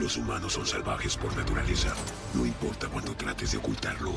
Los 0.00 0.16
humanos 0.16 0.54
son 0.54 0.66
salvajes 0.66 1.14
por 1.14 1.36
naturaleza. 1.36 1.92
No 2.32 2.46
importa 2.46 2.88
cuánto 2.88 3.14
trates 3.14 3.52
de 3.52 3.58
ocultarlo, 3.58 4.14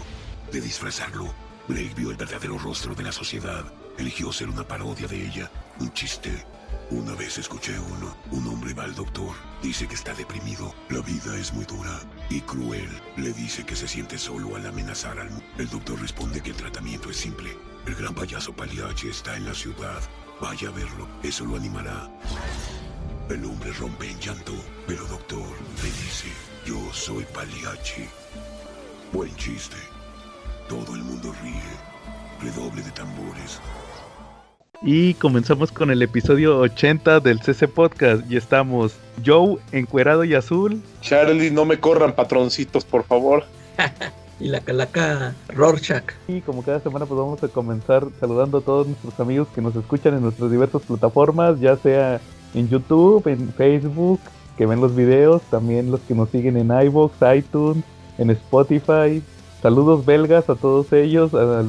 de 0.50 0.62
disfrazarlo. 0.62 1.34
Blake 1.68 1.94
vio 1.94 2.10
el 2.10 2.16
verdadero 2.16 2.58
rostro 2.58 2.96
de 2.96 3.04
la 3.04 3.12
sociedad. 3.12 3.66
Eligió 3.98 4.32
ser 4.32 4.48
una 4.48 4.66
parodia 4.66 5.08
de 5.08 5.26
ella, 5.26 5.52
un 5.82 5.92
chiste. 5.92 6.46
Una 6.90 7.14
vez 7.16 7.38
escuché 7.38 7.78
uno. 7.78 8.16
Un 8.32 8.48
hombre 8.48 8.74
va 8.74 8.86
al 8.86 8.96
doctor. 8.96 9.36
Dice 9.62 9.86
que 9.86 9.96
está 9.96 10.14
deprimido. 10.14 10.74
La 10.90 11.02
vida 11.02 11.36
es 11.36 11.52
muy 11.54 11.66
dura 11.66 12.00
y 12.30 12.40
cruel. 12.40 12.90
Le 13.18 13.34
dice 13.34 13.66
que 13.66 13.76
se 13.76 13.90
siente 13.90 14.18
solo 14.18 14.56
al 14.56 14.66
amenazar 14.66 15.20
al. 15.20 15.30
El 15.58 15.70
doctor 15.70 16.00
responde 16.00 16.42
que 16.42 16.52
el 16.52 16.56
tratamiento 16.56 17.10
es 17.10 17.18
simple. 17.18 17.58
El 17.86 17.96
gran 17.96 18.16
payaso 18.16 18.56
Paliache 18.56 19.10
está 19.10 19.36
en 19.36 19.46
la 19.46 19.54
ciudad. 19.54 20.02
Vaya 20.40 20.70
a 20.70 20.72
verlo. 20.72 21.10
Eso 21.24 21.46
lo 21.46 21.58
animará. 21.58 22.10
El 23.30 23.46
hombre 23.46 23.72
rompe 23.80 24.06
en 24.10 24.20
llanto, 24.20 24.52
pero 24.86 25.02
doctor 25.08 25.40
le 25.82 25.88
dice, 25.88 26.28
yo 26.66 26.76
soy 26.92 27.24
Paliachi. 27.34 28.04
Buen 29.14 29.34
chiste. 29.38 29.78
Todo 30.68 30.94
el 30.94 31.02
mundo 31.04 31.34
ríe. 31.42 31.54
Redoble 32.42 32.82
de 32.82 32.92
tambores. 32.92 33.62
Y 34.82 35.14
comenzamos 35.14 35.72
con 35.72 35.90
el 35.90 36.02
episodio 36.02 36.60
80 36.60 37.22
del 37.22 37.42
CC 37.42 37.70
Podcast. 37.70 38.30
Y 38.30 38.36
estamos 38.36 38.96
Joe, 39.26 39.58
encuerado 39.72 40.26
y 40.26 40.36
azul. 40.36 40.82
Charlie, 41.00 41.50
no 41.50 41.64
me 41.64 41.80
corran 41.80 42.14
patroncitos, 42.14 42.84
por 42.84 43.06
favor. 43.06 43.46
y 44.42 44.50
la 44.50 44.60
calaca 44.60 45.34
Rorschach. 45.48 46.12
Y 46.28 46.42
como 46.42 46.62
cada 46.62 46.82
semana 46.82 47.06
pues 47.06 47.18
vamos 47.18 47.42
a 47.42 47.48
comenzar 47.48 48.06
saludando 48.20 48.58
a 48.58 48.62
todos 48.62 48.88
nuestros 48.88 49.18
amigos 49.22 49.48
que 49.56 49.62
nos 49.62 49.74
escuchan 49.78 50.14
en 50.14 50.24
nuestras 50.24 50.52
diversas 50.52 50.82
plataformas, 50.82 51.62
ya 51.62 51.78
sea 51.78 52.20
en 52.54 52.70
YouTube, 52.70 53.28
en 53.28 53.50
Facebook, 53.54 54.20
que 54.58 54.66
ven 54.66 54.82
los 54.82 54.96
videos, 54.96 55.42
también 55.44 55.92
los 55.92 56.02
que 56.02 56.16
nos 56.16 56.30
siguen 56.30 56.58
en 56.58 56.68
iVoox, 56.68 57.14
iTunes, 57.36 57.84
en 58.18 58.30
Spotify. 58.30 59.22
Saludos 59.62 60.06
belgas 60.06 60.50
a 60.50 60.56
todos 60.56 60.92
ellos, 60.94 61.34
a, 61.34 61.64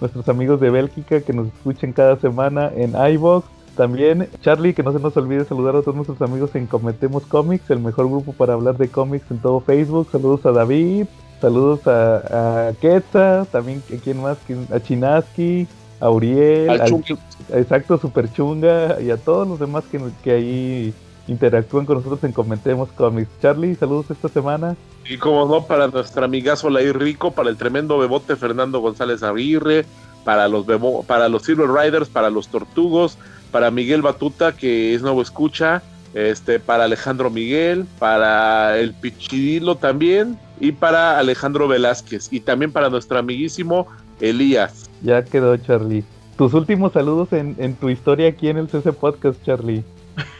nuestros 0.00 0.28
amigos 0.28 0.60
de 0.60 0.70
Bélgica 0.70 1.20
que 1.20 1.32
nos 1.32 1.48
escuchen 1.48 1.92
cada 1.92 2.16
semana 2.16 2.70
en 2.76 2.94
iVoox. 3.14 3.44
También, 3.76 4.28
Charlie, 4.40 4.74
que 4.74 4.82
no 4.82 4.92
se 4.92 4.98
nos 4.98 5.16
olvide 5.16 5.44
saludar 5.44 5.76
a 5.76 5.82
todos 5.82 5.94
nuestros 5.94 6.20
amigos 6.20 6.54
en 6.54 6.66
Cometemos 6.66 7.24
Comics, 7.26 7.70
el 7.70 7.78
mejor 7.78 8.08
grupo 8.08 8.32
para 8.32 8.54
hablar 8.54 8.76
de 8.76 8.88
cómics 8.88 9.30
en 9.30 9.38
todo 9.38 9.60
Facebook. 9.60 10.08
Saludos 10.10 10.44
a 10.46 10.50
David, 10.50 11.06
saludos 11.40 11.86
a, 11.86 12.68
a 12.68 13.44
también 13.50 13.80
a 13.92 14.02
quién 14.02 14.20
más, 14.20 14.38
a 14.72 14.80
Chinaski, 14.80 15.68
a 16.00 16.10
Uriel, 16.10 16.70
al, 16.80 17.04
exacto, 17.52 17.98
Super 17.98 18.32
Chunga 18.32 19.00
y 19.00 19.10
a 19.10 19.16
todos 19.16 19.46
los 19.48 19.58
demás 19.58 19.84
que, 19.90 20.00
que 20.22 20.30
ahí 20.30 20.94
interactúan 21.28 21.86
con 21.86 21.96
nosotros 21.98 22.22
en 22.24 22.32
Comentemos 22.32 22.88
Comics. 22.92 23.30
Charlie, 23.40 23.74
saludos 23.74 24.10
esta 24.10 24.28
semana. 24.28 24.76
Y 25.08 25.18
como 25.18 25.46
no, 25.46 25.64
para 25.64 25.88
nuestra 25.88 26.24
amigazo 26.24 26.70
Lair 26.70 26.98
Rico, 26.98 27.30
para 27.30 27.50
el 27.50 27.56
tremendo 27.56 27.98
bebote 27.98 28.36
Fernando 28.36 28.80
González 28.80 29.22
Aguirre, 29.22 29.86
para 30.24 30.48
los, 30.48 30.66
bebo, 30.66 31.02
para 31.04 31.28
los 31.28 31.42
Silver 31.42 31.70
Riders, 31.70 32.08
para 32.08 32.30
los 32.30 32.48
Tortugos, 32.48 33.16
para 33.50 33.70
Miguel 33.70 34.02
Batuta, 34.02 34.52
que 34.52 34.94
es 34.94 35.02
nuevo 35.02 35.22
escucha, 35.22 35.82
este, 36.14 36.60
para 36.60 36.84
Alejandro 36.84 37.30
Miguel, 37.30 37.86
para 37.98 38.78
el 38.78 38.92
Pichidilo 38.92 39.76
también, 39.76 40.38
y 40.60 40.72
para 40.72 41.18
Alejandro 41.18 41.68
Velázquez, 41.68 42.28
y 42.30 42.40
también 42.40 42.72
para 42.72 42.90
nuestro 42.90 43.18
amiguísimo 43.18 43.86
Elías. 44.20 44.87
Ya 45.02 45.24
quedó, 45.24 45.56
Charlie. 45.56 46.04
Tus 46.36 46.54
últimos 46.54 46.92
saludos 46.92 47.32
en, 47.32 47.56
en 47.58 47.74
tu 47.74 47.88
historia 47.88 48.28
aquí 48.28 48.48
en 48.48 48.58
el 48.58 48.68
CC 48.68 48.92
Podcast, 48.92 49.42
Charlie. 49.44 49.84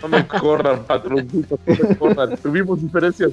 No 0.03 0.09
me 0.09 0.27
corran, 0.27 0.85
patroncito, 0.85 1.59
no 1.67 1.89
me 1.89 1.97
corran. 1.97 2.37
Tuvimos 2.37 2.81
diferencias, 2.81 3.33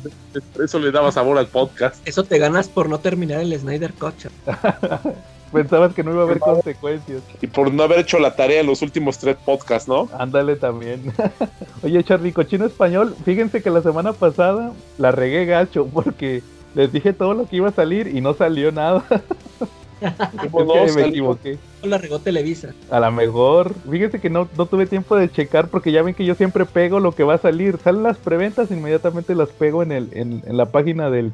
eso 0.63 0.79
le 0.79 0.91
daba 0.91 1.11
sabor 1.11 1.37
al 1.37 1.47
podcast. 1.47 2.07
Eso 2.07 2.23
te 2.23 2.37
ganas 2.37 2.67
por 2.67 2.89
no 2.89 2.99
terminar 2.99 3.41
el 3.41 3.57
Snyder 3.57 3.93
Cut. 3.93 4.13
Pensabas 5.51 5.93
que 5.93 6.03
no 6.03 6.11
iba 6.11 6.21
a 6.21 6.25
haber 6.25 6.39
consecuencias. 6.39 7.21
Y 7.41 7.47
por 7.47 7.73
no 7.73 7.83
haber 7.83 7.99
hecho 7.99 8.19
la 8.19 8.35
tarea 8.35 8.61
en 8.61 8.67
los 8.67 8.81
últimos 8.81 9.17
tres 9.17 9.37
podcasts, 9.45 9.87
¿no? 9.87 10.09
Ándale 10.17 10.55
también. 10.55 11.14
Oye, 11.83 12.03
Charlie, 12.03 12.33
cochino 12.33 12.65
español, 12.65 13.15
fíjense 13.23 13.61
que 13.61 13.69
la 13.69 13.81
semana 13.81 14.14
pasada 14.14 14.73
la 14.97 15.11
regué 15.11 15.45
gacho 15.45 15.87
porque 15.87 16.43
les 16.73 16.91
dije 16.91 17.14
todo 17.14 17.33
lo 17.33 17.47
que 17.47 17.58
iba 17.58 17.69
a 17.69 17.73
salir 17.73 18.08
y 18.08 18.21
no 18.21 18.33
salió 18.33 18.71
nada. 18.71 19.05
no, 20.02 20.95
me 20.95 21.08
equivoqué. 21.08 21.58
La 21.83 21.98
regó 21.98 22.20
Televisa. 22.20 22.73
A 22.89 23.00
lo 23.00 23.11
mejor. 23.11 23.73
Fíjense 23.89 24.20
que 24.20 24.30
no, 24.30 24.48
no 24.58 24.66
tuve 24.66 24.86
tiempo 24.86 25.16
de 25.16 25.30
checar 25.30 25.67
porque 25.70 25.92
ya 25.92 26.02
ven 26.02 26.14
que 26.14 26.26
yo 26.26 26.36
siempre 26.36 26.66
pego 26.66 27.00
lo 27.00 27.14
que 27.14 27.23
va 27.23 27.36
a 27.36 27.39
salir. 27.39 27.78
Salen 27.78 28.04
las 28.04 28.17
preventas, 28.17 28.72
inmediatamente 28.72 29.36
las 29.36 29.50
pego 29.50 29.83
en, 29.83 29.92
el, 29.92 30.10
en, 30.14 30.58
la 30.58 30.67
página 30.67 31.10
del, 31.10 31.33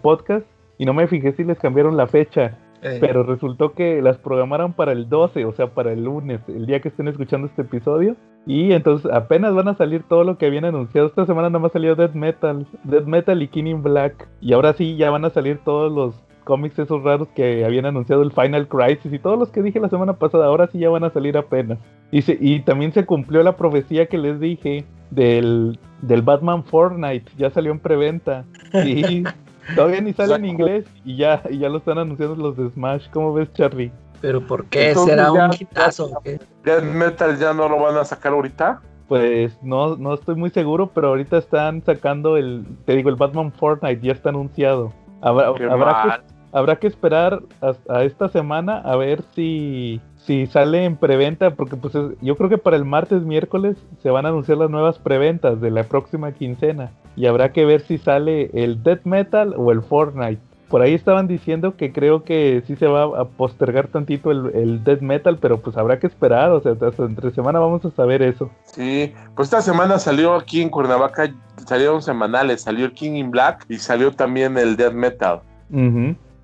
podcast. 0.00 0.46
Y 0.78 0.86
no 0.86 0.94
me 0.94 1.08
fijé 1.08 1.32
si 1.32 1.44
les 1.44 1.58
cambiaron 1.58 1.96
la 1.96 2.06
fecha. 2.06 2.58
Eh. 2.80 2.98
Pero 3.00 3.24
resultó 3.24 3.72
que 3.72 4.00
las 4.00 4.18
programaron 4.18 4.72
para 4.72 4.92
el 4.92 5.08
12, 5.08 5.44
o 5.44 5.52
sea, 5.52 5.66
para 5.74 5.92
el 5.92 6.04
lunes, 6.04 6.40
el 6.46 6.66
día 6.66 6.80
que 6.80 6.88
estén 6.88 7.08
escuchando 7.08 7.48
este 7.48 7.62
episodio. 7.62 8.14
Y 8.46 8.72
entonces 8.72 9.10
apenas 9.12 9.52
van 9.52 9.66
a 9.66 9.76
salir 9.76 10.04
todo 10.04 10.22
lo 10.22 10.38
que 10.38 10.46
habían 10.46 10.64
anunciado. 10.64 11.08
Esta 11.08 11.26
semana 11.26 11.50
nada 11.50 11.58
más 11.58 11.72
salió 11.72 11.96
Dead 11.96 12.14
Metal, 12.14 12.66
Dead 12.84 13.02
Metal 13.02 13.42
y 13.42 13.48
King 13.48 13.64
in 13.64 13.82
Black. 13.82 14.28
Y 14.40 14.52
ahora 14.52 14.74
sí 14.74 14.96
ya 14.96 15.10
van 15.10 15.24
a 15.24 15.30
salir 15.30 15.58
todos 15.64 15.92
los 15.92 16.27
cómics 16.48 16.78
esos 16.78 17.02
raros 17.02 17.28
que 17.34 17.62
habían 17.66 17.84
anunciado 17.84 18.22
el 18.22 18.32
Final 18.32 18.66
Crisis 18.68 19.12
y 19.12 19.18
todos 19.18 19.38
los 19.38 19.50
que 19.50 19.60
dije 19.60 19.78
la 19.80 19.90
semana 19.90 20.14
pasada, 20.14 20.46
ahora 20.46 20.66
sí 20.72 20.78
ya 20.78 20.88
van 20.88 21.04
a 21.04 21.10
salir 21.10 21.36
apenas. 21.36 21.78
Y, 22.10 22.24
y 22.40 22.60
también 22.60 22.90
se 22.94 23.04
cumplió 23.04 23.42
la 23.42 23.54
profecía 23.54 24.06
que 24.06 24.16
les 24.16 24.40
dije 24.40 24.86
del, 25.10 25.78
del 26.00 26.22
Batman 26.22 26.64
Fortnite, 26.64 27.30
ya 27.36 27.50
salió 27.50 27.70
en 27.70 27.78
preventa. 27.78 28.46
Y 28.72 29.24
todavía 29.76 30.00
ni 30.00 30.14
sale 30.14 30.36
en 30.36 30.46
inglés 30.46 30.86
y 31.04 31.18
ya, 31.18 31.42
y 31.50 31.58
ya 31.58 31.68
lo 31.68 31.78
están 31.78 31.98
anunciando 31.98 32.34
los 32.34 32.56
de 32.56 32.70
Smash. 32.70 33.10
¿Cómo 33.10 33.34
ves, 33.34 33.52
Charlie? 33.52 33.92
¿Pero 34.22 34.40
por 34.46 34.64
qué? 34.64 34.94
¿Será 34.94 35.30
un 35.30 35.50
hitazo? 35.52 36.18
¿Death 36.64 36.82
Metal 36.82 37.38
ya 37.38 37.52
no 37.52 37.68
lo 37.68 37.78
van 37.78 37.98
a 37.98 38.04
sacar 38.06 38.32
ahorita? 38.32 38.80
Pues 39.06 39.62
no, 39.62 39.96
no 39.96 40.14
estoy 40.14 40.34
muy 40.34 40.48
seguro, 40.48 40.92
pero 40.94 41.08
ahorita 41.08 41.36
están 41.36 41.84
sacando 41.84 42.38
el, 42.38 42.64
te 42.86 42.96
digo, 42.96 43.10
el 43.10 43.16
Batman 43.16 43.52
Fortnite, 43.52 44.00
ya 44.00 44.12
está 44.12 44.30
anunciado. 44.30 44.94
Habrá, 45.20 45.48
habrá 45.48 46.22
que, 46.26 46.37
habrá 46.52 46.76
que 46.76 46.86
esperar 46.86 47.42
a 47.88 48.04
esta 48.04 48.28
semana 48.28 48.78
a 48.78 48.96
ver 48.96 49.22
si, 49.34 50.00
si 50.16 50.46
sale 50.46 50.84
en 50.84 50.96
preventa, 50.96 51.50
porque 51.50 51.76
pues 51.76 51.94
yo 52.20 52.36
creo 52.36 52.48
que 52.48 52.58
para 52.58 52.76
el 52.76 52.84
martes, 52.84 53.22
miércoles 53.22 53.76
se 54.02 54.10
van 54.10 54.26
a 54.26 54.30
anunciar 54.30 54.58
las 54.58 54.70
nuevas 54.70 54.98
preventas 54.98 55.60
de 55.60 55.70
la 55.70 55.84
próxima 55.84 56.32
quincena 56.32 56.90
y 57.16 57.26
habrá 57.26 57.52
que 57.52 57.64
ver 57.64 57.80
si 57.80 57.98
sale 57.98 58.50
el 58.52 58.82
Death 58.82 59.04
Metal 59.04 59.54
o 59.56 59.72
el 59.72 59.82
Fortnite. 59.82 60.40
Por 60.68 60.82
ahí 60.82 60.92
estaban 60.92 61.26
diciendo 61.26 61.76
que 61.76 61.92
creo 61.92 62.24
que 62.24 62.62
sí 62.66 62.76
se 62.76 62.86
va 62.86 63.04
a 63.18 63.24
postergar 63.24 63.88
tantito 63.88 64.30
el, 64.30 64.50
el 64.54 64.84
Death 64.84 65.00
Metal, 65.00 65.38
pero 65.40 65.58
pues 65.58 65.78
habrá 65.78 65.98
que 65.98 66.06
esperar, 66.06 66.50
o 66.50 66.60
sea, 66.60 66.72
hasta 66.72 67.04
entre 67.04 67.30
semana 67.30 67.58
vamos 67.58 67.82
a 67.86 67.90
saber 67.90 68.20
eso. 68.20 68.50
Sí, 68.64 69.14
pues 69.34 69.46
esta 69.46 69.62
semana 69.62 69.98
salió 69.98 70.34
aquí 70.34 70.60
en 70.60 70.68
Cuernavaca, 70.68 71.32
salieron 71.66 72.02
semanales, 72.02 72.60
salió 72.60 72.84
el 72.84 72.92
King 72.92 73.12
in 73.12 73.30
Black 73.30 73.64
y 73.70 73.78
salió 73.78 74.12
también 74.12 74.58
el 74.58 74.76
Death 74.76 74.92
Metal. 74.92 75.40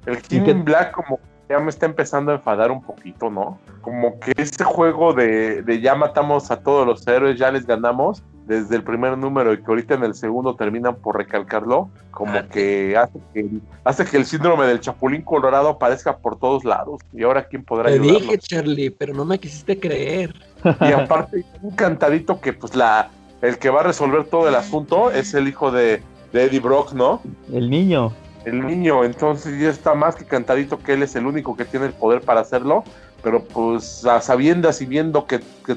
El 0.06 0.20
King 0.22 0.64
Black 0.64 0.92
como 0.92 1.18
ya 1.48 1.58
me 1.58 1.70
está 1.70 1.86
empezando 1.86 2.32
a 2.32 2.36
enfadar 2.36 2.70
un 2.70 2.82
poquito, 2.82 3.30
¿no? 3.30 3.58
Como 3.82 4.18
que 4.18 4.32
ese 4.36 4.64
juego 4.64 5.12
de, 5.12 5.62
de, 5.62 5.80
ya 5.80 5.94
matamos 5.94 6.50
a 6.50 6.60
todos 6.60 6.86
los 6.86 7.06
héroes, 7.06 7.38
ya 7.38 7.50
les 7.50 7.66
ganamos 7.66 8.22
desde 8.46 8.76
el 8.76 8.82
primer 8.82 9.16
número 9.16 9.52
y 9.52 9.58
que 9.58 9.64
ahorita 9.66 9.94
en 9.94 10.04
el 10.04 10.14
segundo 10.14 10.54
terminan 10.54 10.96
por 10.96 11.16
recalcarlo, 11.16 11.90
como 12.10 12.38
ah. 12.38 12.46
que 12.50 12.96
hace 12.96 13.18
que, 13.32 13.48
hace 13.84 14.04
que 14.04 14.16
el 14.16 14.26
síndrome 14.26 14.66
del 14.66 14.80
Chapulín 14.80 15.22
Colorado 15.22 15.68
aparezca 15.68 16.16
por 16.16 16.38
todos 16.38 16.64
lados. 16.64 17.00
Y 17.12 17.22
ahora 17.22 17.46
quién 17.46 17.64
podrá 17.64 17.90
Te 17.90 17.98
dije, 17.98 18.38
Charlie, 18.38 18.90
pero 18.90 19.14
no 19.14 19.24
me 19.24 19.38
quisiste 19.38 19.78
creer. 19.78 20.34
Y 20.80 20.92
aparte, 20.92 21.44
un 21.62 21.74
cantadito 21.74 22.40
que 22.40 22.52
pues 22.52 22.74
la 22.74 23.10
el 23.42 23.58
que 23.58 23.68
va 23.68 23.80
a 23.80 23.82
resolver 23.82 24.24
todo 24.24 24.48
el 24.48 24.54
asunto 24.54 25.10
es 25.10 25.34
el 25.34 25.46
hijo 25.48 25.70
de, 25.70 26.02
de 26.32 26.44
Eddie 26.44 26.60
Brock, 26.60 26.94
¿no? 26.94 27.20
El 27.52 27.68
niño 27.68 28.12
el 28.44 28.66
niño, 28.66 29.04
entonces 29.04 29.58
ya 29.58 29.70
está 29.70 29.94
más 29.94 30.16
que 30.16 30.24
cantadito 30.24 30.78
que 30.78 30.94
él 30.94 31.02
es 31.02 31.16
el 31.16 31.26
único 31.26 31.56
que 31.56 31.64
tiene 31.64 31.86
el 31.86 31.92
poder 31.92 32.20
para 32.20 32.40
hacerlo, 32.40 32.84
pero 33.22 33.42
pues 33.42 34.04
a 34.04 34.20
sabiendas 34.20 34.82
y 34.82 34.86
viendo 34.86 35.26
que, 35.26 35.40
que, 35.64 35.76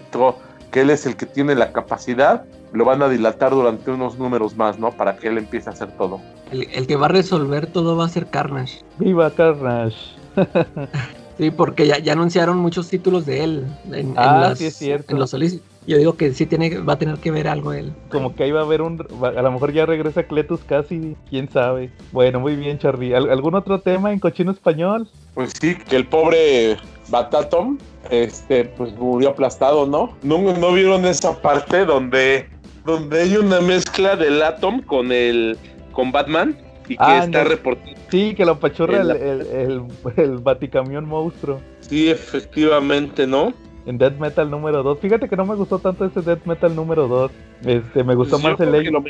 que, 0.72 0.82
él 0.82 0.90
es 0.90 1.06
el 1.06 1.16
que 1.16 1.26
tiene 1.26 1.56
la 1.56 1.72
capacidad, 1.72 2.44
lo 2.74 2.84
van 2.86 3.02
a 3.02 3.10
dilatar 3.10 3.52
durante 3.52 3.92
unos 3.92 4.18
números 4.18 4.56
más, 4.56 4.78
¿no? 4.78 4.92
Para 4.92 5.16
que 5.18 5.30
él 5.30 5.38
empiece 5.38 5.70
a 5.70 5.74
hacer 5.74 5.92
todo. 5.98 6.20
El, 6.52 6.88
que 6.88 6.96
va 6.96 7.06
a 7.06 7.10
resolver 7.10 7.68
todo 7.68 7.96
va 7.96 8.06
a 8.06 8.10
ser 8.10 8.28
Carnage. 8.28 8.82
¡Viva 9.00 9.32
Carnage! 9.32 9.98
sí, 11.38 11.52
porque 11.52 11.88
ya, 11.88 12.00
ya 12.00 12.14
anunciaron 12.14 12.58
muchos 12.58 12.90
títulos 12.90 13.26
de 13.26 13.44
él 13.44 13.66
en, 13.92 14.14
ah, 14.18 14.54
sí 14.56 14.66
es 14.66 14.76
cierto. 14.76 15.14
en 15.14 15.20
los 15.20 15.30
solicitos. 15.30 15.77
Yo 15.88 15.98
digo 15.98 16.18
que 16.18 16.34
sí 16.34 16.46
tiene, 16.46 16.80
va 16.80 16.94
a 16.94 17.00
tener 17.00 17.18
que 17.18 17.32
ver 17.32 17.48
algo 17.48 17.72
él. 17.72 17.94
Como 18.10 18.36
que 18.36 18.44
ahí 18.44 18.52
va 18.52 18.60
a 18.60 18.64
haber 18.64 18.82
un. 18.82 19.08
A 19.24 19.42
lo 19.42 19.52
mejor 19.52 19.72
ya 19.72 19.86
regresa 19.86 20.24
Cletus 20.24 20.60
casi, 20.66 21.16
quién 21.30 21.50
sabe. 21.50 21.92
Bueno, 22.12 22.42
muy 22.42 22.58
bien, 22.58 22.78
Charlie. 22.78 23.16
¿Algún 23.16 23.56
otro 23.56 23.80
tema 23.80 24.12
en 24.12 24.20
cochino 24.20 24.52
español? 24.52 25.08
Pues 25.34 25.54
sí, 25.60 25.76
que 25.76 25.96
el 25.96 26.06
pobre 26.06 26.76
Batatom, 27.08 27.78
este, 28.10 28.66
pues 28.66 28.94
murió 28.98 29.30
aplastado, 29.30 29.86
¿no? 29.88 30.18
¿no? 30.24 30.54
¿No 30.58 30.74
vieron 30.74 31.06
esa 31.06 31.42
parte 31.42 31.86
donde 31.86 32.50
donde 32.88 33.22
hay 33.22 33.36
una 33.36 33.62
mezcla 33.62 34.16
del 34.16 34.42
Atom 34.42 34.82
con 34.82 35.12
el 35.12 35.58
con 35.92 36.12
Batman 36.12 36.58
y 36.88 36.96
que 36.96 37.04
ah, 37.04 37.24
está 37.26 37.44
reportando. 37.44 38.00
Sí, 38.10 38.34
que 38.34 38.46
lo 38.46 38.54
apachurra 38.54 39.02
el, 39.02 39.12
el, 39.12 39.84
el, 40.16 40.38
baticamión 40.38 41.06
monstruo. 41.06 41.60
Sí, 41.82 42.10
efectivamente, 42.10 43.28
¿no? 43.28 43.54
En 43.88 43.98
Death 43.98 44.20
Metal 44.20 44.52
número 44.52 44.84
2. 44.84 45.00
Fíjate 45.00 45.30
que 45.30 45.38
no 45.38 45.46
me 45.46 45.56
gustó 45.56 45.80
tanto 45.80 46.04
ese 46.06 46.22
Death 46.22 46.46
Metal 46.46 46.76
número 46.76 47.08
2. 47.08 47.32
Este, 47.66 48.04
me 48.04 48.16
gustó 48.16 48.38
pues 48.38 48.44
más 48.44 48.60
el 48.60 48.92
lo 48.92 49.02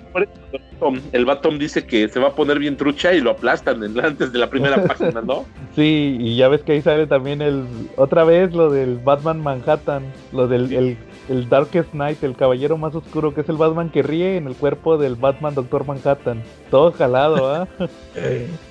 el 1.12 1.25
Batom 1.25 1.57
dice 1.57 1.88
que 1.88 2.07
se 2.07 2.19
va 2.19 2.27
a 2.27 2.35
poner 2.35 2.59
bien 2.59 2.77
trucha 2.77 3.12
y 3.13 3.19
lo 3.19 3.31
aplastan 3.31 3.83
antes 4.00 4.31
de 4.31 4.38
la 4.38 4.50
primera 4.50 4.83
página, 4.88 5.21
¿no? 5.21 5.45
Sí, 5.75 6.18
y 6.19 6.38
ya 6.38 6.47
ves 6.47 6.62
que 6.62 6.74
ahí 6.74 6.81
sale 6.81 7.07
también 7.07 7.41
el 7.41 7.65
otra 7.95 8.24
vez 8.24 8.53
lo 8.53 8.69
del 8.69 9.00
Batman 9.00 9.41
Manhattan, 9.41 10.03
lo 10.31 10.47
del 10.47 10.71
el 10.71 10.97
el 11.29 11.50
Darkest 11.50 11.91
Knight, 11.91 12.24
el 12.24 12.35
caballero 12.35 12.77
más 12.77 12.95
oscuro, 12.95 13.33
que 13.33 13.41
es 13.41 13.50
el 13.50 13.57
Batman 13.57 13.89
que 13.89 14.03
ríe 14.03 14.38
en 14.38 14.47
el 14.47 14.56
cuerpo 14.56 14.97
del 14.97 15.15
Batman 15.15 15.56
Doctor 15.56 15.85
Manhattan. 15.85 16.44
Todo 16.71 16.91
jalado, 16.91 17.53
¿ah? 17.53 17.68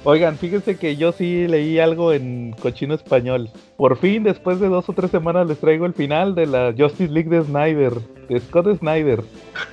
Oigan, 0.04 0.36
fíjense 0.36 0.76
que 0.76 0.96
yo 0.96 1.12
sí 1.12 1.46
leí 1.48 1.78
algo 1.78 2.12
en 2.12 2.52
cochino 2.60 2.94
español. 2.94 3.50
Por 3.76 3.96
fin, 3.98 4.22
después 4.22 4.60
de 4.60 4.68
dos 4.68 4.88
o 4.88 4.92
tres 4.92 5.10
semanas, 5.10 5.46
les 5.46 5.58
traigo 5.58 5.86
el 5.86 5.94
final 5.94 6.34
de 6.34 6.46
la 6.46 6.74
Justice 6.76 7.12
League 7.12 7.30
de 7.30 7.44
Snyder, 7.44 7.94
de 8.28 8.40
Scott 8.40 8.78
Snyder. 8.78 9.22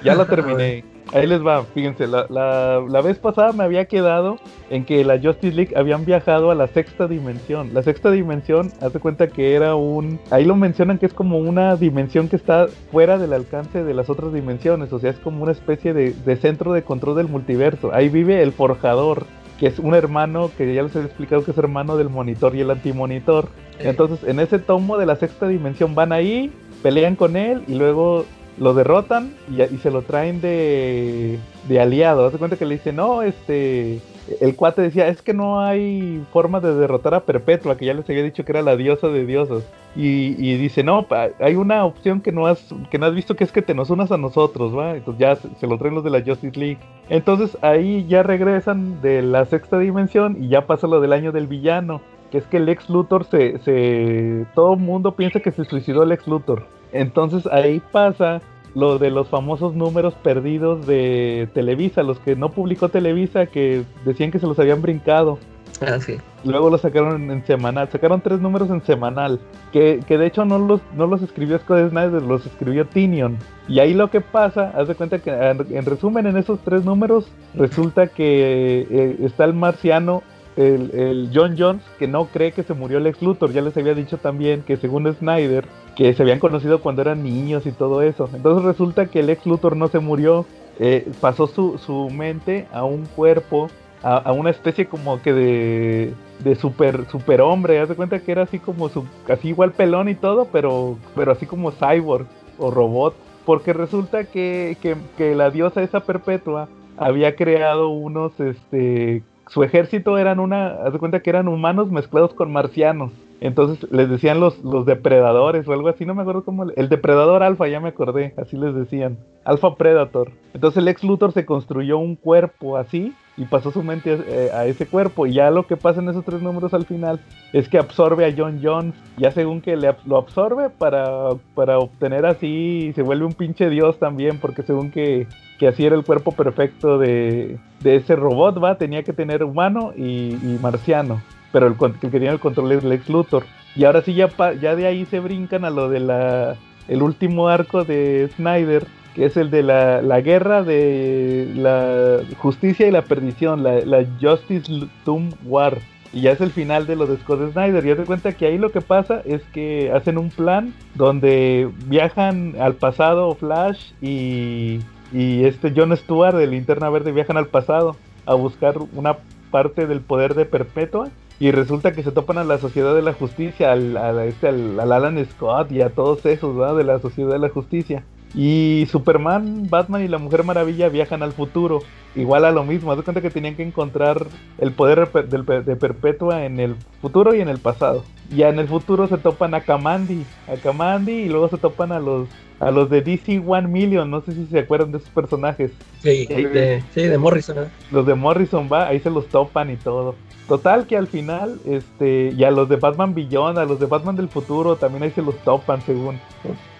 Ya 0.04 0.16
la 0.16 0.26
terminé. 0.26 0.84
Ahí 1.12 1.28
les 1.28 1.46
va, 1.46 1.64
fíjense, 1.64 2.08
la, 2.08 2.26
la, 2.30 3.02
vez 3.02 3.20
pasada 3.20 3.52
me 3.52 3.64
había 3.64 3.86
quedado 3.86 4.38
en 4.70 4.84
que 4.86 5.04
la 5.04 5.20
Justice 5.20 5.56
League 5.56 5.74
habían 5.76 6.06
viajado 6.06 6.50
a 6.50 6.56
la 6.56 6.68
sexta 6.68 7.08
dimensión. 7.08 7.72
La 7.74 7.84
sexta 7.84 8.10
dimensión, 8.10 8.72
hace 8.82 9.00
cuenta 9.00 9.28
que 9.28 9.54
era 9.54 9.76
un... 9.76 10.20
Ahí 10.32 10.46
lo 10.46 10.56
mencionan 10.56 10.98
que 10.98 11.06
es 11.06 11.14
como 11.14 11.38
una 11.38 11.76
dimensión 11.76 12.30
que 12.30 12.36
está 12.36 12.68
fuera 12.92 13.18
del 13.18 13.34
alcance 13.34 13.84
de 13.84 13.94
las 13.94 14.10
otras 14.10 14.34
dimensiones, 14.34 14.92
o 14.92 15.00
sea, 15.00 15.12
es 15.12 15.20
como 15.20 15.44
una 15.44 15.52
especie 15.52 15.94
de, 15.94 16.14
de 16.14 16.36
centro 16.38 16.74
de 16.74 16.84
control 16.84 17.18
del 17.18 17.28
multiverso. 17.28 17.94
Ahí 17.94 18.10
vive 18.10 18.42
el 18.42 18.52
forjador, 18.52 19.26
que 19.60 19.68
es 19.68 19.80
un 19.80 19.94
hermano 19.94 20.50
que 20.58 20.74
ya 20.74 20.84
les 20.84 20.96
he 20.96 21.02
explicado 21.02 21.44
que 21.44 21.52
es 21.52 21.58
hermano 21.58 21.96
del 21.96 22.10
monitor 22.10 22.56
y 22.56 22.62
el 22.62 22.72
antimonitor. 22.72 23.50
Entonces, 23.80 24.28
en 24.28 24.40
ese 24.40 24.60
tomo 24.60 24.98
de 24.98 25.06
la 25.06 25.16
sexta 25.16 25.48
dimensión 25.48 25.96
van 25.96 26.12
ahí, 26.12 26.52
pelean 26.82 27.16
con 27.16 27.36
él 27.36 27.64
y 27.68 27.76
luego 27.76 28.26
lo 28.58 28.74
derrotan 28.74 29.34
y, 29.50 29.78
se 29.78 29.92
lo 29.92 30.02
traen 30.02 30.42
de, 30.42 31.40
de 31.68 31.80
aliado. 31.80 32.26
Haz 32.26 32.36
cuenta 32.38 32.58
que 32.58 32.66
le 32.66 32.76
dice, 32.76 32.94
no, 32.94 33.22
este, 33.22 34.00
el 34.40 34.56
cuate 34.56 34.82
decía, 34.82 35.08
es 35.08 35.22
que 35.22 35.34
no 35.34 35.60
hay 35.60 36.24
forma 36.32 36.60
de 36.60 36.74
derrotar 36.74 37.14
a 37.14 37.22
Perpetua, 37.22 37.78
que 37.78 37.86
ya 37.86 37.94
les 37.94 38.10
había 38.10 38.24
dicho 38.24 38.46
que 38.46 38.52
era 38.52 38.62
la 38.62 38.76
diosa 38.76 39.08
de 39.08 39.26
diosas. 39.26 39.64
Y, 39.96 40.58
dice, 40.58 40.84
no, 40.84 41.06
hay 41.40 41.56
una 41.56 41.86
opción 41.86 42.22
que 42.22 42.32
no, 42.32 42.48
has, 42.48 42.74
que 42.90 42.98
no 42.98 43.06
has 43.06 43.14
visto 43.14 43.36
que 43.36 43.44
es 43.44 43.52
que 43.52 43.62
te 43.62 43.76
nos 43.76 43.90
unas 43.92 44.12
a 44.12 44.18
nosotros, 44.18 44.76
¿va? 44.76 44.96
Entonces 44.96 45.20
ya 45.20 45.36
se, 45.36 45.68
lo 45.68 45.78
traen 45.78 45.96
los 45.96 46.04
de 46.04 46.10
la 46.10 46.24
Justice 46.24 46.60
League. 46.60 46.80
Entonces 47.10 47.58
ahí 47.62 48.06
ya 48.08 48.24
regresan 48.24 49.02
de 49.02 49.22
la 49.22 49.46
sexta 49.46 49.78
dimensión 49.78 50.38
y 50.42 50.48
ya 50.48 50.66
pasa 50.66 50.88
lo 50.88 51.00
del 51.00 51.14
año 51.14 51.32
del 51.32 51.48
villano, 51.48 52.02
que 52.32 52.40
es 52.40 52.46
que 52.48 52.58
el 52.58 52.70
ex 52.70 52.90
Luthor 52.90 53.26
se, 53.26 53.60
se... 53.60 54.46
Todo 54.56 54.78
mundo 54.78 55.16
piensa 55.16 55.42
que 55.42 55.52
se 55.52 55.66
suicidó 55.66 56.04
el 56.04 56.12
ex 56.12 56.28
Luthor. 56.28 56.66
Entonces 56.94 57.46
ahí 57.48 57.82
pasa 57.92 58.42
lo 58.76 58.98
de 58.98 59.12
los 59.12 59.28
famosos 59.30 59.76
números 59.76 60.14
perdidos 60.16 60.88
de 60.88 61.48
Televisa, 61.54 62.04
los 62.04 62.20
que 62.20 62.36
no 62.36 62.50
publicó 62.50 62.90
Televisa, 62.90 63.46
que 63.46 63.84
decían 64.06 64.32
que 64.32 64.40
se 64.40 64.48
los 64.48 64.58
habían 64.60 64.82
brincado. 64.82 65.38
Ah, 65.82 66.00
sí. 66.00 66.18
Luego 66.44 66.70
los 66.70 66.82
sacaron 66.82 67.30
en 67.32 67.46
semanal, 67.46 67.90
sacaron 67.90 68.22
tres 68.22 68.40
números 68.40 68.70
en 68.70 68.84
semanal, 68.84 69.40
que, 69.72 70.02
que 70.08 70.18
de 70.18 70.28
hecho 70.28 70.46
no 70.46 70.60
los, 70.60 70.82
no 70.96 71.08
los 71.08 71.22
escribió 71.22 71.58
Scott 71.60 71.90
Snyder, 71.90 72.22
los 72.22 72.46
escribió 72.46 72.86
Tinion. 72.86 73.38
Y 73.68 73.80
ahí 73.80 73.94
lo 73.94 74.10
que 74.10 74.22
pasa, 74.22 74.72
haz 74.76 74.88
de 74.88 74.96
cuenta 74.96 75.20
que 75.20 75.32
en, 75.32 75.86
resumen 75.86 76.28
en 76.28 76.38
esos 76.38 76.60
tres 76.60 76.86
números 76.86 77.28
resulta 77.56 78.08
que 78.08 78.88
eh, 78.90 79.18
está 79.22 79.46
el 79.46 79.54
marciano 79.54 80.22
el, 80.56 81.30
John 81.34 81.56
Jones 81.58 81.84
que 82.00 82.08
no 82.08 82.26
cree 82.26 82.52
que 82.52 82.64
se 82.64 82.74
murió 82.74 83.00
Lex 83.00 83.22
Luthor. 83.22 83.52
Ya 83.52 83.62
les 83.62 83.76
había 83.78 83.94
dicho 83.94 84.18
también 84.18 84.62
que 84.62 84.78
según 84.78 85.12
Snyder, 85.14 85.66
que 85.96 86.14
se 86.14 86.24
habían 86.24 86.40
conocido 86.40 86.82
cuando 86.82 87.02
eran 87.02 87.24
niños 87.24 87.66
y 87.66 87.72
todo 87.72 88.02
eso. 88.02 88.30
Entonces 88.34 88.64
resulta 88.64 89.08
que 89.08 89.20
el 89.20 89.30
ex 89.30 89.46
Luthor 89.46 89.76
no 89.76 89.88
se 89.88 90.00
murió, 90.00 90.46
eh, 90.80 91.12
pasó 91.22 91.48
su, 91.48 91.78
su, 91.78 92.10
mente 92.10 92.68
a 92.72 92.84
un 92.84 93.06
cuerpo, 93.06 93.70
a, 94.02 94.32
una 94.32 94.50
especie 94.50 94.88
como 94.88 95.22
que 95.22 95.34
de, 95.34 96.14
de 96.44 96.56
super, 96.56 97.06
super 97.10 97.42
hombre. 97.42 97.80
Haz 97.80 97.90
de 97.90 97.96
cuenta 97.96 98.20
que 98.20 98.32
era 98.32 98.44
así 98.44 98.60
como 98.60 98.90
su, 98.90 99.06
así 99.30 99.50
igual 99.50 99.72
pelón 99.72 100.10
y 100.10 100.16
todo, 100.16 100.48
pero, 100.52 100.98
pero 101.16 101.32
así 101.32 101.46
como 101.46 101.72
cyborg 101.72 102.28
o 102.58 102.72
robot. 102.72 103.16
Porque 103.46 103.74
resulta 103.74 104.24
que, 104.24 104.78
que, 104.82 104.96
que 105.18 105.36
la 105.36 105.50
diosa 105.50 105.84
esa 105.84 106.00
perpetua 106.02 106.70
había 106.98 107.36
creado 107.36 107.90
unos 107.90 108.40
este 108.40 109.24
su 109.48 109.64
ejército 109.64 110.18
eran 110.18 110.40
una, 110.40 110.68
haz 110.84 110.94
de 110.94 111.00
cuenta 111.00 111.22
que 111.22 111.30
eran 111.30 111.48
humanos 111.48 111.92
mezclados 111.92 112.34
con 112.34 112.52
marcianos. 112.52 113.12
Entonces 113.42 113.92
les 113.92 114.10
decían 114.10 114.40
los, 114.40 114.64
los 114.64 114.86
depredadores 114.86 115.68
o 115.68 115.74
algo 115.74 115.90
así, 115.90 116.06
no 116.06 116.16
me 116.16 116.22
acuerdo 116.22 116.46
cómo. 116.46 116.64
El 116.64 116.88
depredador 116.88 117.44
alfa, 117.44 117.68
ya 117.68 117.82
me 117.82 117.90
acordé, 117.90 118.34
así 118.38 118.56
les 118.56 118.74
decían. 118.74 119.18
Alfa 119.44 119.76
Predator. 119.76 120.32
Entonces 120.54 120.78
el 120.78 120.88
ex 120.88 121.04
Luthor 121.04 121.34
se 121.34 121.46
construyó 121.46 121.98
un 121.98 122.16
cuerpo 122.16 122.78
así 122.78 123.14
y 123.36 123.46
pasó 123.46 123.72
su 123.72 123.84
mente 123.84 124.18
eh, 124.28 124.50
a, 124.54 124.66
ese 124.66 124.86
cuerpo. 124.86 125.28
Y 125.28 125.34
ya 125.34 125.52
lo 125.52 125.68
que 125.68 125.76
pasa 125.76 126.00
en 126.00 126.08
esos 126.08 126.24
tres 126.24 126.42
números 126.42 126.74
al 126.74 126.86
final 126.86 127.20
es 127.52 127.68
que 127.68 127.78
absorbe 127.78 128.26
a 128.26 128.34
John 128.36 128.62
Jones. 128.64 128.96
Ya 129.18 129.32
según 129.32 129.60
que 129.60 129.76
le, 129.76 129.94
lo 130.06 130.18
absorbe 130.18 130.70
para, 130.70 131.32
para 131.54 131.80
obtener 131.80 132.26
así, 132.26 132.94
se 132.96 133.02
vuelve 133.02 133.26
un 133.26 133.34
pinche 133.34 133.70
dios 133.70 134.00
también, 134.00 134.40
porque 134.40 134.64
según 134.64 134.92
que, 134.92 135.28
que 135.64 135.70
así 135.70 135.86
era 135.86 135.96
el 135.96 136.04
cuerpo 136.04 136.34
perfecto 136.34 136.98
de, 136.98 137.58
de 137.80 137.96
ese 137.96 138.18
robot, 138.18 138.62
va, 138.62 138.78
tenía 138.78 139.04
que 139.04 139.14
tener 139.14 139.46
humano 139.46 139.94
y, 139.96 140.36
marciano 140.62 141.22
pero 141.54 141.68
el, 141.68 141.76
que 142.02 142.10
tenía 142.10 142.32
el 142.32 142.42
control 142.42 142.74
es 142.74 142.84
Lex 142.84 143.08
Luthor. 143.08 143.46
Y 143.74 143.86
ahora 143.86 144.02
sí 144.02 144.14
ya, 144.14 144.28
ya 144.60 144.76
de 144.76 144.88
ahí 144.88 145.06
se 145.06 145.22
brincan 145.22 145.64
a 145.64 145.70
lo 145.70 145.88
de 145.88 146.02
la 146.02 146.58
el 146.90 147.02
último 147.02 147.48
arco 147.48 147.86
de 147.86 148.30
Snyder, 148.36 148.86
que 149.16 149.24
es 149.28 149.38
el 149.38 149.52
de 149.52 149.64
la, 149.64 150.02
la 150.02 150.20
guerra 150.20 150.64
de 150.64 151.50
la 151.56 152.20
justicia 152.40 152.86
y 152.86 152.92
la 152.92 153.04
perdición, 153.04 153.64
la, 153.64 154.06
Justice 154.20 154.70
Tomb 155.06 155.34
War. 155.46 155.78
Y 156.12 156.24
ya 156.24 156.32
es 156.32 156.42
el 156.42 156.52
final 156.52 156.88
de 156.88 156.98
lo 156.98 157.06
de 157.06 157.16
Scott 157.20 157.54
Snyder. 157.54 157.86
Y 157.86 157.96
se 157.96 158.04
cuenta 158.04 158.34
que 158.34 158.48
ahí 158.48 158.58
lo 158.58 158.74
que 158.74 158.82
pasa 158.82 159.22
es 159.24 159.42
que 159.54 159.94
hacen 159.94 160.18
un 160.18 160.30
plan 160.30 160.74
donde 160.96 161.70
viajan 161.86 162.56
al 162.60 162.74
pasado 162.74 163.34
Flash 163.36 163.94
y, 164.02 164.82
y 165.14 165.46
este 165.46 165.72
John 165.76 165.96
Stewart 165.96 166.36
de 166.36 166.48
Linterna 166.48 166.90
Verde 166.90 167.12
viajan 167.12 167.38
al 167.38 167.48
pasado 167.48 167.96
a 168.26 168.34
buscar 168.34 168.76
una 168.94 169.18
parte 169.52 169.86
del 169.86 170.02
poder 170.02 170.34
de 170.34 170.46
Perpetua 170.46 171.10
y 171.40 171.52
resulta 171.52 171.94
que 171.94 172.04
se 172.04 172.12
topan 172.12 172.40
a 172.40 172.44
la 172.44 172.58
Sociedad 172.58 172.96
de 172.96 173.02
la 173.04 173.14
Justicia, 173.14 173.72
al, 173.72 173.96
este, 174.28 174.48
al, 174.48 174.80
Alan 174.80 175.24
Scott 175.26 175.72
y 175.72 175.82
a 175.82 175.90
todos 175.90 176.26
esos 176.26 176.78
de 176.78 176.84
la 176.84 177.00
Sociedad 177.00 177.32
de 177.32 177.40
la 177.40 177.50
Justicia. 177.50 178.04
Y 178.36 178.88
Superman, 178.90 179.70
Batman 179.70 180.04
y 180.04 180.08
la 180.08 180.18
Mujer 180.18 180.44
Maravilla 180.44 180.90
viajan 180.90 181.22
al 181.22 181.34
futuro. 181.34 181.82
Igual 182.16 182.46
a 182.46 182.52
lo 182.52 182.64
mismo. 182.64 182.92
Haz 182.92 183.02
cuenta 183.04 183.22
que 183.22 183.30
tenían 183.30 183.56
que 183.56 183.64
encontrar 183.64 184.26
el 184.58 184.72
poder 184.72 185.08
de 185.12 185.76
Perpetua 185.76 186.46
en 186.46 186.60
el 186.60 186.76
futuro 187.02 187.36
y 187.36 187.42
en 187.42 187.50
el 187.50 187.60
pasado. 187.60 188.04
Ya 188.36 188.50
en 188.50 188.58
el 188.58 188.68
futuro 188.68 189.08
se 189.08 189.18
topan 189.18 189.54
a 189.54 189.62
Kamandi, 189.62 190.26
a 190.48 190.56
Kamandi 190.56 191.12
y 191.12 191.30
luego 191.30 191.50
se 191.50 191.58
topan 191.58 191.92
a 191.92 192.00
los 192.00 192.28
a 192.60 192.72
los 192.72 192.90
de 192.90 193.02
DC 193.02 193.42
One 193.46 193.68
Million, 193.68 194.10
no 194.10 194.22
sé 194.22 194.34
si 194.34 194.46
se 194.48 194.60
acuerdan 194.60 194.92
de 194.92 195.00
esos 195.00 195.10
personajes. 195.10 195.72
Sí, 196.02 196.26
de, 196.26 196.84
sí, 196.94 197.04
de 197.04 197.18
Morrison. 197.18 197.58
¿eh? 197.60 197.68
Los 197.92 198.06
de 198.06 198.16
Morrison 198.16 198.70
va, 198.72 198.88
ahí 198.88 199.00
se 199.00 199.10
los 199.10 199.28
topan 199.28 199.72
y 199.72 199.76
todo. 199.76 200.16
Total 200.48 200.86
que 200.88 200.98
al 200.98 201.08
final, 201.08 201.60
este, 201.66 202.34
y 202.36 202.44
a 202.44 202.52
los 202.52 202.68
de 202.68 202.76
Batman 202.76 203.14
Beyond, 203.14 203.58
a 203.58 203.66
los 203.66 203.80
de 203.80 203.86
Batman 203.86 204.16
del 204.16 204.28
futuro, 204.30 204.76
también 204.76 205.04
ahí 205.04 205.12
se 205.12 205.22
los 205.22 205.38
topan 205.40 205.82
según. 205.82 206.20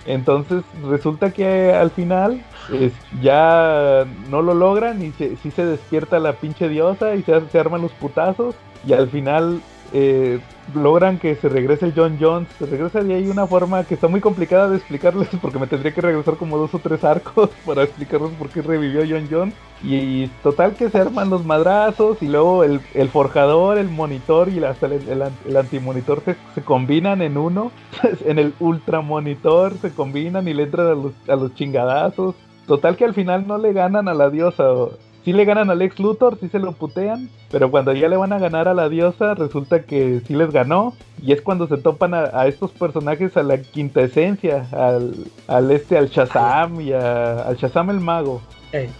Entonces 0.06 0.64
resulta 0.88 1.32
que 1.32 1.72
al 1.72 1.90
final 1.90 2.44
ya 3.22 4.06
no 4.30 4.42
lo 4.42 4.54
logran 4.54 5.02
y 5.02 5.12
se, 5.12 5.38
sí 5.38 5.52
se 5.52 5.66
despierta 5.66 6.20
la 6.20 6.34
pinche 6.34 6.68
diosa 6.68 7.16
y 7.16 7.24
se, 7.24 7.40
se 7.50 7.60
arman 7.60 7.82
los 7.82 7.92
putazos 7.94 8.56
y 8.86 8.94
al 8.94 9.10
final 9.10 9.62
eh, 9.94 10.40
logran 10.74 11.20
que 11.20 11.36
se 11.36 11.50
regrese 11.50 11.86
el 11.86 11.94
John 11.96 12.18
Jones, 12.20 12.48
se 12.58 12.66
regresa 12.66 13.02
y 13.02 13.12
hay 13.12 13.28
una 13.28 13.48
forma 13.48 13.84
que 13.84 13.94
está 13.94 14.08
muy 14.08 14.22
complicada 14.22 14.70
de 14.70 14.78
explicarles 14.78 15.28
porque 15.42 15.60
me 15.60 15.68
tendría 15.68 15.94
que 15.94 16.02
regresar 16.02 16.36
como 16.36 16.58
dos 16.58 16.74
o 16.74 16.80
tres 16.80 17.04
arcos 17.04 17.50
para 17.66 17.84
explicarles 17.84 18.32
por 18.32 18.50
qué 18.50 18.62
revivió 18.62 19.02
John 19.08 19.28
Jones. 19.30 19.54
Y, 19.84 20.28
total 20.42 20.76
que 20.76 20.90
se 20.90 20.98
arman 20.98 21.30
los 21.30 21.46
madrazos 21.46 22.22
y 22.22 22.28
luego 22.28 22.64
el, 22.64 22.80
forjador, 23.10 23.78
el 23.78 23.90
monitor 23.90 24.48
y 24.48 24.64
hasta 24.64 24.86
el, 24.86 24.94
el, 25.46 25.58
antimonitor 25.58 26.22
se, 26.24 26.38
se, 26.56 26.62
combinan 26.62 27.22
en 27.22 27.38
uno, 27.38 27.72
en 28.26 28.40
el 28.40 28.54
ultramonitor 28.60 29.74
se 29.80 29.92
combinan 29.92 30.48
y 30.48 30.54
le 30.54 30.64
entran 30.64 30.88
a 30.88 30.96
los, 30.96 31.12
a 31.28 31.36
los 31.36 31.54
chingadazos. 31.56 32.36
Total 32.66 32.96
que 32.96 33.04
al 33.04 33.14
final 33.14 33.46
no 33.46 33.58
le 33.58 33.74
ganan 33.74 34.08
a 34.08 34.14
la 34.14 34.30
diosa 34.30 34.64
sí 35.24 35.34
le 35.34 35.46
ganan 35.46 35.70
al 35.70 35.82
ex 35.82 36.00
Luthor, 36.00 36.38
sí 36.40 36.50
se 36.50 36.60
lo 36.60 36.74
putean, 36.74 37.30
pero 37.52 37.72
cuando 37.72 37.94
ya 37.94 38.08
le 38.08 38.18
van 38.18 38.34
a 38.34 38.40
ganar 38.40 38.68
a 38.68 38.74
la 38.74 38.90
diosa, 38.90 39.34
resulta 39.34 39.84
que 39.84 40.22
sí 40.28 40.36
les 40.36 40.52
ganó. 40.52 40.94
Y 41.22 41.32
es 41.32 41.42
cuando 41.42 41.68
se 41.68 41.78
topan 41.78 42.14
a, 42.14 42.48
estos 42.48 42.72
personajes 42.72 43.38
a 43.38 43.44
la 43.44 43.62
quinta 43.62 44.02
esencia, 44.02 44.68
al, 44.72 45.14
al 45.48 45.72
este, 45.72 45.98
al 45.98 46.10
Shazam 46.10 46.82
y 46.82 46.92
al 46.92 47.56
Shazam 47.56 47.90
el 47.90 48.00
mago. 48.00 48.42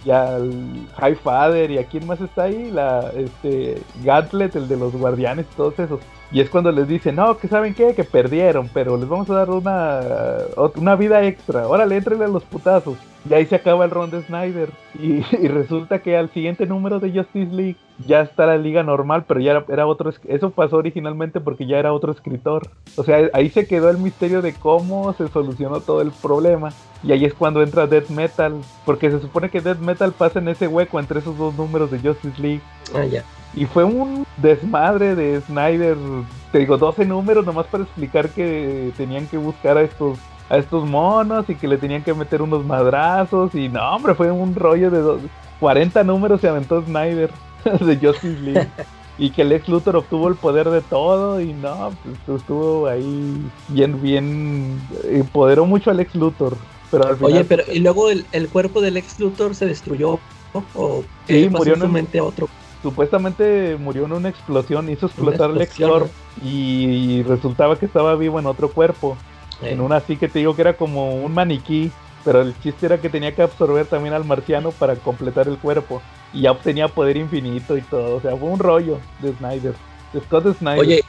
Y 0.04 0.10
al 0.10 0.86
High 1.00 1.16
Father 1.16 1.70
y 1.72 1.78
a 1.78 1.84
quién 1.84 2.06
más 2.06 2.20
está 2.20 2.44
ahí, 2.44 2.70
la 2.70 3.10
este 3.16 3.82
Gatlet, 4.04 4.54
el 4.54 4.68
de 4.68 4.76
los 4.76 4.92
guardianes, 4.92 5.46
todos 5.56 5.76
esos. 5.80 6.00
Y 6.30 6.40
es 6.40 6.48
cuando 6.48 6.70
les 6.70 6.86
dicen, 6.86 7.16
no, 7.16 7.36
que 7.36 7.48
saben 7.48 7.74
qué, 7.74 7.94
que 7.94 8.04
perdieron, 8.04 8.68
pero 8.72 8.96
les 8.96 9.08
vamos 9.08 9.28
a 9.30 9.34
dar 9.34 9.50
una, 9.50 10.00
una 10.76 10.94
vida 10.94 11.24
extra. 11.24 11.66
Órale, 11.66 11.96
entrenle 11.96 12.24
a 12.24 12.28
los 12.28 12.44
putazos. 12.44 12.96
Y 13.28 13.32
ahí 13.32 13.46
se 13.46 13.54
acaba 13.54 13.84
el 13.84 13.90
ron 13.90 14.10
de 14.10 14.22
Snyder. 14.22 14.70
Y, 14.96 15.20
resulta 15.48 15.98
que 15.98 16.16
al 16.16 16.30
siguiente 16.30 16.66
número 16.66 17.00
de 17.00 17.10
Justice 17.10 17.52
League 17.52 17.76
ya 18.06 18.20
está 18.20 18.46
la 18.46 18.56
liga 18.56 18.84
normal, 18.84 19.24
pero 19.26 19.40
ya 19.40 19.64
era, 19.68 19.86
otro. 19.86 20.12
Eso 20.28 20.50
pasó 20.50 20.76
originalmente 20.76 21.40
porque 21.40 21.66
ya 21.66 21.78
era 21.78 21.92
otro 21.92 22.12
escritor. 22.12 22.68
O 22.96 23.02
sea, 23.02 23.28
ahí 23.32 23.50
se 23.50 23.66
quedó 23.66 23.90
el 23.90 23.98
misterio 23.98 24.40
de 24.40 24.54
cómo 24.54 25.12
se 25.14 25.26
solucionó 25.28 25.80
todo 25.80 26.00
el 26.00 26.12
problema. 26.22 26.70
Y 27.02 27.10
ahí 27.10 27.24
es 27.24 27.34
cuando 27.34 27.62
entra 27.62 27.88
Death 27.88 28.08
Metal. 28.08 28.54
Porque 28.84 29.10
se 29.10 29.20
supone 29.20 29.50
que 29.50 29.60
Death 29.60 29.80
Metal 29.80 30.12
pasa 30.12 30.38
en 30.38 30.48
ese 30.48 30.68
hueco 30.68 31.00
entre 31.00 31.18
esos 31.18 31.36
dos 31.36 31.54
números 31.56 31.90
de 31.90 31.98
Justice 31.98 32.40
League. 32.40 32.62
Ah, 32.94 33.04
ya. 33.04 33.24
Y 33.56 33.66
fue 33.66 33.84
un 33.84 34.26
desmadre 34.36 35.14
de 35.14 35.40
Snyder. 35.40 35.96
Te 36.52 36.58
digo, 36.60 36.78
12 36.78 37.04
números 37.04 37.44
nomás 37.44 37.66
para 37.66 37.84
explicar 37.84 38.28
que 38.28 38.92
tenían 38.96 39.26
que 39.26 39.38
buscar 39.38 39.76
a 39.76 39.82
estos 39.82 40.18
a 40.48 40.58
estos 40.58 40.86
monos 40.86 41.48
y 41.48 41.54
que 41.54 41.68
le 41.68 41.78
tenían 41.78 42.02
que 42.02 42.14
meter 42.14 42.42
unos 42.42 42.64
madrazos 42.64 43.54
y 43.54 43.68
no, 43.68 43.96
hombre, 43.96 44.14
fue 44.14 44.30
un 44.30 44.54
rollo 44.54 44.90
de 44.90 45.18
40 45.60 46.04
números 46.04 46.40
se 46.40 46.48
aventó 46.48 46.82
Snyder 46.82 47.30
de 47.80 47.96
Justice 47.96 48.40
League 48.40 48.68
y 49.18 49.30
que 49.30 49.42
el 49.42 49.52
ex 49.52 49.68
Luthor 49.68 49.96
obtuvo 49.96 50.28
el 50.28 50.34
poder 50.34 50.68
de 50.68 50.82
todo 50.82 51.40
y 51.40 51.52
no, 51.52 51.92
pues 52.26 52.40
estuvo 52.40 52.86
ahí 52.86 53.40
bien, 53.68 54.00
bien, 54.02 54.80
empoderó 55.04 55.66
mucho 55.66 55.90
al 55.90 56.00
ex 56.00 56.14
Luthor. 56.14 56.56
Pero 56.90 57.16
Oye, 57.22 57.44
pero 57.44 57.64
y 57.72 57.80
luego 57.80 58.10
el, 58.10 58.48
cuerpo 58.52 58.80
del 58.80 58.96
ex 58.96 59.18
Luthor 59.18 59.54
se 59.54 59.66
destruyó, 59.66 60.18
¿O 60.74 61.02
sí, 61.26 61.48
murió 61.50 61.74
en 61.74 61.80
su 61.80 61.88
mente 61.88 62.20
otro? 62.20 62.48
supuestamente 62.84 63.78
murió 63.80 64.04
en 64.04 64.12
una 64.12 64.28
explosión, 64.28 64.90
hizo 64.90 65.06
explotar 65.06 65.50
el 65.50 65.62
Explor 65.62 66.06
y, 66.44 67.22
resultaba 67.22 67.78
que 67.78 67.86
estaba 67.86 68.14
vivo 68.14 68.38
en 68.38 68.46
otro 68.46 68.68
cuerpo. 68.70 69.16
En 69.62 69.80
una 69.80 69.96
así 69.96 70.16
que 70.16 70.28
te 70.28 70.40
digo 70.40 70.54
que 70.54 70.62
era 70.62 70.76
como 70.76 71.14
un 71.14 71.32
maniquí, 71.32 71.90
pero 72.24 72.40
el 72.40 72.58
chiste 72.60 72.86
era 72.86 72.98
que 72.98 73.08
tenía 73.08 73.34
que 73.34 73.42
absorber 73.42 73.86
también 73.86 74.14
al 74.14 74.24
marciano 74.24 74.70
para 74.72 74.96
completar 74.96 75.48
el 75.48 75.58
cuerpo. 75.58 76.02
Y 76.32 76.42
ya 76.42 76.52
obtenía 76.52 76.88
poder 76.88 77.16
infinito 77.16 77.76
y 77.76 77.82
todo. 77.82 78.16
O 78.16 78.20
sea, 78.20 78.36
fue 78.36 78.48
un 78.48 78.58
rollo 78.58 78.98
de 79.20 79.32
Snyder. 79.34 79.74
De 80.12 80.20
Scott 80.20 80.56
Snyder. 80.58 80.80
Oye, 80.80 81.04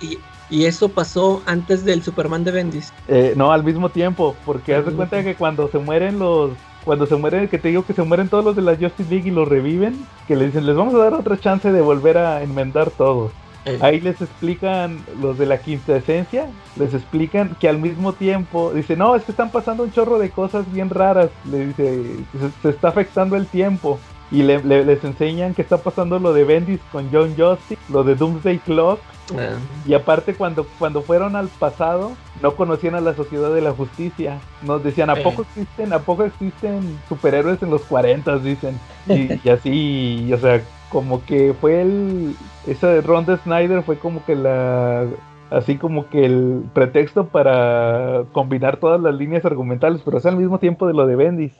y, 0.49 0.65
eso 0.65 0.89
pasó 0.89 1.41
antes 1.45 1.83
del 1.83 2.03
Superman 2.03 2.43
de 2.43 2.51
Bendis. 2.51 2.93
Eh, 3.07 3.33
no, 3.35 3.51
al 3.51 3.63
mismo 3.63 3.89
tiempo, 3.89 4.35
porque 4.45 4.75
haz 4.75 4.85
de 4.85 4.91
cuenta 4.91 5.23
que 5.23 5.35
cuando 5.35 5.67
se 5.69 5.79
mueren 5.79 6.19
los 6.19 6.51
cuando 6.85 7.07
se 7.07 7.15
mueren, 7.15 7.47
que 7.47 7.57
te 7.57 7.69
digo 7.69 7.83
que 7.83 7.93
se 7.93 8.03
mueren 8.03 8.29
todos 8.29 8.45
los 8.45 8.55
de 8.55 8.61
la 8.61 8.75
Justice 8.75 9.09
League 9.09 9.27
y 9.27 9.31
los 9.31 9.47
reviven, 9.47 10.05
que 10.27 10.35
le 10.35 10.45
dicen, 10.45 10.67
les 10.67 10.75
vamos 10.75 10.93
a 10.93 10.99
dar 10.99 11.15
otra 11.15 11.37
chance 11.39 11.71
de 11.71 11.81
volver 11.81 12.19
a 12.19 12.43
enmendar 12.43 12.91
todo. 12.91 13.31
Eh. 13.65 13.79
Ahí 13.81 13.99
les 13.99 14.21
explican 14.21 15.03
los 15.21 15.37
de 15.37 15.45
la 15.45 15.57
quinta 15.57 15.95
esencia, 15.97 16.47
les 16.75 16.93
explican 16.93 17.55
que 17.59 17.67
al 17.67 17.79
mismo 17.79 18.13
tiempo, 18.13 18.71
dice, 18.73 18.95
no, 18.95 19.15
es 19.15 19.23
que 19.23 19.31
están 19.31 19.51
pasando 19.51 19.83
un 19.83 19.91
chorro 19.91 20.19
de 20.19 20.29
cosas 20.29 20.71
bien 20.71 20.89
raras, 20.89 21.29
le 21.49 21.67
dice, 21.67 22.17
se, 22.61 22.69
está 22.69 22.89
afectando 22.89 23.35
el 23.35 23.47
tiempo. 23.47 23.99
Y 24.31 24.41
les 24.41 25.03
enseñan 25.03 25.53
que 25.53 25.61
está 25.61 25.77
pasando 25.77 26.17
lo 26.17 26.33
de 26.33 26.43
Bendis 26.43 26.79
con 26.91 27.09
John 27.11 27.35
Justice, 27.37 27.79
lo 27.89 28.03
de 28.03 28.15
Doomsday 28.15 28.57
Clock, 28.57 28.99
Ah. 29.33 29.57
Y 29.85 29.93
aparte 29.93 30.35
cuando, 30.35 30.67
cuando 30.77 31.01
fueron 31.01 31.35
al 31.35 31.47
pasado, 31.47 32.15
no 32.41 32.55
conocían 32.55 32.95
a 32.95 33.01
la 33.01 33.15
sociedad 33.15 33.53
de 33.53 33.61
la 33.61 33.71
justicia. 33.71 34.39
Nos 34.61 34.83
decían, 34.83 35.09
¿a 35.09 35.15
poco 35.15 35.43
existen, 35.43 35.93
a 35.93 35.99
poco 35.99 36.23
existen 36.25 36.99
superhéroes 37.09 37.61
en 37.63 37.71
los 37.71 37.81
40? 37.83 38.37
Dicen. 38.39 38.79
Y, 39.07 39.49
así, 39.49 40.31
o 40.33 40.37
sea, 40.37 40.61
como 40.95 41.25
que 41.25 41.53
fue 41.59 41.81
el... 41.81 42.37
Ese 42.65 42.87
de 42.87 43.01
Ron 43.01 43.25
de 43.25 43.35
Snyder 43.35 43.83
fue 43.83 43.97
como 43.97 44.23
que 44.23 44.33
la 44.33 45.05
así 45.49 45.75
como 45.75 46.09
que 46.09 46.25
el 46.25 46.63
pretexto 46.73 47.27
para 47.27 48.23
combinar 48.31 48.77
todas 48.77 49.01
las 49.01 49.13
líneas 49.13 49.43
argumentales, 49.43 50.01
pero 50.05 50.19
es 50.19 50.25
al 50.25 50.37
mismo 50.37 50.57
tiempo 50.57 50.87
de 50.87 50.93
lo 50.93 51.05
de 51.05 51.17
Bendis. 51.17 51.51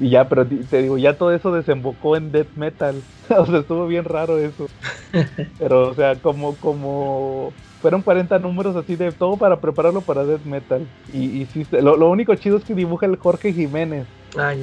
Y 0.00 0.10
ya, 0.10 0.28
pero 0.28 0.46
te 0.46 0.82
digo, 0.82 0.98
ya 0.98 1.18
todo 1.18 1.34
eso 1.34 1.52
desembocó 1.52 2.16
en 2.16 2.30
death 2.30 2.54
metal. 2.54 3.02
o 3.36 3.44
sea, 3.44 3.58
estuvo 3.58 3.88
bien 3.88 4.04
raro 4.04 4.38
eso. 4.38 4.68
pero, 5.58 5.88
o 5.88 5.94
sea, 5.94 6.14
como, 6.14 6.54
como 6.54 7.52
fueron 7.82 8.02
40 8.02 8.38
números 8.38 8.76
así 8.76 8.94
de 8.94 9.10
todo 9.10 9.36
para 9.36 9.60
prepararlo 9.60 10.00
para 10.00 10.24
death 10.24 10.44
metal. 10.44 10.86
Y, 11.12 11.42
y 11.42 11.46
sí, 11.46 11.66
lo, 11.72 12.08
único 12.08 12.36
chido 12.36 12.58
es 12.58 12.64
que 12.64 12.76
dibuja 12.76 13.06
el 13.06 13.16
Jorge 13.16 13.52
Jiménez. 13.52 14.06
Ah, 14.38 14.54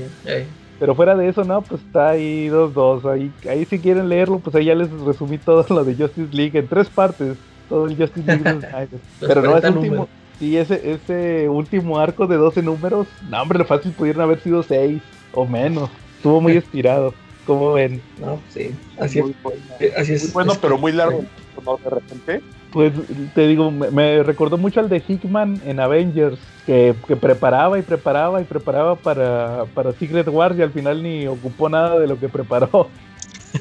Pero 0.82 0.96
fuera 0.96 1.16
de 1.16 1.30
eso, 1.30 1.44
no, 1.44 1.62
pues 1.62 1.80
está 1.80 2.10
ahí 2.10 2.48
dos, 2.48 2.74
dos. 2.74 3.06
Ahí, 3.06 3.32
ahí 3.48 3.66
si 3.66 3.78
quieren 3.78 4.10
leerlo, 4.10 4.40
pues 4.40 4.56
ahí 4.56 4.66
ya 4.66 4.74
les 4.74 4.90
resumí 4.92 5.38
todo 5.38 5.64
lo 5.70 5.86
de 5.86 5.94
Justice 5.94 6.36
League 6.36 6.58
en 6.58 6.68
tres 6.68 6.90
partes 6.90 7.38
todo 7.70 7.86
el 7.86 7.96
Justice 7.96 8.26
League 8.26 8.90
Pero 9.20 9.42
no, 9.44 9.58
ese 9.58 9.70
último, 9.70 10.08
sí, 10.40 10.58
ese, 10.58 10.92
ese 10.92 11.48
último 11.50 12.00
arco 12.00 12.26
de 12.26 12.36
12 12.36 12.64
números, 12.64 13.08
no, 13.30 13.42
hombre, 13.42 13.60
lo 13.60 13.66
fácil 13.66 13.92
pudieron 13.94 14.24
haber 14.24 14.42
sido 14.42 14.62
6 14.62 15.02
o 15.34 15.46
menos. 15.46 15.90
Estuvo 16.18 16.42
muy 16.42 16.54
inspirado. 16.56 17.14
como 17.46 17.74
ven? 17.74 18.02
No, 18.20 18.40
sí, 18.50 18.72
así 19.00 19.20
es. 19.20 19.26
Eh, 19.80 19.94
así 19.96 20.14
es. 20.14 20.34
bueno, 20.34 20.54
pero 20.60 20.80
muy 20.80 20.92
largo, 20.94 21.24
De 21.84 21.90
repente. 21.90 22.42
Pues 22.72 22.94
te 23.36 23.48
digo, 23.48 23.70
me, 23.70 24.24
recordó 24.24 24.58
mucho 24.58 24.80
al 24.80 24.90
de 24.90 25.04
Hickman 25.06 25.62
en 25.66 25.80
Avengers, 25.80 26.40
que, 26.66 26.96
que, 27.08 27.16
preparaba 27.18 27.78
y 27.78 27.82
preparaba 27.82 28.40
y 28.40 28.46
preparaba 28.46 28.96
para, 28.96 29.66
para 29.74 29.92
Secret 29.94 30.28
Wars 30.30 30.58
y 30.58 30.62
al 30.62 30.72
final 30.72 31.04
ni 31.04 31.28
ocupó 31.28 31.68
nada 31.68 32.00
de 32.00 32.08
lo 32.08 32.18
que 32.18 32.30
preparó. 32.30 32.90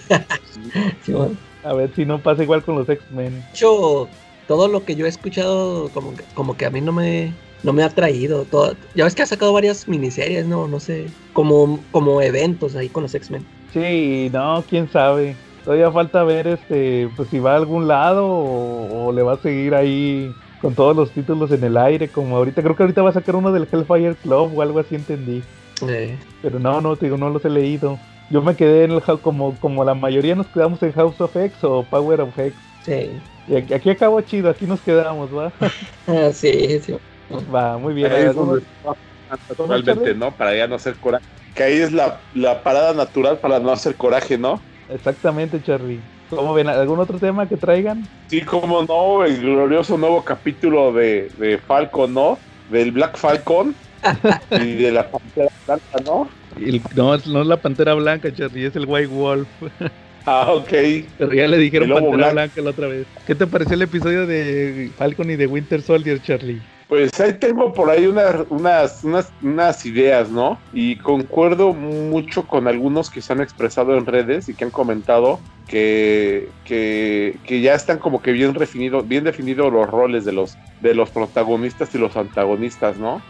sí, 1.02 1.12
bueno. 1.12 1.36
A 1.62 1.74
ver 1.74 1.90
si 1.94 2.06
no 2.06 2.20
pasa 2.20 2.42
igual 2.42 2.62
con 2.62 2.76
los 2.76 2.88
X-Men. 2.88 3.44
Yo, 3.54 4.08
todo 4.46 4.68
lo 4.68 4.84
que 4.84 4.96
yo 4.96 5.06
he 5.06 5.08
escuchado, 5.08 5.90
como 5.90 6.16
que, 6.16 6.24
como 6.34 6.56
que 6.56 6.64
a 6.64 6.70
mí 6.70 6.80
no 6.80 6.92
me, 6.92 7.34
no 7.62 7.72
me 7.72 7.82
ha 7.82 7.90
traído. 7.90 8.44
Todo, 8.44 8.74
ya 8.94 9.04
ves 9.04 9.14
que 9.14 9.22
ha 9.22 9.26
sacado 9.26 9.52
varias 9.52 9.86
miniseries, 9.86 10.46
¿no? 10.46 10.68
No 10.68 10.80
sé, 10.80 11.06
como, 11.32 11.82
como 11.90 12.22
eventos 12.22 12.76
ahí 12.76 12.88
con 12.88 13.02
los 13.02 13.14
X-Men. 13.14 13.44
Sí, 13.72 14.30
no, 14.32 14.64
quién 14.68 14.90
sabe. 14.90 15.36
Todavía 15.64 15.90
falta 15.90 16.24
ver 16.24 16.46
este, 16.46 17.08
pues 17.16 17.28
si 17.28 17.38
va 17.38 17.52
a 17.52 17.56
algún 17.56 17.86
lado 17.86 18.26
o, 18.26 19.12
le 19.12 19.22
va 19.22 19.34
a 19.34 19.38
seguir 19.38 19.74
ahí 19.74 20.34
con 20.60 20.74
todos 20.74 20.96
los 20.96 21.10
títulos 21.10 21.50
en 21.52 21.64
el 21.64 21.76
aire, 21.76 22.08
como 22.08 22.36
ahorita, 22.36 22.62
creo 22.62 22.76
que 22.76 22.82
ahorita 22.82 23.02
va 23.02 23.10
a 23.10 23.14
sacar 23.14 23.36
uno 23.36 23.52
del 23.52 23.68
Hellfire 23.70 24.14
Club 24.14 24.56
o 24.56 24.62
algo 24.62 24.78
así 24.78 24.94
entendí. 24.94 25.42
Eh. 25.88 26.18
Pero 26.42 26.58
no, 26.58 26.80
no, 26.80 26.96
digo, 26.96 27.16
no 27.16 27.30
los 27.30 27.44
he 27.44 27.50
leído. 27.50 27.98
Yo 28.30 28.42
me 28.42 28.54
quedé 28.54 28.84
en 28.84 28.92
el 28.92 29.02
como, 29.20 29.54
como 29.56 29.84
la 29.84 29.94
mayoría 29.94 30.34
nos 30.34 30.46
quedamos 30.46 30.82
en 30.82 30.92
House 30.92 31.20
of 31.20 31.34
X 31.34 31.64
o 31.64 31.82
Power 31.82 32.20
of 32.20 32.38
X. 32.38 32.54
Sí. 32.84 33.10
Y 33.48 33.56
aquí, 33.56 33.74
aquí 33.74 33.90
acabó 33.90 34.20
chido, 34.20 34.50
aquí 34.50 34.66
nos 34.66 34.80
quedamos, 34.80 35.30
¿va? 35.36 35.52
Ah, 36.06 36.30
sí, 36.32 36.80
sí. 36.80 36.96
Va, 37.52 37.78
muy 37.78 37.94
bien. 37.94 38.10
naturalmente, 39.48 40.14
¿no? 40.14 40.30
Para 40.32 40.54
ya 40.54 40.66
no 40.66 40.76
hacer 40.76 40.94
coraje. 40.96 41.24
Que 41.54 41.64
ahí 41.64 41.78
es 41.78 41.92
la, 41.92 42.20
la 42.34 42.62
parada 42.62 42.92
natural 42.92 43.38
para 43.38 43.58
no 43.58 43.72
hacer 43.72 43.96
coraje, 43.96 44.38
¿no? 44.38 44.60
Exactamente, 44.92 45.62
Charlie. 45.62 46.00
¿Cómo 46.30 46.54
ven? 46.54 46.68
¿Algún 46.68 46.98
otro 47.00 47.18
tema 47.18 47.48
que 47.48 47.56
traigan? 47.56 48.06
Sí, 48.28 48.42
como 48.42 48.82
no, 48.84 49.24
el 49.24 49.40
glorioso 49.40 49.98
nuevo 49.98 50.24
capítulo 50.24 50.92
de, 50.92 51.30
de 51.38 51.58
Falcon, 51.58 52.14
¿no? 52.14 52.38
Del 52.70 52.92
Black 52.92 53.16
Falcon 53.16 53.74
y 54.50 54.74
de 54.74 54.92
la 54.92 55.10
Pantera 55.10 55.50
Blanca, 55.66 55.98
¿no? 56.04 56.28
no, 56.94 57.16
no 57.16 57.42
es 57.42 57.46
la 57.46 57.56
Pantera 57.56 57.94
Blanca, 57.94 58.32
Charlie, 58.32 58.66
es 58.66 58.76
el 58.76 58.86
White 58.86 59.08
Wolf. 59.08 59.48
Ah, 60.26 60.52
ok. 60.52 60.68
Pero 61.18 61.32
ya 61.32 61.48
le 61.48 61.56
dijeron 61.56 61.90
Pantera 61.90 62.32
Blanca 62.32 62.60
la 62.60 62.70
otra 62.70 62.86
vez. 62.86 63.06
¿Qué 63.26 63.34
te 63.34 63.46
pareció 63.46 63.74
el 63.74 63.82
episodio 63.82 64.26
de 64.26 64.90
Falcon 64.96 65.30
y 65.30 65.36
de 65.36 65.46
Winter 65.46 65.82
Soldier, 65.82 66.22
Charlie? 66.22 66.60
Pues 66.90 67.20
ahí 67.20 67.34
tengo 67.34 67.72
por 67.72 67.88
ahí 67.88 68.06
unas, 68.06 68.34
unas, 68.50 69.00
unas, 69.42 69.86
ideas, 69.86 70.28
¿no? 70.28 70.58
Y 70.72 70.96
concuerdo 70.96 71.72
mucho 71.72 72.48
con 72.48 72.66
algunos 72.66 73.10
que 73.10 73.22
se 73.22 73.32
han 73.32 73.40
expresado 73.40 73.96
en 73.96 74.06
redes 74.06 74.48
y 74.48 74.54
que 74.54 74.64
han 74.64 74.72
comentado 74.72 75.38
que, 75.68 76.48
que, 76.64 77.36
que 77.44 77.60
ya 77.60 77.74
están 77.74 78.00
como 78.00 78.20
que 78.20 78.32
bien 78.32 78.52
definidos 78.54 79.06
bien 79.06 79.22
definidos 79.22 79.72
los 79.72 79.88
roles 79.88 80.24
de 80.24 80.32
los, 80.32 80.58
de 80.80 80.96
los 80.96 81.10
protagonistas 81.10 81.94
y 81.94 81.98
los 81.98 82.16
antagonistas, 82.16 82.98
¿no? 82.98 83.22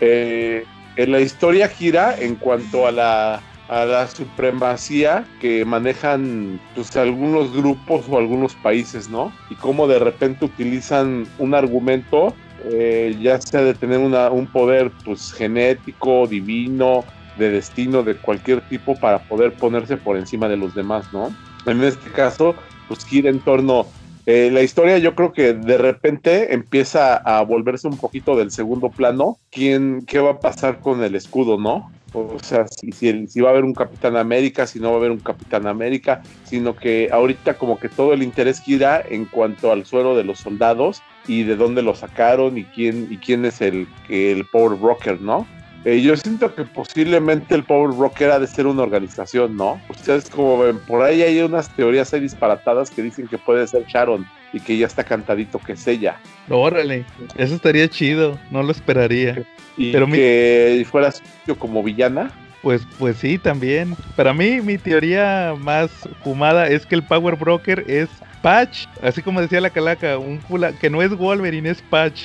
eh, 0.00 0.64
en 0.96 1.12
la 1.12 1.20
historia 1.20 1.68
gira 1.68 2.16
en 2.18 2.34
cuanto 2.34 2.88
a 2.88 2.90
la, 2.90 3.40
a 3.70 3.84
la 3.84 4.08
supremacía 4.08 5.24
que 5.40 5.64
manejan 5.64 6.60
pues, 6.74 6.96
algunos 6.96 7.54
grupos 7.54 8.04
o 8.10 8.18
algunos 8.18 8.56
países, 8.56 9.08
¿no? 9.08 9.32
Y 9.48 9.54
cómo 9.54 9.86
de 9.86 10.00
repente 10.00 10.44
utilizan 10.44 11.24
un 11.38 11.54
argumento, 11.54 12.34
eh, 12.64 13.16
ya 13.20 13.40
sea 13.40 13.62
de 13.62 13.74
tener 13.74 13.98
una, 13.98 14.30
un 14.30 14.46
poder 14.46 14.92
pues, 15.04 15.32
genético, 15.32 16.26
divino, 16.26 17.04
de 17.36 17.50
destino 17.50 18.02
de 18.02 18.16
cualquier 18.16 18.60
tipo 18.62 18.94
para 18.96 19.18
poder 19.18 19.54
ponerse 19.54 19.96
por 19.96 20.16
encima 20.16 20.48
de 20.48 20.56
los 20.56 20.74
demás, 20.74 21.12
¿no? 21.12 21.34
En 21.66 21.82
este 21.82 22.10
caso, 22.10 22.56
pues 22.88 23.04
gira 23.04 23.30
en 23.30 23.40
torno 23.40 23.86
eh, 24.30 24.50
la 24.50 24.62
historia 24.62 24.98
yo 24.98 25.14
creo 25.14 25.32
que 25.32 25.54
de 25.54 25.76
repente 25.76 26.54
empieza 26.54 27.16
a 27.16 27.42
volverse 27.42 27.88
un 27.88 27.96
poquito 27.96 28.36
del 28.36 28.50
segundo 28.50 28.90
plano. 28.90 29.38
¿Quién, 29.50 30.04
¿Qué 30.06 30.20
va 30.20 30.32
a 30.32 30.40
pasar 30.40 30.78
con 30.78 31.02
el 31.02 31.16
escudo, 31.16 31.58
no? 31.58 31.90
O 32.12 32.38
sea, 32.40 32.66
si, 32.68 32.92
si, 32.92 33.40
va 33.40 33.48
a 33.48 33.52
haber 33.52 33.64
un 33.64 33.74
Capitán 33.74 34.16
América, 34.16 34.66
si 34.66 34.80
no 34.80 34.90
va 34.90 34.94
a 34.94 34.98
haber 34.98 35.10
un 35.10 35.20
Capitán 35.20 35.66
América, 35.66 36.22
sino 36.44 36.74
que 36.74 37.08
ahorita 37.12 37.54
como 37.54 37.78
que 37.78 37.88
todo 37.88 38.12
el 38.12 38.22
interés 38.22 38.60
gira 38.60 39.02
en 39.08 39.26
cuanto 39.26 39.70
al 39.70 39.84
suero 39.84 40.16
de 40.16 40.24
los 40.24 40.40
soldados 40.40 41.02
y 41.26 41.44
de 41.44 41.56
dónde 41.56 41.82
lo 41.82 41.94
sacaron 41.94 42.58
y 42.58 42.64
quién, 42.64 43.08
y 43.10 43.16
quién 43.18 43.44
es 43.44 43.60
el, 43.60 43.86
el 44.08 44.44
Power 44.46 44.78
Broker, 44.78 45.20
¿no? 45.20 45.46
Eh, 45.84 46.02
yo 46.02 46.14
siento 46.16 46.54
que 46.54 46.64
posiblemente 46.64 47.54
el 47.54 47.64
Power 47.64 47.96
Broker 47.96 48.30
ha 48.32 48.38
de 48.38 48.46
ser 48.46 48.66
una 48.66 48.82
organización, 48.82 49.56
¿no? 49.56 49.80
Ustedes 49.88 50.28
como 50.28 50.58
ven, 50.58 50.78
por 50.80 51.02
ahí 51.02 51.22
hay 51.22 51.40
unas 51.40 51.74
teorías 51.74 52.12
ahí 52.12 52.20
disparatadas 52.20 52.90
que 52.90 53.00
dicen 53.00 53.26
que 53.26 53.38
puede 53.38 53.66
ser 53.66 53.86
Sharon 53.86 54.26
y 54.52 54.60
que 54.60 54.76
ya 54.76 54.86
está 54.86 55.04
cantadito 55.04 55.58
que 55.58 55.72
es 55.72 55.86
ella. 55.86 56.20
Órale, 56.50 57.06
eso 57.36 57.54
estaría 57.54 57.88
chido, 57.88 58.38
no 58.50 58.62
lo 58.62 58.72
esperaría. 58.72 59.42
Y 59.76 59.92
Pero 59.92 60.06
que 60.06 60.86
fuera 60.90 61.12
como 61.58 61.82
villana. 61.82 62.30
Pues, 62.62 62.82
pues 62.98 63.16
sí, 63.16 63.38
también. 63.38 63.96
Para 64.16 64.34
mí, 64.34 64.60
mi 64.60 64.76
teoría 64.76 65.54
más 65.58 65.90
fumada 66.22 66.68
es 66.68 66.84
que 66.84 66.94
el 66.94 67.02
Power 67.02 67.36
Broker 67.36 67.84
es 67.86 68.10
Patch, 68.42 68.86
así 69.02 69.22
como 69.22 69.40
decía 69.40 69.62
la 69.62 69.70
calaca, 69.70 70.18
un 70.18 70.40
que 70.78 70.90
no 70.90 71.00
es 71.00 71.16
Wolverine, 71.16 71.70
es 71.70 71.80
Patch. 71.82 72.24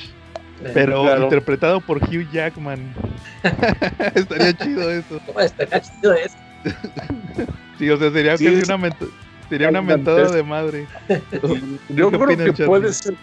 Pero 0.74 1.24
interpretado 1.24 1.80
por 1.80 1.98
Hugh 1.98 2.28
Jackman. 2.32 2.94
Estaría 4.14 4.52
chido 4.56 4.90
eso. 4.90 5.20
Estaría 5.40 5.80
chido 5.80 6.14
eso. 6.14 6.36
sí, 7.78 7.90
o 7.90 7.96
sea, 7.96 8.10
sería 8.10 8.34
una, 8.34 8.96
sería 9.48 9.68
una 9.68 9.82
mentada 9.82 10.30
de 10.30 10.42
madre. 10.42 10.86
Yo 11.90 12.10
creo 12.10 12.54
que 12.54 12.64
puede 12.64 12.92
ser. 12.92 13.14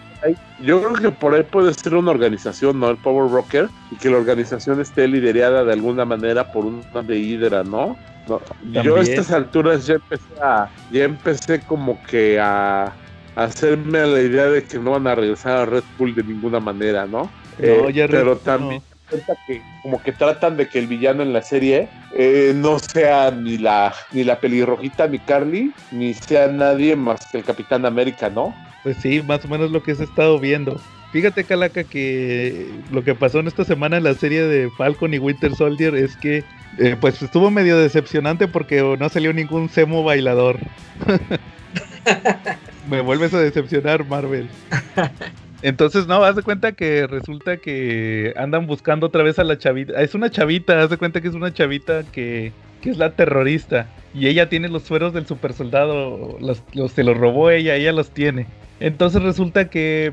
Yo 0.62 0.82
creo 0.82 0.94
que 0.94 1.12
por 1.12 1.34
ahí 1.34 1.44
puede 1.44 1.74
ser 1.74 1.96
una 1.96 2.12
organización, 2.12 2.80
¿no? 2.80 2.90
El 2.90 2.98
Power 2.98 3.30
Rocker, 3.30 3.70
y 3.92 3.98
que 3.98 4.10
la 4.10 4.18
organización 4.18 4.80
esté 4.80 5.06
liderada 5.06 5.66
de 5.66 5.74
alguna 5.74 6.06
manera 6.06 6.50
por 6.50 6.66
una 6.66 7.02
de 7.02 7.20
Hydra, 7.20 7.64
¿no? 7.66 7.98
Yo 8.72 8.96
a 8.96 9.02
estas 9.02 9.32
alturas 9.32 9.86
ya 9.86 9.96
empecé 9.96 10.42
a, 10.42 10.70
ya 10.92 11.04
empecé 11.04 11.60
como 11.60 12.02
que 12.04 12.40
a 12.40 12.94
hacerme 13.36 14.06
la 14.06 14.22
idea 14.22 14.46
de 14.46 14.64
que 14.64 14.80
no 14.80 14.92
van 14.92 15.08
a 15.08 15.16
regresar 15.16 15.58
a 15.58 15.66
Red 15.66 15.84
Bull 15.98 16.16
de 16.16 16.24
ninguna 16.24 16.60
manera, 16.60 17.06
¿no? 17.06 17.24
no 17.24 17.30
eh, 17.60 18.08
pero 18.10 18.38
también 18.38 18.82
que 19.48 19.62
como 19.82 20.02
que 20.02 20.12
tratan 20.12 20.58
de 20.58 20.68
que 20.68 20.80
el 20.80 20.88
villano 20.88 21.24
en 21.24 21.34
la 21.34 21.42
serie 21.42 21.88
eh, 22.16 22.54
no 22.56 22.80
sea 22.80 23.32
ni 23.32 23.58
la 23.58 23.94
ni 24.12 24.24
la 24.24 24.40
pelirrojita 24.40 25.08
ni 25.08 25.20
Carly 25.20 25.72
ni 25.92 26.14
sea 26.14 26.48
nadie 26.48 26.96
más 26.96 27.20
que 27.32 27.38
el 27.40 27.44
Capitán 27.44 27.86
América, 27.86 28.30
¿no? 28.30 28.56
Pues 28.84 28.98
sí, 28.98 29.22
más 29.22 29.46
o 29.46 29.48
menos 29.48 29.72
lo 29.72 29.82
que 29.82 29.96
se 29.96 30.04
ha 30.04 30.06
estado 30.06 30.40
viendo. 30.40 30.80
Fíjate, 31.12 31.44
Calaca, 31.44 31.84
que 31.84 32.72
lo 32.92 33.04
que 33.04 33.14
pasó 33.14 33.40
en 33.40 33.48
esta 33.48 33.64
semana 33.64 33.98
en 33.98 34.04
la 34.04 34.16
serie 34.16 34.42
de 34.42 34.70
Falcon 34.72 35.14
y 35.14 35.20
Winter 35.20 35.56
Soldier 35.56 35.96
es 35.96 36.18
que 36.18 36.44
eh, 36.80 36.98
pues 37.00 37.22
estuvo 37.22 37.52
medio 37.52 37.78
decepcionante 37.78 38.48
porque 38.48 38.82
no 39.00 39.10
salió 39.10 39.32
ningún 39.32 39.70
Semo 39.70 40.04
bailador. 40.04 40.58
Me 42.90 43.02
vuelves 43.02 43.34
a 43.34 43.40
decepcionar, 43.40 44.06
Marvel. 44.06 44.48
Entonces, 45.62 46.08
no, 46.08 46.24
haz 46.24 46.36
de 46.36 46.44
cuenta 46.44 46.74
que 46.74 47.08
resulta 47.08 47.58
que 47.58 48.34
andan 48.36 48.68
buscando 48.68 49.08
otra 49.08 49.24
vez 49.24 49.40
a 49.40 49.46
la 49.46 49.58
chavita. 49.58 50.02
Es 50.02 50.14
una 50.14 50.30
chavita, 50.30 50.82
haz 50.82 50.90
de 50.90 50.98
cuenta 50.98 51.22
que 51.22 51.30
es 51.30 51.34
una 51.36 51.54
chavita 51.54 52.04
que, 52.04 52.52
que 52.82 52.90
es 52.90 52.98
la 52.98 53.16
terrorista. 53.16 53.88
Y 54.14 54.28
ella 54.28 54.50
tiene 54.50 54.68
los 54.68 54.84
sueros 54.84 55.14
del 55.14 55.26
super 55.26 55.54
soldado. 55.54 56.38
Los, 56.42 56.62
se 56.92 57.04
los 57.04 57.18
robó 57.18 57.50
ella, 57.50 57.76
ella 57.76 57.94
los 57.94 58.12
tiene. 58.12 58.48
Entonces 58.82 59.24
resulta 59.24 59.70
que 59.70 60.12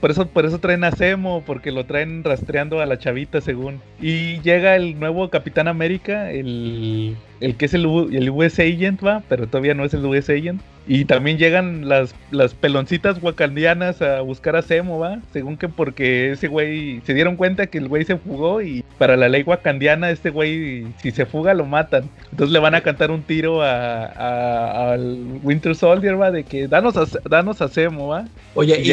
por, 0.00 0.10
eso, 0.10 0.26
por 0.26 0.44
eso 0.44 0.58
traen 0.58 0.84
a 0.84 0.90
Semo, 0.90 1.42
porque 1.46 1.70
lo 1.70 1.86
traen 1.86 2.24
rastreando 2.24 2.80
a 2.80 2.86
la 2.86 2.98
chavita, 2.98 3.40
según. 3.40 3.80
Y 4.00 4.40
llega 4.40 4.74
el 4.74 4.98
nuevo 4.98 5.30
Capitán 5.30 5.68
América, 5.68 6.30
el, 6.30 7.16
el 7.40 7.56
que 7.56 7.66
es 7.66 7.74
el, 7.74 7.84
el 8.12 8.30
US 8.30 8.58
Agent, 8.58 9.04
va, 9.04 9.22
pero 9.28 9.46
todavía 9.46 9.74
no 9.74 9.84
es 9.84 9.94
el 9.94 10.04
US 10.04 10.28
Agent. 10.30 10.60
Y 10.86 11.04
también 11.04 11.38
llegan 11.38 11.88
las, 11.88 12.14
las 12.30 12.54
peloncitas 12.54 13.22
wakandianas 13.22 14.02
a 14.02 14.20
buscar 14.20 14.56
a 14.56 14.62
Semo, 14.62 14.98
¿va? 14.98 15.20
Según 15.32 15.56
que 15.56 15.68
porque 15.68 16.32
ese 16.32 16.48
güey 16.48 17.00
se 17.06 17.14
dieron 17.14 17.36
cuenta 17.36 17.68
que 17.68 17.78
el 17.78 17.88
güey 17.88 18.04
se 18.04 18.16
fugó 18.16 18.60
y 18.60 18.84
para 18.98 19.16
la 19.16 19.28
ley 19.28 19.42
wakandiana 19.42 20.10
este 20.10 20.30
güey 20.30 20.86
si 21.00 21.12
se 21.12 21.24
fuga 21.24 21.54
lo 21.54 21.66
matan. 21.66 22.08
Entonces 22.30 22.52
le 22.52 22.58
van 22.58 22.74
a 22.74 22.80
cantar 22.80 23.10
un 23.10 23.22
tiro 23.22 23.62
a, 23.62 24.92
al 24.92 25.40
Winter 25.42 25.76
Soldier, 25.76 26.20
¿va? 26.20 26.30
De 26.30 26.44
que 26.44 26.66
danos 26.66 26.96
a, 26.96 27.06
danos 27.28 27.62
a 27.62 27.68
Semo, 27.68 28.08
¿va? 28.08 28.24
Oye, 28.54 28.80
¿y, 28.80 28.84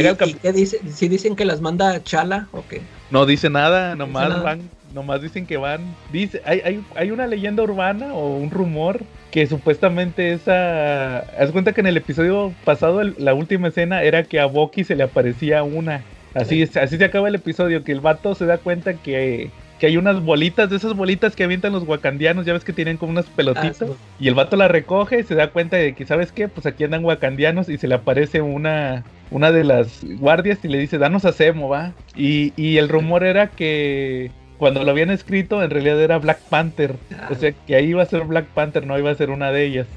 qué 0.42 0.54
dice? 0.54 0.80
¿Si 0.94 1.08
dicen 1.08 1.36
que 1.36 1.46
las 1.46 1.60
manda 1.60 2.04
Chala 2.04 2.48
o 2.52 2.64
qué? 2.70 2.82
No 3.10 3.26
dice 3.26 3.50
nada, 3.50 3.96
nomás 3.96 4.44
van 4.44 4.70
nomás 4.94 5.22
dicen 5.22 5.46
que 5.46 5.58
van. 5.58 5.82
Dice, 6.12 6.42
hay, 6.46 6.62
hay, 6.62 6.84
hay, 6.96 7.12
una 7.12 7.28
leyenda 7.28 7.64
urbana 7.64 8.14
o 8.14 8.38
un 8.38 8.50
rumor 8.50 9.02
que 9.32 9.48
supuestamente 9.48 10.34
esa. 10.34 11.20
Haz 11.20 11.52
cuenta 11.52 11.74
que 11.74 11.82
en 11.82 11.88
el 11.88 11.98
episodio 11.98 12.54
pasado, 12.66 13.02
la 13.04 13.34
última 13.34 13.68
escena 13.68 14.04
era 14.04 14.24
que 14.24 14.40
a 14.40 14.46
Boki 14.46 14.84
se 14.84 14.96
le 14.96 15.04
aparecía 15.04 15.64
una. 15.64 16.04
Así, 16.34 16.64
así 16.64 16.98
se 16.98 17.06
acaba 17.06 17.28
el 17.28 17.36
episodio, 17.36 17.84
que 17.84 17.92
el 17.92 18.02
vato 18.02 18.36
se 18.36 18.46
da 18.46 18.60
cuenta 18.60 18.94
que, 18.94 19.50
que 19.80 19.88
hay 19.88 19.98
unas 19.98 20.24
bolitas, 20.24 20.70
de 20.70 20.78
esas 20.78 20.96
bolitas 20.96 21.36
que 21.36 21.44
avientan 21.44 21.74
los 21.74 21.88
wakandianos, 21.88 22.46
ya 22.46 22.54
ves 22.54 22.64
que 22.64 22.74
tienen 22.74 22.98
como 22.98 23.12
unas 23.12 23.26
pelotitas. 23.26 23.82
Ah, 23.82 23.94
y 24.20 24.28
el 24.28 24.36
vato 24.36 24.56
la 24.56 24.68
recoge 24.68 25.22
y 25.22 25.24
se 25.24 25.36
da 25.36 25.50
cuenta 25.50 25.78
de 25.78 25.94
que, 25.94 26.06
¿sabes 26.06 26.32
qué? 26.32 26.48
Pues 26.48 26.68
aquí 26.68 26.84
andan 26.84 27.04
wakandianos 27.04 27.68
y 27.68 27.78
se 27.78 27.88
le 27.88 27.96
aparece 27.96 28.42
una, 28.42 29.04
una 29.32 29.52
de 29.52 29.64
las 29.64 30.04
guardias 30.04 30.60
y 30.64 30.68
le 30.68 30.78
dice, 30.78 31.00
danos 31.00 31.26
a 31.26 31.32
Semo, 31.32 31.68
va. 31.68 31.94
Y, 32.16 32.54
y 32.56 32.78
el 32.78 32.90
rumor 32.90 33.24
era 33.24 33.48
que 33.48 34.32
cuando 34.60 34.84
lo 34.84 34.92
habían 34.92 35.10
escrito, 35.10 35.64
en 35.64 35.70
realidad 35.70 36.00
era 36.02 36.20
Black 36.20 36.42
Panther. 36.50 36.96
O 37.32 37.36
sea, 37.36 37.54
que 37.66 37.76
ahí 37.76 37.88
iba 37.88 38.04
a 38.04 38.06
ser 38.06 38.26
Black 38.26 38.46
Panther, 38.48 38.86
no 38.86 39.00
iba 39.00 39.10
a 39.10 39.16
ser 39.16 39.30
una 39.30 39.52
de 39.52 39.66
ellas. 39.66 39.88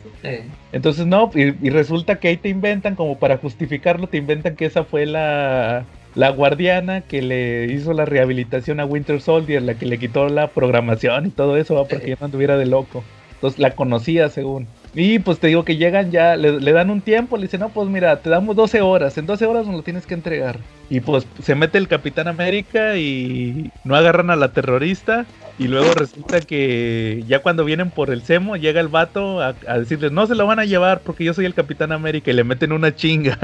Entonces, 0.71 1.05
no, 1.05 1.31
y, 1.35 1.51
resulta 1.71 2.21
que 2.21 2.29
ahí 2.29 2.37
te 2.37 2.49
inventan, 2.49 2.95
como 2.95 3.19
para 3.19 3.39
justificarlo, 3.39 4.07
te 4.07 4.19
inventan 4.19 4.55
que 4.55 4.65
esa 4.65 4.85
fue 4.85 5.05
la, 5.05 5.85
la 6.15 6.31
guardiana 6.31 7.01
que 7.01 7.23
le 7.23 7.73
hizo 7.73 7.93
la 7.93 8.05
rehabilitación 8.05 8.79
a 8.79 8.85
Winter 8.85 9.21
Soldier, 9.21 9.61
la 9.63 9.75
que 9.75 9.85
le 9.85 9.99
quitó 9.99 10.29
la 10.29 10.47
programación 10.47 11.27
y 11.27 11.31
todo 11.31 11.57
eso, 11.57 11.75
¿va? 11.75 11.85
porque 11.85 12.11
ya 12.11 12.17
no 12.21 12.27
anduviera 12.27 12.57
de 12.57 12.67
loco. 12.67 13.03
Entonces 13.35 13.59
la 13.59 13.73
conocía, 13.73 14.29
según. 14.29 14.69
Y 14.95 15.21
pues 15.21 15.39
te 15.39 15.47
digo 15.47 15.65
que 15.65 15.77
llegan 15.77 16.11
ya, 16.11 16.37
le, 16.37 16.73
dan 16.73 16.91
un 16.91 17.01
tiempo, 17.01 17.37
le 17.39 17.45
dicen, 17.45 17.61
no, 17.61 17.71
pues 17.71 17.89
mira, 17.89 18.21
te 18.21 18.29
damos 18.29 18.55
12 18.55 18.83
horas, 18.83 19.17
en 19.17 19.25
12 19.25 19.47
horas 19.47 19.67
nos 19.67 19.77
lo 19.77 19.83
tienes 19.83 20.07
que 20.07 20.13
entregar. 20.13 20.59
Y 20.91 21.01
pues 21.01 21.27
se 21.43 21.55
mete 21.55 21.79
el 21.79 21.89
Capitán 21.89 22.29
América 22.29 22.97
y 22.99 23.71
no 23.85 23.97
agarran 23.97 24.31
a 24.31 24.37
la 24.37 24.53
terrorista. 24.53 25.25
Y 25.59 25.69
luego 25.69 25.95
resulta 25.95 26.41
que 26.41 27.25
ya 27.27 27.41
cuando 27.41 27.65
vienen 27.65 27.91
por 27.91 28.11
el 28.11 28.23
Semo, 28.23 28.57
llega 28.57 28.81
el 28.81 28.89
vato 28.89 29.41
a, 29.41 29.55
decirles, 29.79 30.13
no 30.13 30.27
se 30.27 30.35
lo 30.35 30.47
van 30.47 30.59
a 30.59 30.67
llevar 30.67 31.01
porque 31.01 31.25
yo 31.25 31.33
soy 31.33 31.47
el 31.47 31.55
Capitán 31.55 31.93
América 31.93 32.31
y 32.31 32.35
le 32.35 32.45
meten 32.45 32.73
una 32.73 32.95
chinga. 32.95 33.39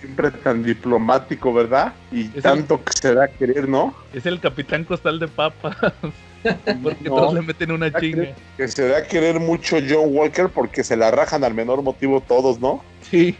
Siempre 0.00 0.30
tan 0.30 0.62
diplomático, 0.62 1.52
¿verdad? 1.52 1.92
Y 2.12 2.24
tanto 2.28 2.82
que 2.82 2.92
se 2.92 3.14
da 3.14 3.24
a 3.24 3.28
querer, 3.28 3.68
¿no? 3.68 3.94
Es 4.14 4.24
el 4.24 4.40
Capitán 4.40 4.84
Costal 4.84 5.18
de 5.18 5.28
Papas. 5.28 5.76
Porque 6.82 7.04
todos 7.04 7.34
le 7.34 7.42
meten 7.42 7.72
una 7.72 7.92
chinga. 7.92 8.34
Que 8.56 8.68
se 8.68 8.88
da 8.88 8.98
a 8.98 9.02
querer 9.04 9.40
mucho 9.40 9.76
John 9.88 10.16
Walker 10.16 10.48
porque 10.48 10.84
se 10.84 10.96
la 10.96 11.10
rajan 11.10 11.44
al 11.44 11.54
menor 11.54 11.82
motivo 11.82 12.20
todos, 12.20 12.60
¿no? 12.60 12.82
Sí. 13.10 13.36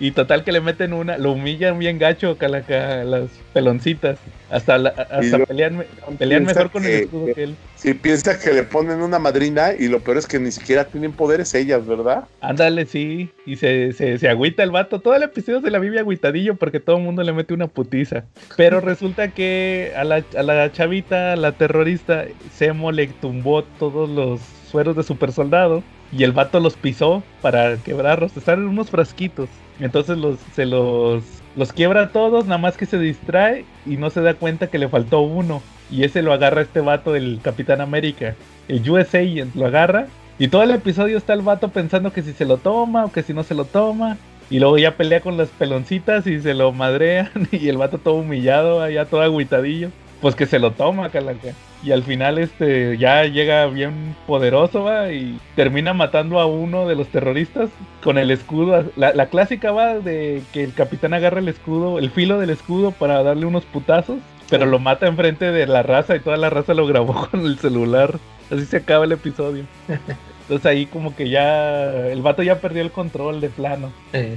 Y 0.00 0.12
total 0.12 0.44
que 0.44 0.52
le 0.52 0.60
meten 0.60 0.92
una, 0.92 1.18
lo 1.18 1.32
humillan 1.32 1.78
bien 1.78 1.98
gacho 1.98 2.36
a 2.40 2.48
las 2.48 3.30
peloncitas. 3.52 4.18
Hasta, 4.50 4.76
hasta 4.76 5.44
pelean, 5.44 5.84
mejor 6.18 6.70
con 6.70 6.84
el 6.84 7.02
escudo 7.02 7.34
que, 7.34 7.42
él. 7.42 7.56
Si 7.74 7.92
piensa 7.92 8.38
que 8.38 8.52
le 8.52 8.62
ponen 8.62 9.02
una 9.02 9.18
madrina 9.18 9.74
y 9.78 9.88
lo 9.88 10.00
peor 10.00 10.16
es 10.16 10.26
que 10.26 10.38
ni 10.38 10.50
siquiera 10.50 10.84
tienen 10.84 11.12
poderes 11.12 11.52
ellas, 11.54 11.86
¿verdad? 11.86 12.24
Ándale, 12.40 12.86
sí. 12.86 13.30
Y 13.44 13.56
se, 13.56 13.92
se, 13.92 14.18
se 14.18 14.28
agüita 14.28 14.62
el 14.62 14.70
vato. 14.70 15.00
Todo 15.00 15.14
el 15.14 15.22
episodio 15.24 15.60
se 15.60 15.70
la 15.70 15.78
vive 15.78 15.98
agüitadillo 15.98 16.54
porque 16.54 16.80
todo 16.80 16.96
el 16.96 17.02
mundo 17.02 17.22
le 17.22 17.32
mete 17.32 17.52
una 17.52 17.66
putiza. 17.66 18.24
Pero 18.56 18.80
resulta 18.80 19.28
que 19.28 19.92
a 19.96 20.04
la, 20.04 20.24
a 20.36 20.42
la 20.42 20.72
chavita, 20.72 21.36
la 21.36 21.52
terrorista, 21.52 22.24
Semo 22.54 22.90
le 22.90 23.08
tumbó 23.08 23.64
todos 23.64 24.08
los 24.08 24.40
sueros 24.70 24.96
de 24.96 25.02
super 25.02 25.32
soldado. 25.32 25.82
Y 26.12 26.24
el 26.24 26.32
vato 26.32 26.60
los 26.60 26.74
pisó 26.74 27.22
para 27.42 27.76
quebrarlos. 27.76 28.36
Están 28.36 28.60
en 28.60 28.68
unos 28.68 28.90
frasquitos. 28.90 29.48
Entonces 29.80 30.18
los, 30.18 30.38
se 30.54 30.66
los 30.66 31.22
los 31.58 31.72
quiebra 31.72 32.02
a 32.02 32.08
todos, 32.10 32.46
nada 32.46 32.58
más 32.58 32.76
que 32.76 32.86
se 32.86 33.00
distrae 33.00 33.64
y 33.84 33.96
no 33.96 34.10
se 34.10 34.20
da 34.20 34.34
cuenta 34.34 34.68
que 34.68 34.78
le 34.78 34.88
faltó 34.88 35.20
uno. 35.20 35.60
Y 35.90 36.04
ese 36.04 36.22
lo 36.22 36.32
agarra 36.32 36.62
este 36.62 36.80
vato, 36.80 37.16
el 37.16 37.40
Capitán 37.42 37.80
América. 37.80 38.36
El 38.68 38.88
USA 38.88 39.22
lo 39.54 39.66
agarra. 39.66 40.06
Y 40.38 40.48
todo 40.48 40.62
el 40.62 40.70
episodio 40.70 41.18
está 41.18 41.32
el 41.32 41.42
vato 41.42 41.70
pensando 41.70 42.12
que 42.12 42.22
si 42.22 42.32
se 42.32 42.44
lo 42.44 42.58
toma 42.58 43.06
o 43.06 43.12
que 43.12 43.24
si 43.24 43.34
no 43.34 43.42
se 43.42 43.54
lo 43.54 43.64
toma. 43.64 44.18
Y 44.50 44.60
luego 44.60 44.78
ya 44.78 44.96
pelea 44.96 45.20
con 45.20 45.36
las 45.36 45.48
peloncitas 45.48 46.28
y 46.28 46.40
se 46.40 46.54
lo 46.54 46.72
madrean. 46.72 47.30
Y 47.50 47.68
el 47.68 47.76
vato 47.76 47.98
todo 47.98 48.14
humillado, 48.14 48.80
allá 48.80 49.06
todo 49.06 49.22
agüitadillo. 49.22 49.90
Pues 50.20 50.34
que 50.34 50.46
se 50.46 50.58
lo 50.58 50.72
toma, 50.72 51.10
Calanca. 51.10 51.48
Y 51.82 51.92
al 51.92 52.02
final 52.02 52.38
este 52.38 52.98
ya 52.98 53.24
llega 53.24 53.66
bien 53.66 54.16
poderoso, 54.26 54.84
va, 54.84 55.12
y 55.12 55.38
termina 55.54 55.94
matando 55.94 56.40
a 56.40 56.46
uno 56.46 56.88
de 56.88 56.96
los 56.96 57.08
terroristas 57.08 57.70
con 58.02 58.18
el 58.18 58.30
escudo. 58.30 58.84
La, 58.96 59.12
la 59.14 59.26
clásica 59.26 59.70
va 59.70 59.98
de 59.98 60.42
que 60.52 60.64
el 60.64 60.74
capitán 60.74 61.14
agarra 61.14 61.38
el 61.38 61.48
escudo, 61.48 61.98
el 61.98 62.10
filo 62.10 62.38
del 62.40 62.50
escudo 62.50 62.90
para 62.90 63.22
darle 63.22 63.46
unos 63.46 63.64
putazos, 63.64 64.18
pero 64.50 64.66
lo 64.66 64.78
mata 64.78 65.06
enfrente 65.06 65.52
de 65.52 65.66
la 65.66 65.82
raza 65.82 66.16
y 66.16 66.20
toda 66.20 66.36
la 66.36 66.50
raza 66.50 66.74
lo 66.74 66.86
grabó 66.86 67.28
con 67.30 67.40
el 67.40 67.58
celular. 67.58 68.18
Así 68.50 68.64
se 68.64 68.78
acaba 68.78 69.04
el 69.04 69.12
episodio. 69.12 69.64
Entonces 70.48 70.64
ahí 70.64 70.86
como 70.86 71.14
que 71.14 71.28
ya 71.28 72.06
el 72.08 72.22
vato 72.22 72.42
ya 72.42 72.58
perdió 72.58 72.80
el 72.80 72.90
control 72.90 73.42
de 73.42 73.50
plano. 73.50 73.92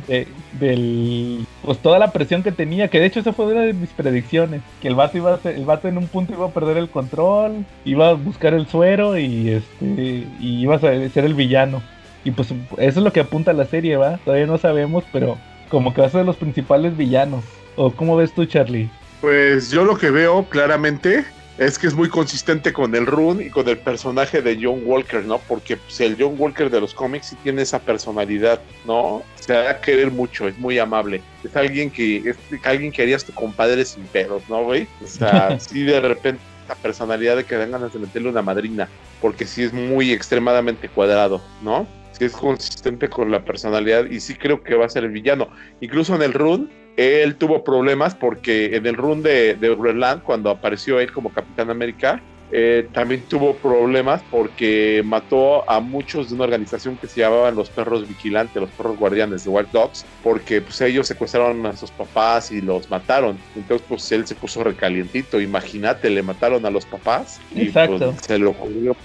Eh, 0.10 0.28
del 0.60 1.45
pues 1.63 1.78
toda 1.78 2.00
la 2.00 2.12
presión 2.12 2.43
que 2.43 2.52
tenía, 2.52 2.89
que 2.89 3.00
de 3.00 3.06
hecho 3.06 3.21
esa 3.21 3.32
fue 3.32 3.45
una 3.45 3.62
de 3.62 3.71
mis 3.71 3.91
predicciones, 3.91 4.62
que 4.82 4.89
el 4.89 4.95
vato 4.95 5.17
iba 5.17 5.34
a 5.34 5.38
ser- 5.39 5.56
el 5.56 5.63
vato 5.63 5.88
en 5.88 5.97
un 5.97 6.08
punto 6.08 6.34
iba 6.34 6.45
a 6.47 6.52
perder 6.52 6.76
el 6.78 6.89
control, 6.89 7.63
iba 7.86 8.10
a 8.10 8.13
buscar 8.13 8.54
el 8.54 8.67
suero 8.67 9.17
y 9.17 9.52
este 9.52 10.26
y 10.41 10.62
iba 10.62 10.76
a 10.76 10.80
ser 10.80 11.24
el 11.24 11.34
villano. 11.34 11.82
Y 12.26 12.32
pues 12.32 12.52
eso 12.52 12.60
es 12.78 12.97
lo 12.97 13.13
que 13.13 13.21
apunta 13.21 13.54
la 13.54 13.65
serie, 13.65 13.95
¿va? 13.95 14.17
Todavía 14.26 14.47
no 14.47 14.58
sabemos, 14.58 15.06
pero 15.13 15.38
como 15.69 15.93
que 15.93 16.02
va 16.02 16.08
a 16.08 16.12
ser 16.12 16.19
de 16.21 16.26
los 16.28 16.36
principales 16.36 16.97
villanos. 16.97 17.43
¿O 17.78 17.89
cómo 17.91 18.17
ves 18.17 18.34
tú, 18.34 18.45
Charlie? 18.45 18.89
Pues 19.21 19.71
yo 19.71 19.86
lo 19.86 19.97
que 19.97 20.12
veo 20.12 20.43
claramente 20.50 21.24
es 21.58 21.78
que 21.78 21.88
es 21.88 21.94
muy 21.94 22.10
consistente 22.10 22.74
con 22.74 22.96
el 22.96 23.06
Rune 23.06 23.46
y 23.46 23.50
con 23.50 23.68
el 23.68 23.78
personaje 23.78 24.42
de 24.42 24.58
John 24.62 24.82
Walker, 24.86 25.24
¿no? 25.24 25.40
Porque 25.40 25.78
pues, 25.78 26.00
el 26.02 26.16
John 26.20 26.36
Walker 26.38 26.70
de 26.70 26.82
los 26.82 26.94
cómics 26.94 27.28
sí 27.28 27.36
tiene 27.44 27.62
esa 27.62 27.80
personalidad, 27.80 28.62
¿no? 28.86 29.24
Se 29.36 29.54
da 29.54 29.72
a 29.72 29.82
querer 29.82 30.12
mucho, 30.12 30.48
es 30.48 30.58
muy 30.58 30.80
amable. 30.80 31.22
Es 31.44 31.56
alguien 31.56 31.92
que 31.92 32.18
es 32.18 32.38
alguien 32.64 32.92
que 32.92 33.02
harías 33.02 33.26
tu 33.26 33.34
compadre 33.34 33.86
sin 33.86 34.04
pedos, 34.06 34.44
¿no, 34.50 34.64
güey? 34.64 34.88
O 35.04 35.08
sea, 35.08 35.60
sí 35.60 35.84
de 35.84 36.00
repente 36.00 36.42
esa 36.66 36.76
personalidad 36.76 37.36
de 37.36 37.44
que 37.44 37.56
dan 37.56 37.72
ganas 37.72 37.94
de 37.94 38.00
meterle 38.00 38.30
una 38.30 38.42
madrina, 38.42 38.88
porque 39.20 39.46
sí 39.46 39.64
es 39.64 39.74
muy 39.74 40.12
extremadamente 40.12 40.90
cuadrado, 40.90 41.42
¿no? 41.62 41.88
Sí 42.14 42.26
es 42.26 42.34
consistente 42.34 43.10
con 43.10 43.32
la 43.32 43.44
personalidad 43.44 44.06
y 44.06 44.20
sí 44.20 44.36
creo 44.36 44.64
que 44.64 44.76
va 44.76 44.86
a 44.86 44.90
ser 44.90 45.04
el 45.04 45.12
villano. 45.12 45.50
Incluso 45.80 46.16
en 46.16 46.22
el 46.22 46.34
Rune 46.34 46.81
él 47.02 47.36
tuvo 47.36 47.64
problemas 47.64 48.16
porque 48.16 48.76
en 48.76 48.86
el 48.86 48.96
run 48.96 49.22
de, 49.22 49.56
de 49.56 50.22
cuando 50.24 50.50
apareció 50.50 51.00
él 51.00 51.12
como 51.12 51.32
Capitán 51.32 51.70
América, 51.70 52.22
eh, 52.54 52.90
también 52.92 53.24
tuvo 53.30 53.56
problemas 53.56 54.22
porque 54.30 55.02
mató 55.06 55.70
a 55.70 55.80
muchos 55.80 56.28
de 56.28 56.36
una 56.36 56.44
organización 56.44 56.98
que 56.98 57.08
se 57.08 57.22
llamaban 57.22 57.56
los 57.56 57.70
perros 57.70 58.06
vigilantes, 58.06 58.62
los 58.62 58.72
perros 58.72 58.98
guardianes 58.98 59.46
de 59.46 59.50
Wild 59.50 59.72
Dogs, 59.72 60.06
porque 60.22 60.60
pues 60.60 60.82
ellos 60.82 61.08
secuestraron 61.08 61.66
a 61.66 61.78
sus 61.78 61.92
papás 61.92 62.52
y 62.52 62.60
los 62.60 62.90
mataron. 62.90 63.38
Entonces 63.56 63.88
pues 63.88 64.12
él 64.12 64.28
se 64.28 64.36
puso 64.36 64.64
recalientito, 64.66 65.40
imagínate, 65.40 66.10
le 66.10 66.24
mataron 66.24 66.66
a 66.66 66.70
los 66.70 66.86
papás 66.86 67.40
y 67.56 67.62
Exacto. 67.62 67.98
pues, 67.98 68.26
se 68.26 68.38
lo 68.38 68.50
ocurrió 68.50 68.98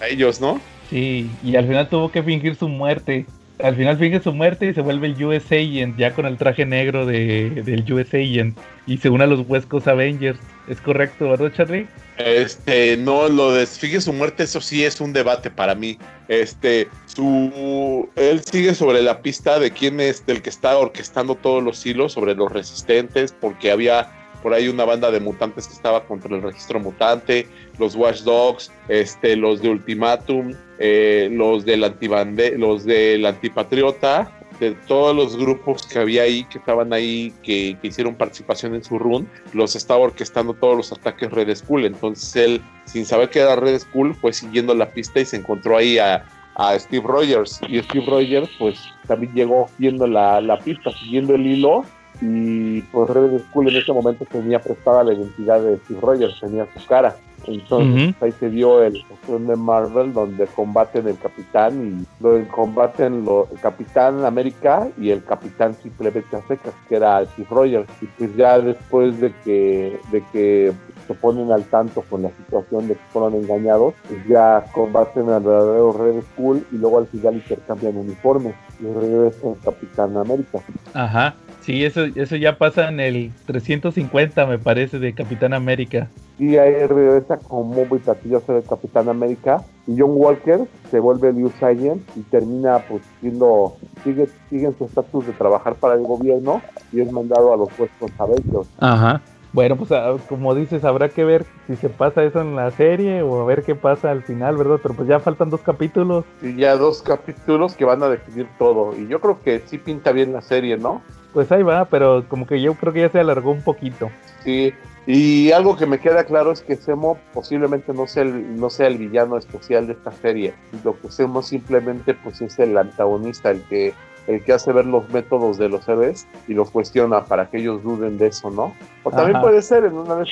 a 0.00 0.06
ellos, 0.06 0.40
¿no? 0.40 0.60
Sí, 0.90 1.30
y 1.42 1.56
al 1.56 1.66
final 1.66 1.88
tuvo 1.88 2.10
que 2.10 2.22
fingir 2.22 2.54
su 2.54 2.68
muerte. 2.68 3.24
Al 3.62 3.76
final 3.76 3.98
finge 3.98 4.20
su 4.20 4.32
muerte 4.32 4.66
y 4.66 4.74
se 4.74 4.80
vuelve 4.80 5.08
el 5.08 5.24
US 5.24 5.46
Agent, 5.46 5.96
ya 5.96 6.14
con 6.14 6.26
el 6.26 6.36
traje 6.36 6.64
negro 6.66 7.06
de, 7.06 7.62
del 7.64 7.92
US 7.92 8.14
Agent. 8.14 8.58
Y 8.86 8.98
se 8.98 9.10
une 9.10 9.24
a 9.24 9.26
los 9.26 9.46
Huescos 9.48 9.86
Avengers. 9.86 10.38
¿Es 10.68 10.80
correcto, 10.80 11.30
verdad, 11.30 11.52
Charlie? 11.54 11.86
Este, 12.18 12.96
no, 12.96 13.28
lo 13.28 13.52
de 13.52 13.66
Finge 13.66 14.00
su 14.00 14.12
muerte, 14.12 14.44
eso 14.44 14.60
sí 14.60 14.84
es 14.84 15.00
un 15.00 15.12
debate 15.12 15.50
para 15.50 15.74
mí. 15.74 15.98
Este, 16.28 16.88
su, 17.06 18.08
él 18.16 18.42
sigue 18.44 18.74
sobre 18.74 19.02
la 19.02 19.22
pista 19.22 19.58
de 19.58 19.70
quién 19.70 20.00
es 20.00 20.24
del 20.26 20.42
que 20.42 20.50
está 20.50 20.76
orquestando 20.76 21.34
todos 21.34 21.62
los 21.62 21.84
hilos 21.84 22.12
sobre 22.12 22.34
los 22.34 22.52
resistentes, 22.52 23.32
porque 23.32 23.70
había 23.70 24.19
por 24.42 24.54
ahí 24.54 24.68
una 24.68 24.84
banda 24.84 25.10
de 25.10 25.20
mutantes 25.20 25.66
que 25.66 25.74
estaba 25.74 26.04
contra 26.04 26.34
el 26.34 26.42
registro 26.42 26.80
mutante, 26.80 27.46
los 27.78 27.94
Watchdogs, 27.94 28.70
este, 28.88 29.36
los 29.36 29.62
de 29.62 29.70
Ultimatum, 29.70 30.54
eh, 30.78 31.28
los 31.32 31.64
del 31.64 31.84
antibande, 31.84 32.56
los 32.56 32.84
del 32.84 33.26
antipatriota, 33.26 34.32
de 34.60 34.72
todos 34.86 35.16
los 35.16 35.36
grupos 35.36 35.86
que 35.86 35.98
había 35.98 36.22
ahí, 36.22 36.44
que 36.44 36.58
estaban 36.58 36.92
ahí, 36.92 37.32
que, 37.42 37.78
que 37.80 37.88
hicieron 37.88 38.14
participación 38.14 38.74
en 38.74 38.84
su 38.84 38.98
run, 38.98 39.26
los 39.54 39.74
estaba 39.74 40.00
orquestando 40.00 40.52
todos 40.52 40.76
los 40.76 40.92
ataques 40.92 41.30
Red 41.30 41.54
Skull. 41.54 41.86
Entonces 41.86 42.36
él, 42.36 42.60
sin 42.84 43.06
saber 43.06 43.30
que 43.30 43.40
era 43.40 43.56
Red 43.56 43.78
Skull, 43.78 44.14
fue 44.14 44.34
siguiendo 44.34 44.74
la 44.74 44.90
pista 44.90 45.18
y 45.18 45.24
se 45.24 45.36
encontró 45.36 45.78
ahí 45.78 45.98
a, 45.98 46.26
a 46.56 46.78
Steve 46.78 47.04
Rogers. 47.06 47.58
Y 47.68 47.80
Steve 47.80 48.04
Rogers, 48.06 48.50
pues 48.58 48.78
también 49.06 49.32
llegó 49.32 49.70
viendo 49.78 50.06
la, 50.06 50.42
la 50.42 50.58
pista, 50.58 50.90
siguiendo 50.92 51.34
el 51.34 51.46
hilo. 51.46 51.86
Y 52.20 52.82
pues 52.82 53.08
Red 53.10 53.38
Skull 53.48 53.68
en 53.68 53.76
ese 53.76 53.92
momento 53.92 54.24
tenía 54.26 54.60
prestada 54.60 55.04
la 55.04 55.14
identidad 55.14 55.60
de 55.60 55.78
Steve 55.78 56.00
Rogers, 56.00 56.38
tenía 56.40 56.66
su 56.76 56.86
cara. 56.86 57.16
Entonces 57.46 58.14
Ujú. 58.14 58.24
ahí 58.26 58.32
se 58.32 58.50
dio 58.50 58.82
el 58.82 59.02
cuestión 59.06 59.46
de 59.46 59.56
Marvel 59.56 60.12
donde 60.12 60.46
combaten 60.48 61.08
el 61.08 61.16
capitán 61.16 62.04
y 62.20 62.22
lo 62.22 62.46
combaten 62.48 63.24
lo- 63.24 63.48
el 63.50 63.58
capitán 63.60 64.22
América 64.26 64.88
y 64.98 65.08
el 65.08 65.24
capitán 65.24 65.74
simplemente 65.82 66.36
a 66.36 66.42
secas 66.46 66.74
que 66.86 66.96
era 66.96 67.24
Steve 67.24 67.48
Rogers 67.50 67.88
y 68.02 68.06
pues 68.06 68.36
ya 68.36 68.58
después 68.60 69.18
de 69.22 69.32
que 69.42 69.98
de 70.12 70.22
que 70.32 70.72
se 71.06 71.14
ponen 71.14 71.50
al 71.50 71.64
tanto 71.64 72.02
con 72.10 72.22
la 72.24 72.28
situación 72.28 72.88
de 72.88 72.94
que 72.94 73.00
fueron 73.10 73.34
engañados 73.34 73.94
pues 74.06 74.20
ya 74.28 74.62
combaten 74.72 75.30
al 75.30 75.42
verdadero 75.42 75.92
Red 75.94 76.22
Skull 76.34 76.66
y 76.70 76.76
luego 76.76 76.98
al 76.98 77.06
final 77.06 77.36
intercambian 77.36 77.96
uniformes 77.96 78.54
y 78.80 78.84
regresa 78.84 79.48
el 79.48 79.58
capitán 79.64 80.14
América 80.18 80.58
Ajá. 80.92 81.34
Sí, 81.60 81.84
eso, 81.84 82.04
eso 82.14 82.36
ya 82.36 82.56
pasa 82.58 82.88
en 82.88 83.00
el 83.00 83.30
350, 83.46 84.46
me 84.46 84.58
parece, 84.58 84.98
de 84.98 85.12
Capitán 85.14 85.52
América. 85.52 86.08
y 86.38 86.56
ahí 86.56 86.86
regresa 86.86 87.36
con 87.36 87.70
bombo 87.70 87.96
y 87.96 87.98
platillo 87.98 88.38
a 88.38 88.40
ser 88.40 88.56
el 88.56 88.64
Capitán 88.64 89.08
América 89.10 89.62
y 89.86 89.98
John 89.98 90.12
Walker 90.14 90.60
se 90.90 90.98
vuelve 90.98 91.28
el 91.28 91.44
US 91.44 91.62
Agent 91.62 92.02
y 92.16 92.20
termina 92.22 92.78
pues 92.88 93.02
siendo 93.20 93.76
sigue, 94.02 94.26
sigue 94.48 94.66
en 94.66 94.78
su 94.78 94.86
estatus 94.86 95.26
de 95.26 95.32
trabajar 95.34 95.74
para 95.74 95.94
el 95.94 96.02
gobierno 96.02 96.62
y 96.92 97.00
es 97.02 97.12
mandado 97.12 97.52
a 97.52 97.56
los 97.58 97.68
puestos 97.70 98.10
Avengers 98.18 98.68
Ajá. 98.78 99.20
Bueno, 99.52 99.76
pues 99.76 99.90
ah, 99.92 100.16
como 100.28 100.54
dices, 100.54 100.84
habrá 100.84 101.08
que 101.08 101.24
ver 101.24 101.44
si 101.66 101.76
se 101.76 101.88
pasa 101.88 102.22
eso 102.22 102.40
en 102.40 102.54
la 102.54 102.70
serie 102.70 103.22
o 103.22 103.40
a 103.40 103.44
ver 103.44 103.62
qué 103.62 103.74
pasa 103.74 104.10
al 104.10 104.22
final, 104.22 104.56
¿verdad? 104.56 104.78
Pero 104.82 104.94
pues 104.94 105.08
ya 105.08 105.18
faltan 105.18 105.50
dos 105.50 105.60
capítulos. 105.60 106.24
y 106.40 106.54
ya 106.56 106.76
dos 106.76 107.02
capítulos 107.02 107.74
que 107.74 107.84
van 107.84 108.02
a 108.02 108.08
definir 108.08 108.48
todo 108.58 108.94
y 108.96 109.08
yo 109.08 109.20
creo 109.20 109.40
que 109.42 109.62
sí 109.66 109.78
pinta 109.78 110.12
bien 110.12 110.32
la 110.32 110.40
serie 110.40 110.76
¿no? 110.76 111.02
Pues 111.32 111.50
ahí 111.52 111.62
va, 111.62 111.84
pero 111.84 112.24
como 112.28 112.46
que 112.46 112.60
yo 112.60 112.74
creo 112.74 112.92
que 112.92 113.00
ya 113.00 113.08
se 113.08 113.20
alargó 113.20 113.50
un 113.52 113.62
poquito. 113.62 114.10
Sí, 114.44 114.72
y 115.06 115.52
algo 115.52 115.76
que 115.76 115.86
me 115.86 115.98
queda 115.98 116.24
claro 116.24 116.52
es 116.52 116.60
que 116.60 116.76
Semo 116.76 117.18
posiblemente 117.32 117.92
no 117.92 118.06
sea 118.06 118.24
el, 118.24 118.58
no 118.58 118.68
sea 118.70 118.86
el 118.88 118.98
villano 118.98 119.36
especial 119.36 119.86
de 119.86 119.94
esta 119.94 120.12
serie. 120.12 120.54
Lo 120.84 120.98
que 121.00 121.10
Semo 121.10 121.42
simplemente 121.42 122.14
pues 122.14 122.40
es 122.40 122.58
el 122.58 122.76
antagonista, 122.76 123.50
el 123.50 123.62
que, 123.62 123.94
el 124.26 124.42
que 124.44 124.52
hace 124.52 124.72
ver 124.72 124.86
los 124.86 125.08
métodos 125.10 125.58
de 125.58 125.68
los 125.68 125.88
héroes 125.88 126.26
y 126.46 126.54
los 126.54 126.70
cuestiona 126.70 127.24
para 127.24 127.46
que 127.50 127.58
ellos 127.58 127.82
duden 127.82 128.18
de 128.18 128.28
eso, 128.28 128.50
¿no? 128.50 128.74
O 129.02 129.10
también 129.10 129.36
Ajá. 129.36 129.46
puede 129.46 129.62
ser 129.62 129.84
en 129.84 129.94
una 129.96 130.14
vez 130.14 130.28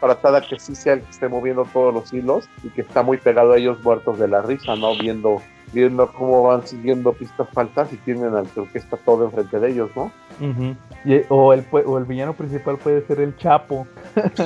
tratada 0.00 0.40
que 0.40 0.58
sí 0.58 0.74
sea 0.74 0.94
el 0.94 1.02
que 1.02 1.10
esté 1.10 1.28
moviendo 1.28 1.64
todos 1.72 1.92
los 1.94 2.12
hilos 2.12 2.48
y 2.62 2.68
que 2.70 2.80
está 2.82 3.02
muy 3.02 3.18
pegado 3.18 3.52
a 3.52 3.56
ellos 3.58 3.82
muertos 3.82 4.18
de 4.18 4.28
la 4.28 4.42
risa, 4.42 4.74
¿no? 4.76 4.96
Viendo, 4.98 5.40
viendo 5.72 6.10
cómo 6.12 6.42
van 6.42 6.66
siguiendo 6.66 7.12
pistas 7.12 7.48
faltas 7.52 7.92
y 7.92 7.96
tienen 7.98 8.34
al 8.34 8.48
que 8.48 8.60
orquesta 8.60 8.96
todo 8.98 9.24
enfrente 9.26 9.58
de 9.60 9.70
ellos, 9.70 9.90
¿no? 9.94 10.10
Ujú. 10.40 10.74
Y- 11.04 11.22
o, 11.28 11.52
el, 11.52 11.64
o 11.72 11.98
el 11.98 12.04
villano 12.04 12.32
principal 12.34 12.76
puede 12.78 13.06
ser 13.06 13.20
el 13.20 13.36
Chapo. 13.36 13.86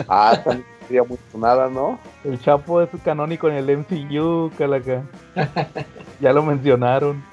Ah, 0.08 0.38
también 0.44 0.66
sería 0.86 1.02
muy 1.04 1.18
sonada, 1.32 1.68
¿no? 1.68 1.98
El 2.22 2.38
Chapo 2.40 2.80
es 2.82 2.90
canónico 3.04 3.48
en 3.48 3.54
el 3.56 3.70
MCU, 3.70 4.50
Calaca. 4.58 5.02
ya 6.20 6.32
lo 6.32 6.42
mencionaron. 6.44 7.24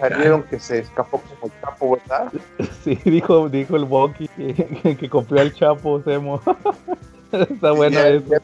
Salieron 0.00 0.42
que 0.44 0.58
se 0.58 0.78
escapó 0.80 1.20
como 1.20 1.52
el 1.52 1.60
capo, 1.60 1.96
¿verdad? 1.96 2.32
Sí, 2.84 2.98
dijo, 3.04 3.48
dijo 3.48 3.76
el 3.76 3.84
Bucky 3.84 4.28
que, 4.28 4.96
que 4.98 5.08
copió 5.10 5.40
al 5.40 5.52
Chapo, 5.54 6.02
Semo. 6.02 6.40
Está 7.32 7.72
bueno 7.72 8.00
eso. 8.00 8.24
ya- 8.28 8.40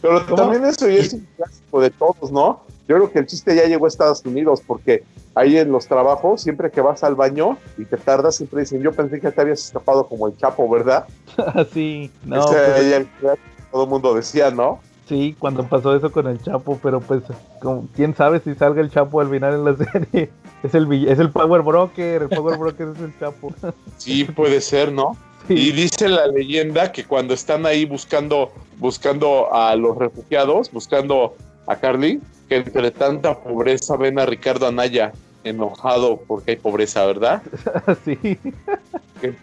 Pero 0.00 0.26
¿Cómo? 0.26 0.36
también 0.36 0.64
eso 0.64 0.88
ya 0.88 0.94
es 1.00 1.12
un 1.12 1.26
clásico 1.36 1.80
de 1.80 1.90
todos, 1.90 2.32
¿no? 2.32 2.62
Yo 2.88 2.96
creo 2.96 3.10
que 3.12 3.18
el 3.20 3.26
chiste 3.26 3.54
ya 3.54 3.64
llegó 3.66 3.84
a 3.84 3.88
Estados 3.88 4.24
Unidos 4.24 4.62
porque 4.66 5.04
ahí 5.34 5.56
en 5.56 5.70
los 5.70 5.86
trabajos, 5.86 6.42
siempre 6.42 6.70
que 6.70 6.80
vas 6.80 7.04
al 7.04 7.14
baño 7.14 7.56
y 7.78 7.84
te 7.84 7.96
tardas, 7.96 8.36
siempre 8.36 8.60
dicen, 8.60 8.82
yo 8.82 8.92
pensé 8.92 9.20
que 9.20 9.30
te 9.30 9.40
habías 9.40 9.60
escapado 9.64 10.06
como 10.08 10.26
el 10.26 10.36
Chapo, 10.36 10.68
¿verdad? 10.68 11.06
sí, 11.72 12.10
no, 12.24 12.50
Ese 12.50 13.06
pues, 13.20 13.38
todo 13.70 13.84
el 13.84 13.90
mundo 13.90 14.14
decía, 14.14 14.50
¿no? 14.50 14.80
Sí, 15.12 15.36
cuando 15.38 15.64
pasó 15.64 15.94
eso 15.94 16.10
con 16.10 16.26
el 16.26 16.42
Chapo, 16.42 16.78
pero 16.82 17.00
pues, 17.00 17.22
como, 17.60 17.86
quién 17.94 18.14
sabe 18.14 18.40
si 18.40 18.54
salga 18.54 18.80
el 18.80 18.90
Chapo 18.90 19.20
al 19.20 19.28
final 19.28 19.54
en 19.54 19.64
la 19.64 19.76
serie. 19.92 20.30
Es 20.62 20.74
el, 20.74 21.08
es 21.08 21.18
el 21.18 21.30
Power 21.30 21.62
Broker, 21.62 22.22
el 22.22 22.28
Power 22.28 22.58
Broker 22.58 22.88
es 22.94 23.00
el 23.00 23.18
Chapo. 23.18 23.52
Sí, 23.98 24.24
puede 24.24 24.60
ser, 24.60 24.90
¿no? 24.90 25.16
Y 25.48 25.72
dice 25.72 26.08
la 26.08 26.26
leyenda 26.28 26.92
que 26.92 27.04
cuando 27.04 27.34
están 27.34 27.66
ahí 27.66 27.84
buscando, 27.84 28.52
buscando 28.78 29.52
a 29.52 29.74
los 29.76 29.96
refugiados, 29.96 30.70
buscando 30.70 31.34
a 31.66 31.76
Carly, 31.76 32.20
que 32.48 32.56
entre 32.56 32.90
tanta 32.90 33.38
pobreza 33.38 33.96
ven 33.96 34.18
a 34.18 34.26
Ricardo 34.26 34.66
Anaya 34.66 35.12
enojado 35.44 36.20
porque 36.26 36.52
hay 36.52 36.56
pobreza, 36.56 37.04
¿verdad? 37.06 37.42
sí. 38.04 38.18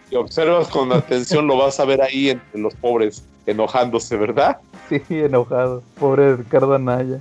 Si 0.08 0.16
observas 0.16 0.68
con 0.68 0.92
atención 0.92 1.46
lo 1.46 1.56
vas 1.56 1.80
a 1.80 1.84
ver 1.84 2.02
ahí 2.02 2.30
entre 2.30 2.60
los 2.60 2.74
pobres 2.74 3.24
enojándose, 3.46 4.16
¿verdad? 4.16 4.58
Sí, 4.88 5.00
enojado. 5.08 5.82
Pobre 5.98 6.36
Ricardo 6.36 6.74
Anaya. 6.74 7.18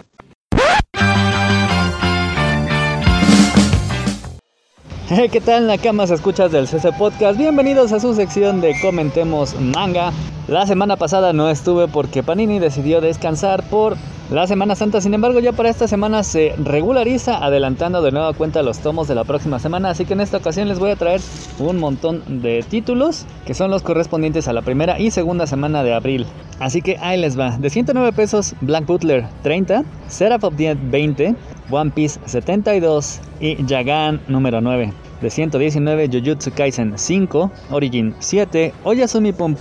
¿Qué 5.32 5.42
tal 5.42 5.66
Nakamas 5.66 6.12
escuchas 6.12 6.52
del 6.52 6.68
CC 6.68 6.92
Podcast? 6.94 7.38
Bienvenidos 7.38 7.92
a 7.94 8.00
su 8.00 8.14
sección 8.14 8.62
de 8.62 8.76
Comentemos 8.80 9.60
Manga. 9.60 10.14
La 10.50 10.66
semana 10.66 10.96
pasada 10.96 11.32
no 11.32 11.48
estuve 11.48 11.88
porque 11.88 12.24
Panini 12.24 12.58
decidió 12.58 13.02
descansar 13.02 13.62
por 13.70 13.96
la 14.32 14.48
Semana 14.48 14.76
Santa, 14.76 15.00
sin 15.00 15.14
embargo 15.14 15.40
ya 15.40 15.52
para 15.52 15.70
esta 15.70 15.88
semana 15.88 16.24
se 16.24 16.56
regulariza 16.58 17.38
adelantando 17.38 18.02
de 18.02 18.12
nueva 18.12 18.34
cuenta 18.34 18.64
los 18.64 18.80
tomos 18.80 19.08
de 19.08 19.14
la 19.14 19.26
próxima 19.26 19.60
semana, 19.60 19.92
así 19.92 20.06
que 20.06 20.14
en 20.14 20.22
esta 20.22 20.38
ocasión 20.38 20.68
les 20.68 20.80
voy 20.80 20.90
a 20.90 20.96
traer 20.96 21.22
un 21.60 21.78
montón 21.78 22.42
de 22.42 22.66
títulos 22.68 23.28
que 23.46 23.54
son 23.54 23.70
los 23.70 23.84
correspondientes 23.84 24.48
a 24.48 24.54
la 24.54 24.64
primera 24.64 25.00
y 25.00 25.12
segunda 25.12 25.46
semana 25.46 25.84
de 25.84 25.94
abril. 25.94 26.26
Así 26.60 26.82
que 26.82 26.98
ahí 26.98 27.20
les 27.20 27.40
va, 27.40 27.56
de 27.60 27.70
109 27.70 28.12
pesos 28.14 28.56
Black 28.62 28.88
Butler 28.88 29.28
30, 29.44 29.84
Seraph 30.08 30.46
of 30.46 30.56
the 30.56 30.74
20, 30.74 31.36
One 31.70 31.92
Piece 31.92 32.20
72 32.26 33.22
y 33.40 33.56
Jagan 33.68 34.20
número 34.28 34.62
9. 34.62 34.94
De 35.22 35.30
119 35.30 36.08
Jujutsu 36.08 36.52
Kaisen 36.52 36.98
5, 36.98 37.52
Origin 37.72 38.16
7, 38.18 38.74
Oyasumi 38.84 39.34
Pum 39.34 39.54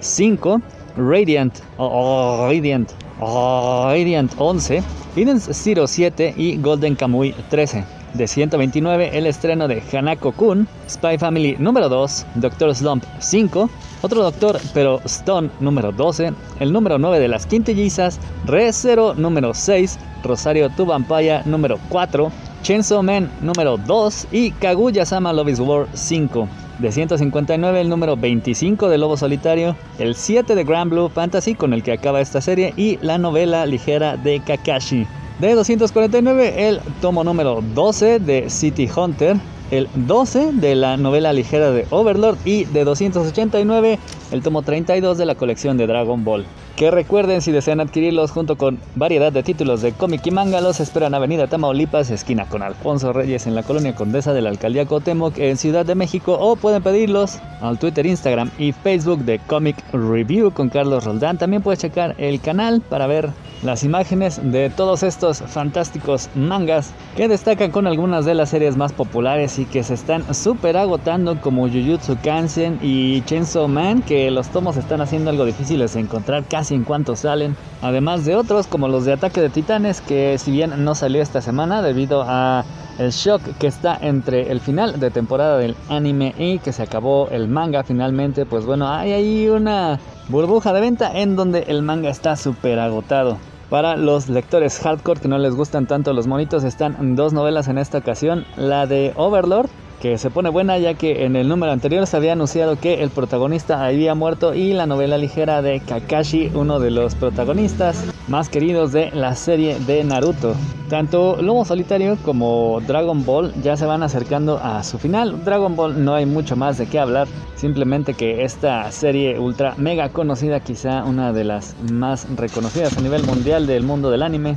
5, 0.00 0.60
Radiant, 0.96 1.54
oh, 1.78 2.46
Radiant 2.48 2.90
Radiant 3.20 4.32
11, 4.38 4.82
Hidden 5.16 5.40
Zero 5.40 5.86
7 5.86 6.34
y 6.36 6.56
Golden 6.58 6.94
Kamui 6.94 7.34
13. 7.50 7.84
De 8.14 8.26
129, 8.26 9.10
el 9.18 9.26
estreno 9.26 9.68
de 9.68 9.82
Hanako 9.92 10.32
Kun, 10.32 10.66
Spy 10.88 11.18
Family 11.18 11.56
número 11.58 11.88
2, 11.88 12.26
Doctor 12.36 12.74
Slump 12.74 13.04
5, 13.18 13.68
otro 14.02 14.22
Doctor 14.22 14.58
pero 14.72 15.00
Stone 15.04 15.50
número 15.60 15.92
12, 15.92 16.32
el 16.60 16.72
número 16.72 16.98
9 16.98 17.18
de 17.18 17.28
las 17.28 17.44
quintillizas, 17.44 18.18
Re 18.46 18.72
Zero 18.72 19.14
número 19.14 19.52
6, 19.52 19.98
Rosario 20.22 20.70
Tu 20.70 20.86
Vampire 20.86 21.42
número 21.44 21.78
4, 21.90 22.32
Chainsaw 22.62 23.02
Man 23.02 23.30
número 23.40 23.76
2 23.76 24.28
y 24.30 24.52
Kaguya 24.52 25.04
Sama 25.04 25.32
Love 25.32 25.50
is 25.50 25.60
War 25.60 25.86
5 25.92 26.48
de 26.78 26.92
159 26.92 27.80
el 27.80 27.88
número 27.88 28.16
25 28.16 28.88
de 28.88 28.98
Lobo 28.98 29.16
Solitario, 29.16 29.76
el 29.98 30.14
7 30.14 30.54
de 30.54 30.64
Grand 30.64 30.90
Blue 30.90 31.08
Fantasy 31.08 31.54
con 31.54 31.72
el 31.72 31.82
que 31.82 31.92
acaba 31.92 32.20
esta 32.20 32.40
serie 32.40 32.72
y 32.76 32.98
la 33.02 33.18
novela 33.18 33.66
ligera 33.66 34.16
de 34.16 34.40
Kakashi. 34.40 35.06
De 35.40 35.54
249 35.54 36.68
el 36.68 36.80
tomo 37.00 37.24
número 37.24 37.62
12 37.74 38.20
de 38.20 38.48
City 38.50 38.88
Hunter, 38.94 39.36
el 39.70 39.88
12 39.94 40.52
de 40.52 40.74
la 40.74 40.96
novela 40.96 41.32
ligera 41.32 41.70
de 41.70 41.86
Overlord 41.90 42.38
y 42.44 42.64
de 42.64 42.84
289 42.84 43.98
el 44.30 44.42
tomo 44.42 44.62
32 44.62 45.18
de 45.18 45.26
la 45.26 45.34
colección 45.34 45.76
de 45.76 45.86
Dragon 45.86 46.24
Ball. 46.24 46.44
Que 46.78 46.92
recuerden 46.92 47.42
si 47.42 47.50
desean 47.50 47.80
adquirirlos 47.80 48.30
junto 48.30 48.56
con 48.56 48.78
variedad 48.94 49.32
de 49.32 49.42
títulos 49.42 49.82
de 49.82 49.90
cómic 49.90 50.24
y 50.24 50.30
manga, 50.30 50.60
los 50.60 50.78
esperan 50.78 51.12
Avenida 51.12 51.48
Tamaulipas, 51.48 52.08
esquina 52.10 52.48
con 52.48 52.62
Alfonso 52.62 53.12
Reyes 53.12 53.48
en 53.48 53.56
la 53.56 53.64
colonia 53.64 53.96
Condesa 53.96 54.32
de 54.32 54.42
la 54.42 54.50
Alcaldía 54.50 54.86
Cotemoc 54.86 55.36
en 55.38 55.56
Ciudad 55.56 55.84
de 55.84 55.96
México 55.96 56.38
o 56.38 56.54
pueden 56.54 56.84
pedirlos 56.84 57.40
al 57.60 57.80
Twitter, 57.80 58.06
Instagram 58.06 58.52
y 58.60 58.70
Facebook 58.70 59.24
de 59.24 59.40
Comic 59.40 59.76
Review 59.92 60.52
con 60.52 60.68
Carlos 60.68 61.02
Roldán. 61.02 61.36
También 61.36 61.62
puedes 61.62 61.80
checar 61.80 62.14
el 62.16 62.40
canal 62.40 62.80
para 62.80 63.08
ver 63.08 63.30
las 63.62 63.82
imágenes 63.82 64.40
de 64.40 64.70
todos 64.70 65.02
estos 65.02 65.38
fantásticos 65.38 66.30
mangas 66.36 66.92
que 67.16 67.26
destacan 67.26 67.72
con 67.72 67.88
algunas 67.88 68.24
de 68.24 68.34
las 68.34 68.50
series 68.50 68.76
más 68.76 68.92
populares 68.92 69.58
y 69.58 69.64
que 69.64 69.82
se 69.82 69.94
están 69.94 70.32
súper 70.32 70.76
agotando 70.76 71.40
como 71.40 71.68
Jujutsu 71.68 72.16
Kaisen 72.22 72.78
y 72.82 73.22
Chainsaw 73.22 73.66
Man 73.66 74.02
que 74.02 74.30
los 74.30 74.48
tomos 74.50 74.76
están 74.76 75.00
haciendo 75.00 75.30
algo 75.30 75.44
difíciles 75.44 75.94
de 75.94 76.00
encontrar 76.00 76.44
casi 76.44 76.67
en 76.74 76.84
cuanto 76.84 77.16
salen 77.16 77.56
además 77.82 78.24
de 78.24 78.36
otros 78.36 78.66
como 78.66 78.88
los 78.88 79.04
de 79.04 79.12
Ataque 79.12 79.40
de 79.40 79.50
Titanes 79.50 80.00
que 80.00 80.38
si 80.38 80.50
bien 80.50 80.84
no 80.84 80.94
salió 80.94 81.22
esta 81.22 81.40
semana 81.40 81.82
debido 81.82 82.24
a 82.26 82.64
el 82.98 83.10
shock 83.10 83.42
que 83.58 83.68
está 83.68 83.96
entre 84.00 84.50
el 84.50 84.60
final 84.60 84.98
de 84.98 85.10
temporada 85.10 85.58
del 85.58 85.76
anime 85.88 86.34
y 86.36 86.58
que 86.58 86.72
se 86.72 86.82
acabó 86.82 87.28
el 87.30 87.48
manga 87.48 87.84
finalmente 87.84 88.46
pues 88.46 88.66
bueno 88.66 88.88
hay 88.88 89.12
ahí 89.12 89.48
una 89.48 89.98
burbuja 90.28 90.72
de 90.72 90.80
venta 90.80 91.10
en 91.14 91.36
donde 91.36 91.64
el 91.68 91.82
manga 91.82 92.10
está 92.10 92.36
súper 92.36 92.78
agotado. 92.78 93.38
Para 93.70 93.96
los 93.96 94.28
lectores 94.28 94.78
hardcore 94.78 95.20
que 95.20 95.28
no 95.28 95.38
les 95.38 95.54
gustan 95.54 95.86
tanto 95.86 96.12
los 96.12 96.26
monitos, 96.26 96.64
están 96.64 97.16
dos 97.16 97.32
novelas 97.34 97.68
en 97.68 97.76
esta 97.76 97.98
ocasión. 97.98 98.46
La 98.56 98.86
de 98.86 99.12
Overlord, 99.16 99.68
que 100.00 100.18
se 100.18 100.30
pone 100.30 100.48
buena 100.48 100.78
ya 100.78 100.94
que 100.94 101.24
en 101.24 101.36
el 101.36 101.48
número 101.48 101.72
anterior 101.72 102.06
se 102.06 102.16
había 102.16 102.32
anunciado 102.32 102.78
que 102.78 103.02
el 103.02 103.10
protagonista 103.10 103.84
había 103.84 104.14
muerto 104.14 104.54
y 104.54 104.72
la 104.72 104.86
novela 104.86 105.18
ligera 105.18 105.62
de 105.62 105.80
Kakashi, 105.80 106.50
uno 106.54 106.78
de 106.78 106.90
los 106.90 107.14
protagonistas 107.14 108.04
más 108.28 108.48
queridos 108.48 108.92
de 108.92 109.10
la 109.12 109.34
serie 109.34 109.78
de 109.80 110.04
Naruto. 110.04 110.54
Tanto 110.88 111.40
Lobo 111.42 111.64
Solitario 111.64 112.16
como 112.24 112.80
Dragon 112.86 113.24
Ball 113.24 113.52
ya 113.62 113.76
se 113.76 113.86
van 113.86 114.02
acercando 114.02 114.58
a 114.58 114.82
su 114.84 114.98
final. 114.98 115.44
Dragon 115.44 115.76
Ball 115.76 116.04
no 116.04 116.14
hay 116.14 116.26
mucho 116.26 116.56
más 116.56 116.78
de 116.78 116.86
qué 116.86 116.98
hablar, 116.98 117.28
simplemente 117.56 118.14
que 118.14 118.44
esta 118.44 118.90
serie 118.90 119.38
ultra 119.38 119.74
mega 119.76 120.10
conocida, 120.10 120.60
quizá 120.60 121.04
una 121.04 121.32
de 121.32 121.44
las 121.44 121.74
más 121.92 122.26
reconocidas 122.36 122.96
a 122.96 123.00
nivel 123.00 123.24
mundial 123.24 123.66
del 123.66 123.82
mundo 123.82 124.10
del 124.10 124.22
anime, 124.22 124.56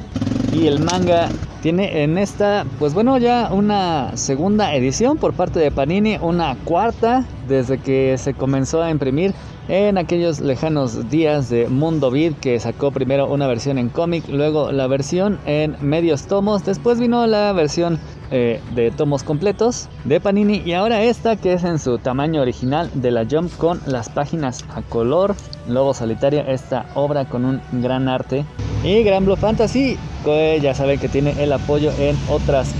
y 0.53 0.67
el 0.67 0.79
manga 0.79 1.29
tiene 1.61 2.03
en 2.03 2.17
esta, 2.17 2.65
pues 2.79 2.93
bueno, 2.93 3.17
ya 3.17 3.49
una 3.51 4.15
segunda 4.17 4.75
edición 4.75 5.17
por 5.17 5.33
parte 5.33 5.59
de 5.59 5.71
Panini, 5.71 6.17
una 6.21 6.55
cuarta 6.63 7.25
desde 7.47 7.77
que 7.77 8.17
se 8.17 8.33
comenzó 8.33 8.81
a 8.81 8.89
imprimir 8.89 9.33
en 9.67 9.97
aquellos 9.97 10.39
lejanos 10.39 11.10
días 11.10 11.50
de 11.50 11.67
Mundo 11.67 12.12
Vid 12.12 12.34
que 12.41 12.60
sacó 12.60 12.91
primero 12.91 13.32
una 13.32 13.47
versión 13.47 13.78
en 13.78 13.89
cómic, 13.89 14.28
luego 14.28 14.71
la 14.71 14.88
versión 14.88 15.39
en 15.45 15.78
medios 15.82 16.28
tomos, 16.28 16.65
después 16.65 17.00
vino 17.00 17.26
la 17.28 17.54
versión 17.54 18.00
eh, 18.32 18.62
de 18.76 18.91
tomos 18.91 19.24
completos 19.24 19.89
de 20.06 20.19
Panini 20.19 20.62
y 20.65 20.74
ahora 20.74 21.04
esta 21.04 21.36
que 21.36 21.54
es 21.54 21.63
en 21.63 21.80
su 21.80 21.97
tamaño 21.97 22.41
original 22.41 22.89
de 22.93 23.12
la 23.12 23.26
Jump 23.30 23.56
con 23.58 23.82
las 23.86 24.10
páginas 24.10 24.65
a 24.74 24.82
color, 24.82 25.36
Lobo 25.67 25.93
Solitario, 25.93 26.41
esta 26.41 26.86
obra 26.95 27.26
con 27.26 27.45
un 27.45 27.62
gran 27.82 28.08
arte 28.08 28.45
y 28.84 29.04
Gran 29.04 29.26
Blue 29.26 29.36
Fantasy, 29.36 29.97
que 30.26 30.60
ya 30.62 30.74
saben 30.74 31.00
que 31.00 31.08
tiene 31.08 31.41
el 31.41 31.54
apoyo 31.54 31.91
en 32.00 32.17
otras, 32.30 32.74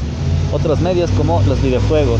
otros 0.54 0.82
medios 0.82 1.12
como 1.12 1.42
los 1.44 1.62
videojuegos. 1.62 2.20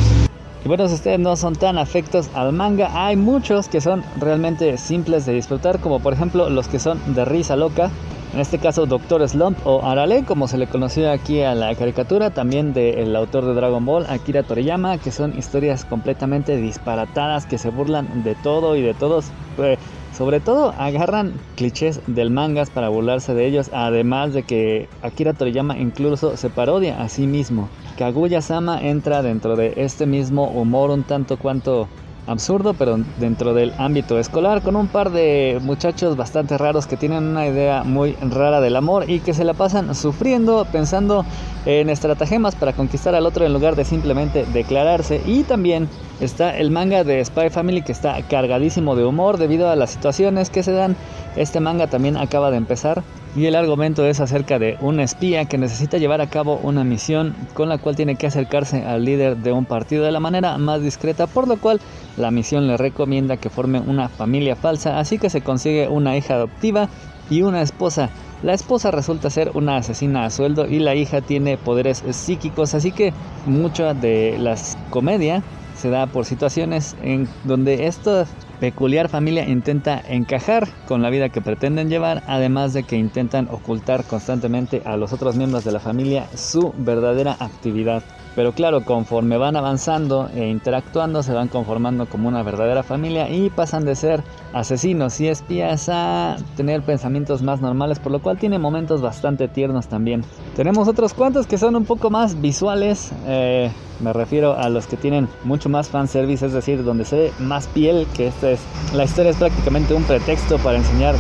Y 0.64 0.68
bueno, 0.68 0.88
si 0.88 0.94
ustedes 0.94 1.20
no 1.20 1.36
son 1.36 1.56
tan 1.56 1.80
afectos 1.80 2.30
al 2.36 2.54
manga, 2.54 3.08
hay 3.08 3.16
muchos 3.16 3.68
que 3.68 3.82
son 3.82 4.04
realmente 4.20 4.78
simples 4.78 5.26
de 5.26 5.34
disfrutar, 5.34 5.80
como 5.80 6.00
por 6.00 6.14
ejemplo 6.14 6.52
los 6.52 6.68
que 6.68 6.78
son 6.78 7.00
de 7.16 7.26
risa 7.26 7.56
loca. 7.56 7.90
En 8.34 8.40
este 8.40 8.60
caso, 8.60 8.86
Doctor 8.86 9.28
Slump 9.28 9.58
o 9.66 9.84
Arale, 9.84 10.24
como 10.24 10.48
se 10.48 10.58
le 10.58 10.68
conoció 10.68 11.12
aquí 11.12 11.42
a 11.42 11.56
la 11.56 11.74
caricatura, 11.76 12.30
también 12.30 12.74
del 12.74 13.14
autor 13.16 13.44
de 13.46 13.56
Dragon 13.56 13.84
Ball, 13.84 14.06
Akira 14.08 14.44
Toriyama, 14.44 15.00
que 15.00 15.12
son 15.12 15.38
historias 15.38 15.84
completamente 15.84 16.56
disparatadas 16.56 17.46
que 17.46 17.58
se 17.58 17.72
burlan 17.72 18.24
de 18.24 18.36
todo 18.36 18.76
y 18.76 18.82
de 18.84 18.94
todos. 18.94 19.32
Pues, 19.58 19.80
sobre 20.16 20.40
todo 20.40 20.74
agarran 20.78 21.34
clichés 21.56 22.02
del 22.06 22.30
mangas 22.30 22.70
para 22.70 22.90
burlarse 22.90 23.34
de 23.34 23.48
ellos, 23.48 23.72
además 23.74 24.34
de 24.34 24.44
que 24.44 24.88
Akira 25.02 25.34
Toriyama 25.34 25.78
incluso 25.78 26.38
se 26.38 26.50
parodia 26.50 27.02
a 27.02 27.10
sí 27.10 27.28
mismo. 27.28 27.68
Kaguya-sama 28.02 28.82
entra 28.82 29.22
dentro 29.22 29.56
de 29.56 29.74
este 29.76 30.08
mismo 30.08 30.46
humor 30.46 30.90
un 30.90 31.04
tanto 31.04 31.38
cuanto 31.38 31.88
absurdo, 32.26 32.74
pero 32.74 32.98
dentro 33.20 33.54
del 33.54 33.74
ámbito 33.78 34.18
escolar, 34.18 34.64
con 34.64 34.76
un 34.76 34.88
par 34.88 35.12
de 35.12 35.60
muchachos 35.62 36.18
bastante 36.18 36.58
raros 36.58 36.88
que 36.88 36.98
tienen 36.98 37.24
una 37.24 37.46
idea 37.46 37.84
muy 37.84 38.14
rara 38.14 38.60
del 38.60 38.76
amor 38.76 39.08
y 39.08 39.20
que 39.20 39.36
se 39.36 39.44
la 39.44 39.54
pasan 39.54 39.94
sufriendo, 39.94 40.66
pensando 40.72 41.26
en 41.68 41.92
estratagemas 41.92 42.56
para 42.56 42.74
conquistar 42.74 43.14
al 43.14 43.28
otro 43.28 43.46
en 43.46 43.54
lugar 43.54 43.76
de 43.76 43.86
simplemente 43.86 44.48
declararse. 44.52 45.22
Y 45.28 45.44
también 45.44 45.88
está 46.22 46.56
el 46.58 46.72
manga 46.72 47.04
de 47.04 47.24
Spy 47.26 47.50
Family 47.50 47.82
que 47.82 47.92
está 47.92 48.22
cargadísimo 48.30 48.96
de 48.96 49.04
humor 49.04 49.38
debido 49.38 49.70
a 49.70 49.76
las 49.76 49.90
situaciones 49.90 50.50
que 50.50 50.64
se 50.64 50.72
dan. 50.72 50.96
Este 51.36 51.60
manga 51.60 51.88
también 51.88 52.16
acaba 52.16 52.52
de 52.52 52.58
empezar 52.58 53.04
y 53.36 53.46
el 53.46 53.56
argumento 53.56 54.06
es 54.06 54.20
acerca 54.20 54.60
de 54.60 54.78
un 54.82 55.00
espía 55.00 55.46
que 55.46 55.58
necesita 55.58 55.98
llevar 55.98 56.22
a 56.22 56.30
cabo 56.30 56.60
una 56.64 56.84
misión 56.84 57.36
con 57.54 57.70
la 57.70 57.78
cual 57.78 57.96
tiene 57.96 58.16
que 58.16 58.28
acercarse 58.28 58.84
al 58.84 59.06
líder 59.06 59.38
de 59.38 59.52
un 59.52 59.66
partido 59.66 60.04
de 60.04 60.12
la 60.12 60.20
manera 60.20 60.58
más 60.58 60.82
discreta, 60.82 61.28
por 61.28 61.48
lo 61.48 61.58
cual 61.58 61.80
la 62.18 62.30
misión 62.30 62.68
le 62.68 62.78
recomienda 62.78 63.38
que 63.38 63.50
forme 63.50 63.80
una 63.80 64.10
familia 64.10 64.56
falsa, 64.56 65.00
así 65.00 65.18
que 65.18 65.30
se 65.30 65.42
consigue 65.42 65.88
una 65.88 66.18
hija 66.18 66.36
adoptiva 66.36 66.90
y 67.30 67.42
una 67.42 67.62
esposa. 67.62 68.10
La 68.44 68.54
esposa 68.54 68.92
resulta 68.92 69.30
ser 69.30 69.52
una 69.54 69.78
asesina 69.78 70.26
a 70.26 70.30
sueldo 70.30 70.68
y 70.68 70.80
la 70.80 70.96
hija 70.96 71.22
tiene 71.22 71.58
poderes 71.58 72.04
psíquicos, 72.12 72.74
así 72.74 72.92
que 72.92 73.14
mucha 73.46 73.94
de 73.94 74.36
la 74.40 74.56
comedia 74.90 75.42
se 75.82 75.90
da 75.90 76.06
por 76.06 76.26
situaciones 76.26 76.96
en 77.02 77.28
donde 77.44 77.88
esta 77.88 78.28
peculiar 78.60 79.10
familia 79.10 79.50
intenta 79.50 80.00
encajar 80.08 80.68
con 80.88 81.02
la 81.02 81.10
vida 81.10 81.30
que 81.30 81.42
pretenden 81.42 81.90
llevar, 81.90 82.22
además 82.28 82.74
de 82.74 82.84
que 82.84 82.98
intentan 82.98 83.48
ocultar 83.50 84.06
constantemente 84.06 84.84
a 84.86 84.96
los 84.96 85.12
otros 85.12 85.36
miembros 85.36 85.66
de 85.66 85.72
la 85.72 85.80
familia 85.80 86.28
su 86.36 86.72
verdadera 86.78 87.36
actividad. 87.40 88.04
Pero 88.36 88.54
claro, 88.54 88.86
conforme 88.86 89.38
van 89.38 89.58
avanzando 89.58 90.30
e 90.34 90.48
interactuando, 90.48 91.22
se 91.22 91.34
van 91.34 91.50
conformando 91.50 92.06
como 92.06 92.30
una 92.30 92.44
verdadera 92.44 92.82
familia 92.82 93.30
y 93.30 93.50
pasan 93.50 93.84
de 93.84 93.96
ser 93.96 94.24
asesinos 94.54 95.20
y 95.20 95.28
espías 95.28 95.90
a 95.90 96.38
tener 96.56 96.82
pensamientos 96.82 97.42
más 97.42 97.60
normales, 97.60 98.00
por 98.00 98.12
lo 98.12 98.22
cual 98.22 98.38
tiene 98.38 98.58
momentos 98.58 99.02
bastante 99.02 99.50
tiernos 99.50 99.88
también. 99.88 100.24
Tenemos 100.56 100.88
otros 100.88 101.14
cuantos 101.14 101.46
que 101.46 101.58
son 101.58 101.76
un 101.76 101.86
poco 101.86 102.10
más 102.10 102.40
visuales, 102.40 103.12
eh, 103.28 103.70
me 104.00 104.14
refiero 104.14 104.58
a 104.58 104.70
los 104.70 104.88
que 104.88 104.96
tienen 104.98 105.28
mucho 105.44 105.68
más 105.68 105.90
fanservice, 105.90 106.46
es 106.46 106.54
decir, 106.54 106.84
donde 106.84 107.06
se 107.06 107.18
ve 107.18 107.34
más 107.40 107.68
piel, 107.68 108.08
que 108.16 108.28
esta 108.28 108.52
es, 108.52 108.62
la 108.94 109.04
historia 109.04 109.32
es 109.32 109.38
prácticamente 109.38 109.94
un 109.94 110.04
pretexto 110.04 110.58
para 110.60 110.78
enseñar 110.78 111.16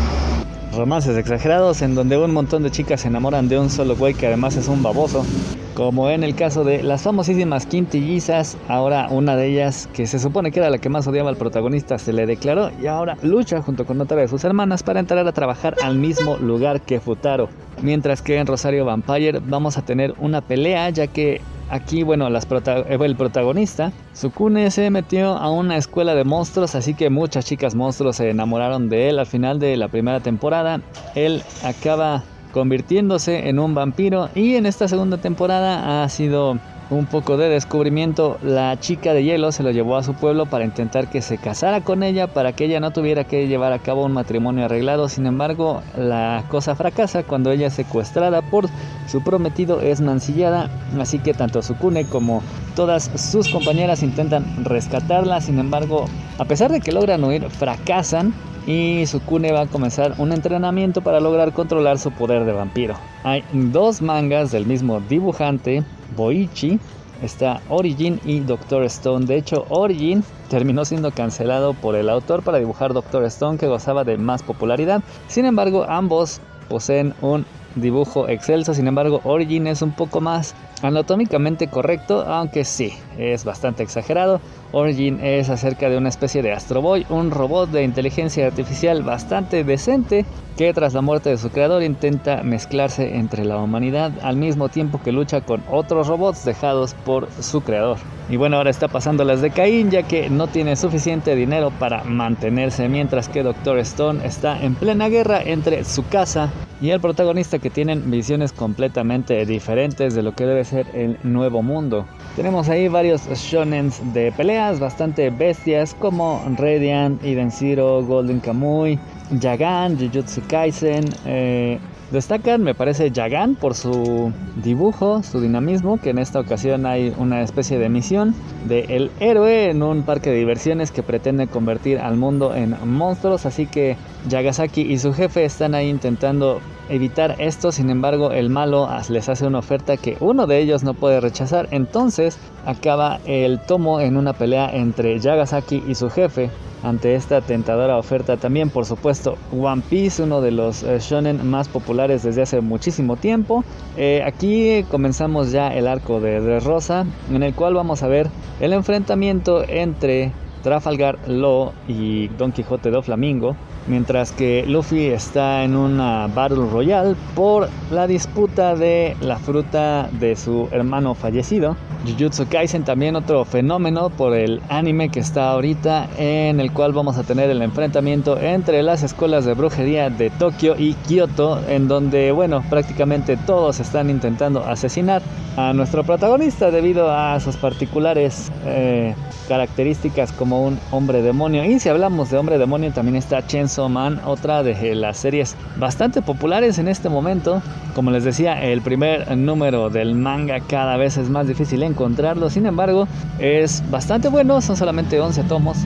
romances 0.75 1.17
exagerados 1.17 1.81
en 1.81 1.95
donde 1.95 2.17
un 2.17 2.31
montón 2.31 2.63
de 2.63 2.71
chicas 2.71 3.01
se 3.01 3.07
enamoran 3.07 3.49
de 3.49 3.59
un 3.59 3.69
solo 3.69 3.95
güey 3.95 4.13
que 4.13 4.27
además 4.27 4.55
es 4.55 4.67
un 4.67 4.81
baboso. 4.81 5.25
Como 5.73 6.09
en 6.09 6.23
el 6.23 6.35
caso 6.35 6.63
de 6.63 6.83
las 6.83 7.03
famosísimas 7.03 7.65
quintillizas, 7.65 8.57
ahora 8.67 9.07
una 9.09 9.35
de 9.35 9.47
ellas, 9.47 9.89
que 9.93 10.05
se 10.05 10.19
supone 10.19 10.51
que 10.51 10.59
era 10.59 10.69
la 10.69 10.77
que 10.77 10.89
más 10.89 11.07
odiaba 11.07 11.29
al 11.29 11.37
protagonista, 11.37 11.97
se 11.97 12.13
le 12.13 12.25
declaró 12.25 12.71
y 12.81 12.87
ahora 12.87 13.17
lucha 13.21 13.61
junto 13.61 13.85
con 13.85 13.99
otra 14.01 14.17
de 14.17 14.27
sus 14.27 14.43
hermanas 14.43 14.83
para 14.83 14.99
entrar 14.99 15.25
a 15.25 15.31
trabajar 15.31 15.75
al 15.81 15.97
mismo 15.97 16.37
lugar 16.37 16.81
que 16.81 16.99
Futaro. 16.99 17.49
Mientras 17.81 18.21
que 18.21 18.37
en 18.37 18.47
Rosario 18.47 18.85
Vampire 18.85 19.39
vamos 19.39 19.77
a 19.77 19.81
tener 19.83 20.13
una 20.19 20.41
pelea 20.41 20.89
ya 20.89 21.07
que 21.07 21.41
Aquí, 21.71 22.03
bueno, 22.03 22.29
las 22.29 22.45
eh, 22.51 22.97
el 22.99 23.15
protagonista, 23.15 23.93
Sukune 24.11 24.69
se 24.71 24.89
metió 24.89 25.37
a 25.37 25.49
una 25.49 25.77
escuela 25.77 26.13
de 26.15 26.25
monstruos, 26.25 26.75
así 26.75 26.93
que 26.93 27.09
muchas 27.09 27.45
chicas 27.45 27.75
monstruos 27.75 28.17
se 28.17 28.29
enamoraron 28.29 28.89
de 28.89 29.07
él 29.07 29.19
al 29.19 29.25
final 29.25 29.57
de 29.57 29.77
la 29.77 29.87
primera 29.87 30.19
temporada. 30.19 30.81
Él 31.15 31.41
acaba 31.63 32.23
convirtiéndose 32.51 33.47
en 33.47 33.57
un 33.57 33.73
vampiro 33.73 34.27
y 34.35 34.55
en 34.55 34.65
esta 34.65 34.89
segunda 34.89 35.19
temporada 35.19 36.03
ha 36.03 36.09
sido 36.09 36.59
un 36.91 37.05
poco 37.05 37.37
de 37.37 37.47
descubrimiento, 37.47 38.37
la 38.43 38.77
chica 38.79 39.13
de 39.13 39.23
hielo 39.23 39.53
se 39.53 39.63
lo 39.63 39.71
llevó 39.71 39.95
a 39.95 40.03
su 40.03 40.13
pueblo 40.13 40.45
para 40.45 40.65
intentar 40.65 41.09
que 41.09 41.21
se 41.21 41.37
casara 41.37 41.81
con 41.81 42.03
ella, 42.03 42.27
para 42.27 42.51
que 42.51 42.65
ella 42.65 42.81
no 42.81 42.91
tuviera 42.91 43.23
que 43.23 43.47
llevar 43.47 43.71
a 43.71 43.79
cabo 43.79 44.05
un 44.05 44.11
matrimonio 44.11 44.65
arreglado. 44.65 45.07
Sin 45.07 45.25
embargo, 45.25 45.81
la 45.97 46.43
cosa 46.49 46.75
fracasa 46.75 47.23
cuando 47.23 47.49
ella 47.49 47.67
es 47.67 47.73
secuestrada 47.73 48.41
por 48.41 48.67
su 49.07 49.23
prometido, 49.23 49.79
es 49.79 50.01
mancillada, 50.01 50.69
así 50.99 51.19
que 51.19 51.33
tanto 51.33 51.61
Sukune 51.61 52.05
como 52.05 52.43
todas 52.75 53.09
sus 53.15 53.47
compañeras 53.47 54.03
intentan 54.03 54.65
rescatarla. 54.65 55.39
Sin 55.39 55.59
embargo, 55.59 56.05
a 56.39 56.45
pesar 56.45 56.73
de 56.73 56.81
que 56.81 56.91
logran 56.91 57.23
huir, 57.23 57.49
fracasan 57.49 58.33
y 58.67 59.05
Sukune 59.05 59.51
va 59.51 59.61
a 59.61 59.67
comenzar 59.67 60.15
un 60.17 60.31
entrenamiento 60.31 61.01
para 61.01 61.19
lograr 61.19 61.53
controlar 61.53 61.97
su 61.97 62.11
poder 62.11 62.45
de 62.45 62.53
vampiro. 62.53 62.95
Hay 63.23 63.43
dos 63.51 64.01
mangas 64.01 64.51
del 64.51 64.65
mismo 64.65 65.01
dibujante 65.01 65.83
Boichi, 66.15 66.79
está 67.21 67.61
Origin 67.69 68.19
y 68.25 68.39
Doctor 68.39 68.83
Stone. 68.85 69.25
De 69.25 69.37
hecho, 69.37 69.65
Origin 69.69 70.23
terminó 70.49 70.85
siendo 70.85 71.11
cancelado 71.11 71.73
por 71.73 71.95
el 71.95 72.09
autor 72.09 72.43
para 72.43 72.59
dibujar 72.59 72.93
Doctor 72.93 73.23
Stone 73.25 73.57
que 73.57 73.67
gozaba 73.67 74.03
de 74.03 74.17
más 74.17 74.43
popularidad. 74.43 75.01
Sin 75.27 75.45
embargo, 75.45 75.85
ambos 75.87 76.41
poseen 76.69 77.13
un 77.21 77.45
dibujo 77.75 78.27
excelso, 78.27 78.73
sin 78.73 78.87
embargo 78.87 79.21
Origin 79.23 79.67
es 79.67 79.81
un 79.81 79.91
poco 79.91 80.19
más 80.19 80.55
anatómicamente 80.81 81.67
correcto, 81.67 82.23
aunque 82.27 82.65
sí, 82.65 82.93
es 83.17 83.45
bastante 83.45 83.83
exagerado. 83.83 84.41
Origin 84.71 85.19
es 85.21 85.49
acerca 85.49 85.89
de 85.89 85.97
una 85.97 86.09
especie 86.09 86.41
de 86.41 86.53
Astro 86.53 86.81
Boy, 86.81 87.05
un 87.09 87.31
robot 87.31 87.69
de 87.71 87.83
inteligencia 87.83 88.47
artificial 88.47 89.03
bastante 89.03 89.63
decente 89.63 90.25
que 90.57 90.73
tras 90.73 90.93
la 90.93 91.01
muerte 91.01 91.29
de 91.29 91.37
su 91.37 91.49
creador 91.49 91.83
intenta 91.83 92.43
mezclarse 92.43 93.17
entre 93.17 93.43
la 93.43 93.57
humanidad 93.57 94.11
al 94.21 94.37
mismo 94.37 94.69
tiempo 94.69 95.01
que 95.03 95.11
lucha 95.11 95.41
con 95.41 95.61
otros 95.69 96.07
robots 96.07 96.45
dejados 96.45 96.93
por 97.05 97.27
su 97.41 97.61
creador. 97.61 97.97
Y 98.29 98.37
bueno, 98.37 98.57
ahora 98.57 98.69
está 98.69 98.87
pasando 98.87 99.25
las 99.25 99.41
de 99.41 99.51
Caín 99.51 99.91
ya 99.91 100.03
que 100.03 100.29
no 100.29 100.47
tiene 100.47 100.77
suficiente 100.77 101.35
dinero 101.35 101.71
para 101.79 102.03
mantenerse 102.05 102.87
mientras 102.87 103.27
que 103.27 103.43
Doctor 103.43 103.77
Stone 103.79 104.25
está 104.25 104.61
en 104.61 104.75
plena 104.75 105.09
guerra 105.09 105.41
entre 105.43 105.83
su 105.83 106.07
casa 106.07 106.49
y 106.81 106.89
el 106.91 107.01
protagonista 107.01 107.59
que 107.59 107.69
tienen 107.69 108.09
visiones 108.09 108.53
completamente 108.53 109.45
diferentes 109.45 110.15
de 110.15 110.23
lo 110.23 110.33
que 110.33 110.45
debe 110.45 110.63
ser 110.63 110.70
el 110.73 111.17
nuevo 111.23 111.61
mundo. 111.61 112.05
Tenemos 112.35 112.69
ahí 112.69 112.87
varios 112.87 113.27
shonens 113.27 114.01
de 114.13 114.31
peleas 114.31 114.79
bastante 114.79 115.29
bestias 115.29 115.93
como 115.93 116.41
Radiant, 116.57 117.21
Eden 117.23 117.51
Zero, 117.51 118.03
Golden 118.03 118.39
Kamuy, 118.39 118.97
Yagan, 119.39 119.97
Jujutsu 119.97 120.41
Kaisen. 120.47 121.05
Eh, 121.25 121.77
destacan, 122.11 122.63
me 122.63 122.73
parece, 122.73 123.11
Yagan 123.11 123.55
por 123.55 123.73
su 123.73 124.31
dibujo, 124.63 125.23
su 125.23 125.41
dinamismo, 125.41 125.99
que 125.99 126.11
en 126.11 126.19
esta 126.19 126.39
ocasión 126.39 126.85
hay 126.85 127.13
una 127.17 127.41
especie 127.41 127.79
de 127.79 127.89
misión 127.89 128.33
de 128.67 128.81
el 128.89 129.11
héroe 129.19 129.69
en 129.69 129.83
un 129.83 130.03
parque 130.03 130.29
de 130.29 130.37
diversiones 130.37 130.91
que 130.91 131.03
pretende 131.03 131.47
convertir 131.47 131.99
al 131.99 132.17
mundo 132.17 132.55
en 132.55 132.75
monstruos, 132.85 133.45
así 133.45 133.65
que 133.65 133.97
Yagasaki 134.29 134.81
y 134.81 134.97
su 134.97 135.13
jefe 135.13 135.45
están 135.45 135.75
ahí 135.75 135.89
intentando 135.89 136.61
evitar 136.91 137.35
esto, 137.39 137.71
sin 137.71 137.89
embargo 137.89 138.31
el 138.31 138.49
malo 138.49 138.87
les 139.09 139.29
hace 139.29 139.47
una 139.47 139.59
oferta 139.59 139.97
que 139.97 140.17
uno 140.19 140.45
de 140.45 140.59
ellos 140.59 140.83
no 140.83 140.93
puede 140.93 141.19
rechazar, 141.19 141.67
entonces 141.71 142.37
acaba 142.65 143.19
el 143.25 143.59
tomo 143.59 143.99
en 143.99 144.17
una 144.17 144.33
pelea 144.33 144.69
entre 144.71 145.17
Yagasaki 145.19 145.83
y 145.87 145.95
su 145.95 146.09
jefe, 146.09 146.49
ante 146.83 147.15
esta 147.15 147.41
tentadora 147.41 147.97
oferta. 147.97 148.37
También, 148.37 148.69
por 148.69 148.85
supuesto, 148.85 149.37
One 149.51 149.83
Piece, 149.89 150.23
uno 150.23 150.41
de 150.41 150.51
los 150.51 150.83
eh, 150.83 150.99
shonen 150.99 151.47
más 151.47 151.69
populares 151.69 152.23
desde 152.23 152.41
hace 152.41 152.61
muchísimo 152.61 153.17
tiempo. 153.17 153.63
Eh, 153.97 154.21
aquí 154.25 154.83
comenzamos 154.89 155.51
ya 155.51 155.67
el 155.67 155.87
arco 155.87 156.19
de 156.19 156.59
Rosa 156.59 157.05
en 157.29 157.43
el 157.43 157.53
cual 157.53 157.75
vamos 157.75 158.03
a 158.03 158.07
ver 158.07 158.29
el 158.59 158.73
enfrentamiento 158.73 159.63
entre 159.67 160.31
Trafalgar 160.63 161.17
Law 161.27 161.71
y 161.87 162.27
Don 162.29 162.51
Quijote 162.51 162.91
de 162.91 163.01
Flamingo, 163.01 163.55
mientras 163.87 164.31
que 164.31 164.65
Luffy 164.67 165.07
está 165.07 165.63
en 165.63 165.75
una 165.75 166.27
Battle 166.27 166.69
Royale 166.71 167.15
por 167.35 167.69
la 167.91 168.07
disputa 168.07 168.75
de 168.75 169.15
la 169.21 169.37
fruta 169.37 170.09
de 170.11 170.35
su 170.35 170.67
hermano 170.71 171.15
fallecido. 171.15 171.75
Jujutsu 172.05 172.47
Kaisen 172.47 172.83
también 172.83 173.15
otro 173.15 173.45
fenómeno 173.45 174.09
por 174.09 174.35
el 174.35 174.59
anime 174.69 175.09
que 175.09 175.19
está 175.19 175.51
ahorita 175.51 176.07
en 176.17 176.59
el 176.59 176.71
cual 176.71 176.93
vamos 176.93 177.17
a 177.17 177.23
tener 177.23 177.49
el 177.51 177.61
enfrentamiento 177.61 178.39
entre 178.39 178.81
las 178.81 179.03
escuelas 179.03 179.45
de 179.45 179.53
brujería 179.53 180.09
de 180.09 180.31
Tokio 180.31 180.75
y 180.77 180.93
Kyoto 181.07 181.61
en 181.67 181.87
donde 181.87 182.31
bueno 182.31 182.63
prácticamente 182.69 183.37
todos 183.37 183.79
están 183.79 184.09
intentando 184.09 184.63
asesinar 184.63 185.21
a 185.57 185.73
nuestro 185.73 186.03
protagonista 186.03 186.71
debido 186.71 187.11
a 187.11 187.39
sus 187.39 187.55
particulares 187.57 188.51
eh, 188.65 189.13
características 189.51 190.31
como 190.31 190.63
un 190.63 190.79
hombre 190.91 191.21
demonio 191.21 191.65
y 191.65 191.77
si 191.81 191.89
hablamos 191.89 192.29
de 192.31 192.37
hombre 192.37 192.57
demonio 192.57 192.93
también 192.93 193.17
está 193.17 193.45
Chainsaw 193.45 193.89
Man 193.89 194.21
otra 194.25 194.63
de 194.63 194.95
las 194.95 195.17
series 195.17 195.57
bastante 195.75 196.21
populares 196.21 196.79
en 196.79 196.87
este 196.87 197.09
momento 197.09 197.61
como 197.93 198.11
les 198.11 198.23
decía 198.23 198.63
el 198.63 198.79
primer 198.81 199.35
número 199.35 199.89
del 199.89 200.15
manga 200.15 200.61
cada 200.61 200.95
vez 200.95 201.17
es 201.17 201.29
más 201.29 201.49
difícil 201.49 201.83
encontrarlo. 201.83 202.49
Sin 202.49 202.65
embargo, 202.65 203.09
es 203.39 203.83
bastante 203.91 204.29
bueno, 204.29 204.61
son 204.61 204.77
solamente 204.77 205.19
11 205.19 205.43
tomos 205.43 205.79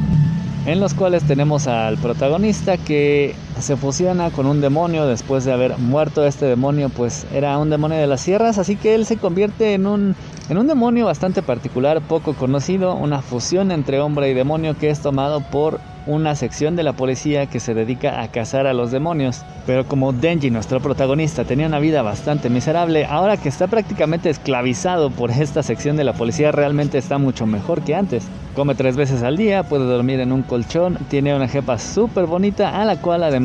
en 0.67 0.79
los 0.79 0.93
cuales 0.93 1.23
tenemos 1.23 1.65
al 1.65 1.97
protagonista 1.97 2.77
que 2.77 3.33
se 3.59 3.77
fusiona 3.77 4.31
con 4.31 4.45
un 4.45 4.61
demonio 4.61 5.05
después 5.05 5.45
de 5.45 5.53
haber 5.53 5.77
muerto 5.77 6.25
este 6.25 6.45
demonio, 6.45 6.89
pues 6.89 7.25
era 7.33 7.57
un 7.57 7.69
demonio 7.69 7.97
de 7.97 8.07
las 8.07 8.21
sierras, 8.21 8.57
así 8.57 8.75
que 8.75 8.95
él 8.95 9.05
se 9.05 9.17
convierte 9.17 9.73
en 9.73 9.87
un 9.87 10.15
en 10.47 10.59
un 10.59 10.67
demonio 10.67 11.07
bastante 11.07 11.41
particular, 11.41 12.01
poco 12.01 12.33
conocido, 12.33 12.93
una 12.95 13.23
fusión 13.23 13.71
entre 13.71 13.99
hombre 13.99 14.29
y 14.29 14.35
demonio 14.35 14.77
que 14.77 14.91
es 14.91 14.99
tomado 14.99 15.41
por 15.41 15.79
una 16.05 16.35
sección 16.35 16.75
de 16.75 16.83
la 16.83 16.93
policía 16.93 17.47
que 17.47 17.59
se 17.59 17.73
dedica 17.73 18.21
a 18.21 18.27
cazar 18.27 18.67
a 18.67 18.73
los 18.73 18.91
demonios. 18.91 19.41
Pero 19.65 19.87
como 19.87 20.13
Denji, 20.13 20.51
nuestro 20.51 20.79
protagonista, 20.79 21.45
tenía 21.45 21.65
una 21.65 21.79
vida 21.79 22.03
bastante 22.03 22.51
miserable, 22.51 23.05
ahora 23.05 23.37
que 23.37 23.49
está 23.49 23.65
prácticamente 23.65 24.29
esclavizado 24.29 25.09
por 25.09 25.31
esta 25.31 25.63
sección 25.63 25.97
de 25.97 26.03
la 26.03 26.13
policía, 26.13 26.51
realmente 26.51 26.99
está 26.99 27.17
mucho 27.17 27.47
mejor 27.47 27.81
que 27.81 27.95
antes. 27.95 28.27
Come 28.55 28.75
tres 28.75 28.95
veces 28.95 29.23
al 29.23 29.35
día, 29.35 29.63
puede 29.63 29.85
dormir 29.85 30.19
en 30.19 30.31
un 30.31 30.43
colchón, 30.43 30.99
tiene 31.09 31.35
una 31.35 31.47
jefa 31.47 31.79
súper 31.79 32.25
bonita 32.25 32.81
a 32.81 32.85
la 32.85 32.97
cual 32.97 33.23
además, 33.23 33.44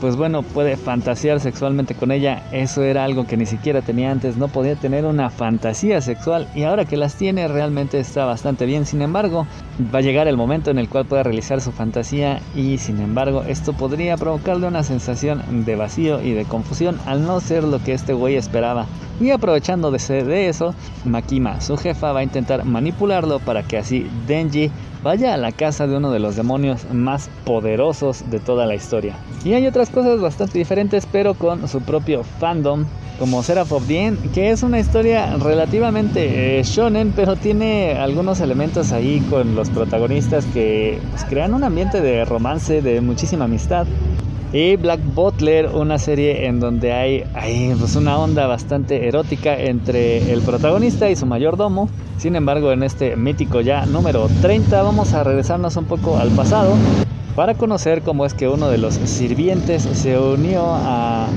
pues 0.00 0.16
bueno, 0.16 0.42
puede 0.42 0.76
fantasear 0.76 1.40
sexualmente 1.40 1.94
con 1.94 2.12
ella. 2.12 2.42
Eso 2.52 2.82
era 2.82 3.04
algo 3.04 3.26
que 3.26 3.36
ni 3.36 3.46
siquiera 3.46 3.82
tenía 3.82 4.10
antes, 4.10 4.36
no 4.36 4.48
podía 4.48 4.76
tener 4.76 5.04
una 5.04 5.30
fantasía 5.30 6.00
sexual 6.00 6.48
y 6.54 6.64
ahora 6.64 6.84
que 6.84 6.96
las 6.96 7.14
tiene 7.14 7.48
realmente 7.48 7.98
está 7.98 8.24
bastante 8.24 8.66
bien. 8.66 8.86
Sin 8.86 9.02
embargo, 9.02 9.46
va 9.94 9.98
a 9.98 10.02
llegar 10.02 10.28
el 10.28 10.36
momento 10.36 10.70
en 10.70 10.78
el 10.78 10.88
cual 10.88 11.06
pueda 11.06 11.22
realizar 11.22 11.60
su 11.60 11.72
fantasía 11.72 12.40
y 12.54 12.78
sin 12.78 13.00
embargo 13.00 13.42
esto 13.42 13.72
podría 13.72 14.16
provocarle 14.16 14.66
una 14.66 14.82
sensación 14.82 15.64
de 15.64 15.76
vacío 15.76 16.22
y 16.22 16.32
de 16.32 16.44
confusión 16.44 16.98
al 17.06 17.24
no 17.24 17.40
ser 17.40 17.64
lo 17.64 17.82
que 17.82 17.92
este 17.92 18.12
güey 18.12 18.36
esperaba. 18.36 18.86
Y 19.20 19.30
aprovechando 19.30 19.90
de, 19.90 19.98
de 20.24 20.48
eso, 20.48 20.74
Makima, 21.04 21.60
su 21.60 21.76
jefa, 21.76 22.12
va 22.12 22.20
a 22.20 22.24
intentar 22.24 22.64
manipularlo 22.64 23.40
para 23.40 23.64
que 23.64 23.78
así 23.78 24.08
Denji 24.28 24.70
vaya 25.08 25.32
a 25.32 25.38
la 25.38 25.52
casa 25.52 25.86
de 25.86 25.96
uno 25.96 26.10
de 26.10 26.18
los 26.18 26.36
demonios 26.36 26.84
más 26.92 27.30
poderosos 27.46 28.28
de 28.28 28.40
toda 28.40 28.66
la 28.66 28.74
historia. 28.74 29.16
Y 29.42 29.54
hay 29.54 29.66
otras 29.66 29.88
cosas 29.88 30.20
bastante 30.20 30.58
diferentes, 30.58 31.06
pero 31.10 31.32
con 31.32 31.66
su 31.66 31.80
propio 31.80 32.24
fandom, 32.24 32.84
como 33.18 33.42
Seraph 33.42 33.72
of 33.72 33.86
the 33.86 34.04
End, 34.04 34.32
que 34.32 34.50
es 34.50 34.62
una 34.62 34.78
historia 34.78 35.34
relativamente 35.38 36.58
eh, 36.58 36.62
shonen, 36.62 37.14
pero 37.16 37.36
tiene 37.36 37.92
algunos 37.92 38.40
elementos 38.40 38.92
ahí 38.92 39.20
con 39.30 39.54
los 39.54 39.70
protagonistas 39.70 40.44
que 40.52 40.98
pues, 41.10 41.24
crean 41.24 41.54
un 41.54 41.64
ambiente 41.64 42.02
de 42.02 42.26
romance, 42.26 42.82
de 42.82 43.00
muchísima 43.00 43.46
amistad. 43.46 43.86
Y 44.52 44.76
Black 44.76 45.00
Butler, 45.14 45.66
una 45.66 45.98
serie 45.98 46.46
en 46.46 46.58
donde 46.58 46.92
hay, 46.92 47.24
hay 47.34 47.74
pues 47.78 47.96
una 47.96 48.18
onda 48.18 48.46
bastante 48.46 49.06
erótica 49.06 49.54
entre 49.58 50.32
el 50.32 50.40
protagonista 50.40 51.10
y 51.10 51.16
su 51.16 51.26
mayordomo. 51.26 51.90
Sin 52.16 52.34
embargo, 52.34 52.72
en 52.72 52.82
este 52.82 53.14
mítico 53.14 53.60
ya 53.60 53.84
número 53.84 54.28
30 54.40 54.82
vamos 54.82 55.12
a 55.12 55.22
regresarnos 55.22 55.76
un 55.76 55.84
poco 55.84 56.16
al 56.16 56.30
pasado 56.30 56.74
para 57.36 57.54
conocer 57.54 58.00
cómo 58.00 58.24
es 58.24 58.32
que 58.32 58.48
uno 58.48 58.70
de 58.70 58.78
los 58.78 58.94
sirvientes 58.94 59.82
se 59.82 60.18
unió 60.18 60.64
a 60.66 61.28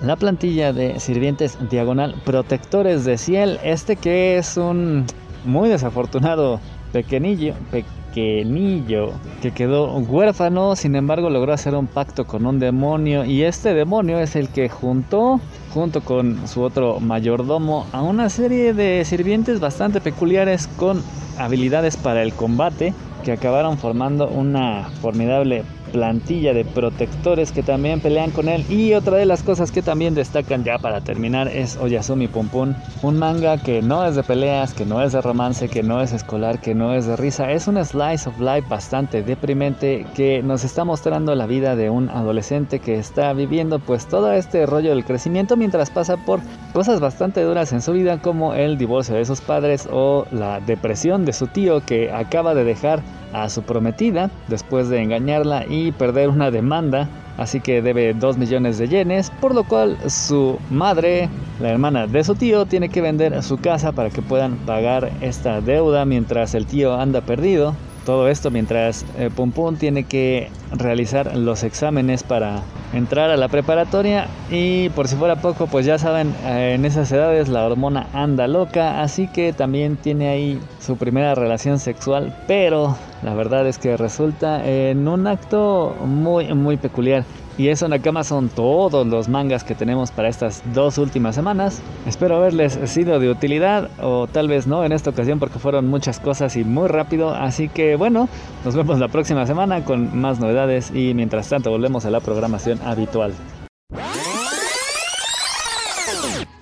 la 0.00 0.14
plantilla 0.14 0.72
de 0.72 1.00
sirvientes 1.00 1.58
diagonal 1.68 2.14
protectores 2.24 3.04
de 3.04 3.18
Ciel. 3.18 3.58
Este 3.64 3.96
que 3.96 4.38
es 4.38 4.56
un 4.56 5.06
muy 5.44 5.68
desafortunado 5.68 6.60
pequeñillo, 6.92 7.54
pequeñillo 7.72 7.97
que 8.12 9.52
quedó 9.54 9.96
huérfano, 9.98 10.76
sin 10.76 10.96
embargo 10.96 11.30
logró 11.30 11.52
hacer 11.52 11.74
un 11.74 11.86
pacto 11.86 12.26
con 12.26 12.46
un 12.46 12.58
demonio 12.58 13.24
y 13.24 13.42
este 13.42 13.74
demonio 13.74 14.18
es 14.18 14.36
el 14.36 14.48
que 14.48 14.68
juntó 14.68 15.40
junto 15.72 16.00
con 16.00 16.48
su 16.48 16.62
otro 16.62 17.00
mayordomo 17.00 17.86
a 17.92 18.02
una 18.02 18.28
serie 18.28 18.72
de 18.72 19.04
sirvientes 19.04 19.60
bastante 19.60 20.00
peculiares 20.00 20.66
con 20.66 21.02
habilidades 21.38 21.96
para 21.96 22.22
el 22.22 22.32
combate 22.32 22.94
que 23.24 23.32
acabaron 23.32 23.78
formando 23.78 24.28
una 24.28 24.88
formidable 25.00 25.64
plantilla 25.92 26.54
de 26.54 26.64
protectores 26.64 27.52
que 27.52 27.62
también 27.62 28.00
pelean 28.00 28.30
con 28.30 28.48
él. 28.48 28.64
Y 28.68 28.94
otra 28.94 29.16
de 29.16 29.26
las 29.26 29.42
cosas 29.42 29.72
que 29.72 29.82
también 29.82 30.14
destacan 30.14 30.64
ya 30.64 30.78
para 30.78 31.00
terminar 31.00 31.48
es 31.48 31.76
Oyasumi 31.76 32.28
Pum, 32.28 32.74
un 33.02 33.18
manga 33.18 33.58
que 33.58 33.82
no 33.82 34.04
es 34.06 34.16
de 34.16 34.22
peleas, 34.22 34.74
que 34.74 34.86
no 34.86 35.02
es 35.02 35.12
de 35.12 35.20
romance, 35.20 35.68
que 35.68 35.82
no 35.82 36.00
es 36.00 36.12
escolar, 36.12 36.60
que 36.60 36.74
no 36.74 36.94
es 36.94 37.06
de 37.06 37.16
risa. 37.16 37.50
Es 37.52 37.68
un 37.68 37.84
slice 37.84 38.28
of 38.28 38.38
life 38.40 38.68
bastante 38.68 39.22
deprimente 39.22 40.06
que 40.14 40.42
nos 40.42 40.64
está 40.64 40.84
mostrando 40.84 41.34
la 41.34 41.46
vida 41.46 41.76
de 41.76 41.90
un 41.90 42.08
adolescente 42.08 42.80
que 42.80 42.94
está 42.96 43.32
viviendo 43.32 43.78
pues 43.78 44.06
todo 44.06 44.32
este 44.32 44.66
rollo 44.66 44.90
del 44.90 45.04
crecimiento 45.04 45.56
mientras 45.56 45.90
pasa 45.90 46.16
por 46.16 46.40
cosas 46.72 47.00
bastante 47.00 47.42
duras 47.42 47.72
en 47.72 47.82
su 47.82 47.92
vida 47.92 48.18
como 48.20 48.54
el 48.54 48.78
divorcio 48.78 49.14
de 49.14 49.24
sus 49.24 49.40
padres 49.40 49.88
o 49.90 50.26
la 50.30 50.60
depresión 50.60 51.24
de 51.24 51.32
su 51.32 51.46
tío 51.46 51.80
que 51.84 52.12
acaba 52.12 52.54
de 52.54 52.64
dejar 52.64 53.02
a 53.32 53.48
su 53.48 53.62
prometida 53.62 54.30
después 54.48 54.88
de 54.88 55.02
engañarla 55.02 55.66
y 55.68 55.77
perder 55.96 56.28
una 56.28 56.50
demanda, 56.50 57.08
así 57.36 57.60
que 57.60 57.82
debe 57.82 58.14
2 58.14 58.38
millones 58.38 58.78
de 58.78 58.88
yenes, 58.88 59.30
por 59.40 59.54
lo 59.54 59.64
cual 59.64 59.96
su 60.08 60.58
madre, 60.70 61.28
la 61.60 61.70
hermana 61.70 62.06
de 62.06 62.24
su 62.24 62.34
tío, 62.34 62.66
tiene 62.66 62.88
que 62.88 63.00
vender 63.00 63.42
su 63.42 63.58
casa 63.58 63.92
para 63.92 64.10
que 64.10 64.22
puedan 64.22 64.56
pagar 64.58 65.10
esta 65.20 65.60
deuda 65.60 66.04
mientras 66.04 66.54
el 66.54 66.66
tío 66.66 66.94
anda 66.94 67.20
perdido. 67.20 67.74
Todo 68.08 68.28
esto 68.28 68.50
mientras 68.50 69.04
eh, 69.18 69.28
Pum 69.28 69.52
Pum 69.52 69.76
tiene 69.76 70.04
que 70.04 70.50
realizar 70.72 71.36
los 71.36 71.62
exámenes 71.62 72.22
para 72.22 72.62
entrar 72.94 73.28
a 73.28 73.36
la 73.36 73.48
preparatoria 73.48 74.28
y 74.50 74.88
por 74.88 75.08
si 75.08 75.16
fuera 75.16 75.42
poco 75.42 75.66
pues 75.66 75.84
ya 75.84 75.98
saben 75.98 76.34
eh, 76.46 76.72
en 76.74 76.86
esas 76.86 77.12
edades 77.12 77.50
la 77.50 77.66
hormona 77.66 78.06
anda 78.14 78.48
loca 78.48 79.02
así 79.02 79.28
que 79.28 79.52
también 79.52 79.98
tiene 79.98 80.30
ahí 80.30 80.58
su 80.80 80.96
primera 80.96 81.34
relación 81.34 81.78
sexual 81.78 82.34
pero 82.46 82.96
la 83.22 83.34
verdad 83.34 83.66
es 83.66 83.76
que 83.76 83.98
resulta 83.98 84.66
en 84.66 85.06
un 85.06 85.26
acto 85.26 85.94
muy 86.00 86.54
muy 86.54 86.78
peculiar 86.78 87.24
y 87.58 87.68
eso 87.68 87.88
Nakama 87.88 88.22
son 88.22 88.48
todos 88.48 89.04
los 89.04 89.28
mangas 89.28 89.64
que 89.64 89.74
tenemos 89.74 90.12
para 90.12 90.28
estas 90.28 90.62
dos 90.72 90.96
últimas 90.96 91.34
semanas. 91.34 91.82
Espero 92.06 92.36
haberles 92.36 92.78
sido 92.84 93.18
de 93.18 93.28
utilidad 93.28 93.90
o 94.00 94.28
tal 94.28 94.46
vez 94.46 94.68
no 94.68 94.84
en 94.84 94.92
esta 94.92 95.10
ocasión 95.10 95.40
porque 95.40 95.58
fueron 95.58 95.88
muchas 95.88 96.20
cosas 96.20 96.54
y 96.54 96.62
muy 96.62 96.86
rápido. 96.86 97.34
Así 97.34 97.68
que 97.68 97.96
bueno, 97.96 98.28
nos 98.64 98.76
vemos 98.76 99.00
la 99.00 99.08
próxima 99.08 99.44
semana 99.44 99.84
con 99.84 100.16
más 100.16 100.38
novedades 100.38 100.92
y 100.94 101.14
mientras 101.14 101.48
tanto 101.48 101.70
volvemos 101.70 102.04
a 102.04 102.10
la 102.10 102.20
programación 102.20 102.80
habitual. 102.84 103.32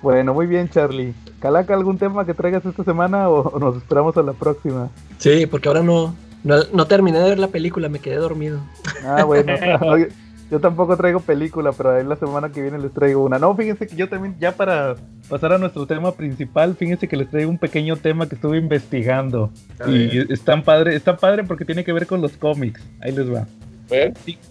Bueno, 0.01 0.33
muy 0.33 0.47
bien 0.47 0.67
Charlie. 0.67 1.13
Calaca, 1.39 1.75
¿algún 1.75 1.99
tema 1.99 2.25
que 2.25 2.33
traigas 2.33 2.65
esta 2.65 2.83
semana 2.83 3.29
o 3.29 3.59
nos 3.59 3.77
esperamos 3.77 4.17
a 4.17 4.23
la 4.23 4.33
próxima? 4.33 4.89
Sí, 5.19 5.45
porque 5.45 5.67
ahora 5.67 5.83
no, 5.83 6.15
no, 6.43 6.55
no 6.73 6.87
terminé 6.87 7.19
de 7.19 7.29
ver 7.29 7.39
la 7.39 7.49
película, 7.49 7.87
me 7.87 7.99
quedé 7.99 8.15
dormido. 8.15 8.61
Ah, 9.05 9.23
bueno. 9.23 9.53
Yo 10.49 10.59
tampoco 10.61 10.95
traigo 10.95 11.19
película, 11.19 11.71
pero 11.73 11.91
ahí 11.91 12.05
la 12.05 12.15
semana 12.15 12.49
que 12.49 12.61
viene 12.61 12.79
les 12.79 12.93
traigo 12.93 13.25
una. 13.25 13.37
No, 13.37 13.53
fíjense 13.55 13.85
que 13.85 13.95
yo 13.95 14.07
también, 14.07 14.35
ya 14.39 14.53
para 14.53 14.95
pasar 15.27 15.51
a 15.51 15.57
nuestro 15.57 15.85
tema 15.85 16.13
principal, 16.13 16.75
fíjense 16.75 17.07
que 17.07 17.17
les 17.17 17.29
traigo 17.29 17.49
un 17.49 17.57
pequeño 17.57 17.97
tema 17.97 18.27
que 18.29 18.35
estuve 18.35 18.57
investigando. 18.57 19.51
y 19.87 20.31
es 20.31 20.41
tan 20.41 20.63
padre, 20.63 20.95
es 20.95 21.03
tan 21.03 21.17
padre 21.17 21.43
porque 21.43 21.65
tiene 21.65 21.83
que 21.83 21.91
ver 21.91 22.07
con 22.07 22.21
los 22.21 22.37
cómics. 22.37 22.81
Ahí 23.01 23.11
les 23.11 23.31
va. 23.31 23.45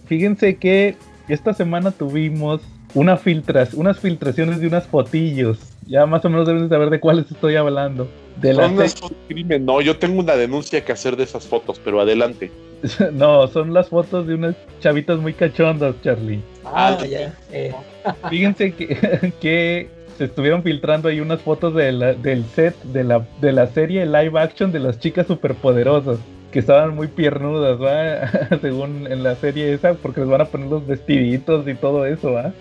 Fíjense 0.05 0.55
que 0.57 0.95
esta 1.27 1.53
semana 1.53 1.91
tuvimos 1.91 2.61
una 2.93 3.17
filtras, 3.17 3.73
unas 3.73 3.99
filtraciones 3.99 4.59
de 4.59 4.67
unas 4.67 4.87
fotillos. 4.87 5.76
Ya 5.87 6.05
más 6.05 6.23
o 6.25 6.29
menos 6.29 6.47
deben 6.47 6.69
saber 6.69 6.89
de 6.89 6.99
cuáles 6.99 7.31
estoy 7.31 7.55
hablando. 7.55 8.07
De 8.41 8.53
Son 8.53 8.77
las 8.77 8.95
fotos 8.95 9.17
crimen, 9.27 9.65
no, 9.65 9.81
yo 9.81 9.97
tengo 9.97 10.19
una 10.19 10.35
denuncia 10.35 10.83
que 10.83 10.91
hacer 10.91 11.15
de 11.15 11.23
esas 11.23 11.47
fotos, 11.47 11.81
pero 11.83 12.01
adelante. 12.01 12.51
no, 13.13 13.47
son 13.47 13.73
las 13.73 13.89
fotos 13.89 14.27
de 14.27 14.35
unas 14.35 14.55
chavitas 14.79 15.19
muy 15.19 15.33
cachondas, 15.33 15.95
Charlie. 16.03 16.41
Ah, 16.65 16.97
ya. 17.09 17.33
Eh. 17.51 17.73
Fíjense 18.29 18.73
que, 18.73 19.33
que, 19.41 19.89
se 20.17 20.25
estuvieron 20.25 20.63
filtrando 20.63 21.09
ahí 21.09 21.19
unas 21.19 21.41
fotos 21.41 21.75
de 21.75 22.15
del 22.23 22.43
set 22.45 22.75
de 22.85 23.03
la, 23.03 23.27
de 23.39 23.51
la 23.51 23.67
serie 23.67 24.03
live 24.05 24.39
action 24.39 24.71
de 24.71 24.79
las 24.79 24.99
chicas 24.99 25.27
superpoderosas. 25.27 26.19
Que 26.51 26.59
estaban 26.59 26.95
muy 26.95 27.07
piernudas, 27.07 27.79
¿va? 27.79 28.57
Según 28.61 29.05
en 29.11 29.21
la 29.21 29.35
serie 29.35 29.73
esa, 29.73 29.93
porque 29.95 30.21
les 30.21 30.29
van 30.29 30.41
a 30.41 30.45
poner 30.45 30.67
los 30.69 30.87
vestiditos 30.87 31.67
y 31.67 31.75
todo 31.75 32.05
eso, 32.05 32.31
¿va? 32.31 32.53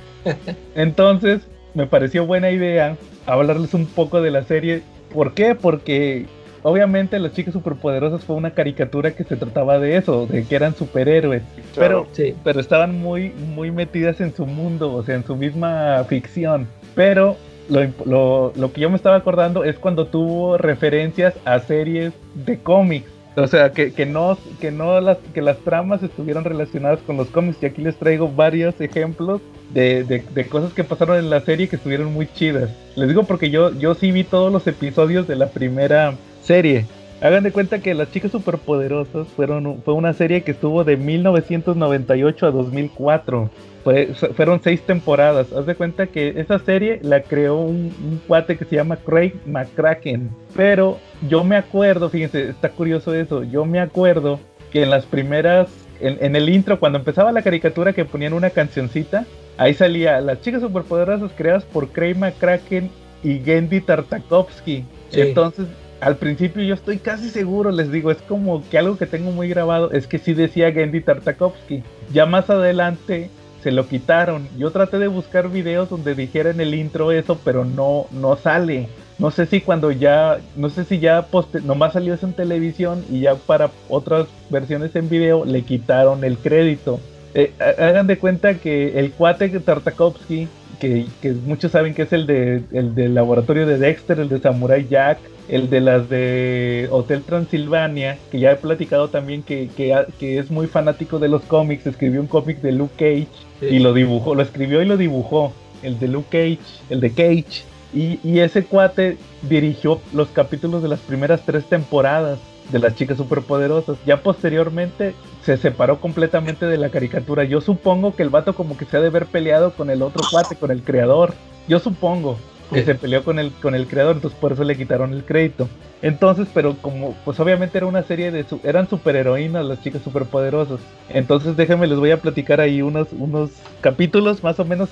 Entonces, 0.75 1.47
me 1.77 1.87
pareció 1.87 2.27
buena 2.27 2.51
idea 2.51 2.97
hablarles 3.27 3.75
un 3.75 3.85
poco 3.87 4.23
de 4.23 4.31
la 4.31 4.43
serie. 4.45 4.83
¿Por 5.13 5.35
qué? 5.35 5.55
Porque 5.55 6.25
obviamente 6.63 7.19
las 7.19 7.35
chicas 7.35 7.53
superpoderosas 7.53 8.25
fue 8.25 8.35
una 8.35 8.53
caricatura 8.53 9.15
que 9.15 9.25
se 9.25 9.37
trataba 9.37 9.79
de 9.79 9.99
eso, 9.99 10.27
de 10.27 10.45
que 10.45 10.57
eran 10.57 10.75
superhéroes, 10.75 11.43
pero, 11.77 12.09
pero 12.43 12.61
estaban 12.61 12.99
muy, 12.99 13.31
muy 13.55 13.71
metidas 13.71 14.21
en 14.23 14.35
su 14.35 14.47
mundo, 14.47 14.93
o 14.93 15.03
sea, 15.03 15.17
en 15.17 15.25
su 15.25 15.37
misma 15.37 16.03
ficción. 16.09 16.67
Pero 16.95 17.37
lo, 17.69 18.53
lo 18.57 18.73
que 18.73 18.81
yo 18.81 18.89
me 18.89 18.97
estaba 18.97 19.17
acordando 19.17 19.63
es 19.63 19.79
cuando 19.79 20.07
tuvo 20.07 20.57
referencias 20.57 21.35
a 21.45 21.59
series 21.59 22.15
de 22.35 22.59
cómics. 22.59 23.11
O 23.37 23.47
sea, 23.47 23.71
que, 23.71 23.93
que, 23.93 24.07
no, 24.07 24.39
que, 24.61 24.71
no 24.71 24.99
las, 25.01 25.19
que 25.35 25.43
las 25.43 25.59
tramas 25.59 26.03
estuvieran 26.03 26.45
relacionadas 26.45 27.01
con 27.01 27.19
los 27.19 27.29
cómics. 27.29 27.59
Y 27.63 27.67
aquí 27.67 27.83
les 27.83 27.97
traigo 27.97 28.29
varios 28.29 28.81
ejemplos 28.81 29.43
de, 29.75 30.05
de, 30.05 30.25
de, 30.35 30.47
cosas 30.47 30.73
que 30.73 30.85
pasaron 30.85 31.19
en 31.19 31.29
la 31.29 31.41
serie 31.43 31.69
que 31.69 31.77
estuvieron 31.77 32.13
muy 32.15 32.27
chidas. 32.33 32.71
Les 32.97 33.09
digo 33.09 33.25
porque 33.25 33.51
yo, 33.51 33.75
yo 33.79 33.95
sí 33.95 34.11
vi 34.11 34.25
todos 34.25 34.51
los 34.51 34.67
episodios 34.67 35.29
de 35.29 35.37
la 35.37 35.49
primera 35.49 36.15
serie. 36.43 36.87
Hagan 37.21 37.45
de 37.45 37.53
cuenta 37.53 37.79
que 37.79 37.95
Las 37.95 38.13
Chicas 38.13 38.31
Superpoderosas 38.31 39.27
fueron, 39.29 39.81
fue 39.83 39.95
una 39.95 40.13
serie 40.13 40.43
que 40.43 40.51
estuvo 40.51 40.85
de 40.85 40.99
1998 40.99 42.47
a 42.47 42.51
2004. 42.51 43.51
Fue, 43.85 44.09
fueron 44.35 44.61
seis 44.63 44.83
temporadas. 44.83 45.51
Haz 45.53 45.65
de 45.65 45.75
cuenta 45.75 46.09
que 46.09 46.35
esa 46.37 46.59
serie 46.59 46.99
la 47.03 47.23
creó 47.23 47.59
un, 47.59 47.95
un, 48.05 48.21
cuate 48.27 48.59
que 48.59 48.67
se 48.67 48.77
llama 48.77 48.97
Craig 48.97 49.33
McCracken. 49.47 50.31
Pero 50.55 50.99
yo 51.29 51.43
me 51.43 51.57
acuerdo, 51.57 52.11
fíjense, 52.11 52.51
está 52.51 52.69
curioso 52.69 53.15
eso. 53.15 53.45
Yo 53.45 53.65
me 53.65 53.81
acuerdo 53.81 54.39
que 54.71 54.83
en 54.83 54.91
las 54.91 55.07
primeras, 55.07 55.69
en, 56.01 56.19
en 56.21 56.37
el 56.37 56.51
intro, 56.51 56.79
cuando 56.79 56.99
empezaba 56.99 57.33
la 57.33 57.43
caricatura 57.43 57.95
que 57.95 58.05
ponían 58.05 58.35
una 58.35 58.51
cancioncita, 58.51 59.25
ahí 59.57 59.73
salía 59.73 60.21
Las 60.21 60.43
Chicas 60.43 60.61
Superpoderosas 60.61 61.33
creadas 61.35 61.65
por 61.65 61.89
Craig 61.89 62.17
McCracken 62.17 62.91
y 63.23 63.39
Gendy 63.39 63.81
Tartakovsky. 63.81 64.85
Sí. 65.11 65.21
Entonces 65.21 65.67
al 66.01 66.17
principio 66.17 66.63
yo 66.63 66.75
estoy 66.75 66.99
casi 66.99 67.31
seguro, 67.31 67.71
les 67.71 67.91
digo, 67.91 68.11
es 68.11 68.21
como 68.23 68.63
que 68.69 68.79
algo 68.79 68.97
que 68.97 69.07
tengo 69.07 69.31
muy 69.31 69.49
grabado 69.49 69.91
es 69.93 70.07
que 70.07 70.19
sí 70.19 70.35
decía 70.35 70.73
Gendy 70.73 71.01
Tartakovsky. 71.01 71.83
Ya 72.13 72.27
más 72.27 72.51
adelante 72.51 73.31
se 73.63 73.73
lo 73.73 73.89
quitaron. 73.89 74.49
Yo 74.59 74.71
traté 74.71 74.99
de 74.99 75.09
buscar 75.09 75.51
videos 75.51 75.89
donde 75.89 76.15
dijera 76.15 76.51
en 76.51 76.61
el 76.61 76.75
intro 76.75 77.13
eso, 77.13 77.39
pero 77.45 77.65
no, 77.65 78.07
no 78.13 78.37
sale. 78.37 78.89
No 79.19 79.31
sé 79.31 79.47
si 79.47 79.61
cuando 79.63 79.91
ya, 79.91 80.39
no 80.57 80.69
sé 80.69 80.85
si 80.85 80.99
ya 80.99 81.23
poste, 81.23 81.61
nomás 81.63 81.95
salió 81.95 82.15
eso 82.15 82.27
en 82.27 82.35
televisión 82.35 83.05
y 83.11 83.21
ya 83.21 83.35
para 83.35 83.71
otras 83.89 84.27
versiones 84.51 84.95
en 84.95 85.09
video 85.09 85.45
le 85.45 85.63
quitaron 85.63 86.23
el 86.25 86.37
crédito. 86.37 87.01
Eh, 87.35 87.53
hagan 87.79 88.07
de 88.07 88.19
cuenta 88.19 88.55
que 88.55 88.99
el 88.99 89.13
cuate 89.13 89.49
Tartakovsky 89.49 90.49
que, 90.79 91.07
muchos 91.45 91.73
saben 91.73 91.95
que 91.95 92.03
es 92.03 92.13
el, 92.13 92.27
de, 92.27 92.63
el 92.73 92.95
del 92.95 93.15
laboratorio 93.15 93.67
de 93.67 93.79
Dexter, 93.79 94.21
el 94.21 94.29
de 94.29 94.39
Samurai 94.39 94.87
Jack, 94.89 95.19
el 95.49 95.71
de 95.71 95.81
las 95.81 96.09
de 96.09 96.89
Hotel 96.91 97.23
Transilvania, 97.23 98.19
que 98.31 98.41
ya 98.41 98.53
he 98.53 98.57
platicado 98.57 99.09
también 99.09 99.43
que, 99.43 99.69
que, 99.77 100.39
es 100.39 100.51
muy 100.51 100.67
fanático 100.67 101.19
de 101.19 101.29
los 101.29 101.43
cómics, 101.43 101.87
escribió 101.87 102.21
un 102.21 102.27
cómic 102.27 102.61
de 102.61 102.73
Luke 102.73 102.95
Cage 102.97 103.73
y 103.73 103.79
lo 103.79 103.93
dibujó, 103.93 104.35
lo 104.35 104.43
escribió 104.43 104.83
y 104.83 104.87
lo 104.87 104.97
dibujó, 104.97 105.53
el 105.83 105.99
de 105.99 106.09
Luke 106.09 106.29
Cage, 106.31 106.81
el 106.91 107.01
de 107.01 107.11
Cage. 107.11 107.65
Y, 107.95 108.19
y 108.25 108.41
ese 108.41 108.65
cuate 108.65 109.17
dirigió 109.49 110.01
los 110.13 110.29
capítulos 110.29 110.83
de 110.83 110.89
las 110.89 111.01
primeras 111.01 111.43
tres 111.47 111.65
temporadas 111.67 112.39
de 112.71 112.79
las 112.79 112.95
chicas 112.97 113.17
superpoderosas. 113.17 113.97
Ya 114.05 114.23
posteriormente 114.23 115.15
se 115.43 115.57
separó 115.57 116.01
completamente 116.01 116.67
de 116.67 116.77
la 116.77 116.91
caricatura. 116.91 117.45
Yo 117.45 117.61
supongo 117.61 118.15
que 118.15 118.25
el 118.25 118.29
vato 118.29 118.55
como 118.55 118.77
que 118.77 118.85
se 118.85 118.97
ha 118.97 119.01
de 119.01 119.07
haber 119.07 119.27
peleado 119.27 119.73
con 119.73 119.91
el 119.91 120.03
otro 120.03 120.23
cuate, 120.31 120.57
con 120.57 120.71
el 120.71 120.83
creador. 120.83 121.35
Yo 121.69 121.79
supongo 121.79 122.37
que 122.73 122.85
se 122.85 122.95
peleó 122.95 123.23
con 123.25 123.39
el, 123.39 123.53
con 123.53 123.75
el 123.75 123.87
creador, 123.87 124.17
entonces 124.17 124.39
por 124.39 124.53
eso 124.53 124.65
le 124.65 124.77
quitaron 124.77 125.13
el 125.13 125.25
crédito. 125.25 125.69
Entonces, 126.03 126.49
pero 126.53 126.77
como, 126.77 127.17
pues 127.25 127.41
obviamente 127.41 127.79
era 127.79 127.87
una 127.87 128.03
serie 128.03 128.31
de, 128.31 128.45
eran 128.65 128.89
superheroínas 128.89 129.65
las 129.65 129.83
chicas 129.83 130.03
superpoderosas. 130.03 130.81
Entonces 131.09 131.57
déjenme, 131.57 131.87
les 131.87 131.99
voy 131.99 132.11
a 132.11 132.21
platicar 132.21 132.61
ahí 132.61 132.83
unos, 132.83 133.09
unos 133.13 133.51
capítulos, 133.81 134.43
más 134.43 134.61
o 134.61 134.65
menos, 134.65 134.91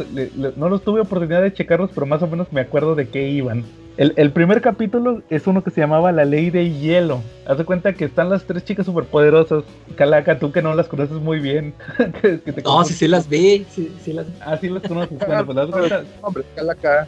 no 0.57 0.69
los 0.69 0.83
tuve 0.83 1.01
oportunidad 1.01 1.43
de 1.43 1.53
checarlos, 1.53 1.91
pero 1.95 2.07
más 2.07 2.23
o 2.23 2.27
menos 2.27 2.53
me 2.53 2.61
acuerdo 2.61 2.95
de 2.95 3.09
qué 3.09 3.29
iban. 3.29 3.65
El, 3.97 4.33
primer 4.33 4.61
capítulo 4.61 5.23
es 5.31 5.47
uno 5.47 5.63
que 5.63 5.71
se 5.71 5.81
llamaba 5.81 6.11
La 6.11 6.25
Ley 6.25 6.51
de 6.51 6.69
Hielo. 6.69 7.23
Haz 7.47 7.59
de 7.59 7.65
cuenta 7.65 7.93
que 7.93 8.05
están 8.05 8.29
las 8.29 8.45
tres 8.45 8.65
chicas 8.65 8.87
superpoderosas. 8.87 9.63
Calaca, 9.95 10.39
tú 10.39 10.51
que 10.51 10.63
no 10.63 10.75
las 10.75 10.89
conoces 10.89 11.19
muy 11.19 11.39
bien. 11.39 11.75
no, 12.65 12.85
sí, 12.85 12.95
sí 12.95 13.07
las 13.07 13.29
vi. 13.29 13.65
Sí, 13.71 13.95
sí 14.03 14.13
las... 14.13 14.27
Ah, 14.41 14.59
sí 14.61 14.69
las 14.69 14.83
conoces. 14.83 15.17
Bueno, 15.25 15.47
pues 15.47 15.57
las 15.57 16.05
Hombre, 16.23 16.45
Calaca. 16.57 17.07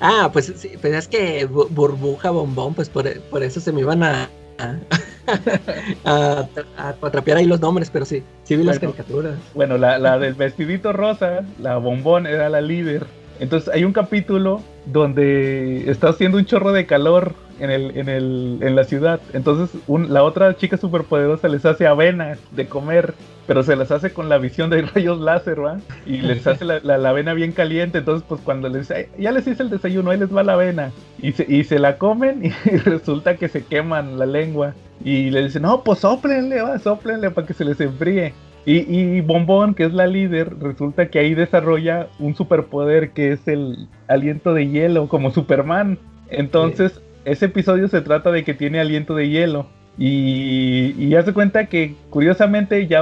Ah, 0.00 0.30
pues, 0.32 0.52
sí, 0.54 0.70
pues 0.80 0.94
es 0.94 1.08
que 1.08 1.44
burbuja, 1.46 2.30
bombón, 2.30 2.74
pues 2.74 2.88
por, 2.88 3.20
por 3.22 3.42
eso 3.42 3.58
se 3.58 3.72
me 3.72 3.80
iban 3.80 4.04
a, 4.04 4.30
a, 6.04 6.46
atrapear 7.02 7.38
ahí 7.38 7.46
los 7.46 7.60
nombres, 7.60 7.90
pero 7.90 8.04
sí, 8.04 8.22
sí 8.44 8.54
vi 8.54 8.62
las 8.62 8.78
caricaturas. 8.78 9.34
Bueno, 9.54 9.76
la, 9.76 9.98
la 9.98 10.20
del 10.20 10.34
vestidito 10.34 10.92
rosa, 10.92 11.44
la 11.58 11.78
bombón, 11.78 12.28
era 12.28 12.48
la 12.48 12.60
líder. 12.60 13.17
Entonces 13.40 13.72
hay 13.72 13.84
un 13.84 13.92
capítulo 13.92 14.62
donde 14.86 15.90
está 15.90 16.08
haciendo 16.08 16.38
un 16.38 16.44
chorro 16.44 16.72
de 16.72 16.86
calor 16.86 17.34
en, 17.60 17.70
el, 17.70 17.96
en, 17.96 18.08
el, 18.08 18.58
en 18.60 18.76
la 18.76 18.84
ciudad. 18.84 19.20
Entonces 19.32 19.70
la 19.86 20.22
otra 20.22 20.56
chica 20.56 20.76
superpoderosa 20.76 21.48
les 21.48 21.64
hace 21.64 21.86
avena 21.86 22.36
de 22.52 22.66
comer, 22.66 23.14
pero 23.46 23.62
se 23.62 23.76
las 23.76 23.90
hace 23.90 24.12
con 24.12 24.28
la 24.28 24.38
visión 24.38 24.70
de 24.70 24.82
rayos 24.94 25.20
láser, 25.20 25.64
¿va? 25.64 25.78
Y 26.06 26.18
les 26.18 26.46
hace 26.46 26.64
la, 26.64 26.80
la, 26.80 27.08
avena 27.08 27.34
bien 27.34 27.52
caliente. 27.52 27.98
Entonces, 27.98 28.24
pues 28.28 28.40
cuando 28.42 28.68
les 28.68 28.88
dice, 28.88 29.08
ya 29.18 29.32
les 29.32 29.46
hice 29.46 29.62
el 29.62 29.70
desayuno, 29.70 30.10
ahí 30.10 30.18
les 30.18 30.34
va 30.34 30.42
la 30.42 30.54
avena. 30.54 30.92
Y 31.20 31.32
se, 31.32 31.46
y 31.48 31.64
se 31.64 31.78
la 31.78 31.98
comen 31.98 32.44
y 32.64 32.76
resulta 32.76 33.36
que 33.36 33.48
se 33.48 33.64
queman 33.64 34.18
la 34.18 34.26
lengua. 34.26 34.74
Y 35.04 35.30
le 35.30 35.44
dicen, 35.44 35.62
no, 35.62 35.82
pues 35.84 36.00
soplenle, 36.00 36.60
va, 36.60 36.78
soplenle 36.78 37.30
para 37.30 37.46
que 37.46 37.54
se 37.54 37.64
les 37.64 37.80
enfríe. 37.80 38.34
Y, 38.70 39.22
Bombón, 39.22 39.74
que 39.74 39.84
es 39.84 39.94
la 39.94 40.06
líder, 40.06 40.58
resulta 40.60 41.08
que 41.08 41.18
ahí 41.18 41.34
desarrolla 41.34 42.08
un 42.18 42.34
superpoder 42.34 43.12
que 43.12 43.32
es 43.32 43.48
el 43.48 43.88
aliento 44.08 44.52
de 44.52 44.68
hielo, 44.68 45.08
como 45.08 45.30
Superman. 45.30 45.98
Entonces, 46.28 47.00
ese 47.24 47.46
episodio 47.46 47.88
se 47.88 48.02
trata 48.02 48.30
de 48.30 48.44
que 48.44 48.52
tiene 48.52 48.78
aliento 48.78 49.14
de 49.14 49.30
hielo. 49.30 49.70
Y, 49.98 50.94
y 50.96 51.14
hace 51.16 51.32
cuenta 51.32 51.66
que 51.66 51.96
curiosamente 52.08 52.86
ya 52.86 53.00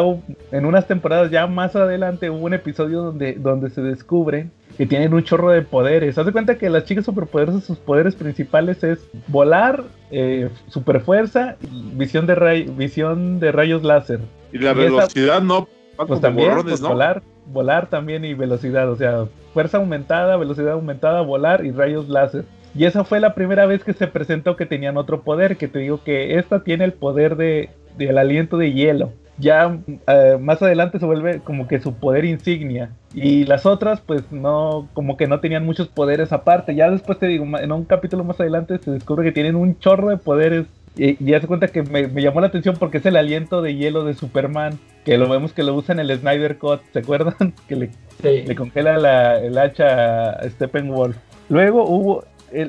en 0.51 0.65
unas 0.65 0.87
temporadas 0.87 1.31
ya 1.31 1.47
más 1.47 1.77
adelante 1.77 2.31
hubo 2.31 2.47
un 2.47 2.55
episodio 2.55 3.03
donde, 3.03 3.35
donde 3.35 3.69
se 3.69 3.83
descubre 3.83 4.49
que 4.77 4.87
tienen 4.87 5.15
un 5.15 5.23
chorro 5.23 5.51
de 5.51 5.63
poderes. 5.63 6.19
Haz 6.19 6.27
de 6.27 6.33
cuenta 6.33 6.59
que 6.59 6.69
las 6.71 6.85
chicas 6.85 7.05
superpoderosas, 7.05 7.65
sus 7.65 7.79
poderes 7.79 8.15
principales 8.15 8.83
es 8.85 8.99
volar, 9.29 9.85
eh, 10.11 10.51
superfuerza, 10.69 11.57
visión 11.95 12.27
de, 12.27 12.71
visión 12.77 13.41
de 13.41 13.53
rayos 13.53 13.83
láser. 13.83 14.21
Y 14.53 14.59
la 14.59 14.73
velocidad 14.73 15.43
no. 15.43 15.69
Pues 16.07 16.21
también, 16.21 16.53
pues 16.63 16.81
volar, 16.83 17.23
volar 17.47 17.89
también 17.89 18.25
y 18.27 18.35
velocidad, 18.35 18.91
o 18.91 18.97
sea, 18.97 19.25
fuerza 19.55 19.79
aumentada, 19.79 20.37
velocidad 20.37 20.73
aumentada, 20.73 21.23
volar 21.23 21.65
y 21.65 21.71
rayos 21.71 22.11
láser. 22.11 22.45
Y 22.77 22.85
esa 22.85 23.05
fue 23.05 23.21
la 23.21 23.35
primera 23.35 23.67
vez 23.67 23.83
que 23.85 23.93
se 23.93 24.07
presentó 24.07 24.57
que 24.57 24.67
tenían 24.67 24.97
otro 24.97 25.23
poder, 25.23 25.57
que 25.57 25.69
te 25.69 25.79
digo 25.79 26.03
que 26.05 26.39
esta 26.39 26.63
tiene 26.63 26.85
el 26.85 26.93
poder 26.93 27.37
de, 27.37 27.71
del 27.97 28.19
aliento 28.19 28.59
de 28.59 28.73
hielo 28.73 29.13
ya 29.39 29.79
eh, 30.07 30.39
más 30.41 30.63
adelante 30.63 30.99
se 30.99 31.07
vuelve 31.07 31.41
como 31.41 31.69
que 31.69 31.81
su 31.81 31.95
poder 31.95 32.25
insignia. 32.25 32.91
Y 33.13 33.45
las 33.45 33.67
otras, 33.67 34.01
pues 34.01 34.31
no, 34.31 34.89
como 34.95 35.17
que 35.17 35.27
no 35.27 35.41
tenían 35.41 35.65
muchos 35.65 35.89
poderes 35.89 36.33
aparte. 36.33 36.75
Ya 36.75 36.91
después 36.91 37.19
te 37.19 37.27
digo, 37.27 37.45
en 37.59 37.73
un 37.73 37.85
capítulo 37.85 38.25
más 38.25 38.41
adelante 38.41 38.79
se 38.79 38.91
descubre 38.91 39.25
que 39.25 39.33
tienen 39.33 39.57
un 39.57 39.79
chorro 39.79 40.09
de 40.09 40.17
poderes. 40.17 40.67
Y, 40.97 41.23
ya 41.23 41.41
se 41.41 41.47
cuenta 41.47 41.69
que 41.69 41.83
me, 41.83 42.09
llamó 42.23 42.41
la 42.41 42.47
atención 42.47 42.77
porque 42.79 42.99
es 42.99 43.07
el 43.07 43.17
aliento 43.17 43.61
de 43.61 43.75
hielo 43.75 44.05
de 44.05 44.15
Superman. 44.15 44.79
Que 45.05 45.19
lo 45.19 45.29
vemos 45.29 45.53
que 45.53 45.63
lo 45.63 45.75
usa 45.75 45.93
en 45.93 46.01
el 46.01 46.19
Snyder 46.19 46.59
Cut, 46.59 46.81
¿se 46.93 47.01
acuerdan? 47.01 47.35
que 47.69 47.77
le, 47.77 47.91
le 48.23 48.55
congela 48.55 48.97
la, 48.97 49.39
el 49.39 49.59
hacha 49.59 50.31
a 50.31 50.49
Steppenwolf. 50.49 51.17
Luego 51.49 51.85
hubo, 51.85 52.25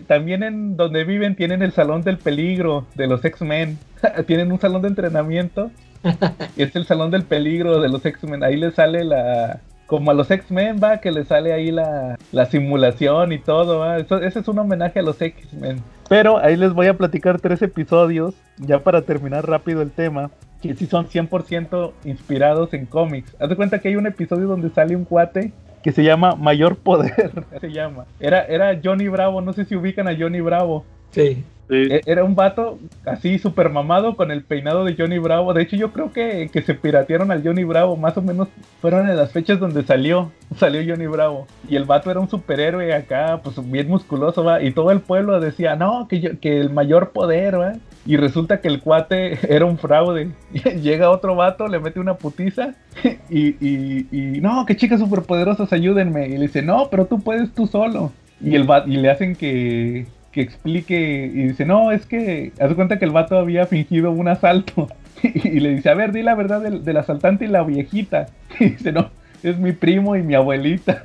también 0.08 0.44
en 0.44 0.78
donde 0.78 1.04
viven 1.04 1.36
tienen 1.36 1.62
el 1.62 1.72
salón 1.72 2.02
del 2.04 2.18
peligro 2.18 2.86
de 2.96 3.08
los 3.08 3.24
X-Men. 3.24 3.78
tienen 4.28 4.52
un 4.52 4.60
salón 4.60 4.82
de 4.82 4.90
entrenamiento 4.90 5.72
es 6.58 6.76
el 6.76 6.86
salón 6.86 7.12
del 7.12 7.24
peligro 7.24 7.82
de 7.82 7.90
los 7.90 8.06
X-Men. 8.06 8.44
Ahí 8.44 8.58
le 8.58 8.72
sale 8.72 9.04
la. 9.04 9.62
Como 9.86 10.12
a 10.12 10.14
los 10.14 10.30
X-Men, 10.30 10.82
va, 10.84 11.00
que 11.00 11.12
le 11.12 11.24
sale 11.24 11.54
ahí 11.54 11.72
la, 11.72 12.18
simulación 12.52 13.32
y 13.32 13.40
todo, 13.40 13.80
va. 13.80 13.98
Eso, 13.98 14.18
ese 14.18 14.40
es 14.40 14.48
un 14.50 14.60
homenaje 14.60 15.00
a 15.00 15.02
los 15.04 15.22
X-Men. 15.22 15.82
Pero 16.10 16.38
ahí 16.38 16.58
les 16.58 16.74
voy 16.74 16.88
a 16.88 16.98
platicar 16.98 17.40
tres 17.40 17.62
episodios, 17.62 18.36
ya 18.58 18.80
para 18.80 19.04
terminar 19.04 19.48
rápido 19.48 19.82
el 19.82 19.92
tema, 19.92 20.30
que 20.62 20.76
sí 20.76 20.88
son 20.88 21.08
100% 21.08 21.94
inspirados 22.04 22.74
en 22.74 22.86
cómics. 22.86 23.34
Haz 23.40 23.48
de 23.48 23.56
cuenta 23.56 23.80
que 23.80 23.88
hay 23.88 23.96
un 23.96 24.08
episodio 24.08 24.48
donde 24.48 24.70
sale 24.72 24.94
un 24.94 25.06
cuate 25.06 25.54
que 25.88 25.94
se 25.94 26.04
llama 26.04 26.36
Mayor 26.36 26.76
Poder, 26.76 27.46
se 27.62 27.72
llama. 27.72 28.08
Era, 28.20 28.44
era 28.44 28.78
Johnny 28.84 29.08
Bravo, 29.08 29.40
no 29.40 29.54
sé 29.54 29.64
si 29.64 29.74
ubican 29.74 30.10
a 30.10 30.18
Johnny 30.20 30.42
Bravo. 30.42 30.84
Sí. 31.12 31.44
E, 31.70 32.02
era 32.06 32.24
un 32.24 32.36
vato 32.36 32.80
así 33.06 33.40
super 33.40 33.70
mamado 33.70 34.16
con 34.16 34.32
el 34.32 34.44
peinado 34.44 34.86
de 34.86 34.96
Johnny 34.96 35.18
Bravo. 35.18 35.54
De 35.54 35.64
hecho, 35.64 35.76
yo 35.76 35.92
creo 35.92 36.12
que, 36.14 36.50
se 36.66 36.74
piratearon 36.74 37.32
al 37.32 37.44
Johnny 37.44 37.64
Bravo. 37.64 37.98
Más 37.98 38.18
o 38.18 38.22
menos 38.22 38.48
fueron 38.82 39.10
en 39.10 39.18
las 39.18 39.32
fechas 39.32 39.60
donde 39.60 39.84
salió. 39.84 40.32
Salió 40.56 40.82
Johnny 40.88 41.08
Bravo. 41.08 41.48
Y 41.68 41.76
el 41.76 41.86
vato 41.86 42.10
era 42.10 42.20
un 42.20 42.30
superhéroe 42.30 42.94
acá, 42.94 43.42
pues 43.44 43.56
bien 43.70 43.90
musculoso, 43.90 44.44
¿va? 44.44 44.62
Y 44.62 44.72
todo 44.72 44.92
el 44.92 45.02
pueblo 45.02 45.40
decía, 45.40 45.76
no, 45.76 46.08
que, 46.08 46.38
que 46.38 46.60
el 46.60 46.70
mayor 46.70 47.12
poder, 47.12 47.60
¿va? 47.60 47.74
Y 48.06 48.16
resulta 48.16 48.62
que 48.62 48.70
el 48.70 48.80
cuate 48.80 49.38
era 49.54 49.66
un 49.66 49.78
fraude. 49.78 50.32
Llega 50.82 51.12
otro 51.12 51.36
vato, 51.36 51.68
le 51.68 51.80
mete 51.80 52.00
una 52.00 52.16
putiza. 52.16 52.76
Y, 53.30 53.56
y, 53.60 54.08
y 54.12 54.42
no, 54.42 54.66
que 54.66 54.78
chicas 54.78 55.00
superpoderosas, 55.00 55.72
ayúdenme. 55.74 56.28
Y 56.28 56.38
le 56.38 56.48
dice, 56.48 56.62
no, 56.62 56.88
pero 56.90 57.06
tú 57.06 57.20
puedes 57.20 57.54
tú 57.54 57.68
solo. 57.68 58.12
Y, 58.42 58.56
el 58.56 58.68
y 58.86 58.98
le 58.98 59.10
hacen 59.10 59.36
que, 59.36 60.08
que 60.38 60.44
explique 60.44 61.32
y 61.34 61.48
dice, 61.48 61.66
no, 61.66 61.92
es 61.92 62.06
que, 62.06 62.52
haz 62.60 62.72
cuenta 62.76 63.00
que 63.00 63.06
el 63.06 63.12
vato 63.12 63.40
había 63.40 63.66
fingido 63.66 64.12
un 64.12 64.28
asalto 64.28 64.88
y, 65.24 65.60
le 65.60 65.74
dice, 65.74 65.90
a 65.90 65.96
ver, 65.96 66.12
di 66.12 66.22
la 66.22 66.36
verdad 66.36 66.62
del, 66.62 66.98
asaltante 66.98 67.46
y 67.46 67.48
la 67.48 67.64
viejita. 67.64 68.28
Y 68.60 68.70
dice, 68.70 68.92
no, 68.92 69.10
es 69.42 69.58
mi 69.58 69.72
primo 69.72 70.16
y 70.16 70.22
mi 70.22 70.36
abuelita. 70.36 71.02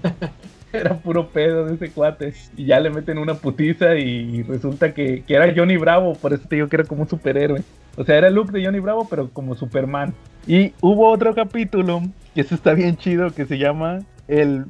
era 0.74 0.94
puro 0.98 1.28
pedo 1.30 1.64
de 1.64 1.76
ese 1.76 1.90
cuate. 1.90 2.34
Y 2.54 2.66
ya 2.66 2.80
le 2.80 2.90
meten 2.90 3.16
una 3.16 3.32
putiza 3.32 3.94
y 3.94 4.42
resulta 4.42 4.92
que, 4.92 5.22
que, 5.26 5.34
era 5.34 5.50
Johnny 5.56 5.78
Bravo, 5.78 6.12
por 6.12 6.34
eso 6.34 6.46
te 6.46 6.56
digo 6.56 6.68
que 6.68 6.76
era 6.76 6.84
como 6.84 7.02
un 7.02 7.08
superhéroe. 7.08 7.62
O 7.96 8.04
sea, 8.04 8.18
era 8.18 8.28
el 8.28 8.34
look 8.34 8.52
de 8.52 8.62
Johnny 8.62 8.78
Bravo, 8.78 9.06
pero 9.08 9.30
como 9.30 9.56
Superman. 9.56 10.12
Y 10.46 10.74
hubo 10.82 11.08
otro 11.08 11.34
capítulo, 11.34 12.02
que 12.34 12.42
eso 12.42 12.54
está 12.54 12.74
bien 12.74 12.98
chido, 12.98 13.30
que 13.30 13.46
se 13.46 13.56
llama 13.56 14.00
el, 14.30 14.66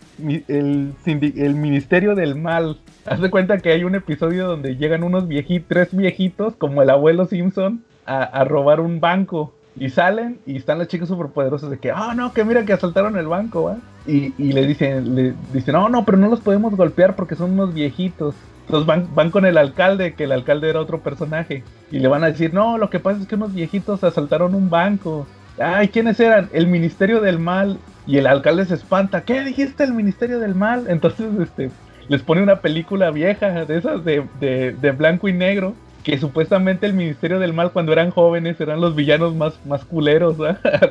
el, 0.48 0.94
el 1.06 1.54
Ministerio 1.54 2.14
del 2.14 2.34
Mal. 2.34 2.78
Haz 3.04 3.20
de 3.20 3.30
cuenta 3.30 3.58
que 3.58 3.70
hay 3.70 3.84
un 3.84 3.94
episodio 3.94 4.46
donde 4.46 4.76
llegan 4.76 5.04
unos 5.04 5.28
viejitos, 5.28 5.68
tres 5.68 5.88
viejitos, 5.96 6.56
como 6.56 6.82
el 6.82 6.90
abuelo 6.90 7.26
Simpson, 7.26 7.84
a, 8.06 8.44
robar 8.44 8.80
un 8.80 9.00
banco. 9.00 9.54
Y 9.76 9.90
salen 9.90 10.40
y 10.46 10.56
están 10.56 10.78
las 10.78 10.88
chicas 10.88 11.08
superpoderosas 11.08 11.70
de 11.70 11.78
que, 11.78 11.92
ah, 11.92 12.12
no, 12.16 12.32
que 12.32 12.44
mira 12.44 12.64
que 12.64 12.72
asaltaron 12.72 13.16
el 13.16 13.28
banco. 13.28 13.76
Y, 14.06 14.34
y, 14.36 14.52
le 14.52 14.66
dicen, 14.66 15.14
le 15.14 15.34
dicen, 15.52 15.74
no, 15.74 15.88
no, 15.88 16.04
pero 16.04 16.18
no 16.18 16.28
los 16.28 16.40
podemos 16.40 16.74
golpear 16.74 17.14
porque 17.14 17.36
son 17.36 17.52
unos 17.52 17.72
viejitos. 17.72 18.34
Entonces 18.66 18.86
van, 18.86 19.08
van 19.14 19.30
con 19.30 19.44
el 19.46 19.58
alcalde, 19.58 20.14
que 20.14 20.24
el 20.24 20.32
alcalde 20.32 20.70
era 20.70 20.80
otro 20.80 21.00
personaje. 21.00 21.62
Y 21.90 21.98
le 21.98 22.08
van 22.08 22.24
a 22.24 22.28
decir, 22.28 22.52
no, 22.52 22.78
lo 22.78 22.90
que 22.90 23.00
pasa 23.00 23.20
es 23.20 23.26
que 23.26 23.36
unos 23.36 23.54
viejitos 23.54 24.02
asaltaron 24.02 24.54
un 24.54 24.70
banco. 24.70 25.26
Ay, 25.58 25.88
¿quiénes 25.88 26.18
eran? 26.20 26.48
El 26.52 26.66
Ministerio 26.66 27.20
del 27.20 27.38
Mal. 27.38 27.78
Y 28.10 28.18
el 28.18 28.26
alcalde 28.26 28.64
se 28.64 28.74
espanta. 28.74 29.20
¿Qué 29.20 29.40
dijiste 29.44 29.84
el 29.84 29.94
Ministerio 29.94 30.40
del 30.40 30.56
Mal? 30.56 30.86
Entonces, 30.88 31.28
este, 31.40 31.70
les 32.08 32.22
pone 32.22 32.42
una 32.42 32.56
película 32.56 33.12
vieja 33.12 33.64
de 33.64 33.78
esas 33.78 34.04
de, 34.04 34.24
de, 34.40 34.90
blanco 34.90 35.28
y 35.28 35.32
negro 35.32 35.74
que 36.02 36.18
supuestamente 36.18 36.86
el 36.86 36.94
Ministerio 36.94 37.38
del 37.38 37.52
Mal 37.52 37.70
cuando 37.70 37.92
eran 37.92 38.10
jóvenes 38.10 38.60
eran 38.60 38.80
los 38.80 38.96
villanos 38.96 39.36
más, 39.36 39.64
más 39.64 39.84
culeros, 39.84 40.38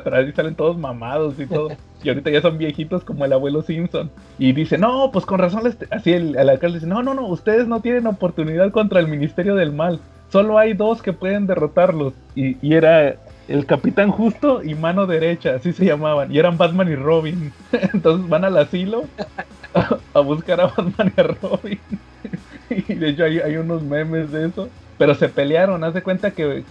pero 0.02 0.16
ahí 0.16 0.32
salen 0.36 0.54
todos 0.54 0.78
mamados 0.78 1.38
y 1.38 1.44
todo. 1.44 1.68
Y 2.02 2.08
ahorita 2.08 2.30
ya 2.30 2.40
son 2.40 2.56
viejitos 2.56 3.04
como 3.04 3.26
el 3.26 3.34
abuelo 3.34 3.60
Simpson. 3.60 4.10
Y 4.38 4.52
dice, 4.52 4.78
no, 4.78 5.10
pues 5.12 5.26
con 5.26 5.40
razón, 5.40 5.70
así 5.90 6.12
el, 6.14 6.38
alcalde 6.38 6.78
dice, 6.78 6.86
no, 6.86 7.02
no, 7.02 7.12
no, 7.12 7.26
ustedes 7.26 7.66
no 7.68 7.82
tienen 7.82 8.06
oportunidad 8.06 8.70
contra 8.70 8.98
el 8.98 9.08
Ministerio 9.08 9.56
del 9.56 9.72
Mal. 9.72 10.00
Solo 10.30 10.56
hay 10.56 10.72
dos 10.72 11.02
que 11.02 11.12
pueden 11.12 11.46
derrotarlos. 11.46 12.14
Y, 12.34 12.56
y 12.66 12.76
era 12.76 13.16
el 13.50 13.66
Capitán 13.66 14.10
Justo 14.10 14.62
y 14.62 14.74
Mano 14.74 15.06
Derecha, 15.06 15.56
así 15.56 15.72
se 15.72 15.84
llamaban. 15.84 16.32
Y 16.32 16.38
eran 16.38 16.56
Batman 16.56 16.90
y 16.90 16.96
Robin. 16.96 17.52
Entonces 17.72 18.28
van 18.28 18.44
al 18.44 18.56
asilo 18.56 19.04
a, 20.14 20.20
buscar 20.20 20.60
a 20.60 20.66
Batman 20.66 21.12
y 21.16 21.20
a 21.20 21.24
Robin. 21.24 21.80
y 22.70 22.94
de 22.94 23.08
hecho 23.08 23.24
hay, 23.24 23.40
hay 23.40 23.56
unos 23.56 23.82
memes 23.82 24.30
de 24.30 24.46
eso 24.46 24.68
pero 25.00 25.14
se 25.14 25.30
pelearon, 25.30 25.82
haz 25.82 25.94
de 25.94 26.02
cuenta 26.02 26.32
que, 26.32 26.62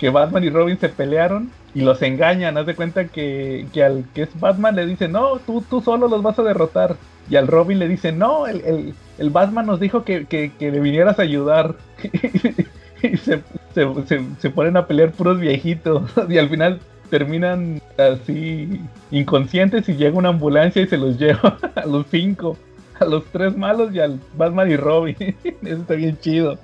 que, 0.00 0.10
Batman 0.10 0.42
y 0.42 0.50
Robin 0.50 0.76
se 0.80 0.88
pelearon 0.88 1.52
y 1.72 1.82
los 1.82 2.02
engañan, 2.02 2.58
haz 2.58 2.66
de 2.66 2.74
cuenta 2.74 3.04
que, 3.04 3.68
que, 3.72 3.84
al 3.84 4.06
que 4.12 4.22
es 4.22 4.40
Batman 4.40 4.74
le 4.74 4.86
dice, 4.86 5.06
no, 5.06 5.38
tú, 5.38 5.62
tú 5.70 5.80
solo 5.80 6.08
los 6.08 6.20
vas 6.20 6.36
a 6.40 6.42
derrotar. 6.42 6.96
Y 7.30 7.36
al 7.36 7.46
Robin 7.46 7.78
le 7.78 7.86
dice, 7.86 8.10
no, 8.10 8.48
el, 8.48 8.92
el, 9.18 9.30
Batman 9.30 9.66
nos 9.66 9.78
dijo 9.78 10.02
que, 10.02 10.26
que, 10.26 10.50
le 10.58 10.80
vinieras 10.80 11.20
a 11.20 11.22
ayudar. 11.22 11.76
y 13.12 13.16
se, 13.16 13.42
se, 13.74 14.20
se, 14.38 14.50
ponen 14.50 14.76
a 14.76 14.86
pelear 14.86 15.12
puros 15.12 15.40
viejitos. 15.40 16.10
y 16.28 16.38
al 16.38 16.48
final 16.48 16.80
terminan 17.08 17.80
así 17.98 18.80
inconscientes 19.10 19.88
y 19.88 19.94
llega 19.94 20.16
una 20.16 20.28
ambulancia 20.30 20.82
y 20.82 20.86
se 20.86 20.96
los 20.96 21.18
lleva 21.18 21.58
a 21.74 21.86
los 21.86 22.06
cinco. 22.10 22.56
A 22.98 23.06
los 23.06 23.24
tres 23.26 23.56
malos 23.56 23.94
y 23.94 24.00
al 24.00 24.20
Batman 24.36 24.70
y 24.70 24.76
Robin. 24.76 25.16
Eso 25.18 25.56
está 25.62 25.94
bien 25.94 26.18
chido. 26.18 26.58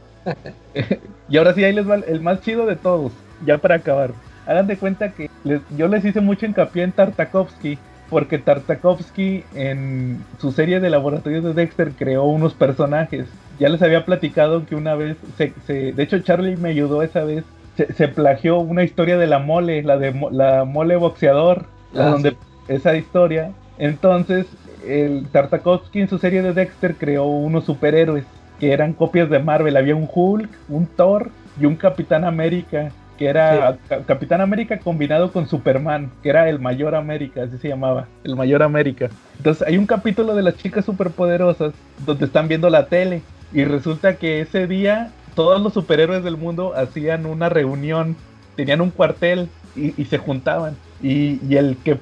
y 1.28 1.36
ahora 1.38 1.54
sí, 1.54 1.64
ahí 1.64 1.72
les 1.72 1.88
va 1.88 1.94
el 1.94 2.20
más 2.20 2.42
chido 2.42 2.66
de 2.66 2.76
todos, 2.76 3.12
ya 3.46 3.56
para 3.56 3.76
acabar. 3.76 4.12
Hagan 4.46 4.66
de 4.66 4.76
cuenta 4.76 5.12
que 5.12 5.30
yo 5.76 5.88
les 5.88 6.04
hice 6.04 6.20
mucho 6.20 6.44
hincapié 6.44 6.82
en 6.82 6.92
Tartakovsky, 6.92 7.78
porque 8.10 8.38
Tartakovsky 8.38 9.44
en 9.54 10.24
su 10.38 10.52
serie 10.52 10.80
de 10.80 10.90
laboratorios 10.90 11.44
de 11.44 11.54
Dexter 11.54 11.92
creó 11.92 12.24
unos 12.24 12.54
personajes. 12.54 13.26
Ya 13.58 13.68
les 13.68 13.82
había 13.82 14.04
platicado 14.04 14.66
que 14.66 14.74
una 14.74 14.94
vez, 14.94 15.16
se, 15.36 15.92
de 15.92 16.02
hecho 16.02 16.18
Charlie 16.20 16.56
me 16.56 16.70
ayudó 16.70 17.02
esa 17.02 17.24
vez, 17.24 17.44
se, 17.76 18.08
plagió 18.08 18.58
una 18.58 18.84
historia 18.84 19.18
de 19.18 19.26
la 19.26 19.38
mole, 19.38 19.82
la 19.82 19.98
de 19.98 20.14
la 20.30 20.64
mole 20.64 20.96
boxeador, 20.96 21.66
ah, 21.94 22.10
donde 22.10 22.36
esa 22.68 22.96
historia. 22.96 23.52
Entonces, 23.78 24.46
el 24.86 25.26
Tartakovsky 25.30 26.00
en 26.00 26.08
su 26.08 26.18
serie 26.18 26.42
de 26.42 26.52
Dexter 26.52 26.94
creó 26.94 27.26
unos 27.26 27.64
superhéroes 27.64 28.24
que 28.58 28.72
eran 28.72 28.92
copias 28.92 29.28
de 29.28 29.38
Marvel. 29.38 29.76
Había 29.76 29.96
un 29.96 30.08
Hulk, 30.12 30.48
un 30.68 30.86
Thor 30.86 31.30
y 31.60 31.66
un 31.66 31.76
Capitán 31.76 32.24
América, 32.24 32.90
que 33.16 33.26
era 33.26 33.78
Capitán 34.06 34.40
América 34.40 34.78
combinado 34.78 35.32
con 35.32 35.48
Superman, 35.48 36.10
que 36.22 36.28
era 36.28 36.48
el 36.48 36.58
Mayor 36.58 36.94
América, 36.94 37.42
así 37.42 37.58
se 37.58 37.68
llamaba, 37.68 38.06
el 38.24 38.36
Mayor 38.36 38.62
América. 38.62 39.08
Entonces 39.36 39.66
hay 39.66 39.78
un 39.78 39.86
capítulo 39.86 40.34
de 40.34 40.42
las 40.42 40.56
chicas 40.56 40.84
superpoderosas 40.84 41.72
donde 42.04 42.26
están 42.26 42.48
viendo 42.48 42.70
la 42.70 42.86
tele 42.86 43.22
y 43.52 43.64
resulta 43.64 44.16
que 44.16 44.40
ese 44.40 44.66
día 44.66 45.12
todos 45.34 45.60
los 45.60 45.74
superhéroes 45.74 46.24
del 46.24 46.36
mundo 46.36 46.74
hacían 46.74 47.26
una 47.26 47.48
reunión, 47.48 48.16
tenían 48.56 48.80
un 48.80 48.90
cuartel 48.90 49.48
y, 49.76 50.04
se 50.06 50.16
juntaban. 50.18 50.74
Y, 51.02 51.54
el 51.54 51.76
que 51.84 51.98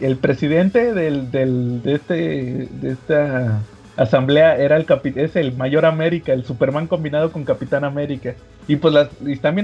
el 0.00 0.16
presidente 0.16 0.94
del, 0.94 1.30
del, 1.30 1.82
de 1.82 1.94
este 1.94 2.14
de 2.14 2.92
esta 2.92 3.60
asamblea 3.98 4.56
era 4.56 4.76
el 4.76 4.86
es 5.16 5.36
el 5.36 5.56
Mayor 5.56 5.84
América, 5.84 6.32
el 6.32 6.44
Superman 6.44 6.86
combinado 6.86 7.32
con 7.32 7.44
Capitán 7.44 7.84
América. 7.84 8.34
Y 8.68 8.76
pues 8.76 8.94
las 8.94 9.08
y 9.26 9.32
están 9.32 9.56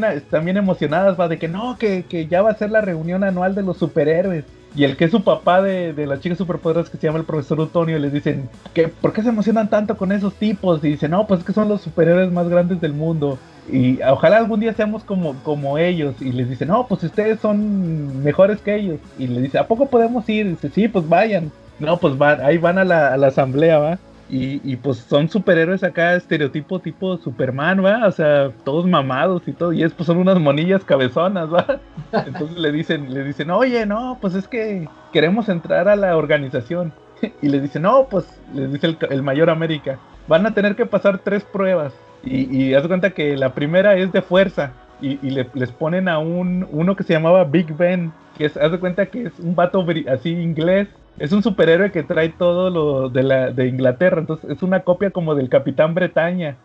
bien 0.44 0.56
emocionadas, 0.56 1.18
va, 1.18 1.28
de 1.28 1.38
que 1.38 1.48
no, 1.48 1.78
que, 1.78 2.04
ya 2.28 2.42
va 2.42 2.50
a 2.50 2.56
ser 2.56 2.70
la 2.70 2.80
reunión 2.80 3.22
anual 3.22 3.54
de 3.54 3.62
los 3.62 3.78
superhéroes. 3.78 4.44
Y 4.76 4.82
el 4.82 4.96
que 4.96 5.04
es 5.04 5.12
su 5.12 5.22
papá 5.22 5.62
de, 5.62 5.92
de 5.92 6.06
las 6.06 6.18
chicas 6.20 6.36
superpoderosas 6.36 6.90
que 6.90 6.98
se 6.98 7.06
llama 7.06 7.20
el 7.20 7.24
profesor 7.24 7.60
Utonio, 7.60 7.96
les 8.00 8.12
dicen, 8.12 8.48
que 8.72 8.88
¿por 8.88 9.12
qué 9.12 9.22
se 9.22 9.28
emocionan 9.28 9.70
tanto 9.70 9.96
con 9.96 10.10
esos 10.10 10.34
tipos? 10.34 10.82
Y 10.82 10.88
dicen, 10.88 11.12
no, 11.12 11.28
pues 11.28 11.40
es 11.40 11.46
que 11.46 11.52
son 11.52 11.68
los 11.68 11.82
superhéroes 11.82 12.32
más 12.32 12.48
grandes 12.48 12.80
del 12.80 12.92
mundo. 12.92 13.38
Y 13.70 14.02
ojalá 14.02 14.38
algún 14.38 14.58
día 14.58 14.74
seamos 14.74 15.04
como, 15.04 15.34
como 15.44 15.78
ellos. 15.78 16.16
Y 16.20 16.32
les 16.32 16.50
dicen, 16.50 16.68
no, 16.68 16.88
pues 16.88 17.04
ustedes 17.04 17.38
son 17.38 18.24
mejores 18.24 18.60
que 18.60 18.74
ellos. 18.74 18.98
Y 19.16 19.28
le 19.28 19.42
dice, 19.42 19.58
¿a 19.58 19.68
poco 19.68 19.86
podemos 19.86 20.28
ir? 20.28 20.46
Y 20.46 20.50
dice, 20.50 20.70
sí, 20.70 20.88
pues 20.88 21.08
vayan. 21.08 21.52
No, 21.78 21.98
pues 21.98 22.18
van, 22.18 22.40
ahí 22.40 22.58
van 22.58 22.78
a 22.78 22.84
la 22.84 23.26
asamblea, 23.26 23.78
¿va? 23.78 23.98
Y, 24.30 24.76
pues 24.76 24.98
son 24.98 25.28
superhéroes 25.28 25.84
acá, 25.84 26.14
estereotipo 26.14 26.80
tipo 26.80 27.18
Superman, 27.18 27.84
¿va? 27.84 28.06
O 28.06 28.10
sea, 28.10 28.50
todos 28.64 28.86
mamados 28.86 29.42
y 29.46 29.52
todo. 29.52 29.72
Y 29.72 29.82
es, 29.82 29.92
pues 29.92 30.06
son 30.06 30.16
unas 30.16 30.40
monillas 30.40 30.84
cabezonas, 30.84 31.52
¿va? 31.52 31.80
Entonces 32.26 32.56
le 32.58 32.72
dicen, 32.72 33.12
le 33.12 33.22
dicen, 33.22 33.50
oye, 33.50 33.84
no, 33.86 34.18
pues 34.20 34.34
es 34.34 34.48
que 34.48 34.88
queremos 35.12 35.48
entrar 35.48 35.88
a 35.88 35.96
la 35.96 36.16
organización. 36.16 36.92
Y 37.42 37.48
le 37.48 37.60
dicen, 37.60 37.82
no, 37.82 38.06
pues, 38.10 38.26
les 38.52 38.72
dice 38.72 38.96
el, 39.08 39.22
Mayor 39.22 39.48
América, 39.48 39.98
van 40.26 40.46
a 40.46 40.52
tener 40.52 40.74
que 40.76 40.84
pasar 40.84 41.18
tres 41.18 41.44
pruebas. 41.44 41.92
Y, 42.22 42.54
y 42.54 42.74
haz 42.74 42.86
cuenta 42.86 43.10
que 43.10 43.36
la 43.36 43.54
primera 43.54 43.94
es 43.96 44.12
de 44.12 44.20
fuerza. 44.20 44.72
Y, 45.00 45.18
les 45.30 45.70
ponen 45.72 46.08
a 46.08 46.18
un, 46.18 46.66
uno 46.70 46.96
que 46.96 47.02
se 47.02 47.12
llamaba 47.12 47.44
Big 47.44 47.76
Ben, 47.76 48.12
que 48.38 48.46
es, 48.46 48.56
haz 48.56 48.72
de 48.72 48.78
cuenta 48.78 49.06
que 49.06 49.24
es 49.24 49.38
un 49.38 49.54
vato 49.54 49.84
así 50.08 50.30
inglés 50.30 50.88
es 51.18 51.32
un 51.32 51.42
superhéroe 51.42 51.92
que 51.92 52.02
trae 52.02 52.30
todo 52.30 52.70
lo 52.70 53.08
de, 53.08 53.22
la, 53.22 53.50
de 53.50 53.68
Inglaterra, 53.68 54.20
entonces 54.20 54.50
es 54.50 54.62
una 54.62 54.80
copia 54.80 55.10
como 55.10 55.34
del 55.34 55.48
Capitán 55.48 55.94
Bretaña. 55.94 56.56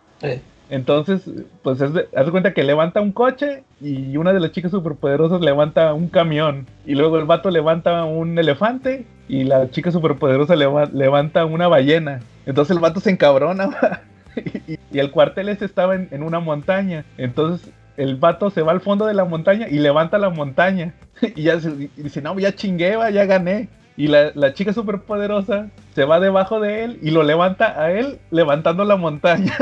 Entonces, 0.70 1.28
pues 1.62 1.82
haz 1.82 1.92
de, 1.92 2.30
cuenta 2.30 2.54
que 2.54 2.62
levanta 2.62 3.00
un 3.00 3.10
coche 3.10 3.64
y 3.80 4.16
una 4.16 4.32
de 4.32 4.38
las 4.38 4.52
chicas 4.52 4.70
superpoderosas 4.70 5.40
levanta 5.40 5.92
un 5.94 6.08
camión. 6.08 6.66
Y 6.86 6.94
luego 6.94 7.18
el 7.18 7.24
vato 7.24 7.50
levanta 7.50 8.04
un 8.04 8.38
elefante 8.38 9.04
y 9.28 9.44
la 9.44 9.68
chica 9.70 9.90
superpoderosa 9.90 10.54
levanta 10.54 11.44
una 11.44 11.66
ballena. 11.66 12.20
Entonces 12.46 12.76
el 12.76 12.80
vato 12.80 13.00
se 13.00 13.10
encabrona. 13.10 14.02
y, 14.92 14.98
el 14.98 15.10
cuartel 15.10 15.48
ese 15.48 15.64
estaba 15.64 15.96
en, 15.96 16.22
una 16.22 16.38
montaña. 16.38 17.04
Entonces 17.18 17.72
el 17.96 18.14
vato 18.14 18.50
se 18.50 18.62
va 18.62 18.70
al 18.70 18.80
fondo 18.80 19.06
de 19.06 19.14
la 19.14 19.24
montaña 19.24 19.68
y 19.68 19.80
levanta 19.80 20.18
la 20.18 20.30
montaña. 20.30 20.94
y 21.34 21.42
ya 21.42 21.56
dice, 21.56 22.22
no, 22.22 22.38
ya 22.38 22.54
chingué, 22.54 22.96
ya 23.12 23.24
gané. 23.24 23.68
Y 24.00 24.06
la, 24.06 24.32
la 24.34 24.54
chica 24.54 24.72
superpoderosa 24.72 25.68
se 25.94 26.06
va 26.06 26.20
debajo 26.20 26.58
de 26.58 26.84
él 26.84 26.98
y 27.02 27.10
lo 27.10 27.22
levanta 27.22 27.78
a 27.78 27.92
él 27.92 28.18
levantando 28.30 28.82
la 28.86 28.96
montaña. 28.96 29.54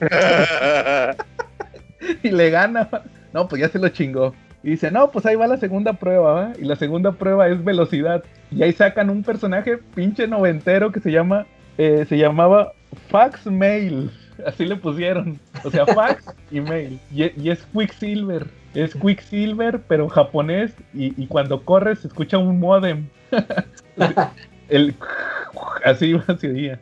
y 2.22 2.30
le 2.30 2.48
gana. 2.48 2.88
No, 3.34 3.48
pues 3.48 3.60
ya 3.60 3.68
se 3.68 3.78
lo 3.78 3.90
chingó. 3.90 4.34
Y 4.62 4.70
dice, 4.70 4.90
no, 4.90 5.10
pues 5.10 5.26
ahí 5.26 5.36
va 5.36 5.46
la 5.46 5.58
segunda 5.58 5.92
prueba, 5.92 6.54
Y 6.58 6.64
la 6.64 6.76
segunda 6.76 7.12
prueba 7.12 7.48
es 7.48 7.62
velocidad. 7.62 8.24
Y 8.50 8.62
ahí 8.62 8.72
sacan 8.72 9.10
un 9.10 9.22
personaje 9.24 9.76
pinche 9.94 10.26
noventero 10.26 10.90
que 10.90 11.00
se 11.00 11.12
llama, 11.12 11.44
eh, 11.76 12.06
se 12.08 12.16
llamaba 12.16 12.72
Fax 13.10 13.44
Mail. 13.44 14.10
Así 14.46 14.64
le 14.64 14.76
pusieron. 14.76 15.38
O 15.64 15.70
sea, 15.70 15.84
fax 15.84 16.34
y 16.50 16.62
mail. 16.62 16.98
Y, 17.14 17.24
y 17.38 17.50
es 17.50 17.62
Quicksilver. 17.74 18.46
Es 18.72 18.94
Quicksilver, 18.94 19.82
pero 19.86 20.08
japonés. 20.08 20.74
Y, 20.94 21.22
y 21.22 21.26
cuando 21.26 21.62
corre 21.62 21.94
se 21.96 22.08
escucha 22.08 22.38
un 22.38 22.58
modem. 22.58 23.08
el, 24.68 24.94
así 25.84 26.12
día. 26.48 26.78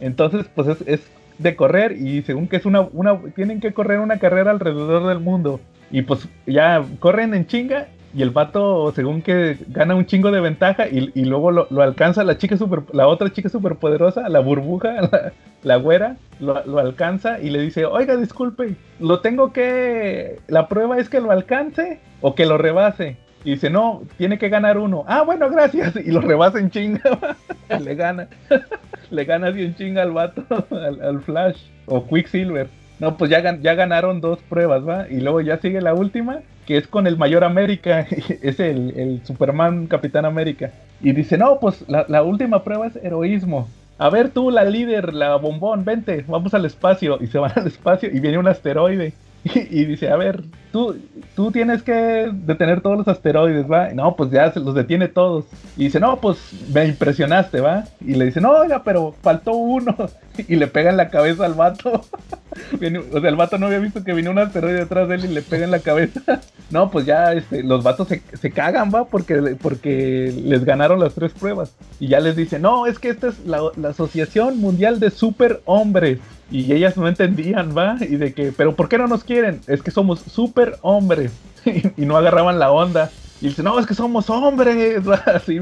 Entonces, 0.00 0.46
pues 0.54 0.80
es, 0.86 1.00
de 1.38 1.56
correr 1.56 1.92
y 1.92 2.22
según 2.22 2.48
que 2.48 2.56
es 2.56 2.66
una, 2.66 2.82
una, 2.82 3.18
tienen 3.34 3.60
que 3.60 3.72
correr 3.72 3.98
una 3.98 4.18
carrera 4.18 4.50
alrededor 4.50 5.06
del 5.06 5.20
mundo. 5.20 5.60
Y 5.90 6.02
pues 6.02 6.28
ya 6.46 6.84
corren 7.00 7.34
en 7.34 7.46
chinga 7.46 7.88
y 8.12 8.22
el 8.22 8.30
vato, 8.30 8.92
según 8.94 9.22
que 9.22 9.56
gana 9.68 9.94
un 9.94 10.04
chingo 10.04 10.30
de 10.30 10.40
ventaja 10.40 10.88
y, 10.88 11.24
luego 11.24 11.50
lo, 11.50 11.82
alcanza 11.82 12.24
la 12.24 12.38
chica 12.38 12.56
super, 12.56 12.82
la 12.92 13.06
otra 13.06 13.32
chica 13.32 13.48
superpoderosa, 13.48 14.28
la 14.28 14.40
burbuja, 14.40 15.00
la, 15.12 15.32
la 15.62 15.76
güera, 15.76 16.16
lo, 16.40 16.64
lo, 16.66 16.78
alcanza 16.78 17.40
y 17.40 17.50
le 17.50 17.60
dice, 17.60 17.84
oiga, 17.84 18.16
disculpe, 18.16 18.74
lo 18.98 19.20
tengo 19.20 19.52
que, 19.52 20.40
la 20.48 20.68
prueba 20.68 20.98
es 20.98 21.08
que 21.08 21.20
lo 21.20 21.30
alcance 21.30 22.00
o 22.20 22.34
que 22.34 22.46
lo 22.46 22.58
rebase. 22.58 23.16
Y 23.44 23.52
dice, 23.52 23.70
no, 23.70 24.02
tiene 24.18 24.38
que 24.38 24.48
ganar 24.48 24.78
uno. 24.78 25.04
Ah, 25.06 25.22
bueno, 25.22 25.48
gracias. 25.50 25.94
Y 26.04 26.10
lo 26.10 26.20
rebasa 26.20 26.58
en 26.58 26.70
chinga. 26.70 27.36
le 27.80 27.94
gana. 27.94 28.28
le 29.10 29.24
gana 29.24 29.48
así 29.48 29.62
en 29.62 29.74
chinga 29.74 30.02
al 30.02 30.12
vato, 30.12 30.44
al, 30.70 31.20
Flash 31.22 31.60
o 31.86 32.06
Quicksilver. 32.06 32.68
No, 32.98 33.16
pues 33.16 33.30
ya, 33.30 33.58
ya 33.60 33.74
ganaron 33.74 34.20
dos 34.20 34.40
pruebas, 34.48 34.86
¿va? 34.86 35.08
Y 35.08 35.20
luego 35.20 35.40
ya 35.40 35.56
sigue 35.56 35.80
la 35.80 35.94
última, 35.94 36.40
que 36.66 36.76
es 36.76 36.86
con 36.86 37.06
el 37.06 37.16
Mayor 37.16 37.44
América. 37.44 38.00
es 38.42 38.60
el, 38.60 38.92
el, 38.96 39.20
Superman 39.24 39.86
Capitán 39.86 40.26
América. 40.26 40.70
Y 41.00 41.12
dice, 41.12 41.38
no, 41.38 41.58
pues 41.60 41.84
la, 41.88 42.04
la 42.08 42.22
última 42.22 42.62
prueba 42.62 42.86
es 42.86 42.96
heroísmo. 42.96 43.68
A 43.96 44.10
ver 44.10 44.30
tú, 44.30 44.50
la 44.50 44.64
líder, 44.64 45.14
la 45.14 45.36
bombón, 45.36 45.84
vente, 45.84 46.24
vamos 46.28 46.52
al 46.52 46.66
espacio. 46.66 47.18
Y 47.22 47.26
se 47.26 47.38
van 47.38 47.52
al 47.56 47.66
espacio 47.66 48.10
y 48.12 48.20
viene 48.20 48.38
un 48.38 48.48
asteroide 48.48 49.14
Y, 49.70 49.84
dice, 49.84 50.08
a 50.10 50.16
ver, 50.16 50.42
tú, 50.72 50.96
tú 51.34 51.50
tienes 51.50 51.82
que 51.82 52.30
detener 52.32 52.80
todos 52.80 52.98
los 52.98 53.08
asteroides, 53.08 53.70
¿va? 53.70 53.88
no, 53.90 54.14
pues 54.14 54.30
ya 54.30 54.52
se 54.52 54.60
los 54.60 54.74
detiene 54.74 55.08
todos. 55.08 55.46
Y 55.76 55.84
dice, 55.84 56.00
no, 56.00 56.20
pues 56.20 56.38
me 56.72 56.86
impresionaste, 56.86 57.60
¿va? 57.60 57.84
Y 58.00 58.14
le 58.14 58.26
dice, 58.26 58.40
no, 58.40 58.50
oiga, 58.50 58.82
pero 58.84 59.14
faltó 59.22 59.52
uno. 59.52 59.96
Y 60.48 60.56
le 60.56 60.68
pega 60.68 60.88
en 60.88 60.96
la 60.96 61.10
cabeza 61.10 61.44
al 61.44 61.52
vato. 61.52 61.90
o 62.72 63.20
sea, 63.20 63.28
el 63.28 63.36
vato 63.36 63.58
no 63.58 63.66
había 63.66 63.78
visto 63.78 64.02
que 64.02 64.14
venía 64.14 64.30
un 64.30 64.38
asteroide 64.38 64.78
detrás 64.78 65.06
de 65.06 65.16
él 65.16 65.24
y 65.26 65.28
le 65.28 65.42
pega 65.42 65.64
en 65.64 65.70
la 65.70 65.80
cabeza. 65.80 66.40
No, 66.70 66.90
pues 66.90 67.04
ya 67.04 67.34
este, 67.34 67.62
los 67.62 67.82
vatos 67.82 68.08
se, 68.08 68.22
se 68.40 68.50
cagan, 68.50 68.90
¿va? 68.94 69.04
Porque, 69.04 69.56
porque 69.60 70.32
les 70.34 70.64
ganaron 70.64 70.98
las 70.98 71.14
tres 71.14 71.32
pruebas. 71.32 71.74
Y 71.98 72.08
ya 72.08 72.20
les 72.20 72.36
dice, 72.36 72.58
no, 72.58 72.86
es 72.86 72.98
que 72.98 73.10
esta 73.10 73.28
es 73.28 73.44
la, 73.44 73.60
la 73.76 73.90
Asociación 73.90 74.58
Mundial 74.58 74.98
de 74.98 75.10
Super 75.10 75.60
Hombres. 75.66 76.20
Y 76.50 76.72
ellas 76.72 76.96
no 76.96 77.06
entendían, 77.06 77.76
¿va? 77.76 77.96
Y 78.00 78.16
de 78.16 78.32
que, 78.32 78.52
pero 78.52 78.74
¿por 78.74 78.88
qué 78.88 78.98
no 78.98 79.06
nos 79.06 79.24
quieren? 79.24 79.60
Es 79.66 79.82
que 79.82 79.90
somos 79.90 80.20
super 80.20 80.78
hombres. 80.82 81.32
y 81.96 82.06
no 82.06 82.16
agarraban 82.16 82.58
la 82.58 82.70
onda. 82.70 83.10
Y 83.40 83.48
dice, 83.48 83.62
no, 83.62 83.78
es 83.78 83.86
que 83.86 83.94
somos 83.94 84.28
hombres, 84.28 85.06
¿va? 85.08 85.22
así 85.34 85.60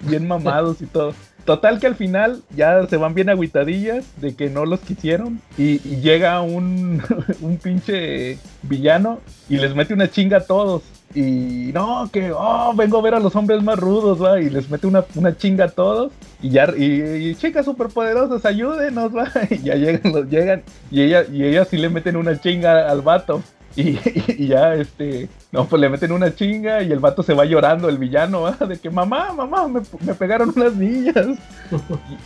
bien, 0.00 0.26
mamados 0.26 0.82
y 0.82 0.86
todo. 0.86 1.14
Total 1.44 1.80
que 1.80 1.86
al 1.86 1.94
final 1.94 2.42
ya 2.54 2.86
se 2.86 2.96
van 2.96 3.14
bien 3.14 3.30
aguitadillas 3.30 4.04
de 4.20 4.34
que 4.34 4.50
no 4.50 4.66
los 4.66 4.80
quisieron 4.80 5.40
y, 5.56 5.78
llega 5.78 6.40
un, 6.42 7.02
un, 7.40 7.56
pinche 7.56 8.38
villano 8.62 9.20
y 9.48 9.56
les 9.56 9.74
mete 9.74 9.94
una 9.94 10.10
chinga 10.10 10.38
a 10.38 10.44
todos. 10.44 10.82
Y 11.14 11.72
no, 11.74 12.08
que, 12.12 12.30
oh, 12.32 12.72
vengo 12.74 12.98
a 12.98 13.02
ver 13.02 13.14
a 13.14 13.20
los 13.20 13.34
hombres 13.34 13.62
más 13.62 13.78
rudos, 13.78 14.22
va, 14.22 14.40
y 14.40 14.48
les 14.48 14.70
mete 14.70 14.86
una, 14.86 15.04
una 15.16 15.36
chinga 15.36 15.64
a 15.64 15.68
todos. 15.68 16.12
Y 16.40 16.50
ya, 16.50 16.72
y, 16.76 17.34
chicas 17.34 17.64
superpoderosas, 17.64 18.44
ayúdenos, 18.44 19.14
va. 19.14 19.28
Y 19.50 19.58
ya 19.58 19.74
llegan, 19.74 20.12
los 20.12 20.28
llegan, 20.28 20.62
y 20.90 21.02
ella, 21.02 21.24
y 21.30 21.44
ellas 21.44 21.68
sí 21.68 21.78
le 21.78 21.88
meten 21.88 22.16
una 22.16 22.40
chinga 22.40 22.88
al 22.88 23.02
vato. 23.02 23.42
Y, 23.76 24.46
ya, 24.46 24.74
este, 24.74 25.28
no, 25.52 25.66
pues 25.66 25.80
le 25.80 25.88
meten 25.88 26.12
una 26.12 26.34
chinga 26.34 26.82
y 26.82 26.90
el 26.90 26.98
vato 26.98 27.22
se 27.22 27.34
va 27.34 27.44
llorando, 27.44 27.88
el 27.88 27.98
villano, 27.98 28.42
¿va? 28.42 28.52
de 28.66 28.78
que 28.78 28.90
mamá, 28.90 29.32
mamá, 29.32 29.68
me, 29.68 29.80
me 30.00 30.14
pegaron 30.14 30.52
unas 30.54 30.74
niñas. 30.76 31.26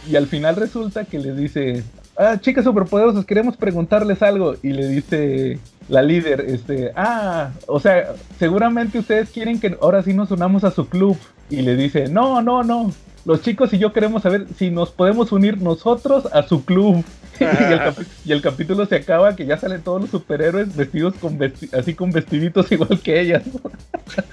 Y, 0.07 0.13
y, 0.13 0.17
al 0.17 0.27
final 0.27 0.57
resulta 0.57 1.05
que 1.05 1.19
le 1.19 1.35
dice, 1.35 1.85
ah, 2.17 2.37
chicas 2.41 2.65
superpoderosas, 2.65 3.25
queremos 3.25 3.57
preguntarles 3.57 4.23
algo. 4.23 4.55
Y 4.63 4.71
le 4.71 4.89
dice 4.89 5.59
la 5.89 6.03
líder, 6.03 6.41
este, 6.43 6.93
ah, 6.97 7.51
o 7.67 7.81
sea, 7.81 8.15
seguramente 8.39 8.99
ustedes 8.99 9.31
quieren 9.31 9.61
que 9.61 9.77
ahora 9.81 10.03
sí 10.03 10.15
nos 10.15 10.31
unamos 10.31 10.65
a 10.65 10.71
su 10.71 10.89
club. 10.89 11.17
Y 11.51 11.63
le 11.63 11.77
dice, 11.77 12.09
no, 12.09 12.41
no, 12.43 12.63
no. 12.63 12.93
Los 13.25 13.41
chicos 13.41 13.73
y 13.73 13.79
yo 13.79 13.93
queremos 13.93 14.23
saber 14.23 14.47
si 14.57 14.71
nos 14.71 14.91
podemos 14.91 15.33
unir 15.33 15.61
nosotros 15.61 16.27
a 16.33 16.43
su 16.43 16.65
club. 16.65 17.05
y, 18.25 18.33
el 18.33 18.43
capítulo 18.43 18.87
se 18.87 18.97
acaba 18.97 19.35
que 19.35 19.45
ya 19.45 19.57
salen 19.57 19.83
todos 19.83 20.03
los 20.03 20.11
superhéroes 20.11 20.77
vestidos 20.77 21.15
con 21.15 21.39
así 21.73 21.95
con 21.95 22.13
vestiditos 22.13 22.71
igual 22.73 23.01
que 23.01 23.21
ellas. 23.21 23.43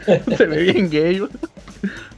se 0.38 0.46
ve 0.46 0.64
bien 0.64 0.90
gay. 0.90 1.22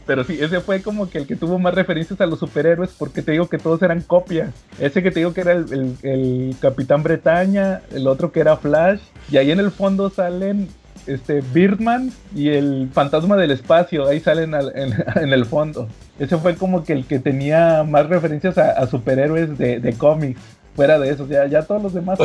Pero 0.06 0.24
sí, 0.24 0.38
ese 0.40 0.60
fue 0.60 0.82
como 0.82 1.10
que 1.10 1.20
el 1.20 1.28
que 1.28 1.36
tuvo 1.36 1.60
más 1.60 1.74
referencias 1.74 2.20
a 2.20 2.26
los 2.26 2.40
superhéroes 2.40 2.90
porque 2.98 3.22
te 3.22 3.32
digo 3.32 3.48
que 3.48 3.58
todos 3.58 3.82
eran 3.82 4.02
copias. 4.02 4.54
Ese 4.80 5.02
que 5.02 5.12
te 5.12 5.20
digo 5.20 5.34
que 5.34 5.42
era 5.42 5.54
el, 5.54 6.56
Capitán 6.60 7.04
Bretaña, 7.04 7.82
el 7.92 8.08
otro 8.08 8.32
que 8.32 8.42
era 8.42 8.58
Flash, 8.58 9.00
y 9.32 9.38
ahí 9.38 9.52
en 9.52 9.60
el 9.60 9.72
fondo 9.72 10.10
salen 10.10 10.68
este 11.08 11.42
Birdman 11.54 12.12
y 12.36 12.50
el 12.50 12.90
Fantasma 12.94 13.38
del 13.38 13.52
Espacio, 13.52 14.08
ahí 14.08 14.20
salen 14.20 14.54
en, 14.54 15.34
el 15.34 15.46
fondo. 15.46 15.88
Ese 16.24 16.38
fue 16.38 16.56
como 16.56 16.86
que 16.86 16.94
el 16.94 17.06
que 17.06 17.20
tenía 17.20 17.84
más 17.84 18.08
referencias 18.08 18.58
a, 18.58 18.88
superhéroes 18.88 19.58
de, 19.58 19.82
de 19.82 19.94
cómics 19.94 20.40
fuera 20.76 20.98
de 21.00 21.10
eso, 21.12 21.28
ya, 21.28 21.46
ya 21.46 21.62
todos 21.64 21.82
los 21.82 21.94
demás. 21.94 22.20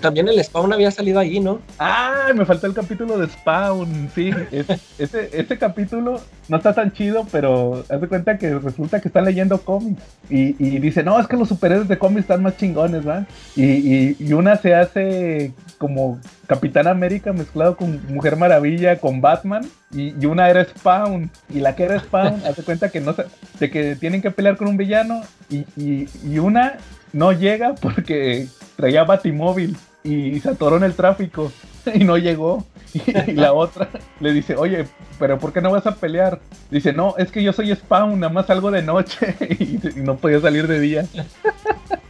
También 0.00 0.28
el 0.28 0.42
Spawn 0.42 0.72
había 0.72 0.90
salido 0.90 1.18
ahí, 1.18 1.40
¿no? 1.40 1.60
Ah, 1.78 2.28
me 2.34 2.44
faltó 2.44 2.66
el 2.66 2.74
capítulo 2.74 3.18
de 3.18 3.28
Spawn, 3.28 4.10
sí. 4.14 4.30
ese, 4.98 5.30
ese 5.32 5.58
capítulo 5.58 6.20
no 6.48 6.56
está 6.58 6.74
tan 6.74 6.92
chido, 6.92 7.26
pero 7.32 7.84
haz 7.88 8.00
de 8.00 8.08
cuenta 8.08 8.36
que 8.36 8.58
resulta 8.58 9.00
que 9.00 9.08
están 9.08 9.24
leyendo 9.24 9.58
cómics. 9.58 10.02
Y, 10.28 10.54
y 10.64 10.78
dice, 10.78 11.02
no, 11.02 11.18
es 11.18 11.26
que 11.26 11.36
los 11.36 11.48
superhéroes 11.48 11.88
de 11.88 11.98
cómics 11.98 12.22
están 12.22 12.42
más 12.42 12.56
chingones, 12.56 13.06
¿va? 13.06 13.26
Y, 13.56 14.16
y, 14.22 14.32
una 14.34 14.56
se 14.56 14.74
hace 14.74 15.52
como 15.78 16.20
Capitán 16.46 16.86
América 16.86 17.32
mezclado 17.32 17.76
con 17.76 18.00
Mujer 18.12 18.36
Maravilla, 18.36 18.98
con 18.98 19.20
Batman. 19.20 19.64
Y, 19.92 20.14
y, 20.20 20.26
una 20.26 20.50
era 20.50 20.64
Spawn. 20.64 21.30
Y 21.48 21.60
la 21.60 21.74
que 21.74 21.84
era 21.84 21.98
Spawn, 21.98 22.42
haz 22.46 22.56
de 22.56 22.62
cuenta 22.62 22.90
que 22.90 23.00
no 23.00 23.14
de 23.60 23.70
que 23.70 23.96
tienen 23.96 24.20
que 24.20 24.30
pelear 24.30 24.58
con 24.58 24.68
un 24.68 24.76
villano. 24.76 25.22
Y, 25.48 25.64
y 25.76 26.38
una 26.38 26.78
no 27.14 27.32
llega 27.32 27.74
porque 27.76 28.48
traía 28.76 29.04
batimóvil 29.04 29.76
y 30.02 30.38
se 30.40 30.50
atoró 30.50 30.76
en 30.76 30.82
el 30.82 30.94
tráfico 30.94 31.50
y 31.94 32.04
no 32.04 32.18
llegó. 32.18 32.64
Y, 32.94 33.32
la 33.32 33.52
otra 33.52 33.88
le 34.20 34.32
dice, 34.32 34.54
oye, 34.54 34.86
pero 35.18 35.36
¿por 35.40 35.52
qué 35.52 35.60
no 35.60 35.72
vas 35.72 35.84
a 35.84 35.96
pelear? 35.96 36.38
Dice, 36.70 36.92
no, 36.92 37.16
es 37.18 37.32
que 37.32 37.42
yo 37.42 37.52
soy 37.52 37.74
Spawn, 37.74 38.20
nada 38.20 38.32
más 38.32 38.46
salgo 38.46 38.70
de 38.70 38.82
noche 38.82 39.34
y, 39.58 39.80
no 39.96 40.16
podía 40.16 40.40
salir 40.40 40.68
de 40.68 40.78
día. 40.78 41.04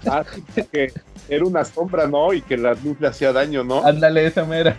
Ah, 0.07 0.25
que 0.71 0.93
era 1.27 1.47
una 1.47 1.65
sombra, 1.65 2.07
¿no? 2.07 2.35
Y 2.35 2.43
que 2.43 2.59
la 2.59 2.75
luz 2.75 3.01
le 3.01 3.09
hacía 3.09 3.33
daño, 3.33 3.65
¿no? 3.65 3.83
Ándale, 3.83 4.27
esa 4.27 4.45
mera. 4.45 4.77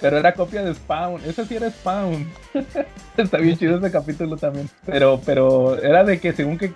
Pero 0.00 0.18
era 0.18 0.34
copia 0.34 0.64
de 0.64 0.74
Spawn. 0.74 1.22
Esa 1.24 1.44
sí 1.44 1.54
era 1.54 1.70
Spawn. 1.70 2.28
Está 3.16 3.38
bien 3.38 3.58
chido 3.58 3.76
ese 3.76 3.90
capítulo 3.90 4.36
también. 4.36 4.68
Pero, 4.86 5.20
pero 5.24 5.80
era 5.82 6.04
de 6.04 6.18
que 6.18 6.32
según 6.32 6.58
que, 6.58 6.72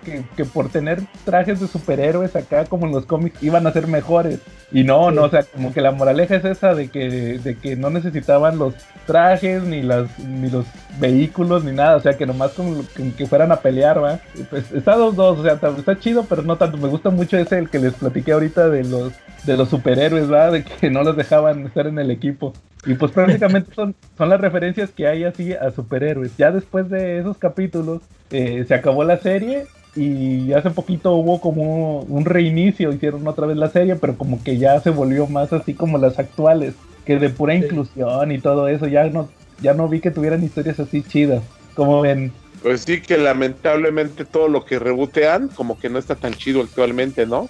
por 0.53 0.69
tener 0.69 1.01
trajes 1.25 1.59
de 1.59 1.67
superhéroes 1.67 2.35
acá 2.35 2.65
como 2.65 2.85
en 2.85 2.91
los 2.91 3.05
cómics 3.05 3.41
iban 3.41 3.65
a 3.65 3.71
ser 3.71 3.87
mejores. 3.87 4.39
Y 4.71 4.83
no, 4.83 5.11
no, 5.11 5.23
o 5.23 5.29
sea, 5.29 5.43
como 5.43 5.73
que 5.73 5.81
la 5.81 5.91
moraleja 5.91 6.35
es 6.35 6.45
esa 6.45 6.75
de 6.75 6.89
que, 6.89 7.39
de 7.39 7.57
que 7.57 7.75
no 7.75 7.89
necesitaban 7.89 8.59
los 8.59 8.73
trajes, 9.05 9.63
ni 9.63 9.81
las, 9.81 10.19
ni 10.19 10.49
los 10.49 10.65
vehículos, 10.99 11.63
ni 11.63 11.71
nada. 11.71 11.95
O 11.95 12.01
sea, 12.01 12.17
que 12.17 12.25
nomás 12.25 12.51
como 12.51 12.83
que, 13.17 13.25
fueran 13.25 13.51
a 13.51 13.61
pelear, 13.61 14.03
¿va? 14.03 14.19
Pues 14.49 14.71
está 14.71 14.95
dos, 14.95 15.15
dos, 15.15 15.39
o 15.39 15.43
sea, 15.43 15.53
está 15.53 15.97
chido, 15.99 16.25
pero 16.27 16.43
no 16.43 16.57
tanto. 16.57 16.77
Me 16.77 16.87
gusta 16.87 17.09
mucho 17.09 17.37
ese 17.37 17.57
el 17.57 17.69
que 17.69 17.79
les 17.79 17.93
platiqué 17.93 18.33
ahorita 18.33 18.69
de 18.69 18.83
los 18.83 19.13
de 19.45 19.57
los 19.57 19.69
superhéroes, 19.69 20.31
¿va? 20.31 20.51
De 20.51 20.63
que 20.63 20.89
no 20.89 21.03
los 21.03 21.15
dejaban 21.15 21.65
estar 21.65 21.87
en 21.87 21.97
el 21.97 22.11
equipo. 22.11 22.53
Y 22.85 22.93
pues 22.93 23.11
prácticamente 23.11 23.73
son, 23.73 23.95
son 24.17 24.29
las 24.29 24.39
referencias 24.39 24.91
que 24.91 25.07
hay 25.07 25.23
así 25.23 25.53
a 25.53 25.71
superhéroes. 25.71 26.37
Ya 26.37 26.51
después 26.51 26.89
de 26.89 27.19
esos 27.19 27.37
capítulos 27.37 28.01
eh, 28.31 28.65
se 28.67 28.73
acabó 28.73 29.03
la 29.03 29.17
serie 29.17 29.65
y 29.95 30.53
hace 30.53 30.69
poquito 30.69 31.13
hubo 31.13 31.41
como 31.41 32.01
un 32.01 32.25
reinicio, 32.25 32.93
hicieron 32.93 33.27
otra 33.27 33.47
vez 33.47 33.57
la 33.57 33.69
serie, 33.69 33.95
pero 33.95 34.15
como 34.15 34.43
que 34.43 34.57
ya 34.57 34.79
se 34.79 34.91
volvió 34.91 35.27
más 35.27 35.51
así 35.53 35.73
como 35.73 35.97
las 35.97 36.19
actuales, 36.19 36.75
que 37.05 37.17
de 37.17 37.29
pura 37.29 37.55
inclusión 37.55 38.31
y 38.31 38.39
todo 38.39 38.67
eso, 38.67 38.87
ya 38.87 39.05
no, 39.05 39.27
ya 39.59 39.73
no 39.73 39.87
vi 39.89 39.99
que 39.99 40.11
tuvieran 40.11 40.43
historias 40.43 40.79
así 40.79 41.01
chidas, 41.01 41.41
como 41.73 42.01
ven. 42.01 42.31
Pues 42.61 42.81
sí 42.81 43.01
que 43.01 43.17
lamentablemente 43.17 44.23
todo 44.25 44.47
lo 44.47 44.65
que 44.65 44.77
rebotean 44.77 45.47
como 45.47 45.79
que 45.79 45.89
no 45.89 45.97
está 45.99 46.15
tan 46.15 46.33
chido 46.33 46.61
actualmente, 46.61 47.25
¿no? 47.25 47.49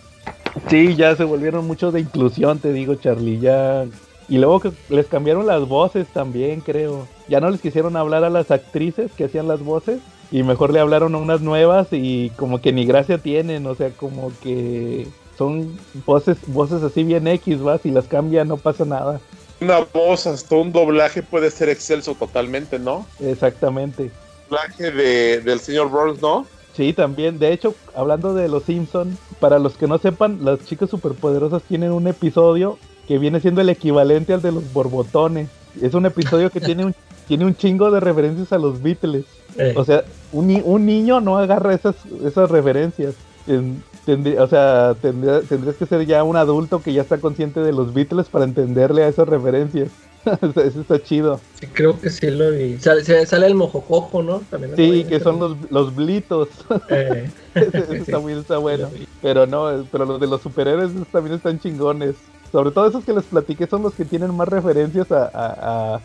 Sí, 0.69 0.95
ya 0.95 1.15
se 1.15 1.23
volvieron 1.23 1.67
mucho 1.67 1.91
de 1.91 1.99
inclusión, 1.99 2.59
te 2.59 2.71
digo, 2.71 2.95
Charlie, 2.95 3.39
ya 3.39 3.85
y 4.29 4.37
luego 4.37 4.59
que 4.59 4.71
les 4.89 5.07
cambiaron 5.07 5.47
las 5.47 5.67
voces 5.67 6.07
también, 6.07 6.61
creo. 6.61 7.07
Ya 7.29 7.39
no 7.39 7.49
les 7.49 7.61
quisieron 7.61 7.95
hablar 7.95 8.23
a 8.23 8.29
las 8.29 8.51
actrices 8.51 9.11
que 9.13 9.25
hacían 9.25 9.47
las 9.47 9.61
voces. 9.61 9.99
Y 10.31 10.43
mejor 10.43 10.73
le 10.73 10.81
hablaron 10.81 11.15
a 11.15 11.19
unas 11.19 11.39
nuevas 11.39 11.87
y 11.91 12.31
como 12.31 12.59
que 12.59 12.73
ni 12.73 12.85
gracia 12.85 13.17
tienen. 13.17 13.65
O 13.65 13.75
sea, 13.75 13.91
como 13.91 14.33
que 14.43 15.07
son 15.37 15.79
voces, 16.05 16.37
voces 16.47 16.83
así 16.83 17.03
bien 17.03 17.27
X, 17.27 17.65
va. 17.65 17.77
Si 17.77 17.89
las 17.89 18.07
cambia 18.07 18.43
no 18.43 18.57
pasa 18.57 18.83
nada. 18.83 19.21
Una 19.61 19.79
voz, 19.93 20.27
hasta 20.27 20.55
un 20.55 20.73
doblaje 20.73 21.23
puede 21.23 21.49
ser 21.49 21.69
excelso 21.69 22.13
totalmente, 22.13 22.77
¿no? 22.79 23.05
Exactamente. 23.21 24.11
Doblaje 24.49 24.91
de, 24.91 25.39
del 25.39 25.61
señor 25.61 25.89
Burns, 25.89 26.21
¿no? 26.21 26.45
Sí, 26.73 26.91
también. 26.91 27.39
De 27.39 27.53
hecho, 27.53 27.73
hablando 27.95 28.33
de 28.33 28.49
los 28.49 28.63
Simpson, 28.63 29.17
para 29.39 29.57
los 29.57 29.77
que 29.77 29.87
no 29.87 29.97
sepan, 29.97 30.43
las 30.43 30.63
chicas 30.65 30.89
superpoderosas 30.89 31.63
tienen 31.63 31.91
un 31.91 32.07
episodio 32.07 32.77
que 33.07 33.17
viene 33.17 33.39
siendo 33.39 33.61
el 33.61 33.69
equivalente 33.69 34.33
al 34.33 34.41
de 34.41 34.51
los 34.51 34.71
borbotones. 34.73 35.49
Es 35.81 35.93
un 35.93 36.05
episodio 36.05 36.49
que 36.49 36.59
tiene 36.59 36.85
un, 36.85 36.95
tiene 37.27 37.45
un 37.45 37.55
chingo 37.55 37.91
de 37.91 37.99
referencias 37.99 38.51
a 38.51 38.57
los 38.57 38.81
Beatles. 38.81 39.25
Eh. 39.57 39.73
O 39.75 39.85
sea, 39.85 40.03
un, 40.31 40.61
un, 40.63 40.85
niño 40.85 41.21
no 41.21 41.37
agarra 41.37 41.73
esas, 41.73 41.95
esas 42.25 42.49
referencias. 42.51 43.15
o 43.47 44.47
sea, 44.47 44.95
tendrías 45.01 45.75
que 45.77 45.85
ser 45.85 46.05
ya 46.05 46.23
un 46.23 46.35
adulto 46.35 46.81
que 46.81 46.93
ya 46.93 47.01
está 47.01 47.17
consciente 47.17 47.61
de 47.61 47.71
los 47.71 47.93
Beatles 47.93 48.27
para 48.27 48.45
entenderle 48.45 49.03
a 49.03 49.07
esas 49.07 49.27
referencias. 49.27 49.89
Eso 50.55 50.81
está 50.81 51.01
chido. 51.01 51.39
Sí, 51.59 51.67
creo 51.67 51.99
que 51.99 52.09
sí 52.09 52.29
lo 52.29 52.51
vi. 52.51 52.77
Sale, 52.79 53.03
sale 53.25 53.47
el 53.47 53.55
mojojojo, 53.55 54.21
¿no? 54.23 54.41
También 54.49 54.75
sí, 54.75 55.05
que 55.05 55.19
son 55.19 55.39
los, 55.39 55.57
los 55.69 55.95
blitos. 55.95 56.49
Eh. 56.89 57.29
está, 57.55 58.19
muy, 58.19 58.33
está 58.33 58.57
bueno. 58.57 58.89
Pero 59.21 59.47
no, 59.47 59.85
pero 59.91 60.05
los 60.05 60.19
de 60.19 60.27
los 60.27 60.41
superhéroes 60.41 60.91
también 61.11 61.35
están 61.35 61.59
chingones. 61.59 62.15
Sobre 62.51 62.71
todo 62.71 62.87
esos 62.87 63.03
que 63.03 63.13
les 63.13 63.25
platiqué 63.25 63.67
son 63.67 63.83
los 63.83 63.93
que 63.93 64.05
tienen 64.05 64.33
más 64.35 64.47
referencias 64.47 65.07
a, 65.11 65.99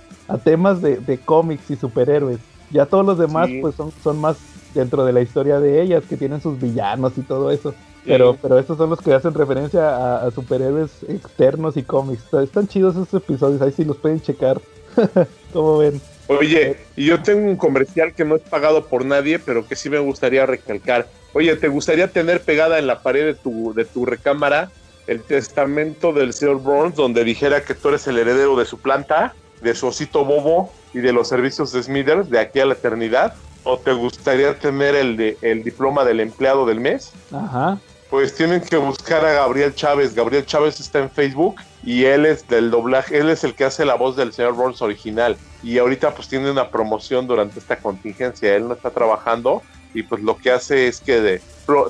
temas 0.45 0.83
de, 0.83 1.19
cómics 1.25 1.71
y 1.71 1.77
superhéroes. 1.77 2.39
Ya 2.71 2.87
todos 2.87 3.05
los 3.05 3.19
demás 3.19 3.51
pues 3.61 3.75
son, 3.75 3.93
son 4.03 4.19
más 4.19 4.37
dentro 4.75 5.05
de 5.05 5.13
la 5.13 5.21
historia 5.21 5.61
de 5.61 5.83
ellas, 5.83 6.05
que 6.09 6.17
tienen 6.17 6.41
sus 6.41 6.61
villanos 6.61 7.13
y 7.17 7.23
todo 7.23 7.51
eso. 7.51 7.75
Pero, 8.05 8.37
pero 8.41 8.59
estos 8.59 8.79
son 8.79 8.91
los 8.91 9.01
que 9.01 9.15
hacen 9.15 9.33
referencia 9.35 10.25
a, 10.25 10.31
superhéroes 10.31 10.91
externos 11.09 11.77
y 11.77 11.83
cómics. 11.83 12.25
Están 12.35 12.67
chidos 12.67 12.97
esos 12.97 13.15
episodios, 13.15 13.63
ahí 13.63 13.73
sí 13.73 13.85
los 13.85 13.97
pueden 13.97 14.21
checar. 14.21 14.61
¿Cómo 15.53 15.79
ven? 15.79 16.01
Oye, 16.27 16.79
y 16.97 17.07
yo 17.07 17.23
tengo 17.23 17.49
un 17.49 17.57
comercial 17.57 18.15
que 18.15 18.25
no 18.25 18.37
es 18.37 18.43
pagado 18.43 18.87
por 18.87 19.05
nadie, 19.05 19.39
pero 19.39 19.67
que 19.67 19.77
sí 19.77 19.91
me 19.91 19.99
gustaría 19.99 20.47
recalcar. 20.47 21.07
Oye, 21.33 21.55
¿te 21.57 21.69
gustaría 21.69 22.09
tener 22.09 22.41
pegada 22.43 22.79
en 22.79 22.87
la 22.87 23.03
pared 23.03 23.25
de 23.25 23.35
tu, 23.35 23.73
de 23.75 23.85
tu 23.85 24.05
recámara 24.05 24.71
el 25.13 25.23
testamento 25.23 26.13
del 26.13 26.33
señor 26.33 26.61
Burns 26.61 26.97
donde 26.97 27.23
dijera 27.23 27.65
que 27.65 27.75
tú 27.75 27.91
eres 27.91 28.07
el 28.07 28.19
heredero 28.19 28.57
de 28.57 28.65
su 28.65 28.79
planta, 28.79 29.35
de 29.61 29.75
su 29.75 29.87
osito 29.87 30.25
bobo 30.25 30.73
y 30.93 30.99
de 30.99 31.13
los 31.13 31.29
servicios 31.29 31.73
de 31.73 31.83
Smithers 31.83 32.29
de 32.29 32.41
aquí 32.41 32.61
a 32.61 32.67
la 32.67 32.75
eternidad? 32.75 33.35
¿O 33.65 33.79
te 33.79 33.93
gustaría 33.93 34.59
tener 34.59 34.97
el, 34.97 35.17
de, 35.17 35.39
el 35.41 35.63
diploma 35.63 36.05
del 36.05 36.19
empleado 36.19 36.67
del 36.67 36.81
mes? 36.81 37.13
Ajá. 37.33 37.79
Pues 38.11 38.35
tienen 38.35 38.61
que 38.61 38.77
buscar 38.77 39.25
a 39.25 39.33
Gabriel 39.33 39.75
Chávez. 39.75 40.15
Gabriel 40.15 40.45
Chávez 40.45 40.81
está 40.81 40.99
en 40.99 41.11
Facebook 41.11 41.57
y 41.85 42.05
él 42.05 42.27
es 42.27 42.47
del 42.49 42.71
doblaje, 42.71 43.19
él 43.19 43.31
es 43.31 43.45
el 43.45 43.55
que 43.55 43.65
hace 43.65 43.85
la 43.85 43.95
voz 43.95 44.17
del 44.17 44.33
señor 44.33 44.55
Burns 44.55 44.83
original. 44.83 45.37
Y 45.63 45.79
ahorita 45.79 46.15
pues 46.15 46.29
tiene 46.29 46.51
una 46.51 46.71
promoción 46.71 47.27
durante 47.27 47.59
esta 47.59 47.77
contingencia. 47.77 48.55
Él 48.55 48.67
no 48.69 48.75
está 48.75 48.91
trabajando 48.91 49.63
y 49.95 50.03
pues 50.03 50.23
lo 50.23 50.37
que 50.37 50.51
hace 50.51 50.89
es 50.89 51.01
que 51.01 51.41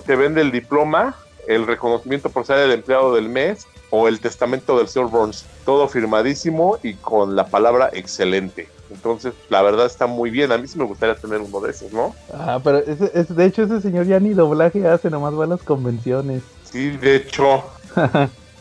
te 0.06 0.16
vende 0.16 0.40
el 0.40 0.52
diploma, 0.52 1.16
el 1.46 1.66
reconocimiento 1.66 2.30
por 2.30 2.46
ser 2.46 2.58
el 2.58 2.72
empleado 2.72 3.14
del 3.14 3.28
mes 3.28 3.66
o 3.90 4.08
el 4.08 4.20
testamento 4.20 4.78
del 4.78 4.88
señor 4.88 5.10
Burns. 5.10 5.44
Todo 5.64 5.88
firmadísimo 5.88 6.78
y 6.82 6.94
con 6.94 7.36
la 7.36 7.46
palabra 7.46 7.90
excelente. 7.92 8.68
Entonces, 8.90 9.32
la 9.48 9.62
verdad 9.62 9.86
está 9.86 10.06
muy 10.06 10.30
bien. 10.30 10.52
A 10.52 10.58
mí 10.58 10.68
sí 10.68 10.78
me 10.78 10.84
gustaría 10.84 11.14
tener 11.14 11.40
uno 11.40 11.60
de 11.60 11.70
esos, 11.70 11.92
¿no? 11.92 12.14
Ah, 12.32 12.60
pero 12.62 12.78
ese, 12.78 13.24
de 13.24 13.44
hecho 13.44 13.62
ese 13.62 13.80
señor 13.80 14.06
ya 14.06 14.20
ni 14.20 14.34
doblaje 14.34 14.86
hace, 14.86 15.10
nomás 15.10 15.34
va 15.34 15.44
a 15.44 15.48
las 15.48 15.62
convenciones. 15.62 16.42
Sí, 16.64 16.90
de 16.90 17.16
hecho. 17.16 17.64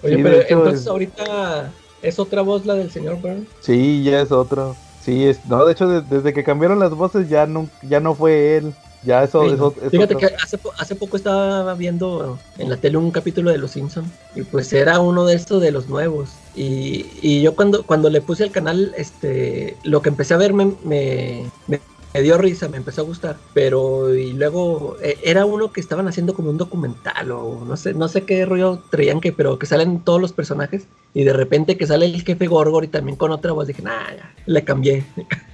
Oye, 0.03 0.17
pero 0.23 0.41
entonces 0.41 0.87
ahorita 0.87 1.71
es 2.01 2.17
otra 2.17 2.41
voz 2.41 2.65
la 2.65 2.75
del 2.75 2.91
señor 2.91 3.17
Burns. 3.21 3.47
Sí, 3.59 4.03
ya 4.03 4.21
es 4.21 4.31
otro. 4.31 4.75
Sí, 5.03 5.27
es, 5.27 5.45
no, 5.45 5.65
de 5.65 5.73
hecho 5.73 5.87
desde 6.01 6.33
que 6.33 6.43
cambiaron 6.43 6.79
las 6.79 6.91
voces 6.91 7.27
ya 7.27 7.45
no, 7.45 7.67
ya 7.81 7.99
no 7.99 8.15
fue 8.15 8.57
él. 8.57 8.73
Ya 9.03 9.23
eso, 9.23 9.51
eso, 9.51 9.71
Fíjate 9.89 10.15
que 10.15 10.27
hace, 10.27 10.59
hace 10.77 10.95
poco 10.95 11.17
estaba 11.17 11.73
viendo 11.73 12.37
en 12.59 12.69
la 12.69 12.77
tele 12.77 12.97
un 12.97 13.09
capítulo 13.09 13.49
de 13.49 13.57
Los 13.57 13.71
Simpsons 13.71 14.07
y 14.35 14.43
pues 14.43 14.71
era 14.73 14.99
uno 14.99 15.25
de 15.25 15.35
estos 15.35 15.59
de 15.61 15.71
los 15.71 15.89
nuevos. 15.89 16.29
Y, 16.55 17.07
y 17.21 17.41
yo 17.41 17.55
cuando, 17.55 17.83
cuando 17.83 18.09
le 18.09 18.21
puse 18.21 18.43
al 18.43 18.51
canal, 18.51 18.93
este, 18.95 19.75
lo 19.83 20.03
que 20.03 20.09
empecé 20.09 20.35
a 20.35 20.37
ver 20.37 20.53
me, 20.53 20.73
me, 20.83 21.49
me 21.67 21.79
dio 22.19 22.37
risa, 22.37 22.67
me 22.67 22.77
empezó 22.77 23.01
a 23.01 23.05
gustar, 23.05 23.37
pero 23.53 24.13
y 24.13 24.33
luego 24.33 24.97
eh, 25.01 25.17
era 25.23 25.45
uno 25.45 25.71
que 25.71 25.79
estaban 25.79 26.07
haciendo 26.09 26.33
como 26.33 26.49
un 26.49 26.57
documental 26.57 27.31
o 27.31 27.63
no 27.65 27.77
sé, 27.77 27.93
no 27.93 28.09
sé 28.09 28.23
qué 28.25 28.45
rollo 28.45 28.81
traían 28.89 29.21
que, 29.21 29.31
pero 29.31 29.57
que 29.57 29.65
salen 29.65 30.01
todos 30.01 30.19
los 30.19 30.33
personajes 30.33 30.87
y 31.13 31.23
de 31.23 31.31
repente 31.31 31.77
que 31.77 31.87
sale 31.87 32.05
el 32.05 32.21
jefe 32.21 32.47
Gorgor 32.47 32.83
y 32.83 32.89
también 32.89 33.15
con 33.15 33.31
otra 33.31 33.53
voz 33.53 33.67
dije, 33.67 33.81
nah, 33.81 34.11
ya, 34.15 34.33
le 34.45 34.63
cambié. 34.65 35.05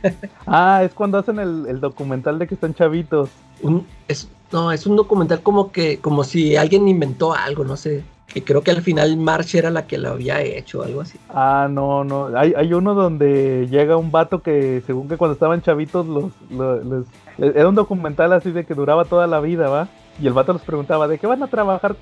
ah, 0.47 0.82
es 0.84 0.93
cuando 0.93 1.20
hacen 1.20 1.38
el, 1.39 1.80
documental 1.80 2.39
de 2.39 2.47
que 2.47 2.55
están 2.55 2.74
chavitos. 2.74 3.30
Un, 3.62 3.86
es, 4.08 4.28
no, 4.51 4.72
es 4.72 4.88
un 4.88 4.95
documental 4.95 5.41
como 5.43 5.72
que, 5.72 5.99
como 5.99 6.24
si 6.24 6.55
alguien 6.55 6.88
inventó 6.88 7.34
algo, 7.34 7.64
no 7.64 7.78
sé 7.78 8.03
que 8.28 8.44
creo 8.44 8.62
que 8.62 8.72
al 8.72 8.82
final 8.82 9.16
March 9.18 9.56
era 9.56 9.70
la 9.70 9.88
que 9.88 9.98
lo 9.98 10.10
había 10.10 10.42
hecho, 10.42 10.84
algo 10.84 11.02
así. 11.02 11.18
Ah, 11.30 11.68
no, 11.70 12.04
no. 12.04 12.38
Hay, 12.38 12.54
hay 12.56 12.74
uno 12.74 12.94
donde 12.94 13.68
llega 13.70 13.98
un 13.98 14.12
vato 14.12 14.42
que, 14.42 14.84
según 14.86 15.08
que 15.08 15.18
cuando 15.18 15.34
estaban 15.34 15.62
chavitos, 15.62 16.06
los, 16.06 16.32
los, 16.52 17.06
era 17.38 17.70
un 17.70 17.76
documental 17.76 18.34
así 18.34 18.52
de 18.52 18.66
que 18.66 18.74
duraba 18.74 19.06
toda 19.06 19.28
la 19.28 19.40
vida, 19.40 19.70
¿va? 19.70 19.88
Y 20.20 20.28
el 20.28 20.34
vato 20.34 20.53
les 20.53 20.61
preguntaba, 20.63 21.07
¿de 21.07 21.20
qué 21.20 21.28
van 21.28 21.43
a 21.43 21.47
trabajar? 21.47 21.95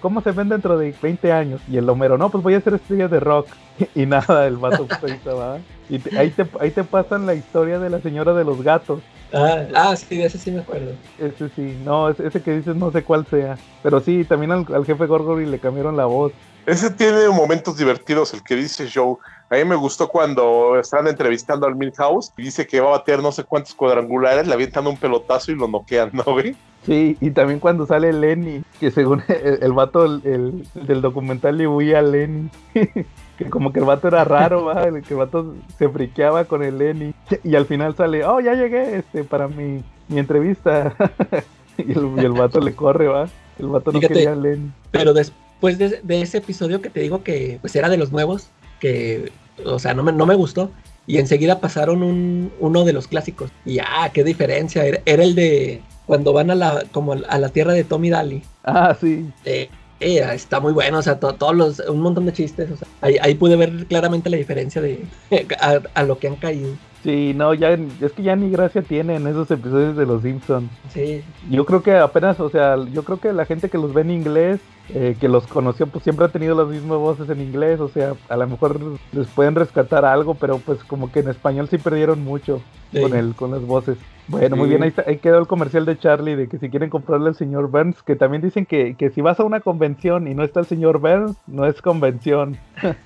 ¿Cómo 0.00 0.20
se 0.20 0.30
ven 0.32 0.48
dentro 0.48 0.78
de 0.78 0.94
20 1.02 1.32
años? 1.32 1.60
Y 1.68 1.76
el 1.76 1.88
Homero, 1.88 2.16
no, 2.16 2.30
pues 2.30 2.44
voy 2.44 2.54
a 2.54 2.60
ser 2.60 2.74
estrella 2.74 3.08
de 3.08 3.20
rock. 3.20 3.48
y 3.94 4.06
nada, 4.06 4.46
el 4.46 4.56
vato 4.56 4.86
pues, 5.00 5.18
¿va? 5.26 5.58
Y 5.88 6.00
ahí, 6.16 6.30
te, 6.30 6.46
ahí 6.60 6.70
te 6.70 6.84
pasan 6.84 7.26
la 7.26 7.34
historia 7.34 7.78
de 7.78 7.90
la 7.90 8.00
señora 8.00 8.34
de 8.34 8.44
los 8.44 8.62
gatos. 8.62 9.00
Ah, 9.32 9.66
ah, 9.74 9.96
sí, 9.96 10.16
de 10.16 10.26
ese 10.26 10.38
sí 10.38 10.50
me 10.50 10.60
acuerdo. 10.60 10.92
Ese 11.18 11.48
sí, 11.50 11.76
no, 11.84 12.08
ese, 12.08 12.40
que 12.40 12.56
dices 12.56 12.76
no 12.76 12.92
sé 12.92 13.02
cuál 13.02 13.26
sea. 13.26 13.58
Pero 13.82 14.00
sí, 14.00 14.24
también 14.24 14.52
al, 14.52 14.84
jefe 14.84 15.06
Gorgory 15.06 15.46
le 15.46 15.58
cambiaron 15.58 15.96
la 15.96 16.06
voz. 16.06 16.32
Ese 16.64 16.90
tiene 16.90 17.28
momentos 17.28 17.76
divertidos, 17.76 18.34
el 18.34 18.42
que 18.42 18.56
dice 18.56 18.88
Joe. 18.92 19.16
A 19.48 19.56
mí 19.56 19.64
me 19.64 19.76
gustó 19.76 20.08
cuando 20.08 20.78
están 20.78 21.06
entrevistando 21.06 21.66
al 21.66 21.76
Milhouse 21.76 22.32
y 22.36 22.42
dice 22.42 22.66
que 22.66 22.80
va 22.80 22.88
a 22.88 22.98
batear 22.98 23.22
no 23.22 23.30
sé 23.30 23.44
cuántos 23.44 23.74
cuadrangulares, 23.74 24.46
le 24.46 24.54
avientan 24.54 24.86
un 24.86 24.96
pelotazo 24.96 25.52
y 25.52 25.54
lo 25.54 25.68
noquean, 25.68 26.10
¿no, 26.12 26.24
güey? 26.24 26.56
Sí, 26.84 27.16
y 27.20 27.30
también 27.30 27.58
cuando 27.58 27.84
sale 27.84 28.12
Lenny, 28.12 28.62
que 28.78 28.90
según 28.90 29.22
el, 29.28 29.72
vato 29.72 30.04
el, 30.04 30.66
del 30.74 31.00
documental 31.00 31.58
le 31.58 31.66
huía 31.66 31.98
a 31.98 32.02
Lenny. 32.02 32.48
que 33.38 33.50
como 33.50 33.72
que 33.72 33.80
el 33.80 33.84
vato 33.84 34.08
era 34.08 34.24
raro, 34.24 34.64
¿va? 34.64 34.84
que 34.84 35.14
el 35.14 35.16
vato 35.16 35.54
se 35.78 35.88
friqueaba 35.88 36.44
con 36.44 36.62
el 36.62 36.78
Lenny. 36.78 37.14
Y 37.42 37.56
al 37.56 37.66
final 37.66 37.96
sale, 37.96 38.24
oh, 38.24 38.40
ya 38.40 38.54
llegué 38.54 38.96
este, 38.96 39.24
para 39.24 39.48
mi, 39.48 39.82
mi 40.08 40.18
entrevista. 40.18 40.94
y, 41.78 41.92
el, 41.92 42.12
y, 42.18 42.38
vato 42.38 42.60
le 42.60 42.74
corre, 42.74 43.08
va. 43.08 43.28
El 43.58 43.66
vato 43.66 43.90
no 43.90 44.00
quería 44.00 44.32
a 44.32 44.36
Lenny. 44.36 44.70
Pero 44.90 45.12
después 45.12 45.78
de, 45.78 46.00
ese 46.20 46.38
episodio 46.38 46.80
que 46.80 46.90
te 46.90 47.00
digo 47.00 47.22
que 47.22 47.58
pues 47.60 47.74
era 47.74 47.88
de 47.88 47.96
los 47.96 48.12
nuevos, 48.12 48.48
que, 48.80 49.32
o 49.64 49.78
sea, 49.78 49.94
no 49.94 50.02
me, 50.02 50.12
no 50.12 50.26
me 50.26 50.34
gustó. 50.34 50.70
Y 51.06 51.18
enseguida 51.18 51.60
pasaron 51.60 52.02
un, 52.02 52.52
uno 52.58 52.84
de 52.84 52.92
los 52.92 53.06
clásicos. 53.06 53.50
Y 53.64 53.78
ah, 53.78 54.10
qué 54.12 54.24
diferencia. 54.24 54.84
Era, 54.84 55.00
el 55.04 55.34
de 55.34 55.82
cuando 56.06 56.32
van 56.32 56.50
a 56.50 56.54
la, 56.54 56.84
como 56.92 57.12
a 57.12 57.38
la 57.38 57.48
tierra 57.50 57.72
de 57.72 57.84
Tommy 57.84 58.10
Daly. 58.10 58.42
Ah, 58.64 58.96
sí. 58.98 59.30
Eh, 59.44 59.68
eh, 60.00 60.26
está 60.34 60.60
muy 60.60 60.72
bueno, 60.72 60.98
o 60.98 61.02
sea, 61.02 61.18
todos 61.18 61.54
los, 61.54 61.78
un 61.88 62.00
montón 62.00 62.26
de 62.26 62.32
chistes, 62.32 62.70
o 62.70 62.76
sea, 62.76 62.86
ahí, 63.00 63.16
ahí 63.22 63.34
pude 63.34 63.56
ver 63.56 63.86
claramente 63.86 64.28
la 64.28 64.36
diferencia 64.36 64.82
de 64.82 65.06
a, 65.94 66.02
lo 66.02 66.18
que 66.18 66.28
han 66.28 66.36
caído. 66.36 66.74
Sí, 67.02 67.32
no, 67.34 67.54
ya 67.54 67.70
es 67.70 68.12
que 68.12 68.22
ya 68.22 68.36
ni 68.36 68.50
gracia 68.50 68.82
tienen 68.82 69.26
esos 69.26 69.50
episodios 69.50 69.96
de 69.96 70.04
Los 70.04 70.22
Simpsons. 70.22 70.68
Sí. 70.92 71.22
Yo 71.50 71.64
creo 71.64 71.82
que 71.82 71.96
apenas, 71.96 72.40
o 72.40 72.50
sea, 72.50 72.76
yo 72.92 73.04
creo 73.04 73.20
que 73.20 73.32
la 73.32 73.46
gente 73.46 73.70
que 73.70 73.78
los 73.78 73.94
ve 73.94 74.02
en 74.02 74.10
inglés, 74.10 74.60
eh, 74.94 75.16
que 75.18 75.28
los 75.28 75.46
conoció, 75.46 75.86
pues 75.86 76.04
siempre 76.04 76.26
ha 76.26 76.28
tenido 76.28 76.54
las 76.54 76.68
mismas 76.68 76.98
voces 76.98 77.28
en 77.28 77.40
inglés, 77.40 77.80
o 77.80 77.88
sea, 77.88 78.14
a 78.28 78.36
lo 78.36 78.46
mejor 78.46 78.80
les 79.12 79.26
pueden 79.28 79.54
rescatar 79.54 80.04
algo, 80.04 80.34
pero 80.34 80.58
pues 80.58 80.82
como 80.84 81.10
que 81.10 81.20
en 81.20 81.28
español 81.28 81.68
sí 81.68 81.78
perdieron 81.78 82.22
mucho 82.22 82.62
con 82.92 83.14
el, 83.14 83.34
con 83.34 83.50
las 83.50 83.62
voces. 83.62 83.98
Bueno, 84.28 84.56
muy 84.56 84.68
bien, 84.68 84.82
ahí, 84.82 84.92
ahí, 85.06 85.18
quedó 85.18 85.38
el 85.38 85.46
comercial 85.46 85.86
de 85.86 85.98
Charlie 85.98 86.36
de 86.36 86.48
que 86.48 86.58
si 86.58 86.68
quieren 86.68 86.90
comprarle 86.90 87.28
al 87.28 87.36
señor 87.36 87.68
Burns, 87.68 88.02
que 88.02 88.16
también 88.16 88.42
dicen 88.42 88.66
que, 88.66 88.94
que 88.94 89.10
si 89.10 89.20
vas 89.20 89.38
a 89.38 89.44
una 89.44 89.60
convención 89.60 90.26
y 90.28 90.34
no 90.34 90.42
está 90.42 90.60
el 90.60 90.66
señor 90.66 90.98
Burns, 90.98 91.36
no 91.46 91.66
es 91.66 91.80
convención. 91.82 92.56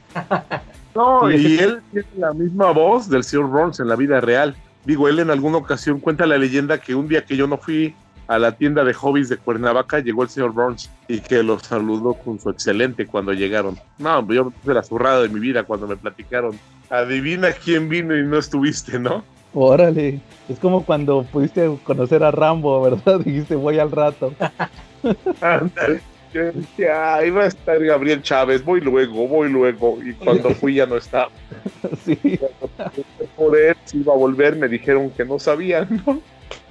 No, 0.93 1.31
y 1.31 1.59
él 1.59 1.81
tiene 1.93 2.09
la 2.18 2.33
misma 2.33 2.72
voz 2.72 3.09
del 3.09 3.22
señor 3.22 3.47
Burns 3.47 3.78
en 3.78 3.87
la 3.87 3.95
vida 3.95 4.20
real. 4.20 4.57
Digo, 4.85 5.09
él 5.09 5.20
en 5.20 5.31
alguna 5.31 5.59
ocasión 5.59 6.01
cuenta 6.01 6.26
la 6.26 6.37
leyenda 6.37 6.78
que 6.78 6.97
un 6.97 7.07
día 7.07 7.24
que 7.24 7.37
yo 7.37 7.47
no 7.47 7.59
fui 7.59 7.95
a 8.31 8.39
la 8.39 8.53
tienda 8.53 8.85
de 8.85 8.95
hobbies 8.95 9.28
de 9.28 9.39
Cuernavaca, 9.39 9.99
llegó 9.99 10.22
el 10.22 10.28
señor 10.28 10.53
Burns 10.53 10.89
y 11.09 11.18
que 11.18 11.43
los 11.43 11.64
saludó 11.64 12.14
con 12.14 12.39
su 12.39 12.49
excelente 12.49 13.05
cuando 13.05 13.33
llegaron. 13.33 13.76
No, 13.99 14.24
yo 14.33 14.45
me 14.45 14.51
puse 14.53 14.72
la 14.72 14.85
zurrada 14.85 15.22
de 15.22 15.28
mi 15.28 15.41
vida 15.41 15.64
cuando 15.64 15.89
me 15.89 15.97
platicaron. 15.97 16.57
Adivina 16.91 17.51
quién 17.51 17.89
vino 17.89 18.16
y 18.16 18.22
no 18.22 18.39
estuviste, 18.39 19.01
¿no? 19.01 19.24
Órale, 19.53 20.20
es 20.49 20.61
como 20.61 20.85
cuando 20.85 21.24
pudiste 21.24 21.76
conocer 21.83 22.22
a 22.22 22.31
Rambo, 22.31 22.81
¿verdad? 22.81 23.18
Dijiste, 23.24 23.57
voy 23.57 23.81
al 23.81 23.91
rato. 23.91 24.33
Yo 26.33 26.45
decía, 26.53 27.26
iba 27.26 27.43
a 27.43 27.47
estar 27.47 27.85
Gabriel 27.85 28.22
Chávez, 28.22 28.64
voy 28.64 28.81
luego, 28.81 29.26
voy 29.26 29.51
luego. 29.51 29.99
Y 30.05 30.12
cuando 30.12 30.51
fui 30.51 30.74
ya 30.74 30.87
no 30.87 30.97
estaba. 30.97 31.31
Sí. 32.05 32.39
Cuando 32.76 33.05
poder, 33.37 33.76
si 33.87 33.99
iba 33.99 34.12
a 34.12 34.16
volver, 34.16 34.55
me 34.55 34.68
dijeron 34.68 35.11
que 35.11 35.24
no 35.24 35.41
sabían, 35.41 36.01
¿no? 36.07 36.22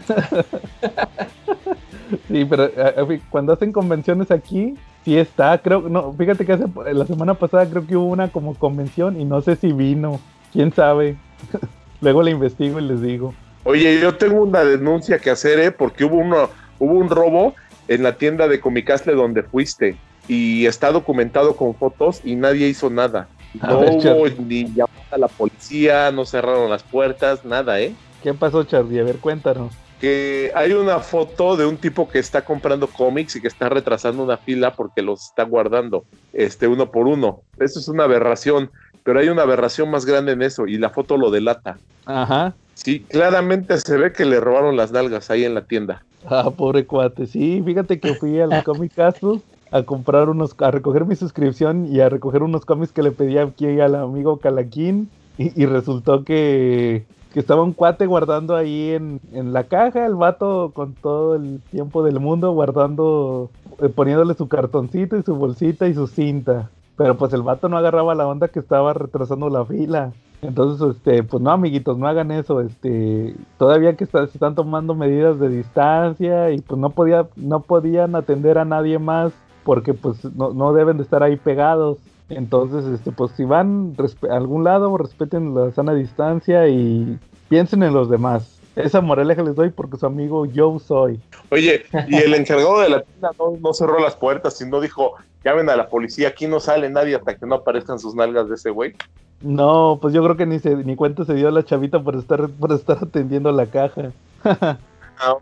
Sí, 2.28 2.46
pero 2.46 2.66
eh, 2.66 2.72
eh, 2.76 3.22
cuando 3.30 3.54
hacen 3.54 3.72
convenciones 3.72 4.32
aquí, 4.32 4.76
sí 5.06 5.18
está. 5.18 5.58
Creo, 5.60 5.82
no, 5.82 6.14
fíjate 6.14 6.46
que 6.46 6.54
hace, 6.54 6.66
la 6.94 7.06
semana 7.06 7.36
pasada 7.36 7.70
creo 7.70 7.86
que 7.86 7.96
hubo 7.96 8.08
una 8.08 8.30
como 8.30 8.56
convención 8.56 9.20
y 9.20 9.26
no 9.26 9.42
sé 9.42 9.56
si 9.56 9.72
vino. 9.72 10.20
Quién 10.52 10.74
sabe. 10.74 11.18
Luego 12.02 12.24
la 12.24 12.32
investigo 12.32 12.80
y 12.80 12.84
les 12.84 13.02
digo. 13.02 13.34
Oye, 13.64 14.00
yo 14.00 14.16
tengo 14.16 14.42
una 14.42 14.64
denuncia 14.64 15.20
que 15.20 15.30
hacer, 15.30 15.60
¿eh? 15.60 15.72
Porque 15.72 16.06
hubo 16.06 16.18
uno, 16.18 16.50
hubo 16.80 16.94
un 16.94 17.10
robo 17.10 17.54
en 17.88 18.04
la 18.04 18.16
tienda 18.16 18.48
de 18.48 18.60
Comicastle 18.60 19.14
donde 19.14 19.44
fuiste 19.44 19.98
y 20.28 20.66
está 20.66 20.92
documentado 20.92 21.56
con 21.56 21.76
fotos 21.76 22.22
y 22.24 22.36
nadie 22.36 22.68
hizo 22.68 22.90
nada. 22.90 23.28
no 23.62 23.80
hubo 23.80 24.28
ni 24.44 24.66
llamada 24.66 24.90
a 25.12 25.18
la 25.18 25.28
policía, 25.28 26.12
no 26.12 26.26
cerraron 26.26 26.70
las 26.70 26.84
puertas, 26.84 27.46
nada, 27.46 27.80
¿eh? 27.80 27.94
¿Qué 28.24 28.34
pasó, 28.34 28.64
Charlie? 28.64 29.00
A 29.00 29.04
ver, 29.04 29.18
cuéntanos. 29.18 29.74
Que 30.00 30.52
hay 30.56 30.72
una 30.74 31.00
foto 31.00 31.58
de 31.58 31.66
un 31.66 31.78
tipo 31.78 32.08
que 32.08 32.20
está 32.20 32.46
comprando 32.46 32.88
cómics 32.88 33.36
y 33.36 33.42
que 33.42 33.48
está 33.48 33.68
retrasando 33.68 34.24
una 34.24 34.38
fila 34.38 34.74
porque 34.74 35.02
los 35.02 35.26
está 35.26 35.44
guardando, 35.44 36.06
este, 36.32 36.68
uno 36.68 36.90
por 36.90 37.08
uno. 37.08 37.42
Eso 37.60 37.80
es 37.80 37.88
una 37.90 38.06
aberración, 38.06 38.72
pero 39.04 39.20
hay 39.20 39.28
una 39.28 39.42
aberración 39.42 39.92
más 39.92 40.06
grande 40.06 40.32
en 40.32 40.42
eso 40.42 40.68
y 40.68 40.78
la 40.78 40.90
foto 40.90 41.18
lo 41.18 41.32
delata. 41.32 41.78
Ajá. 42.06 42.54
Sí, 42.76 43.02
claramente 43.02 43.78
se 43.78 43.98
ve 43.98 44.14
que 44.14 44.24
le 44.24 44.40
robaron 44.40 44.78
las 44.78 44.92
nalgas 44.92 45.30
ahí 45.30 45.44
en 45.44 45.54
la 45.54 45.66
tienda. 45.66 46.02
Ah, 46.26 46.50
pobre 46.50 46.86
cuate. 46.86 47.28
Sí, 47.28 47.62
fíjate 47.66 48.00
que 48.00 48.16
fui 48.16 48.40
al 48.40 48.64
Comic 48.64 48.94
Castle 48.94 49.42
a 49.72 49.84
comprar 49.84 50.30
unos, 50.30 50.56
a 50.60 50.72
recoger 50.72 51.06
mi 51.06 51.16
suscripción 51.16 51.94
y 51.94 52.00
a 52.00 52.10
recoger 52.10 52.44
unos 52.44 52.66
cómics 52.66 52.92
que 52.92 53.04
le 53.04 53.12
pedía 53.12 53.44
aquí 53.44 53.80
al 53.80 53.96
amigo 53.96 54.38
Calaquín 54.38 55.10
y, 55.38 55.66
resultó 55.66 56.26
que, 56.26 57.06
que, 57.34 57.40
estaba 57.40 57.64
un 57.64 57.74
cuate 57.74 58.06
guardando 58.06 58.56
ahí 58.56 58.92
en, 58.92 59.20
en, 59.34 59.54
la 59.54 59.66
caja, 59.66 60.06
el 60.06 60.16
vato 60.16 60.72
con 60.74 60.94
todo 60.94 61.36
el 61.36 61.62
tiempo 61.72 62.04
del 62.04 62.20
mundo 62.20 62.52
guardando, 62.52 63.50
eh, 63.80 63.90
poniéndole 63.90 64.34
su 64.34 64.48
cartoncito 64.48 65.18
y 65.18 65.24
su 65.24 65.36
bolsita 65.36 65.88
y 65.88 65.94
su 65.94 66.08
cinta. 66.08 66.70
Pero 66.98 67.18
pues 67.18 67.32
el 67.34 67.42
vato 67.42 67.70
no 67.70 67.78
agarraba 67.78 68.14
la 68.16 68.28
onda 68.28 68.50
que 68.50 68.60
estaba 68.60 68.94
retrasando 68.94 69.50
la 69.50 69.66
fila. 69.66 70.12
Entonces, 70.42 70.96
este, 70.96 71.24
pues 71.24 71.42
no, 71.42 71.52
amiguitos, 71.52 71.98
no 71.98 72.08
hagan 72.08 72.32
eso. 72.32 72.62
Este, 72.62 73.36
todavía 73.58 73.96
que 73.96 74.06
se 74.06 74.24
están 74.24 74.56
tomando 74.56 74.96
medidas 74.96 75.40
de 75.40 75.50
distancia 75.50 76.52
y 76.52 76.62
pues 76.62 76.80
no 76.80 76.90
podía, 76.90 77.28
no 77.36 77.62
podían 77.62 78.16
atender 78.16 78.58
a 78.58 78.66
nadie 78.66 79.00
más 79.00 79.34
porque 79.64 79.94
pues 79.94 80.24
no, 80.36 80.54
no 80.54 80.74
deben 80.74 80.98
de 80.98 81.04
estar 81.04 81.24
ahí 81.24 81.36
pegados. 81.36 81.98
Entonces, 82.30 82.86
este, 82.86 83.12
pues 83.12 83.32
si 83.36 83.44
van 83.44 83.96
a 84.30 84.36
algún 84.36 84.64
lado, 84.64 84.96
respeten 84.98 85.56
la 85.56 85.72
sana 85.72 85.94
distancia 85.94 86.68
y 86.68 87.18
piensen 87.50 87.84
en 87.84 87.94
los 87.94 88.10
demás. 88.10 88.60
Esa 88.76 89.02
moraleja 89.02 89.44
les 89.44 89.56
doy 89.56 89.72
porque 89.72 89.98
su 89.98 90.06
amigo 90.06 90.46
yo 90.46 90.80
soy. 90.80 91.20
Oye, 91.50 91.84
y 92.08 92.16
el 92.16 92.34
encargado 92.36 92.80
de 92.80 92.90
la 92.90 93.02
tienda 93.02 93.32
no, 93.38 93.74
cerró 93.74 94.00
las 94.00 94.16
puertas 94.16 94.62
y 94.62 94.70
no 94.70 94.80
dijo, 94.80 95.16
llamen 95.44 95.70
a 95.70 95.76
la 95.76 95.90
policía, 95.90 96.30
aquí 96.30 96.48
no 96.48 96.60
sale 96.60 96.90
nadie 96.90 97.16
hasta 97.16 97.36
que 97.36 97.46
no 97.46 97.56
aparezcan 97.56 98.00
sus 98.00 98.16
nalgas 98.16 98.48
de 98.48 98.56
ese 98.56 98.70
güey. 98.70 98.94
No, 99.42 99.98
pues 100.02 100.14
yo 100.14 100.24
creo 100.24 100.38
que 100.38 100.46
ni 100.46 100.60
se, 100.60 100.76
ni 100.76 100.96
cuenta 100.96 101.26
se 101.26 101.34
dio 101.34 101.48
a 101.48 101.52
la 101.52 101.64
chavita 101.64 102.02
por 102.02 102.16
estar, 102.16 102.50
por 102.50 102.72
estar 102.72 103.00
atendiendo 103.02 103.52
la 103.52 103.66
caja. 103.66 104.12
ah, 104.44 105.38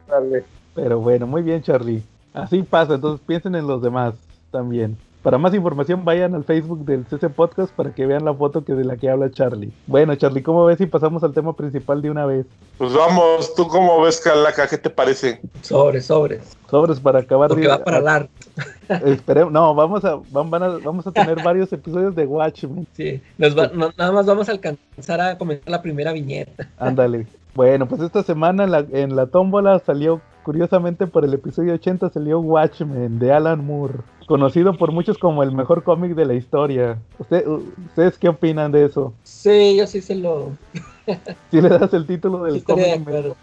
Pero 0.74 1.00
bueno, 1.00 1.28
muy 1.28 1.42
bien, 1.42 1.62
Charlie. 1.62 2.04
Así 2.34 2.64
pasa, 2.64 2.96
entonces 2.96 3.26
piensen 3.26 3.56
en 3.56 3.68
los 3.68 3.82
demás 3.82 4.14
también. 4.52 4.98
Para 5.28 5.40
más 5.40 5.54
información 5.54 6.06
vayan 6.06 6.36
al 6.36 6.46
Facebook 6.46 6.86
del 6.86 7.06
CC 7.06 7.28
Podcast 7.28 7.74
para 7.74 7.94
que 7.94 8.06
vean 8.06 8.24
la 8.24 8.34
foto 8.34 8.64
que 8.64 8.72
de 8.72 8.86
la 8.86 8.96
que 8.96 9.10
habla 9.10 9.30
Charlie. 9.30 9.74
Bueno, 9.86 10.16
Charlie, 10.16 10.42
¿cómo 10.42 10.64
ves 10.64 10.78
si 10.78 10.86
pasamos 10.86 11.22
al 11.22 11.34
tema 11.34 11.52
principal 11.52 12.02
de 12.02 12.10
una 12.10 12.26
vez? 12.26 12.46
Pues 12.78 12.94
vamos, 12.94 13.54
¿tú 13.54 13.68
cómo 13.68 14.02
ves, 14.02 14.22
Calaca? 14.22 14.66
¿Qué 14.68 14.78
te 14.78 14.90
parece? 14.90 15.42
Sobres, 15.64 16.06
sobres. 16.06 16.56
Sobres 16.70 17.02
para 17.02 17.20
acabar. 17.20 17.50
Porque 17.50 17.68
va 17.68 17.84
para 17.84 17.98
hablar. 17.98 18.30
Esperemos, 19.06 19.52
no, 19.52 19.76
vamos 19.76 20.06
a, 20.06 20.18
vamos 20.32 21.06
a, 21.08 21.12
tener 21.12 21.44
varios 21.44 21.74
episodios 21.74 22.16
de 22.16 22.26
Watchmen. 22.26 22.88
Sí, 22.94 23.22
nada 23.38 24.14
más 24.14 24.26
vamos 24.26 24.48
a 24.48 24.54
alcanzar 24.54 25.20
a 25.20 25.38
comentar 25.38 25.70
la 25.70 25.82
primera 25.82 26.14
viñeta. 26.14 26.70
Ándale. 26.78 27.28
Bueno, 27.54 27.86
pues 27.86 28.02
esta 28.02 28.24
semana 28.24 28.64
en 28.64 28.72
la, 28.72 28.86
en 28.94 29.18
la 29.18 29.26
tómbola 29.26 29.80
salió, 29.80 30.22
curiosamente 30.48 31.08
por 31.08 31.26
el 31.26 31.34
episodio 31.34 31.74
80, 31.74 32.10
salió 32.10 32.40
Watchmen 32.40 33.20
de 33.20 33.34
Alan 33.34 33.66
Moore 33.66 33.96
conocido 34.28 34.78
por 34.78 34.94
muchos 34.94 35.18
como 35.18 35.44
el 35.44 35.52
mejor 35.52 35.84
cómic 35.84 36.16
de 36.16 36.26
la 36.26 36.36
historia. 36.36 36.98
¿Ustedes 37.20 38.18
qué 38.18 38.30
opinan 38.30 38.72
de 38.72 38.86
eso? 38.86 39.14
Sí, 39.24 39.76
yo 39.76 39.86
sí 39.86 40.00
se 40.00 40.16
lo... 40.16 40.52
Si 41.52 41.60
le 41.60 41.68
das 41.68 41.94
el 41.94 42.08
título 42.08 42.44
del 42.44 42.64
cómic. 42.64 43.36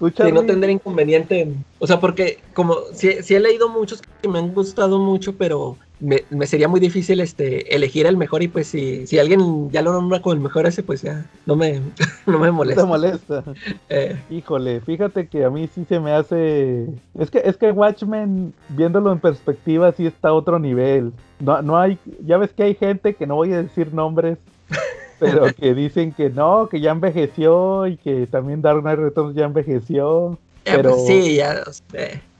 Sí, 0.00 0.32
no 0.32 0.44
tendré 0.44 0.72
inconveniente. 0.72 1.54
O 1.78 1.86
sea, 1.86 2.00
porque 2.00 2.40
como 2.54 2.74
si, 2.92 3.08
he 3.08 3.40
leído 3.40 3.68
muchos 3.68 4.02
que 4.20 4.28
me 4.28 4.40
han 4.40 4.52
gustado 4.52 4.98
mucho, 4.98 5.36
pero 5.36 5.76
me, 6.02 6.46
sería 6.46 6.66
muy 6.66 6.80
difícil 6.80 7.20
este 7.20 7.74
elegir 7.74 8.06
el 8.06 8.16
mejor 8.16 8.42
y 8.42 8.48
pues 8.48 8.66
si, 8.66 9.06
si 9.06 9.18
alguien 9.18 9.70
ya 9.70 9.82
lo 9.82 9.92
nombra 9.92 10.20
como 10.20 10.32
el 10.32 10.40
mejor 10.40 10.66
ese, 10.66 10.82
pues 10.82 11.02
ya 11.02 11.24
no 11.46 11.54
me, 11.54 11.80
no 12.26 12.38
me 12.38 12.50
molesta. 12.50 12.82
No 12.82 12.88
molesta. 12.88 13.44
Eh. 13.88 14.18
Híjole, 14.30 14.80
fíjate 14.80 15.28
que 15.28 15.44
a 15.44 15.50
mí 15.50 15.68
sí 15.74 15.84
se 15.88 16.00
me 16.00 16.12
hace... 16.12 16.86
Es 17.18 17.30
que, 17.30 17.42
es 17.44 17.56
que 17.56 17.70
Watchmen, 17.70 18.54
viéndolo 18.70 19.12
en 19.12 19.20
perspectiva, 19.20 19.92
sí 19.92 20.06
está 20.06 20.28
a 20.28 20.32
otro 20.32 20.58
nivel. 20.58 21.12
No, 21.40 21.60
no 21.62 21.78
hay... 21.78 21.98
Ya 22.24 22.38
ves 22.38 22.52
que 22.52 22.62
hay 22.62 22.74
gente 22.74 23.14
que 23.14 23.26
no 23.26 23.36
voy 23.36 23.52
a 23.52 23.62
decir 23.62 23.92
nombres 23.92 24.38
pero 25.18 25.46
que 25.54 25.74
dicen 25.74 26.12
que 26.12 26.30
no, 26.30 26.68
que 26.68 26.80
ya 26.80 26.90
envejeció 26.90 27.86
y 27.86 27.96
que 27.96 28.26
también 28.26 28.62
Dark 28.62 28.80
Knight 28.80 28.98
Returns 28.98 29.34
ya 29.36 29.44
envejeció. 29.44 30.38
Eh, 30.64 30.72
pero, 30.76 30.90
pues 30.90 31.06
sí, 31.06 31.36
ya 31.36 31.62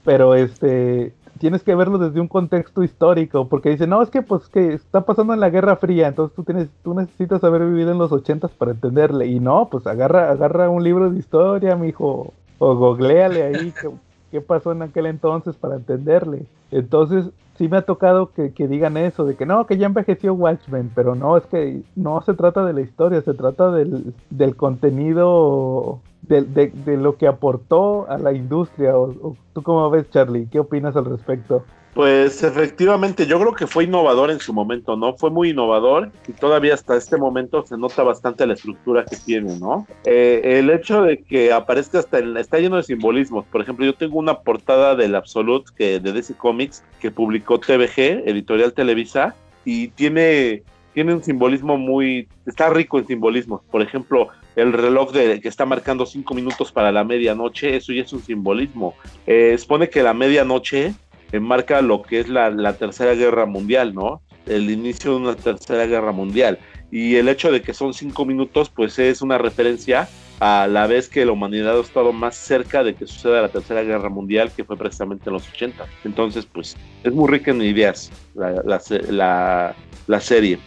Pero 0.03 0.35
este, 0.35 1.13
tienes 1.43 1.61
que 1.61 1.75
verlo 1.75 1.97
desde 1.97 2.21
un 2.21 2.29
contexto 2.29 2.83
histórico, 2.83 3.49
porque 3.49 3.71
dicen, 3.71 3.89
no, 3.89 4.01
es 4.01 4.09
que 4.09 4.21
pues 4.21 4.47
que 4.47 4.75
está 4.75 5.01
pasando 5.01 5.33
en 5.33 5.41
la 5.41 5.49
Guerra 5.49 5.75
Fría, 5.75 6.07
entonces 6.07 6.33
tú 6.33 6.45
tienes, 6.45 6.69
tú 6.83 6.93
necesitas 6.93 7.43
haber 7.43 7.65
vivido 7.65 7.91
en 7.91 7.97
los 7.97 8.13
ochentas 8.13 8.51
para 8.51 8.71
entenderle. 8.71 9.27
Y 9.27 9.41
no, 9.41 9.67
pues 9.69 9.85
agarra, 9.85 10.31
agarra 10.31 10.69
un 10.69 10.85
libro 10.85 11.11
de 11.11 11.19
historia, 11.19 11.75
mijo, 11.75 12.33
o 12.59 12.75
googleale 12.77 13.43
ahí 13.43 13.73
qué, 13.81 13.89
qué 14.31 14.39
pasó 14.39 14.71
en 14.71 14.83
aquel 14.83 15.05
entonces 15.05 15.57
para 15.57 15.75
entenderle. 15.75 16.45
Entonces, 16.71 17.25
sí 17.57 17.67
me 17.67 17.75
ha 17.75 17.81
tocado 17.81 18.31
que, 18.31 18.53
digan 18.65 18.95
eso, 18.95 19.25
de 19.25 19.35
que 19.35 19.45
no, 19.45 19.67
que 19.67 19.77
ya 19.77 19.87
envejeció 19.87 20.33
Watchmen, 20.35 20.93
pero 20.95 21.13
no, 21.13 21.35
es 21.35 21.45
que 21.47 21.81
no 21.97 22.21
se 22.21 22.35
trata 22.35 22.63
de 22.63 22.71
la 22.71 22.79
historia, 22.79 23.21
se 23.21 23.33
trata 23.33 23.69
del, 23.69 24.13
del 24.29 24.55
contenido, 24.55 25.99
de, 26.27 26.71
de, 26.71 26.97
lo 26.97 27.17
que 27.17 27.27
aportó 27.27 28.09
a 28.09 28.17
la 28.17 28.33
industria. 28.33 28.97
O, 28.97 29.35
¿Tú 29.53 29.63
cómo 29.63 29.89
ves, 29.89 30.09
Charlie? 30.09 30.47
¿Qué 30.51 30.59
opinas 30.59 30.95
al 30.95 31.05
respecto? 31.05 31.63
Pues 31.93 32.41
efectivamente, 32.41 33.27
yo 33.27 33.39
creo 33.39 33.53
que 33.53 33.67
fue 33.67 33.83
innovador 33.83 34.31
en 34.31 34.39
su 34.39 34.51
momento, 34.51 34.95
¿no? 34.95 35.15
Fue 35.15 35.29
muy 35.29 35.51
innovador 35.51 36.11
y 36.27 36.31
todavía 36.31 36.73
hasta 36.73 36.95
este 36.95 37.17
momento 37.17 37.63
se 37.67 37.77
nota 37.77 38.01
bastante 38.01 38.47
la 38.47 38.55
estructura 38.55 39.05
que 39.05 39.15
tiene, 39.15 39.59
¿no? 39.59 39.85
Eh, 40.03 40.41
el 40.43 40.71
hecho 40.71 41.03
de 41.03 41.19
que 41.19 41.53
aparezca 41.53 41.99
hasta 41.99 42.17
en, 42.17 42.35
está 42.35 42.57
lleno 42.57 42.77
de 42.77 42.83
simbolismos. 42.83 43.45
Por 43.45 43.61
ejemplo, 43.61 43.85
yo 43.85 43.93
tengo 43.93 44.17
una 44.17 44.39
portada 44.39 44.95
del 44.95 45.13
Absolute 45.13 45.69
que 45.77 45.99
de 45.99 46.13
DC 46.13 46.33
Comics 46.33 46.83
que 46.99 47.11
publicó 47.11 47.59
TVG, 47.59 48.27
Editorial 48.27 48.73
Televisa, 48.73 49.35
y 49.63 49.89
tiene 49.89 50.63
tiene 50.93 51.13
un 51.13 51.23
simbolismo 51.23 51.77
muy, 51.77 52.27
está 52.45 52.69
rico 52.69 52.99
en 52.99 53.07
simbolismos. 53.07 53.61
Por 53.71 53.81
ejemplo, 53.81 54.29
el 54.55 54.73
reloj 54.73 55.11
de, 55.11 55.41
que 55.41 55.47
está 55.47 55.65
marcando 55.65 56.05
cinco 56.05 56.33
minutos 56.33 56.71
para 56.71 56.91
la 56.91 57.03
medianoche, 57.03 57.75
eso 57.75 57.91
ya 57.93 58.03
es 58.03 58.13
un 58.13 58.21
simbolismo. 58.21 58.95
Eh, 59.25 59.51
expone 59.53 59.89
que 59.89 60.03
la 60.03 60.13
medianoche 60.13 60.93
marca 61.39 61.81
lo 61.81 62.01
que 62.01 62.19
es 62.19 62.29
la, 62.29 62.73
Tercera 62.73 63.15
Guerra 63.15 63.45
Mundial, 63.45 63.93
¿no? 63.93 64.21
El 64.45 64.69
inicio 64.69 65.11
de 65.11 65.17
una 65.17 65.35
Tercera 65.35 65.85
Guerra 65.85 66.11
Mundial. 66.11 66.59
Y 66.91 67.15
el 67.15 67.27
hecho 67.27 67.51
de 67.51 67.61
que 67.61 67.73
son 67.73 67.93
cinco 67.93 68.25
minutos, 68.25 68.69
pues 68.69 68.99
es 68.99 69.21
una 69.21 69.37
referencia 69.37 70.07
a 70.45 70.67
la 70.67 70.87
vez 70.87 71.07
que 71.07 71.25
la 71.25 71.31
humanidad 71.31 71.77
ha 71.77 71.79
estado 71.79 72.11
más 72.11 72.35
cerca 72.35 72.83
de 72.83 72.95
que 72.95 73.07
suceda 73.07 73.41
la 73.41 73.47
Tercera 73.47 73.81
Guerra 73.81 74.09
Mundial, 74.09 74.51
que 74.51 74.65
fue 74.65 74.75
precisamente 74.75 75.29
en 75.29 75.33
los 75.35 75.47
80. 75.47 75.85
Entonces, 76.03 76.45
pues 76.45 76.75
es 77.01 77.13
muy 77.13 77.31
rica 77.31 77.51
en 77.51 77.61
ideas 77.61 78.11
la, 78.35 79.73
la, 80.05 80.19
serie. 80.19 80.59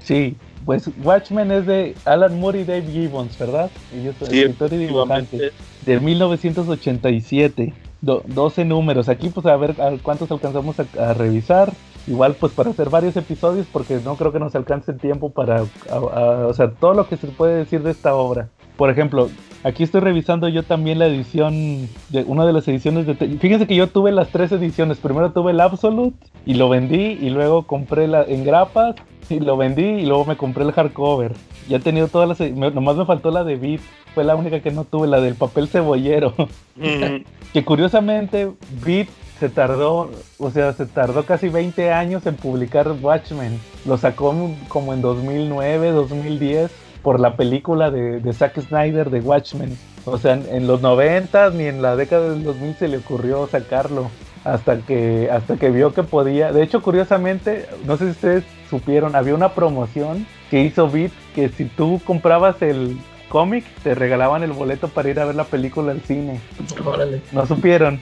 Sí, 0.00 0.34
pues 0.64 0.90
Watchmen 1.00 1.52
es 1.52 1.66
de 1.66 1.94
Alan 2.04 2.40
Moore 2.40 2.62
y 2.62 2.64
Dave 2.64 2.82
Gibbons, 2.82 3.38
¿verdad? 3.38 3.70
Ellos 3.94 4.16
son 4.18 4.28
sí, 4.28 4.40
y 4.40 4.76
dibujantes 4.76 5.52
de 5.86 6.00
1987. 6.00 7.74
12 8.00 8.64
números. 8.64 9.08
Aquí 9.08 9.28
pues 9.28 9.46
a 9.46 9.56
ver 9.56 9.76
cuántos 10.02 10.28
alcanzamos 10.32 10.74
a, 10.80 11.14
revisar. 11.14 11.72
Igual 12.08 12.34
pues 12.34 12.52
para 12.52 12.70
hacer 12.70 12.90
varios 12.90 13.16
episodios 13.16 13.68
porque 13.72 14.00
no 14.04 14.16
creo 14.16 14.32
que 14.32 14.40
nos 14.40 14.56
alcance 14.56 14.90
el 14.90 14.98
tiempo 14.98 15.30
para, 15.30 15.62
o 15.92 16.52
sea, 16.52 16.72
todo 16.72 16.94
lo 16.94 17.06
que 17.06 17.16
se 17.16 17.28
puede 17.28 17.58
decir 17.58 17.84
de 17.84 17.92
esta 17.92 18.16
obra. 18.16 18.48
Por 18.76 18.90
ejemplo, 18.90 19.30
aquí 19.64 19.82
estoy 19.82 20.00
revisando 20.00 20.48
yo 20.48 20.62
también 20.62 20.98
la 20.98 21.06
edición, 21.06 21.88
de 22.08 22.24
una 22.26 22.46
de 22.46 22.52
las 22.52 22.66
ediciones 22.68 23.06
de... 23.06 23.14
Fíjense 23.14 23.66
que 23.66 23.76
yo 23.76 23.86
tuve 23.88 24.12
las 24.12 24.28
tres 24.28 24.52
ediciones. 24.52 24.98
Primero 24.98 25.32
tuve 25.32 25.52
el 25.52 25.60
Absolute 25.60 26.16
y 26.46 26.54
lo 26.54 26.68
vendí 26.68 27.18
y 27.20 27.30
luego 27.30 27.62
compré 27.66 28.08
la 28.08 28.22
en 28.24 28.44
grapas 28.44 28.96
y 29.28 29.40
lo 29.40 29.56
vendí 29.56 29.84
y 29.84 30.06
luego 30.06 30.24
me 30.24 30.36
compré 30.36 30.64
el 30.64 30.72
hardcover. 30.72 31.32
Ya 31.68 31.76
he 31.76 31.80
tenido 31.80 32.08
todas 32.08 32.28
las... 32.28 32.50
nomás 32.50 32.96
me 32.96 33.04
faltó 33.04 33.30
la 33.30 33.44
de 33.44 33.56
Beat. 33.56 33.80
Fue 34.14 34.24
la 34.24 34.36
única 34.36 34.60
que 34.60 34.70
no 34.70 34.84
tuve, 34.84 35.06
la 35.06 35.20
del 35.20 35.34
papel 35.34 35.68
cebollero. 35.68 36.34
que 37.52 37.64
curiosamente 37.64 38.50
Beat 38.84 39.08
se 39.38 39.48
tardó, 39.48 40.10
o 40.38 40.50
sea, 40.50 40.72
se 40.72 40.86
tardó 40.86 41.24
casi 41.24 41.48
20 41.48 41.92
años 41.92 42.26
en 42.26 42.36
publicar 42.36 42.92
Watchmen. 43.00 43.58
Lo 43.86 43.96
sacó 43.96 44.34
como 44.68 44.94
en 44.94 45.02
2009, 45.02 45.90
2010 45.90 46.81
por 47.02 47.20
la 47.20 47.36
película 47.36 47.90
de, 47.90 48.32
Zack 48.32 48.60
Snyder 48.60 49.10
de 49.10 49.20
Watchmen. 49.20 49.76
O 50.04 50.18
sea, 50.18 50.34
en, 50.34 50.66
los 50.66 50.80
90 50.80 51.50
ni 51.50 51.64
en 51.64 51.82
la 51.82 51.96
década 51.96 52.30
del 52.30 52.44
2000 52.44 52.74
se 52.76 52.88
le 52.88 52.98
ocurrió 52.98 53.46
sacarlo 53.46 54.10
hasta 54.44 54.78
que 54.78 55.28
hasta 55.30 55.56
que 55.56 55.70
vio 55.70 55.94
que 55.94 56.02
podía. 56.02 56.52
De 56.52 56.62
hecho, 56.62 56.82
curiosamente, 56.82 57.66
no 57.86 57.96
sé 57.96 58.06
si 58.06 58.10
ustedes 58.10 58.44
supieron, 58.68 59.14
había 59.14 59.34
una 59.34 59.50
promoción 59.50 60.26
que 60.50 60.62
hizo 60.62 60.88
Beat 60.90 61.12
que 61.34 61.48
si 61.48 61.66
tú 61.66 62.00
comprabas 62.04 62.60
el 62.62 62.98
cómic, 63.28 63.64
te 63.82 63.94
regalaban 63.94 64.42
el 64.42 64.52
boleto 64.52 64.88
para 64.88 65.08
ir 65.08 65.20
a 65.20 65.24
ver 65.24 65.34
la 65.34 65.44
película 65.44 65.92
al 65.92 66.02
cine. 66.02 66.40
Órale. 66.84 67.22
¿No 67.32 67.46
supieron? 67.46 68.00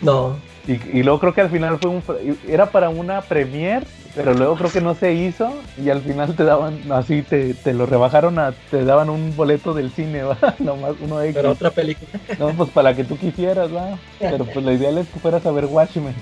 No. 0.00 0.36
Y, 0.66 1.02
luego 1.02 1.20
creo 1.20 1.34
que 1.34 1.42
al 1.42 1.50
final 1.50 1.78
fue 1.78 1.90
un... 1.90 2.02
Era 2.48 2.66
para 2.66 2.88
una 2.88 3.20
premiere, 3.20 3.86
pero 4.14 4.32
luego 4.32 4.56
creo 4.56 4.72
que 4.72 4.80
no 4.80 4.94
se 4.94 5.12
hizo 5.12 5.52
y 5.82 5.90
al 5.90 6.00
final 6.00 6.34
te 6.34 6.44
daban, 6.44 6.80
así 6.90 7.22
te, 7.22 7.52
te 7.54 7.74
lo 7.74 7.84
rebajaron 7.84 8.38
a... 8.38 8.52
Te 8.70 8.84
daban 8.84 9.10
un 9.10 9.36
boleto 9.36 9.74
del 9.74 9.90
cine, 9.90 10.22
¿va? 10.24 10.38
Nomás 10.58 10.94
uno 11.00 11.18
de 11.18 11.32
Pero 11.32 11.50
otra 11.50 11.70
película. 11.70 12.08
No, 12.38 12.48
pues 12.50 12.70
para 12.70 12.90
la 12.90 12.96
que 12.96 13.04
tú 13.04 13.18
quisieras, 13.18 13.74
¿va? 13.74 13.98
Pero 14.18 14.44
pues 14.46 14.64
la 14.64 14.72
ideal 14.72 14.98
es 14.98 15.08
que 15.08 15.20
fueras 15.20 15.44
a 15.44 15.52
ver 15.52 15.66
Watchmen. 15.66 16.14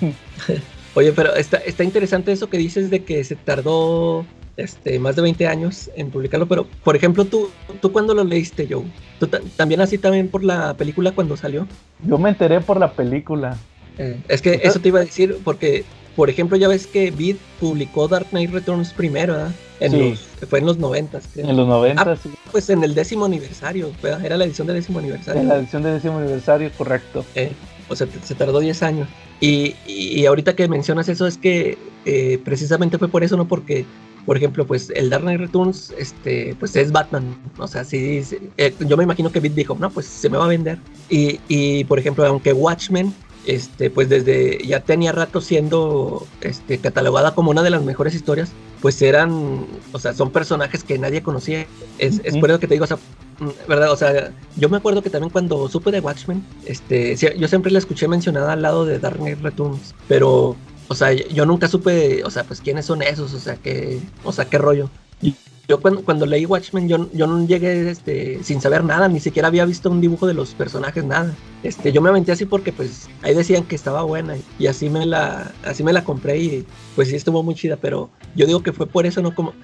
Oye, 0.95 1.13
pero 1.13 1.35
está, 1.35 1.59
está 1.59 1.85
interesante 1.85 2.33
eso 2.33 2.51
que 2.51 2.59
dices 2.59 2.91
de 2.91 3.05
que 3.05 3.25
se 3.25 3.37
tardó 3.37 4.27
este, 4.57 4.99
más 4.99 5.17
de 5.17 5.23
20 5.23 5.47
años 5.47 5.91
en 5.97 6.11
publicarlo, 6.11 6.47
pero 6.47 6.67
por 6.85 6.97
ejemplo, 6.97 7.25
tú, 7.25 7.51
tú 7.81 7.93
cuando 7.93 8.13
lo 8.15 8.25
leíste, 8.25 8.69
Joe, 8.71 8.85
¿Tú 9.19 9.29
también 9.57 9.81
así 9.81 9.99
también 9.99 10.29
por 10.29 10.43
la 10.43 10.75
película 10.75 11.13
cuando 11.13 11.37
salió? 11.37 11.69
Yo 12.05 12.19
me 12.19 12.31
enteré 12.31 12.61
por 12.61 12.81
la 12.81 12.91
película. 12.91 13.57
Eh, 13.99 14.21
es 14.29 14.43
que 14.43 14.61
eso 14.63 14.81
te 14.81 14.89
iba 14.89 15.01
a 15.01 15.05
decir, 15.05 15.39
porque, 15.45 15.85
por 16.17 16.31
ejemplo, 16.31 16.57
ya 16.57 16.69
ves 16.69 16.87
que 16.87 17.11
Beat 17.11 17.37
publicó 17.61 18.09
Dark 18.09 18.29
Knight 18.31 18.51
Returns 18.51 18.93
primero, 18.93 19.35
¿verdad? 19.35 19.53
En 19.81 20.11
los, 20.11 20.21
fue 20.49 20.61
en 20.61 20.67
los 20.67 20.79
90. 20.79 21.21
En 21.37 21.57
los 21.57 21.67
90, 21.67 22.03
ah, 22.03 22.17
sí. 22.23 22.31
Pues 22.53 22.71
en 22.71 22.85
el 22.85 22.95
décimo 22.95 23.25
aniversario, 23.25 23.91
era 24.23 24.37
la 24.37 24.45
edición 24.45 24.67
de 24.69 24.75
décimo 24.75 25.01
aniversario. 25.01 25.41
En 25.41 25.49
la 25.49 25.57
edición 25.57 25.83
de 25.83 25.93
décimo 25.93 26.19
aniversario, 26.19 26.71
correcto. 26.79 27.25
Eh, 27.35 27.51
o 27.89 27.97
sea, 27.97 28.07
se 28.23 28.35
tardó 28.35 28.61
10 28.61 28.83
años. 28.85 29.09
Y, 29.41 29.75
y, 29.87 30.25
ahorita 30.27 30.55
que 30.55 30.69
mencionas 30.69 31.09
eso 31.09 31.27
es 31.27 31.37
que 31.37 31.77
eh, 32.05 32.39
precisamente 32.45 32.97
fue 32.97 33.09
por 33.09 33.25
eso, 33.25 33.37
¿no? 33.37 33.49
Porque 33.49 33.85
por 34.25 34.37
ejemplo, 34.37 34.67
pues 34.67 34.91
el 34.95 35.11
Dark 35.11 35.23
Knight 35.23 35.41
Returns, 35.41 35.93
este, 35.99 36.55
pues 36.59 36.77
es 36.77 36.93
Batman. 36.93 37.37
O 37.59 37.67
sea, 37.67 37.85
sí, 37.85 38.23
eh, 38.57 38.75
yo 38.87 38.97
me 38.97 39.03
imagino 39.03 39.33
que 39.33 39.41
Beat 39.41 39.55
dijo, 39.55 39.77
no, 39.81 39.91
pues 39.91 40.07
se 40.07 40.31
me 40.31 40.39
va 40.39 40.45
a 40.45 40.49
vender. 40.49 40.79
Y, 41.11 41.41
y, 41.49 41.85
por 41.85 41.99
ejemplo, 41.99 42.25
aunque 42.25 42.53
Watchmen, 42.53 43.13
este, 43.47 43.91
pues 43.91 44.09
desde 44.09 44.59
ya 44.65 44.81
tenía 44.81 45.13
rato 45.13 45.41
siendo 45.41 46.27
este, 46.41 46.79
catalogada 46.79 47.35
como 47.35 47.51
una 47.51 47.63
de 47.63 47.71
las 47.71 47.83
mejores 47.83 48.15
historias, 48.15 48.51
pues 48.81 49.01
eran, 49.03 49.67
o 49.93 49.99
sea, 49.99 50.13
son 50.13 50.31
personajes 50.31 50.85
que 50.85 50.99
nadie 50.99 51.23
conocía. 51.23 51.67
Es, 51.99 52.21
es 52.25 52.37
por 52.39 52.51
eso 52.51 52.61
que 52.61 52.69
te 52.69 52.75
digo, 52.75 52.85
o 52.85 52.89
sea, 52.89 52.99
mm, 53.39 53.69
¿verdad? 53.69 53.93
O 53.93 53.97
sea, 53.97 54.33
yo 54.57 54.69
me 54.69 54.77
acuerdo 54.77 55.03
que 55.03 55.11
también 55.11 55.31
cuando 55.31 55.69
supe 55.69 55.91
de 55.91 56.01
Watchmen, 56.01 56.45
este, 56.67 57.17
yo 57.17 57.49
siempre 57.49 57.71
la 57.73 57.79
escuché 57.79 58.09
mencionada 58.09 58.53
al 58.53 58.63
lado 58.63 58.85
de 58.85 58.99
Dark 58.99 59.19
Knight 59.19 59.41
Returns, 59.41 59.95
pero 60.09 60.57
o 60.89 60.95
sea, 60.95 61.13
yo 61.13 61.47
nunca 61.47 61.69
supe, 61.69 62.23
o 62.25 62.31
sea, 62.31 62.45
pues 62.45 62.61
quiénes 62.61 62.85
son 62.85 63.03
esos, 63.03 63.33
o 63.33 63.39
sea, 63.39 63.57
qué, 63.57 64.01
o 64.25 64.33
sea, 64.33 64.45
qué 64.45 64.59
rollo. 64.59 64.91
Yo 65.69 65.81
cuando, 65.81 66.05
cuando 66.05 66.27
leí 66.27 66.45
Watchmen, 66.45 66.89
yo, 66.89 67.09
yo 67.13 67.27
no 67.27 67.47
llegué 67.47 67.89
este, 67.89 68.43
sin 68.43 68.61
saber 68.61 68.85
nada, 68.85 69.09
ni 69.09 69.21
siquiera 69.21 69.49
había 69.49 69.65
visto 69.65 69.91
un 69.91 70.01
dibujo 70.01 70.27
de 70.27 70.35
los 70.35 70.55
personajes, 70.55 71.05
nada. 71.05 71.35
Este, 71.63 71.93
yo 71.93 72.03
me 72.03 72.09
aventé 72.09 72.33
así 72.33 72.45
porque 72.47 72.73
pues 72.73 73.09
ahí 73.23 73.35
decían 73.35 73.65
que 73.65 73.77
estaba 73.77 74.03
buena 74.03 74.35
y 74.59 74.67
así 74.67 74.91
me 74.91 75.07
la, 75.07 75.53
así 75.65 75.85
me 75.85 75.93
la 75.93 76.03
compré 76.03 76.39
y 76.39 76.67
pues 76.97 77.09
sí 77.09 77.17
estuvo 77.17 77.43
muy 77.43 77.55
chida, 77.55 77.77
pero 77.77 78.11
yo 78.35 78.47
digo 78.47 78.63
que 78.63 78.73
fue 78.73 78.87
por 78.87 79.07
eso, 79.07 79.23
¿no? 79.23 79.35
como 79.35 79.55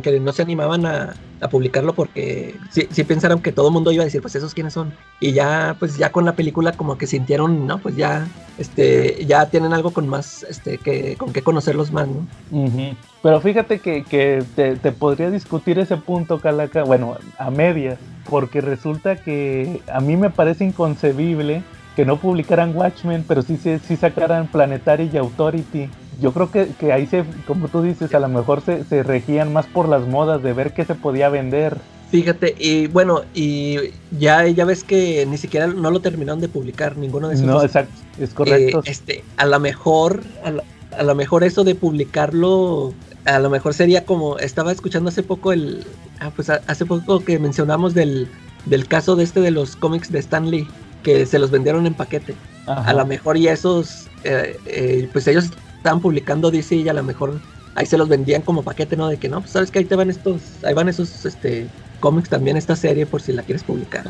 que 0.00 0.20
no 0.20 0.32
se 0.32 0.42
animaban 0.42 0.86
a, 0.86 1.14
publicarlo 1.50 1.94
porque 1.94 2.54
sí, 2.70 2.84
pensaron 3.04 3.40
que 3.40 3.50
todo 3.50 3.68
el 3.68 3.72
mundo 3.72 3.90
iba 3.92 4.02
a 4.02 4.04
decir, 4.04 4.20
pues 4.20 4.34
esos 4.34 4.52
quiénes 4.52 4.74
son. 4.74 4.92
Y 5.20 5.32
ya, 5.32 5.74
pues 5.78 5.96
ya 5.96 6.12
con 6.12 6.26
la 6.26 6.34
película 6.34 6.72
como 6.72 6.98
que 6.98 7.06
sintieron, 7.06 7.66
no, 7.66 7.78
pues 7.78 7.96
ya, 7.96 8.28
este, 8.58 9.24
ya 9.24 9.46
tienen 9.46 9.72
algo 9.72 9.90
con 9.90 10.06
más, 10.06 10.42
este, 10.42 10.76
que, 10.76 11.16
con 11.16 11.32
qué 11.32 11.40
conocerlos 11.40 11.92
más, 11.92 12.08
¿no? 12.08 12.26
Pero 13.22 13.40
fíjate 13.40 13.78
que, 13.78 14.04
que 14.04 14.44
te, 14.54 14.76
te, 14.76 14.92
podría 14.92 15.30
discutir 15.30 15.78
ese 15.78 15.96
punto, 15.96 16.40
Calaca, 16.40 16.84
bueno, 16.84 17.16
a 17.38 17.50
medias, 17.50 17.98
porque 18.28 18.60
resulta 18.60 19.16
que 19.16 19.80
a 19.90 20.00
mí 20.00 20.16
me 20.16 20.28
parece 20.28 20.64
inconcebible 20.64 21.62
que 21.96 22.04
no 22.04 22.18
publicaran 22.18 22.76
Watchmen, 22.76 23.24
pero 23.26 23.42
sí, 23.42 23.56
sí, 23.56 23.78
sí 23.78 23.96
sacaran 23.96 24.46
Planetary 24.46 25.10
y 25.12 25.16
Authority 25.16 25.88
yo 26.20 26.32
creo 26.32 26.50
que, 26.50 26.68
que, 26.78 26.92
ahí 26.92 27.06
se, 27.06 27.24
como 27.46 27.68
tú 27.68 27.82
dices, 27.82 28.14
a 28.14 28.20
lo 28.20 28.28
mejor 28.28 28.62
se, 28.62 28.84
se, 28.84 29.02
regían 29.02 29.52
más 29.52 29.66
por 29.66 29.88
las 29.88 30.06
modas 30.06 30.42
de 30.42 30.52
ver 30.52 30.72
qué 30.72 30.84
se 30.84 30.94
podía 30.94 31.28
vender. 31.28 31.78
Fíjate, 32.10 32.56
y 32.58 32.88
bueno, 32.88 33.22
y 33.34 33.76
ya, 34.18 34.46
ya 34.48 34.64
ves 34.64 34.82
que 34.82 35.24
ni 35.26 35.38
siquiera 35.38 35.68
no 35.68 35.92
lo 35.92 36.00
terminaron 36.00 36.40
de 36.40 36.48
publicar, 36.48 36.96
ninguno 36.96 37.28
de 37.28 37.34
esos. 37.34 37.46
No, 37.46 37.62
exacto, 37.62 37.94
es 38.18 38.34
correcto. 38.34 38.78
Eh, 38.80 38.90
este, 38.90 39.24
a 39.36 39.46
lo 39.46 39.60
mejor, 39.60 40.22
a 40.96 41.02
lo 41.04 41.14
mejor 41.14 41.44
eso 41.44 41.62
de 41.62 41.76
publicarlo, 41.76 42.92
a 43.26 43.38
lo 43.38 43.48
mejor 43.48 43.74
sería 43.74 44.04
como, 44.04 44.38
estaba 44.38 44.72
escuchando 44.72 45.10
hace 45.10 45.22
poco 45.22 45.52
el, 45.52 45.86
ah, 46.18 46.32
pues 46.34 46.50
hace 46.50 46.84
poco 46.84 47.20
que 47.20 47.38
mencionamos 47.38 47.94
del, 47.94 48.28
del 48.66 48.88
caso 48.88 49.14
de 49.14 49.22
este 49.22 49.40
de 49.40 49.52
los 49.52 49.76
cómics 49.76 50.10
de 50.10 50.18
Stanley, 50.18 50.66
que 51.04 51.26
se 51.26 51.38
los 51.38 51.52
vendieron 51.52 51.86
en 51.86 51.94
paquete. 51.94 52.34
A 52.66 52.92
lo 52.92 53.04
mejor 53.06 53.36
y 53.36 53.48
esos, 53.48 54.08
eh, 54.22 54.56
eh, 54.66 55.08
pues 55.12 55.26
ellos 55.26 55.50
estaban 55.80 56.00
publicando 56.00 56.50
DC 56.50 56.76
y 56.76 56.88
a 56.90 56.92
lo 56.92 57.02
mejor 57.02 57.40
ahí 57.74 57.86
se 57.86 57.96
los 57.96 58.08
vendían 58.08 58.42
como 58.42 58.62
paquete, 58.62 58.96
¿no? 58.96 59.08
De 59.08 59.16
que 59.16 59.30
no, 59.30 59.40
pues 59.40 59.52
sabes 59.52 59.70
que 59.70 59.78
ahí 59.78 59.86
te 59.86 59.96
van 59.96 60.10
estos, 60.10 60.42
ahí 60.62 60.74
van 60.74 60.88
esos 60.88 61.24
este 61.24 61.66
cómics 62.00 62.28
también 62.28 62.56
esta 62.56 62.76
serie 62.76 63.06
por 63.06 63.22
si 63.22 63.32
la 63.32 63.42
quieres 63.42 63.64
publicar. 63.64 64.04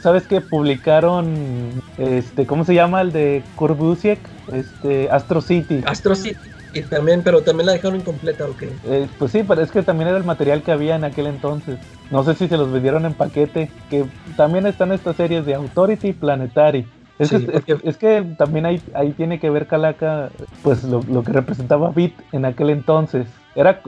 ¿Sabes 0.00 0.26
que 0.26 0.40
publicaron 0.40 1.82
este 1.98 2.46
cómo 2.46 2.64
se 2.64 2.74
llama 2.74 3.02
el 3.02 3.12
de 3.12 3.42
Kurbusiek? 3.56 4.18
Este 4.52 5.10
Astro 5.10 5.42
City. 5.42 5.82
Astro 5.86 6.14
City. 6.14 6.38
Y 6.74 6.80
también, 6.80 7.22
pero 7.22 7.42
también 7.42 7.66
la 7.66 7.72
dejaron 7.72 8.00
incompleta, 8.00 8.46
¿o 8.46 8.56
qué? 8.56 8.70
Eh, 8.86 9.06
pues 9.18 9.32
sí, 9.32 9.42
pero 9.46 9.60
es 9.60 9.70
que 9.70 9.82
también 9.82 10.08
era 10.08 10.16
el 10.16 10.24
material 10.24 10.62
que 10.62 10.72
había 10.72 10.96
en 10.96 11.04
aquel 11.04 11.26
entonces. 11.26 11.78
No 12.10 12.24
sé 12.24 12.34
si 12.34 12.48
se 12.48 12.56
los 12.56 12.72
vendieron 12.72 13.04
en 13.04 13.12
paquete, 13.12 13.70
que 13.90 14.06
también 14.38 14.66
están 14.66 14.90
estas 14.90 15.16
series 15.16 15.44
de 15.44 15.54
Authority 15.54 16.08
y 16.08 16.12
Planetary. 16.14 16.86
Es, 17.22 17.96
que, 17.96 18.22
también 18.36 18.66
ahí, 18.66 18.80
ahí 18.94 19.12
tiene 19.12 19.38
que 19.38 19.50
ver 19.50 19.66
Calaca, 19.66 20.30
pues 20.62 20.84
lo, 20.84 21.00
que 21.22 21.32
representaba 21.32 21.90
Beat 21.90 22.12
en 22.32 22.44
aquel 22.44 22.70
entonces. 22.70 23.26
Era 23.54 23.80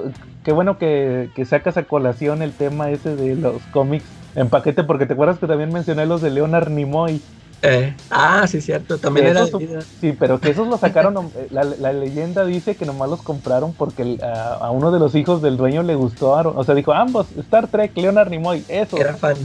qué 0.45 0.53
bueno 0.53 0.79
que, 0.79 1.31
sacas 1.47 1.77
a 1.77 1.85
colación 1.85 2.43
el 2.43 2.53
tema 2.53 2.91
ese 2.91 3.17
de 3.17 3.35
los 3.35 3.63
cómics 3.73 4.05
en 4.35 4.49
paquete, 4.49 4.85
porque 4.85 5.07
te 5.07 5.15
acuerdas 5.15 5.39
que 5.39 5.47
también 5.47 5.73
mencioné 5.73 6.07
los 6.07 6.21
de 6.21 6.31
Leonard 6.31 6.69
Nimoy. 6.69 7.21
Eh, 7.63 7.95
ah, 8.11 8.47
sí, 8.47 8.61
cierto, 8.61 8.99
también 8.99 9.29
era. 9.29 9.47
sí, 9.47 10.15
pero 10.19 10.39
que 10.39 10.51
esos 10.51 10.69
los 10.69 10.81
sacaron. 10.81 11.15
Eh, 11.37 11.49
la, 11.51 11.93
leyenda 11.93 12.45
dice 12.45 12.77
que 12.77 12.85
nomás 12.85 13.09
los 13.09 13.23
compraron 13.23 13.73
porque 13.73 14.19
a, 14.23 14.71
uno 14.71 14.91
de 14.91 14.99
los 14.99 15.15
hijos 15.15 15.41
del 15.41 15.57
dueño 15.57 15.83
le 15.83 15.95
gustó. 15.95 16.33
O 16.33 16.65
sea, 16.65 16.75
dijo 16.75 16.93
ambos: 16.93 17.27
Star 17.39 17.69
Trek, 17.69 17.97
Leonard 17.97 18.29
Nimoy, 18.29 18.65
eso. 18.69 18.99
Era 18.99 19.15
fan. 19.15 19.37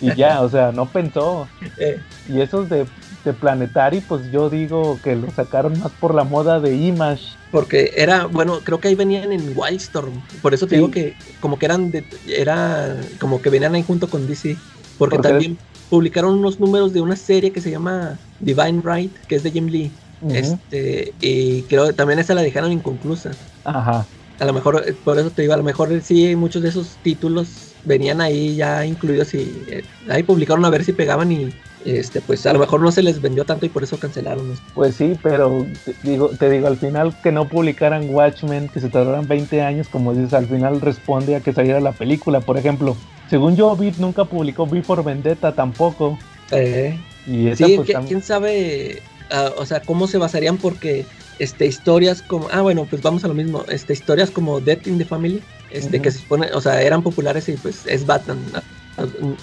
Y 0.00 0.14
ya, 0.14 0.40
o 0.42 0.48
sea, 0.48 0.72
no 0.72 0.86
pensó. 0.86 1.48
Eh. 1.78 2.00
Y 2.28 2.40
esos 2.40 2.68
de, 2.68 2.86
de 3.24 3.32
Planetary, 3.32 4.00
pues 4.00 4.30
yo 4.30 4.50
digo 4.50 4.98
que 5.02 5.16
lo 5.16 5.30
sacaron 5.30 5.78
más 5.80 5.92
por 5.92 6.14
la 6.14 6.24
moda 6.24 6.60
de 6.60 6.74
Image. 6.76 7.22
Porque 7.50 7.92
era, 7.96 8.26
bueno, 8.26 8.60
creo 8.64 8.80
que 8.80 8.88
ahí 8.88 8.94
venían 8.94 9.32
en 9.32 9.52
Wildstorm. 9.56 10.12
Por 10.40 10.54
eso 10.54 10.66
te 10.66 10.76
digo 10.76 10.90
que 10.90 11.14
como 11.40 11.58
que 11.58 11.66
eran, 11.66 11.90
de, 11.90 12.04
era 12.26 12.96
como 13.20 13.42
que 13.42 13.50
venían 13.50 13.74
ahí 13.74 13.82
junto 13.82 14.08
con 14.08 14.26
DC. 14.26 14.56
Porque, 14.98 15.18
también 15.18 15.58
publicaron 15.90 16.38
unos 16.38 16.60
números 16.60 16.92
de 16.92 17.00
una 17.00 17.16
serie 17.16 17.50
que 17.50 17.60
se 17.60 17.70
llama 17.70 18.18
Divine 18.40 18.82
Right, 18.84 19.14
que 19.26 19.36
es 19.36 19.42
de 19.42 19.50
Jim 19.50 19.66
Lee. 19.66 19.90
Este, 20.30 21.12
y 21.20 21.62
creo 21.62 21.88
que 21.88 21.92
también 21.92 22.18
esa 22.20 22.34
la 22.34 22.42
dejaron 22.42 22.72
inconclusa. 22.72 23.32
Ajá. 23.64 24.06
A 24.38 24.44
lo 24.44 24.52
mejor, 24.52 24.84
por 25.04 25.18
eso 25.18 25.30
te 25.30 25.42
digo, 25.42 25.54
a 25.54 25.56
lo 25.56 25.62
mejor 25.62 25.90
sí, 26.02 26.34
muchos 26.36 26.62
de 26.62 26.68
esos 26.68 26.96
títulos 27.02 27.71
venían 27.84 28.20
ahí 28.20 28.56
ya 28.56 28.84
incluidos 28.84 29.34
y 29.34 29.64
eh, 29.68 29.84
ahí 30.08 30.22
publicaron 30.22 30.64
a 30.64 30.70
ver 30.70 30.84
si 30.84 30.92
pegaban 30.92 31.32
y 31.32 31.52
este 31.84 32.20
pues 32.20 32.46
a 32.46 32.52
lo 32.52 32.60
mejor 32.60 32.80
no 32.80 32.92
se 32.92 33.02
les 33.02 33.20
vendió 33.20 33.44
tanto 33.44 33.66
y 33.66 33.68
por 33.68 33.82
eso 33.82 33.98
cancelaron. 33.98 34.54
Pues 34.74 34.94
sí, 34.94 35.18
pero 35.22 35.66
te 35.84 35.94
digo, 36.02 36.28
te 36.28 36.48
digo 36.48 36.68
al 36.68 36.76
final 36.76 37.14
que 37.22 37.32
no 37.32 37.48
publicaran 37.48 38.08
Watchmen, 38.14 38.68
que 38.68 38.80
se 38.80 38.88
tardaran 38.88 39.26
20 39.26 39.62
años, 39.62 39.88
como 39.88 40.14
dices, 40.14 40.32
al 40.32 40.46
final 40.46 40.80
responde 40.80 41.36
a 41.36 41.40
que 41.40 41.52
saliera 41.52 41.80
la 41.80 41.92
película, 41.92 42.40
por 42.40 42.56
ejemplo. 42.56 42.96
Según 43.28 43.56
yo, 43.56 43.74
Beat 43.76 43.96
nunca 43.96 44.24
publicó 44.24 44.66
por 44.66 45.02
Vendetta 45.02 45.54
tampoco. 45.54 46.18
Eh, 46.50 46.98
y 47.26 47.54
sí, 47.56 47.76
pues, 47.76 47.90
quién 48.06 48.22
sabe, 48.22 49.02
ah, 49.30 49.50
o 49.56 49.66
sea, 49.66 49.80
cómo 49.80 50.06
se 50.06 50.18
basarían 50.18 50.58
porque 50.58 51.06
este 51.38 51.66
historias 51.66 52.22
como 52.22 52.48
ah 52.52 52.60
bueno 52.60 52.86
pues 52.88 53.02
vamos 53.02 53.24
a 53.24 53.28
lo 53.28 53.34
mismo 53.34 53.64
este 53.68 53.94
historias 53.94 54.30
como 54.30 54.60
Death 54.60 54.86
in 54.86 54.98
the 54.98 55.04
Family 55.04 55.42
este 55.72 56.00
que 56.00 56.10
se 56.10 56.18
supone 56.18 56.50
o 56.52 56.60
sea 56.60 56.82
eran 56.82 57.02
populares 57.02 57.48
y 57.48 57.52
pues 57.52 57.86
es 57.86 58.06
Batman 58.06 58.38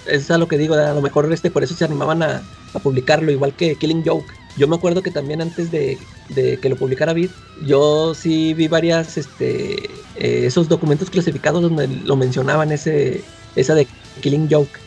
es 0.06 0.30
a 0.32 0.38
lo 0.38 0.48
que 0.48 0.58
digo 0.58 0.76
a 0.76 0.94
lo 0.94 1.02
mejor 1.02 1.32
este 1.34 1.52
por 1.52 1.64
eso 1.64 1.74
se 1.76 1.86
animaban 1.86 2.24
a, 2.24 2.42
publicarlo 2.84 3.32
igual 3.32 3.54
que 3.54 3.76
Killing 3.76 4.04
Joke. 4.06 4.32
Yo 4.56 4.68
me 4.68 4.76
acuerdo 4.76 5.02
que 5.02 5.10
también 5.10 5.42
antes 5.42 5.72
de, 5.72 5.98
que 6.36 6.70
lo 6.70 6.76
publicara 6.76 7.14
Beat 7.14 7.32
yo 7.64 8.14
sí 8.14 8.54
vi 8.54 8.68
varias 8.68 9.18
este 9.18 9.90
eh, 10.16 10.46
esos 10.46 10.70
documentos 10.70 11.10
clasificados 11.10 11.62
donde 11.62 11.88
lo 11.88 12.16
mencionaban 12.16 12.72
ese 12.72 13.24
esa 13.56 13.74
de 13.74 13.88
Killing 14.22 14.48
Joke 14.52 14.80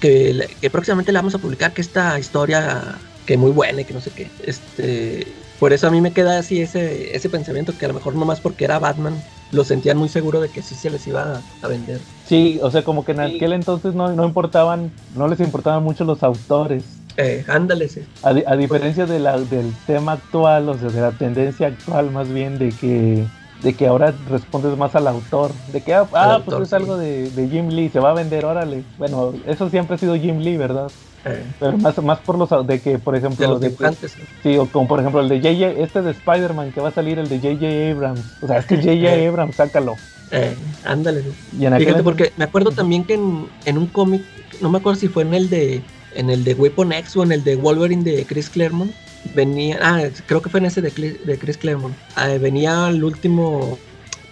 que, 0.00 0.48
que 0.60 0.70
próximamente 0.70 1.12
la 1.12 1.20
vamos 1.20 1.34
a 1.34 1.38
publicar 1.38 1.72
que 1.72 1.80
esta 1.80 2.18
historia 2.18 2.96
que 3.26 3.36
muy 3.36 3.50
buena 3.50 3.80
y 3.80 3.84
que 3.84 3.94
no 3.94 4.00
sé 4.00 4.10
qué 4.10 4.30
este 4.44 5.26
por 5.58 5.72
eso 5.72 5.86
a 5.86 5.90
mí 5.90 6.00
me 6.00 6.12
queda 6.12 6.38
así 6.38 6.60
ese, 6.60 7.16
ese 7.16 7.28
pensamiento 7.28 7.72
que 7.76 7.84
a 7.84 7.88
lo 7.88 7.94
mejor 7.94 8.14
nomás 8.14 8.40
porque 8.40 8.64
era 8.64 8.78
Batman 8.78 9.14
lo 9.52 9.64
sentían 9.64 9.96
muy 9.96 10.08
seguro 10.08 10.40
de 10.40 10.48
que 10.48 10.62
sí 10.62 10.74
se 10.74 10.90
les 10.90 11.06
iba 11.06 11.40
a, 11.62 11.68
vender. 11.68 12.00
Sí, 12.26 12.58
o 12.62 12.70
sea, 12.70 12.82
como 12.82 13.04
que 13.04 13.12
en 13.12 13.20
aquel 13.20 13.52
entonces 13.52 13.94
no, 13.94 14.12
no 14.12 14.24
importaban, 14.24 14.90
no 15.14 15.28
les 15.28 15.40
importaban 15.40 15.82
mucho 15.82 16.04
los 16.04 16.22
autores. 16.22 16.84
Eh, 17.16 17.44
ándale, 17.48 17.88
A, 18.22 18.56
diferencia 18.56 19.06
de 19.06 19.18
la, 19.18 19.38
del 19.38 19.72
tema 19.86 20.12
actual, 20.12 20.68
o 20.68 20.76
sea, 20.76 20.90
de 20.90 21.00
la 21.00 21.12
tendencia 21.12 21.68
actual 21.68 22.10
más 22.10 22.28
bien 22.28 22.58
de 22.58 22.70
que 22.70 23.24
de 23.62 23.74
que 23.74 23.86
ahora 23.86 24.14
respondes 24.28 24.76
más 24.76 24.94
al 24.94 25.08
autor, 25.08 25.50
de 25.72 25.80
que, 25.80 25.94
ah, 25.94 26.06
ah 26.12 26.42
pues 26.44 26.60
es 26.60 26.72
algo 26.74 26.98
de, 26.98 27.30
de, 27.30 27.48
Jim 27.48 27.68
Lee, 27.68 27.88
se 27.88 28.00
va 28.00 28.10
a 28.10 28.14
vender, 28.14 28.44
órale. 28.44 28.84
Bueno, 28.98 29.32
eso 29.46 29.70
siempre 29.70 29.96
ha 29.96 29.98
sido 29.98 30.14
Jim 30.14 30.40
Lee, 30.40 30.58
¿verdad? 30.58 30.90
Pero 31.60 31.78
más, 31.78 32.02
más 32.02 32.18
por 32.20 32.38
los 32.38 32.66
de 32.66 32.80
que, 32.80 32.98
por 32.98 33.16
ejemplo, 33.16 33.58
de 33.58 33.70
los 33.78 33.96
sí, 34.42 34.56
o 34.58 34.66
como 34.66 34.86
por 34.86 35.00
ejemplo 35.00 35.20
el 35.20 35.28
de 35.28 35.40
JJ, 35.40 35.82
este 35.82 36.02
de 36.02 36.12
Spider-Man 36.12 36.72
que 36.72 36.80
va 36.80 36.88
a 36.88 36.92
salir, 36.92 37.18
el 37.18 37.28
de 37.28 37.40
JJ 37.40 37.92
Abrams. 37.92 38.20
O 38.42 38.46
sea, 38.46 38.58
es 38.58 38.66
que 38.66 38.76
JJ 38.76 39.28
Abrams, 39.28 39.56
sácalo. 39.56 39.96
Eh, 40.30 40.56
ándale. 40.84 41.22
Fíjate, 41.78 42.02
porque 42.02 42.32
me 42.36 42.44
acuerdo 42.44 42.70
también 42.70 43.04
que 43.04 43.14
en, 43.14 43.48
en 43.64 43.78
un 43.78 43.86
cómic, 43.86 44.22
no 44.60 44.70
me 44.70 44.78
acuerdo 44.78 45.00
si 45.00 45.08
fue 45.08 45.22
en 45.22 45.34
el 45.34 45.50
de 45.50 45.82
en 46.14 46.30
el 46.30 46.44
de 46.44 46.54
Weapon 46.54 46.92
X 46.92 47.16
o 47.16 47.22
en 47.24 47.32
el 47.32 47.44
de 47.44 47.56
Wolverine 47.56 48.02
de 48.02 48.24
Chris 48.24 48.48
Claremont, 48.48 48.90
venía, 49.34 49.78
ah, 49.82 50.02
creo 50.26 50.40
que 50.40 50.48
fue 50.48 50.60
en 50.60 50.66
ese 50.66 50.80
de, 50.80 50.90
de 50.90 51.38
Chris 51.38 51.58
Claremont, 51.58 51.94
ah, 52.14 52.28
venía 52.40 52.88
el 52.88 53.04
último 53.04 53.78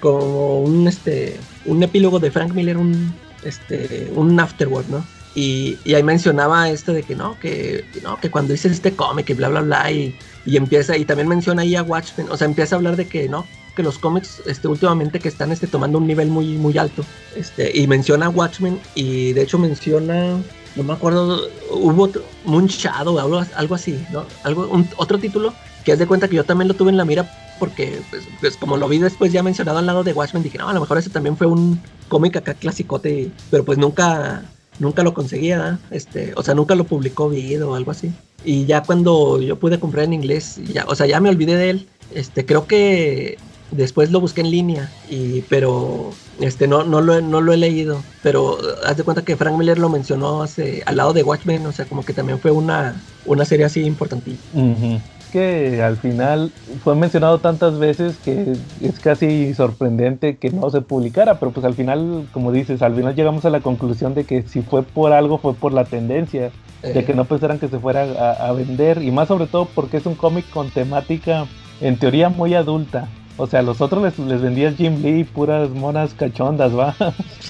como 0.01 0.61
un 0.61 0.89
este 0.89 1.39
un 1.67 1.83
epílogo 1.83 2.19
de 2.19 2.31
Frank 2.31 2.53
Miller, 2.53 2.79
un 2.79 3.15
este 3.45 4.11
un 4.15 4.39
afterword, 4.39 4.87
¿no? 4.89 5.05
Y, 5.35 5.79
ahí 5.93 6.03
mencionaba 6.03 6.71
este 6.71 6.93
de 6.93 7.03
que 7.03 7.15
no, 7.15 7.39
que 7.41 7.85
no, 8.03 8.21
que 8.21 8.31
cuando 8.31 8.53
dices 8.53 8.73
este 8.73 8.95
cómic 8.95 9.31
y 9.31 9.35
bla 9.35 9.49
bla 9.49 9.63
bla 9.63 9.91
y, 9.91 10.17
y, 10.47 10.57
empieza 10.57 10.97
y 10.97 11.05
también 11.05 11.29
menciona 11.29 11.63
ahí 11.63 11.75
a 11.75 11.83
Watchmen, 11.83 12.29
o 12.31 12.37
sea, 12.37 12.47
empieza 12.47 12.77
a 12.77 12.79
hablar 12.79 12.97
de 12.97 13.07
que 13.07 13.29
no, 13.29 13.45
que 13.75 13.83
los 13.83 13.99
cómics 13.99 14.43
este 14.47 14.69
últimamente 14.69 15.19
que 15.19 15.29
están 15.29 15.51
este 15.51 15.67
tomando 15.67 15.99
un 15.99 16.07
nivel 16.07 16.29
muy 16.29 16.57
muy 16.57 16.79
alto. 16.79 17.05
Este 17.37 17.77
y 17.77 17.87
menciona 17.87 18.27
a 18.27 18.31
Watchmen 18.31 18.79
y 18.95 19.33
de 19.33 19.43
hecho 19.43 19.59
menciona 19.59 20.39
no 20.77 20.83
me 20.83 20.93
acuerdo, 20.93 21.49
hubo 21.71 22.03
otro, 22.03 22.25
Moon 22.45 22.67
Shadow, 22.67 23.17
algo, 23.19 23.45
algo 23.55 23.75
así, 23.77 24.05
¿no? 24.11 24.25
Algo, 24.43 24.69
otro 24.97 25.19
título 25.19 25.55
que 25.85 25.93
es 25.93 25.99
de 25.99 26.07
cuenta 26.07 26.29
que 26.29 26.37
yo 26.37 26.45
también 26.45 26.69
lo 26.69 26.75
tuve 26.75 26.91
en 26.91 26.97
la 26.97 27.05
mira 27.05 27.31
porque, 27.59 28.01
pues, 28.11 28.23
pues, 28.41 28.57
como 28.57 28.77
lo 28.77 28.89
vi 28.89 28.99
después 28.99 29.33
ya 29.33 29.43
mencionado 29.43 29.79
al 29.79 29.87
lado 29.87 30.03
de 30.03 30.13
Watchmen, 30.13 30.43
dije, 30.43 30.59
no, 30.59 30.69
a 30.69 30.73
lo 30.73 30.81
mejor 30.81 30.99
ese 30.99 31.11
también 31.11 31.37
fue 31.37 31.47
un 31.47 31.81
cómic 32.09 32.37
acá 32.37 32.55
clasicote, 32.55 33.31
pero 33.51 33.65
pues 33.65 33.79
nunca, 33.79 34.43
nunca 34.79 35.03
lo 35.03 35.15
conseguía, 35.15 35.79
este, 35.91 36.33
o 36.37 36.43
sea, 36.43 36.55
nunca 36.55 36.75
lo 36.75 36.85
publicó 36.85 37.25
o 37.27 37.75
algo 37.75 37.91
así. 37.91 38.13
Y 38.45 38.67
ya 38.67 38.83
cuando 38.83 39.41
yo 39.41 39.59
pude 39.59 39.81
comprar 39.81 40.05
en 40.05 40.13
inglés, 40.13 40.61
ya, 40.73 40.85
o 40.87 40.95
sea, 40.95 41.07
ya 41.07 41.21
me 41.21 41.29
olvidé 41.29 41.57
de 41.57 41.71
él, 41.71 41.89
este, 42.15 42.45
creo 42.45 42.67
que 42.67 43.39
después 43.71 44.11
lo 44.11 44.21
busqué 44.21 44.43
en 44.43 44.51
línea, 44.51 44.93
y, 45.09 45.43
pero 45.43 46.11
este, 46.41 46.69
no, 46.69 46.85
no, 46.85 47.01
lo, 47.01 47.21
no 47.21 47.41
lo 47.41 47.53
he 47.53 47.57
leído, 47.57 48.03
pero 48.23 48.59
haz 48.85 48.97
de 48.97 49.03
cuenta 49.03 49.25
que 49.25 49.37
Frank 49.37 49.57
Miller 49.57 49.79
lo 49.79 49.89
mencionó 49.89 50.43
hace, 50.43 50.83
al 50.87 50.97
lado 50.97 51.13
de 51.13 51.23
Watchmen, 51.23 51.65
o 51.67 51.73
sea, 51.73 51.87
como 51.87 52.05
que 52.05 52.13
también 52.13 52.39
fue 52.39 52.51
una, 52.51 53.01
una 53.27 53.45
serie 53.45 53.65
así 53.65 53.83
importantísima. 53.83 55.01
Que 55.35 55.83
al 55.83 55.97
final 55.97 56.53
fue 56.85 56.95
mencionado 56.95 57.41
tantas 57.41 57.77
veces 57.81 58.17
que 58.25 58.53
es 58.81 59.01
casi 59.01 59.53
sorprendente 59.53 60.37
que 60.37 60.51
no 60.51 60.71
se 60.71 60.81
publicara, 60.81 61.41
pero 61.41 61.51
pues 61.51 61.67
al 61.67 61.75
final, 61.75 62.29
como 62.33 62.53
dices, 62.53 62.83
al 62.83 62.95
final 62.95 63.17
llegamos 63.17 63.45
a 63.45 63.51
la 63.51 63.59
conclusión 63.59 64.15
de 64.15 64.23
que 64.23 64.43
si 64.43 64.63
fue 64.63 64.85
por 64.85 65.13
algo 65.13 65.39
fue 65.39 65.55
por 65.55 65.73
la 65.73 65.87
tendencia, 65.87 66.53
de 66.83 67.01
eh. 67.01 67.05
que 67.05 67.15
no 67.15 67.25
pensaran 67.25 67.59
que 67.59 67.67
se 67.67 67.81
fuera 67.81 68.05
a, 68.05 68.47
a 68.47 68.53
vender, 68.53 69.03
y 69.03 69.11
más 69.11 69.27
sobre 69.27 69.49
todo 69.49 69.67
porque 69.75 69.97
es 69.97 70.07
un 70.07 70.15
cómic 70.15 70.49
con 70.51 70.71
temática 70.71 71.47
en 71.81 71.99
teoría 71.99 72.29
muy 72.29 72.55
adulta, 72.55 73.09
o 73.37 73.49
sea, 73.49 73.63
los 73.63 73.81
otros 73.81 74.03
les, 74.05 74.19
les 74.21 74.41
vendías 74.41 74.77
Jim 74.77 75.03
Lee, 75.03 75.25
puras 75.25 75.69
monas 75.71 76.15
cachondas, 76.15 76.73
¿va? 76.77 76.95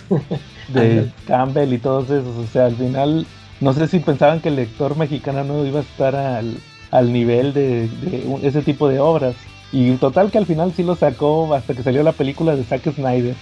de 0.68 1.10
Campbell 1.26 1.74
y 1.74 1.78
todos 1.78 2.04
esos. 2.04 2.36
O 2.36 2.46
sea, 2.46 2.66
al 2.66 2.76
final, 2.76 3.26
no 3.60 3.72
sé 3.74 3.86
si 3.88 3.98
pensaban 3.98 4.40
que 4.40 4.48
el 4.48 4.56
lector 4.56 4.96
mexicano 4.96 5.44
no 5.44 5.64
iba 5.66 5.80
a 5.80 5.82
estar 5.82 6.16
al, 6.16 6.56
al 6.94 7.12
nivel 7.12 7.52
de, 7.52 7.90
ese 8.42 8.62
tipo 8.62 8.88
de 8.88 9.00
obras. 9.00 9.34
Y 9.72 9.90
total 9.96 10.30
que 10.30 10.38
al 10.38 10.46
final 10.46 10.72
sí 10.72 10.84
lo 10.84 10.94
sacó 10.94 11.52
hasta 11.52 11.74
que 11.74 11.82
salió 11.82 12.04
la 12.04 12.12
película 12.12 12.54
de 12.54 12.62
Zack 12.62 12.94
Snyder. 12.94 13.34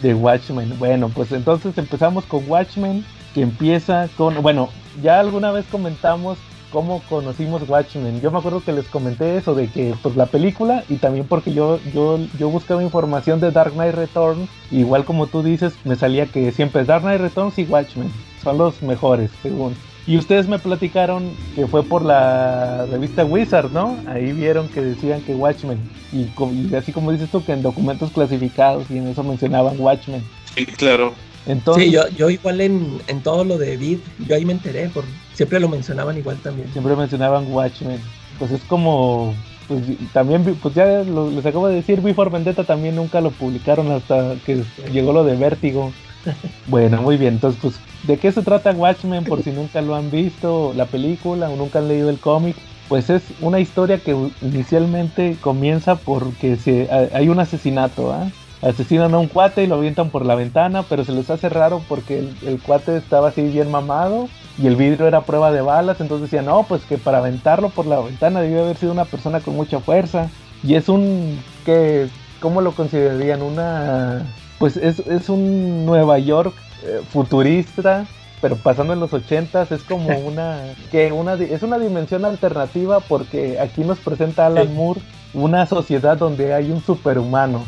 De 0.00 0.14
Watchmen. 0.14 0.76
Bueno, 0.78 1.08
pues 1.08 1.30
entonces 1.30 1.78
empezamos 1.78 2.24
con 2.24 2.42
Watchmen, 2.48 3.04
que 3.34 3.42
empieza 3.42 4.08
con, 4.16 4.42
bueno, 4.42 4.70
ya 5.00 5.20
alguna 5.20 5.52
vez 5.52 5.64
comentamos 5.70 6.38
cómo 6.72 7.02
conocimos 7.08 7.68
Watchmen. 7.68 8.20
Yo 8.20 8.32
me 8.32 8.38
acuerdo 8.38 8.64
que 8.64 8.72
les 8.72 8.88
comenté 8.88 9.36
eso 9.36 9.54
de 9.54 9.68
que 9.68 9.94
pues 10.02 10.16
la 10.16 10.26
película 10.26 10.82
y 10.88 10.96
también 10.96 11.26
porque 11.26 11.52
yo 11.52 11.78
yo 11.94 12.18
yo 12.38 12.48
buscaba 12.48 12.82
información 12.82 13.38
de 13.38 13.52
Dark 13.52 13.74
Knight 13.74 13.94
Returns, 13.94 14.48
igual 14.72 15.04
como 15.04 15.28
tú 15.28 15.44
dices, 15.44 15.74
me 15.84 15.94
salía 15.94 16.26
que 16.26 16.50
siempre 16.50 16.84
Dark 16.84 17.02
Knight 17.02 17.20
Returns 17.20 17.58
y 17.58 17.64
Watchmen 17.64 18.10
son 18.42 18.58
los 18.58 18.82
mejores, 18.82 19.30
según. 19.42 19.76
Y 20.06 20.16
ustedes 20.16 20.48
me 20.48 20.58
platicaron 20.58 21.30
que 21.54 21.66
fue 21.66 21.84
por 21.84 22.04
la 22.04 22.86
revista 22.86 23.24
Wizard, 23.24 23.70
¿no? 23.70 23.96
Ahí 24.08 24.32
vieron 24.32 24.68
que 24.68 24.80
decían 24.80 25.22
que 25.22 25.34
Watchmen. 25.34 25.78
Y, 26.12 26.28
y 26.52 26.74
así 26.74 26.92
como 26.92 27.12
dices 27.12 27.30
tú, 27.30 27.44
que 27.44 27.52
en 27.52 27.62
documentos 27.62 28.10
clasificados 28.10 28.90
y 28.90 28.98
en 28.98 29.06
eso 29.06 29.22
mencionaban 29.22 29.78
Watchmen. 29.78 30.22
Sí, 30.54 30.66
claro. 30.66 31.14
Entonces, 31.46 31.84
sí, 31.84 31.90
yo, 31.90 32.08
yo 32.16 32.30
igual 32.30 32.60
en, 32.60 33.00
en, 33.06 33.20
todo 33.20 33.44
lo 33.44 33.58
de 33.58 33.76
Vid, 33.76 33.98
yo 34.26 34.34
ahí 34.34 34.44
me 34.44 34.52
enteré, 34.52 34.88
por, 34.88 35.04
siempre 35.34 35.60
lo 35.60 35.68
mencionaban 35.68 36.16
igual 36.16 36.36
también. 36.38 36.70
Siempre 36.72 36.94
mencionaban 36.96 37.52
Watchmen. 37.52 38.00
Pues 38.38 38.50
es 38.50 38.60
como, 38.62 39.34
pues 39.68 39.82
también, 40.12 40.42
pues 40.60 40.74
ya 40.74 41.02
lo, 41.02 41.30
les 41.30 41.44
acabo 41.46 41.68
de 41.68 41.76
decir, 41.76 42.00
Before 42.00 42.30
Vendetta 42.30 42.64
también 42.64 42.96
nunca 42.96 43.20
lo 43.20 43.30
publicaron 43.30 43.90
hasta 43.90 44.34
que 44.44 44.62
llegó 44.92 45.12
lo 45.12 45.24
de 45.24 45.36
Vértigo. 45.36 45.92
bueno, 46.66 47.02
muy 47.02 47.16
bien, 47.16 47.34
entonces 47.34 47.60
pues, 47.60 47.74
¿de 48.02 48.18
qué 48.18 48.32
se 48.32 48.42
trata 48.42 48.72
Watchmen? 48.72 49.24
Por 49.24 49.42
si 49.42 49.50
nunca 49.50 49.80
lo 49.80 49.94
han 49.94 50.10
visto, 50.10 50.72
la 50.76 50.86
película 50.86 51.48
o 51.48 51.56
nunca 51.56 51.78
han 51.78 51.88
leído 51.88 52.10
el 52.10 52.18
cómic. 52.18 52.56
Pues 52.88 53.10
es 53.10 53.22
una 53.40 53.60
historia 53.60 53.98
que 53.98 54.16
inicialmente 54.42 55.36
comienza 55.40 55.96
porque 55.96 56.88
hay 57.14 57.28
un 57.28 57.40
asesinato, 57.40 58.12
¿ah? 58.12 58.28
asesinan 58.62 59.12
a 59.14 59.18
un 59.18 59.26
cuate 59.26 59.64
y 59.64 59.66
lo 59.66 59.74
avientan 59.74 60.10
por 60.10 60.24
la 60.24 60.34
ventana, 60.34 60.84
pero 60.84 61.04
se 61.04 61.12
les 61.12 61.28
hace 61.30 61.48
raro 61.48 61.82
porque 61.88 62.28
el, 62.46 62.60
cuate 62.60 62.96
estaba 62.96 63.28
así 63.28 63.42
bien 63.42 63.70
mamado 63.70 64.28
y 64.56 64.68
el 64.68 64.76
vidrio 64.76 65.08
era 65.08 65.22
prueba 65.22 65.50
de 65.50 65.60
balas, 65.60 66.00
entonces 66.00 66.30
decían, 66.30 66.46
no, 66.46 66.62
pues 66.64 66.82
que 66.84 66.98
para 66.98 67.18
aventarlo 67.18 67.70
por 67.70 67.86
la 67.86 68.00
ventana 68.00 68.40
debió 68.40 68.62
haber 68.62 68.76
sido 68.76 68.92
una 68.92 69.04
persona 69.04 69.40
con 69.40 69.56
mucha 69.56 69.80
fuerza. 69.80 70.28
Y 70.62 70.76
es 70.76 70.88
un, 70.88 71.40
que, 71.64 72.08
¿cómo 72.40 72.60
lo 72.60 72.72
considerarían? 72.72 73.42
Una, 73.42 74.24
pues 74.58 74.76
es, 74.76 75.00
es 75.00 75.28
un 75.28 75.84
Nueva 75.84 76.18
York 76.20 76.54
eh, 76.84 77.00
futurista, 77.10 78.06
pero 78.40 78.56
pasando 78.56 78.92
en 78.92 79.00
los 79.00 79.12
ochentas 79.12 79.70
es 79.72 79.82
como 79.82 80.16
una, 80.26 80.60
que 80.90 81.12
una, 81.12 81.34
es 81.34 81.62
una 81.62 81.78
dimensión 81.78 82.24
alternativa 82.24 83.00
porque 83.00 83.60
aquí 83.60 83.82
nos 83.82 83.98
presenta 83.98 84.46
Alan 84.46 84.74
Moore 84.74 85.00
una 85.34 85.66
sociedad 85.66 86.16
donde 86.16 86.52
hay 86.52 86.70
un 86.70 86.82
superhumano 86.82 87.64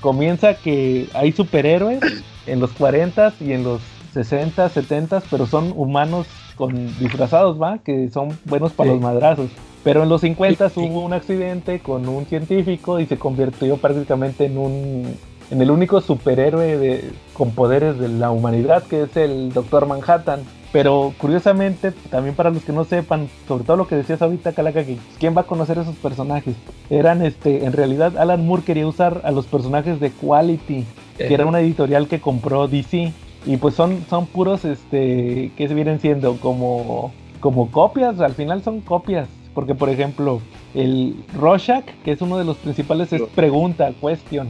comienza 0.00 0.54
que 0.54 1.08
hay 1.14 1.32
superhéroes 1.32 2.00
en 2.46 2.60
los 2.60 2.72
40 2.72 3.34
y 3.40 3.52
en 3.52 3.64
los 3.64 3.80
60, 4.12 4.68
70, 4.68 5.22
pero 5.30 5.46
son 5.46 5.72
humanos 5.76 6.26
con 6.56 6.74
disfrazados, 6.98 7.60
¿va? 7.60 7.78
Que 7.78 8.08
son 8.10 8.38
buenos 8.46 8.72
para 8.72 8.90
los 8.90 9.00
madrazos. 9.00 9.50
Pero 9.84 10.02
en 10.02 10.08
los 10.08 10.22
50 10.22 10.72
hubo 10.76 11.04
un 11.04 11.12
accidente 11.12 11.80
con 11.80 12.08
un 12.08 12.24
científico 12.26 12.98
y 12.98 13.06
se 13.06 13.18
convirtió 13.18 13.76
prácticamente 13.76 14.46
en 14.46 14.58
un 14.58 15.16
en 15.50 15.62
el 15.62 15.70
único 15.70 16.00
superhéroe 16.00 16.78
de, 16.78 17.10
con 17.32 17.50
poderes 17.52 17.98
de 17.98 18.08
la 18.08 18.30
humanidad, 18.30 18.82
que 18.84 19.02
es 19.02 19.16
el 19.16 19.52
Doctor 19.52 19.86
Manhattan. 19.86 20.40
Pero 20.72 21.14
curiosamente, 21.16 21.92
también 22.10 22.34
para 22.34 22.50
los 22.50 22.62
que 22.62 22.72
no 22.72 22.84
sepan, 22.84 23.28
sobre 23.48 23.64
todo 23.64 23.76
lo 23.76 23.86
que 23.86 23.96
decías 23.96 24.20
ahorita, 24.20 24.52
Calaca, 24.52 24.84
que 24.84 24.98
quién 25.18 25.34
va 25.36 25.42
a 25.42 25.46
conocer 25.46 25.78
esos 25.78 25.94
personajes. 25.96 26.54
Eran, 26.90 27.22
este, 27.22 27.64
en 27.64 27.72
realidad, 27.72 28.18
Alan 28.18 28.44
Moore 28.44 28.64
quería 28.64 28.86
usar 28.86 29.22
a 29.24 29.30
los 29.30 29.46
personajes 29.46 30.00
de 30.00 30.10
Quality, 30.10 30.84
que 31.16 31.32
era 31.32 31.46
una 31.46 31.60
editorial 31.60 32.08
que 32.08 32.20
compró 32.20 32.68
DC. 32.68 33.12
Y 33.46 33.56
pues 33.58 33.74
son, 33.74 34.04
son 34.10 34.26
puros, 34.26 34.64
este, 34.64 35.52
que 35.56 35.68
se 35.68 35.74
vienen 35.74 36.00
siendo 36.00 36.36
como, 36.38 37.12
como 37.40 37.70
copias, 37.70 38.20
al 38.20 38.34
final 38.34 38.62
son 38.62 38.80
copias. 38.80 39.28
Porque, 39.54 39.74
por 39.74 39.88
ejemplo, 39.88 40.42
el 40.74 41.24
Rorschach, 41.32 41.86
que 42.04 42.12
es 42.12 42.20
uno 42.20 42.36
de 42.36 42.44
los 42.44 42.58
principales, 42.58 43.10
es 43.14 43.22
pregunta, 43.34 43.92
question. 43.98 44.48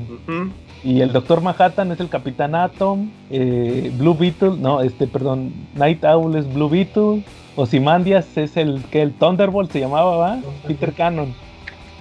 Y 0.84 1.00
el 1.00 1.12
Doctor 1.12 1.40
Manhattan 1.40 1.90
es 1.90 2.00
el 2.00 2.08
Capitán 2.08 2.54
Atom. 2.54 3.10
Eh, 3.30 3.90
Blue 3.98 4.14
Beetle, 4.14 4.56
no, 4.58 4.80
este, 4.80 5.06
perdón, 5.06 5.52
Night 5.74 6.04
Owl 6.04 6.36
es 6.36 6.52
Blue 6.52 6.68
Beetle. 6.68 7.24
Ozymandias 7.56 8.36
es 8.36 8.56
el 8.56 8.84
que 8.90 9.02
el 9.02 9.12
Thunderbolt 9.12 9.72
se 9.72 9.80
llamaba, 9.80 10.16
¿va? 10.16 10.38
Peter 10.66 10.92
Cannon. 10.92 11.34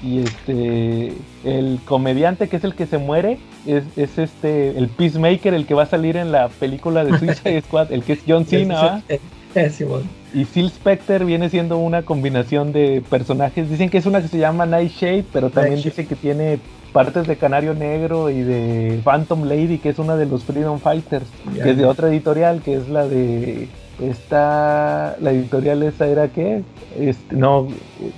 Y 0.03 0.19
este, 0.19 1.13
el 1.43 1.79
comediante 1.85 2.47
que 2.49 2.57
es 2.57 2.63
el 2.63 2.75
que 2.75 2.85
se 2.85 2.97
muere 2.97 3.39
es, 3.65 3.85
es, 3.95 4.17
este, 4.17 4.77
el 4.77 4.89
Peacemaker, 4.89 5.53
el 5.53 5.65
que 5.65 5.73
va 5.73 5.83
a 5.83 5.87
salir 5.87 6.17
en 6.17 6.31
la 6.31 6.49
película 6.49 7.03
de 7.03 7.17
Suicide 7.17 7.61
Squad, 7.65 7.91
el 7.91 8.03
que 8.03 8.13
es 8.13 8.19
John 8.27 8.45
Cena, 8.45 8.75
¿va? 8.75 9.03
Y 10.33 10.43
Phil 10.43 10.69
Specter 10.69 11.23
viene 11.23 11.49
siendo 11.49 11.77
una 11.77 12.01
combinación 12.01 12.73
de 12.73 13.01
personajes. 13.09 13.69
Dicen 13.69 13.89
que 13.89 13.97
es 13.97 14.05
una 14.05 14.21
que 14.21 14.27
se 14.27 14.37
llama 14.37 14.65
Nightshade, 14.65 15.23
pero 15.31 15.49
también 15.49 15.81
dice 15.81 16.05
que 16.05 16.15
tiene 16.15 16.59
partes 16.95 17.27
de 17.27 17.35
Canario 17.35 17.73
Negro 17.73 18.29
y 18.29 18.41
de 18.41 19.01
Phantom 19.03 19.43
Lady, 19.43 19.79
que 19.79 19.89
es 19.89 19.99
una 19.99 20.15
de 20.15 20.25
los 20.25 20.45
Freedom 20.45 20.79
Fighters, 20.79 21.25
que 21.61 21.71
es 21.71 21.77
de 21.77 21.85
otra 21.85 22.07
editorial, 22.07 22.61
que 22.61 22.75
es 22.75 22.87
la 22.87 23.05
de 23.05 23.67
esta 23.99 25.17
la 25.19 25.31
editorial 25.31 25.83
esa 25.83 26.07
era 26.07 26.29
qué 26.29 26.63
este, 26.97 27.35
no 27.35 27.67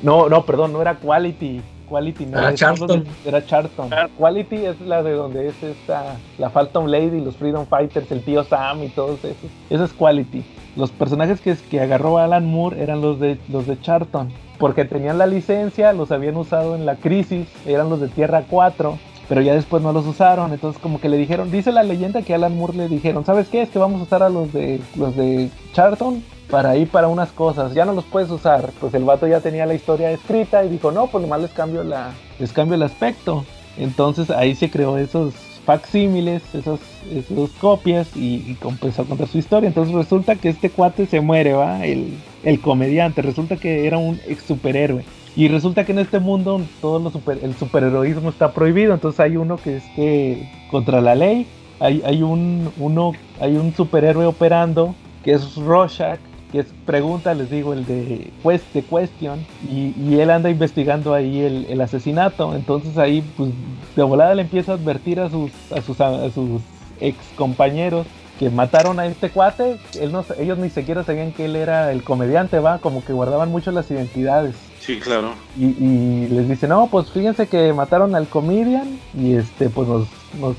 no 0.04 0.30
no 0.30 0.46
perdón 0.46 0.74
no 0.74 0.82
era 0.82 0.96
Quality 0.96 1.62
Quality 1.88 2.26
no 2.26 2.38
ah, 2.40 2.52
es, 2.52 2.60
Charlton. 2.60 3.06
era 3.26 3.46
Charlton. 3.46 3.90
Quality 4.18 4.56
es 4.66 4.82
la 4.82 5.04
de 5.04 5.14
donde 5.14 5.48
es 5.48 5.64
esta, 5.64 6.18
la 6.38 6.50
Phantom 6.50 6.88
Lady, 6.88 7.22
los 7.22 7.36
Freedom 7.36 7.66
Fighters, 7.66 8.12
el 8.12 8.22
tío 8.22 8.44
Sam 8.44 8.84
y 8.84 8.90
todos 8.90 9.24
esos. 9.24 9.50
Eso 9.70 9.84
es 9.84 9.94
Quality. 9.94 10.44
Los 10.76 10.92
personajes 10.92 11.42
que, 11.42 11.56
que 11.56 11.82
agarró 11.82 12.18
Alan 12.18 12.46
Moore 12.46 12.82
eran 12.82 13.02
los 13.02 13.20
de, 13.20 13.40
los 13.50 13.66
de 13.66 13.80
Charlton. 13.80 14.32
Porque 14.60 14.86
tenían 14.86 15.18
la 15.18 15.28
licencia, 15.28 15.94
los 15.94 16.12
habían 16.12 16.36
usado 16.36 16.76
en 16.76 16.86
la 16.86 16.96
crisis, 16.96 17.48
eran 17.66 17.90
los 17.90 18.02
de 18.02 18.08
Tierra 18.08 18.44
4 18.50 18.98
pero 19.28 19.42
ya 19.42 19.54
después 19.54 19.84
no 19.84 19.92
los 19.92 20.06
usaron, 20.06 20.54
entonces 20.54 20.82
como 20.82 21.02
que 21.02 21.10
le 21.10 21.18
dijeron, 21.18 21.52
dice 21.52 21.74
la 21.74 21.84
leyenda 21.84 22.22
que 22.22 22.34
Alan 22.34 22.56
Moore 22.56 22.78
le 22.78 22.88
dijeron, 22.88 23.26
¿sabes 23.26 23.50
qué? 23.50 23.62
Es 23.62 23.70
que 23.70 23.78
vamos 23.78 24.00
a 24.00 24.04
usar 24.06 24.24
a 24.24 24.30
los 24.30 24.54
de 24.54 24.80
los 24.96 25.18
de 25.18 25.50
Charlton 25.74 26.24
para 26.50 26.78
ir 26.78 26.88
para 26.90 27.08
unas 27.08 27.32
cosas, 27.32 27.74
ya 27.74 27.86
no 27.86 27.94
los 27.94 28.06
puedes 28.06 28.30
usar. 28.30 28.72
Pues 28.80 28.94
el 28.94 29.04
vato 29.04 29.28
ya 29.28 29.40
tenía 29.42 29.66
la 29.66 29.74
historia 29.74 30.12
escrita 30.12 30.64
y 30.64 30.70
dijo, 30.70 30.92
no, 30.92 31.08
pues 31.08 31.22
nomás 31.22 31.42
les 31.42 31.52
cambio, 31.52 31.84
la, 31.84 32.12
les 32.40 32.54
cambio 32.54 32.76
el 32.76 32.84
aspecto. 32.84 33.46
Entonces 33.78 34.30
ahí 34.30 34.56
se 34.56 34.70
creó 34.72 34.98
esos 34.98 35.34
facsímiles, 35.66 36.42
esos, 36.56 36.80
esos 37.12 37.52
copias 37.52 38.16
y, 38.16 38.36
y 38.36 38.58
empezó 38.62 39.02
a 39.02 39.06
contar 39.06 39.28
su 39.28 39.38
historia. 39.38 39.68
Entonces 39.68 39.94
resulta 39.94 40.36
que 40.36 40.50
este 40.50 40.70
cuate 40.70 41.06
se 41.06 41.20
muere, 41.20 41.54
¿va? 41.54 41.86
El, 41.86 42.18
el 42.44 42.62
comediante, 42.62 43.22
resulta 43.22 43.58
que 43.58 43.86
era 43.86 43.98
un 43.98 44.20
ex 44.28 44.44
superhéroe. 44.44 45.04
Y 45.36 45.50
resulta 45.50 45.86
que 45.86 45.92
en 45.92 46.00
este 46.00 46.20
mundo 46.20 46.62
todo 46.82 46.98
lo 46.98 47.12
super, 47.12 47.38
el 47.44 47.54
superheroísmo 47.56 48.30
está 48.30 48.54
prohibido, 48.54 48.96
entonces 48.96 49.20
hay 49.20 49.38
uno 49.38 49.58
que 49.58 49.78
es 49.78 49.84
que 49.96 50.50
contra 50.72 51.00
la 51.00 51.14
ley, 51.14 51.46
hay, 51.80 52.02
hay 52.04 52.24
un 52.24 52.72
uno, 52.80 53.12
hay 53.40 53.56
un 53.56 53.72
superhéroe 53.76 54.26
operando 54.26 54.96
que 55.24 55.34
es 55.34 55.56
Rorschach, 55.56 56.20
que 56.52 56.60
es 56.60 56.68
pregunta, 56.86 57.34
les 57.34 57.50
digo, 57.50 57.74
el 57.74 57.86
de, 57.86 58.32
quest, 58.44 58.74
de 58.74 58.82
Question, 58.82 59.46
y, 59.70 59.94
y, 60.00 60.20
él 60.20 60.30
anda 60.30 60.50
investigando 60.50 61.14
ahí 61.14 61.42
el, 61.42 61.66
el, 61.70 61.82
asesinato, 61.82 62.56
entonces 62.56 62.98
ahí 62.98 63.22
pues 63.36 63.52
de 63.96 64.04
volada 64.04 64.34
le 64.36 64.44
empieza 64.44 64.72
a 64.72 64.76
advertir 64.76 65.20
a 65.20 65.30
sus, 65.30 65.52
a 65.72 65.82
sus, 65.82 66.00
a 66.00 66.30
sus 66.32 66.62
ex 67.02 67.18
compañeros 67.36 68.08
que 68.40 68.50
mataron 68.50 69.00
a 69.00 69.08
este 69.08 69.30
cuate, 69.30 69.80
él 70.00 70.12
no, 70.12 70.24
ellos 70.38 70.58
ni 70.58 70.70
siquiera 70.70 71.04
sabían 71.04 71.32
que 71.32 71.46
él 71.46 71.56
era 71.56 71.92
el 71.92 72.04
comediante, 72.04 72.60
va, 72.60 72.78
como 72.78 73.04
que 73.04 73.14
guardaban 73.14 73.50
mucho 73.50 73.72
las 73.72 73.90
identidades. 73.90 74.56
Sí, 74.80 75.00
claro. 75.00 75.34
Y, 75.58 75.66
y, 75.66 76.28
les 76.30 76.48
dice, 76.48 76.68
no, 76.68 76.88
pues 76.88 77.10
fíjense 77.10 77.48
que 77.48 77.74
mataron 77.74 78.16
al 78.16 78.28
comedian 78.28 79.00
y 79.18 79.34
este, 79.34 79.70
pues 79.70 79.88
nos, 79.88 80.08
nos, 80.40 80.56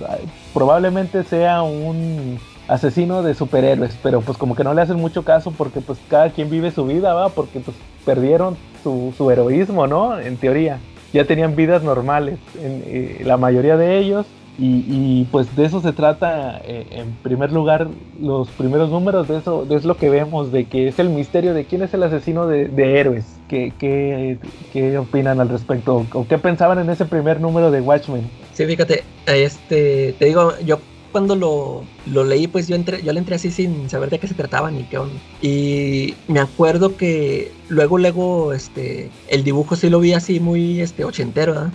probablemente 0.53 1.23
sea 1.23 1.63
un 1.63 2.39
asesino 2.69 3.23
de 3.23 3.35
superhéroes, 3.35 3.97
pero 4.03 4.21
pues 4.21 4.39
como 4.39 4.55
que 4.55 4.63
no 4.63 4.75
le 4.75 4.83
hacen 4.83 4.97
mucho 4.97 5.25
caso 5.25 5.53
porque 5.57 5.81
pues 5.81 5.99
cada 6.09 6.31
quien 6.31 6.51
vive 6.51 6.71
su 6.71 6.85
vida, 6.85 7.15
va, 7.15 7.31
porque 7.31 7.61
pues 7.61 7.77
perdieron 8.05 8.57
su, 8.83 9.13
su 9.17 9.31
heroísmo, 9.31 9.87
¿no? 9.87 10.19
En 10.19 10.37
teoría. 10.37 10.79
Ya 11.13 11.25
tenían 11.25 11.57
vidas 11.57 11.83
normales, 11.83 12.39
en, 12.63 12.83
eh, 12.87 13.23
la 13.25 13.39
mayoría 13.39 13.79
de 13.79 13.99
ellos, 13.99 14.27
y, 14.59 14.85
y, 14.89 15.29
pues 15.31 15.55
de 15.55 15.67
eso 15.67 15.81
se 15.81 15.93
trata 15.93 16.61
eh, 16.65 16.85
en 16.91 17.13
primer 17.23 17.53
lugar 17.53 17.87
los 18.21 18.49
primeros 18.49 18.91
números 18.91 19.29
de 19.29 19.39
eso 19.39 19.65
de 19.65 19.77
es 19.77 19.85
lo 19.85 19.97
que 19.97 20.11
vemos 20.11 20.51
de 20.51 20.65
que 20.65 20.89
es 20.89 20.99
el 20.99 21.11
misterio 21.11 21.55
de 21.55 21.65
quién 21.65 21.83
es 21.83 21.95
el 21.95 22.03
asesino 22.03 22.49
de, 22.49 22.67
de 22.67 22.99
héroes. 22.99 23.25
¿Qué, 23.49 23.73
¿Qué, 23.79 24.37
qué, 24.73 24.99
opinan 24.99 25.41
al 25.41 25.49
respecto 25.49 26.05
o 26.13 26.27
qué 26.27 26.39
pensaban 26.39 26.81
en 26.81 26.91
ese 26.91 27.05
primer 27.05 27.41
número 27.41 27.71
de 27.71 27.81
Watchmen 27.81 28.29
sí 28.53 28.67
fíjate 28.67 29.05
este 29.27 30.15
te 30.19 30.25
digo 30.27 30.53
yo 30.67 30.81
cuando 31.13 31.37
lo, 31.37 31.85
lo 32.07 32.25
leí 32.25 32.47
pues 32.47 32.69
yo 32.69 32.77
entré 32.77 33.03
yo 33.03 33.13
le 33.13 33.19
entré 33.19 33.37
así 33.37 33.51
sin 33.51 33.89
saber 33.91 34.11
de 34.11 34.19
qué 34.19 34.29
se 34.29 34.35
trataba 34.35 34.71
ni 34.71 34.85
qué 34.85 34.99
onda 34.99 35.15
y 35.43 36.15
me 36.27 36.41
acuerdo 36.41 36.97
que 36.97 37.51
luego 37.69 37.99
luego 37.99 38.53
este 38.53 39.11
el 39.29 39.45
dibujo 39.45 39.77
sí 39.77 39.91
lo 39.91 40.01
vi 40.01 40.13
así 40.13 40.41
muy 40.41 40.81
este 40.81 41.05
ochentero 41.05 41.55
¿verdad? 41.55 41.73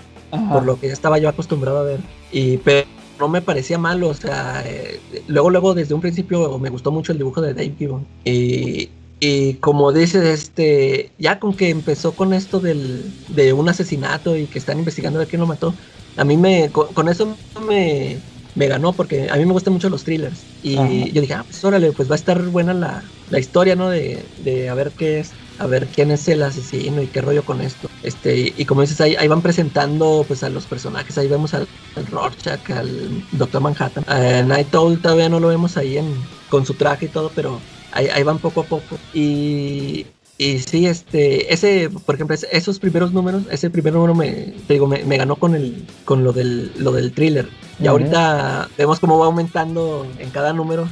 por 0.52 0.64
lo 0.64 0.80
que 0.80 0.88
ya 0.88 0.94
estaba 0.94 1.18
yo 1.18 1.30
acostumbrado 1.30 1.80
a 1.80 1.84
ver. 1.84 2.00
Y 2.32 2.58
pero 2.58 2.88
no 3.20 3.28
me 3.28 3.42
parecía 3.42 3.78
malo, 3.78 4.10
o 4.10 4.14
sea, 4.14 4.64
eh, 4.66 5.00
luego, 5.28 5.50
luego 5.50 5.74
desde 5.74 5.94
un 5.94 6.02
principio 6.02 6.58
me 6.60 6.70
gustó 6.70 6.92
mucho 6.92 7.12
el 7.12 7.20
dibujo 7.20 7.42
de 7.42 7.54
Dave 7.54 7.76
Gibbon. 7.78 8.06
Y, 8.26 8.90
y 9.20 9.56
como 9.56 9.92
dices, 9.92 10.24
este, 10.26 11.12
ya 11.18 11.40
con 11.40 11.56
que 11.56 11.70
empezó 11.70 12.14
con 12.16 12.34
esto 12.34 12.60
del, 12.60 13.14
de 13.30 13.54
un 13.54 13.70
asesinato 13.70 14.36
y 14.36 14.48
que 14.48 14.60
están 14.60 14.80
investigando 14.80 15.20
a 15.20 15.22
ver 15.22 15.28
quién 15.28 15.42
lo 15.42 15.48
mató, 15.48 15.74
a 16.18 16.24
mí 16.24 16.38
me, 16.38 16.72
con, 16.72 16.94
con 16.94 17.08
eso 17.10 17.38
me, 17.68 18.20
me 18.56 18.68
ganó 18.68 18.94
porque 18.94 19.30
a 19.30 19.36
mí 19.36 19.46
me 19.46 19.54
gustan 19.54 19.74
mucho 19.74 19.90
los 19.90 20.04
thrillers. 20.04 20.46
Y 20.62 20.78
Ajá. 20.78 20.90
yo 21.12 21.22
dije, 21.22 21.34
ah, 21.34 21.46
pues 21.48 21.64
órale, 21.64 21.92
pues 21.92 22.10
va 22.10 22.14
a 22.14 22.18
estar 22.18 22.42
buena 22.50 22.74
la, 22.74 23.04
la 23.30 23.40
historia, 23.40 23.76
¿no? 23.76 23.90
De, 23.90 24.24
de 24.38 24.70
a 24.70 24.74
ver 24.74 24.92
qué 24.98 25.20
es 25.20 25.32
a 25.60 25.68
ver 25.68 25.88
quién 25.88 26.12
es 26.12 26.28
el 26.28 26.42
asesino 26.42 27.02
y 27.02 27.08
qué 27.08 27.22
rollo 27.22 27.46
con 27.46 27.62
esto. 27.62 27.88
Este, 28.02 28.38
y, 28.38 28.54
y 28.58 28.66
como 28.66 28.82
dices, 28.82 29.00
ahí, 29.02 29.16
ahí, 29.16 29.28
van 29.28 29.42
presentando 29.42 30.26
pues 30.28 30.44
a 30.44 30.50
los 30.50 30.66
personajes, 30.66 31.18
ahí 31.18 31.28
vemos 31.28 31.54
al, 31.54 31.68
al 31.96 32.08
Rorschach, 32.08 32.70
al 32.72 33.24
Doctor 33.32 33.62
Manhattan. 33.62 34.04
Uh, 34.08 34.48
Night 34.48 34.74
Owl 34.76 35.00
todavía 35.02 35.30
no 35.30 35.40
lo 35.40 35.48
vemos 35.50 35.78
ahí 35.78 35.98
en, 35.98 36.14
con 36.50 36.66
su 36.66 36.74
traje 36.74 37.06
y 37.06 37.10
todo, 37.10 37.32
pero 37.36 37.62
ahí, 37.92 38.08
ahí 38.08 38.24
van 38.24 38.40
poco 38.40 38.62
a 38.62 38.66
poco. 38.66 38.98
Y, 39.14 40.06
y 40.44 40.60
sí, 40.60 40.86
este, 40.86 41.54
ese, 41.54 41.90
por 42.06 42.16
ejemplo, 42.16 42.36
esos 42.52 42.80
primeros 42.80 43.14
números, 43.14 43.44
ese 43.50 43.70
primer 43.70 43.94
número 43.94 44.14
me, 44.14 44.54
te 44.68 44.74
digo, 44.74 44.88
me, 44.88 45.04
me 45.06 45.18
ganó 45.18 45.36
con 45.38 45.56
el, 45.56 45.86
con 46.06 46.24
lo 46.24 46.34
del, 46.34 46.72
lo 46.78 46.92
del 46.92 47.12
thriller. 47.14 47.48
Y 47.80 47.84
uh 47.84 47.86
-huh. 47.86 47.90
ahorita 47.90 48.70
vemos 48.78 49.00
cómo 49.00 49.18
va 49.20 49.28
aumentando 49.28 50.06
en 50.20 50.30
cada 50.32 50.54
número. 50.54 50.88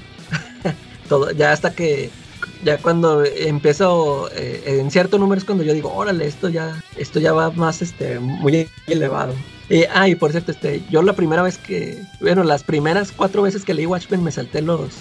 todo, 1.10 1.32
ya 1.32 1.52
hasta 1.52 1.72
que 1.72 2.10
ya 2.64 2.78
cuando 2.78 3.24
empiezo 3.26 4.30
eh, 4.36 4.80
en 4.80 4.92
ciertos 4.92 5.20
números 5.20 5.44
cuando 5.44 5.64
yo 5.64 5.74
digo 5.74 5.94
órale 5.94 6.26
esto 6.26 6.50
ya 6.50 6.82
esto 6.98 7.20
ya 7.20 7.34
va 7.34 7.52
más 7.52 7.82
este 7.82 8.20
muy 8.20 8.70
elevado 8.88 9.34
eh, 9.70 9.88
ah 9.94 10.08
y 10.08 10.16
por 10.16 10.32
cierto 10.32 10.52
este 10.52 10.82
yo 10.90 11.02
la 11.02 11.14
primera 11.14 11.42
vez 11.42 11.58
que 11.58 12.02
bueno 12.20 12.44
las 12.44 12.64
primeras 12.64 13.12
cuatro 13.12 13.42
veces 13.42 13.64
que 13.64 13.74
leí 13.74 13.86
Watchmen 13.86 14.24
me 14.24 14.32
salté 14.32 14.62
los 14.62 14.92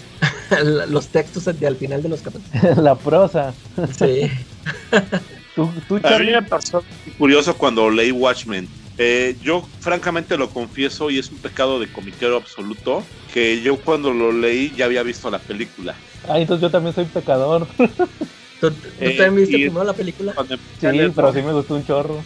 los 0.89 1.09
textos 1.09 1.45
de, 1.45 1.67
al 1.67 1.77
final 1.77 2.03
de 2.03 2.09
los 2.09 2.23
capítulos. 2.23 2.77
La 2.83 2.95
prosa. 2.95 3.55
Sí. 3.97 4.31
¿Tú, 5.55 5.69
tú, 5.89 6.01
a 6.03 6.19
mí 6.19 6.27
me 6.27 6.43
pasó 6.43 6.85
curioso 7.19 7.57
cuando 7.57 7.91
leí 7.91 8.13
Watchmen 8.13 8.69
eh, 8.99 9.37
yo 9.43 9.67
francamente 9.81 10.37
lo 10.37 10.51
confieso 10.51 11.11
y 11.11 11.19
es 11.19 11.31
un 11.31 11.39
pecado 11.39 11.81
de 11.81 11.91
comiquero 11.91 12.37
absoluto 12.37 13.03
que 13.33 13.63
yo 13.63 13.77
cuando 13.77 14.13
lo 14.13 14.33
leí 14.33 14.73
ya 14.77 14.87
había 14.87 15.03
visto 15.03 15.31
la 15.31 15.39
película 15.39 15.95
Ah, 16.29 16.39
entonces 16.39 16.63
yo 16.63 16.71
también 16.71 16.95
soy 16.95 17.07
pecador. 17.07 17.67
¿Tú, 18.61 18.71
¿tú 18.71 18.77
eh, 19.01 19.17
también 19.17 19.37
viste 19.37 19.57
primero 19.57 19.85
la 19.85 19.95
película? 19.95 20.35
Sí, 20.79 20.87
pero 21.15 21.33
sí 21.33 21.43
me 21.43 21.53
gustó 21.53 21.75
un 21.75 21.87
chorro. 21.87 22.23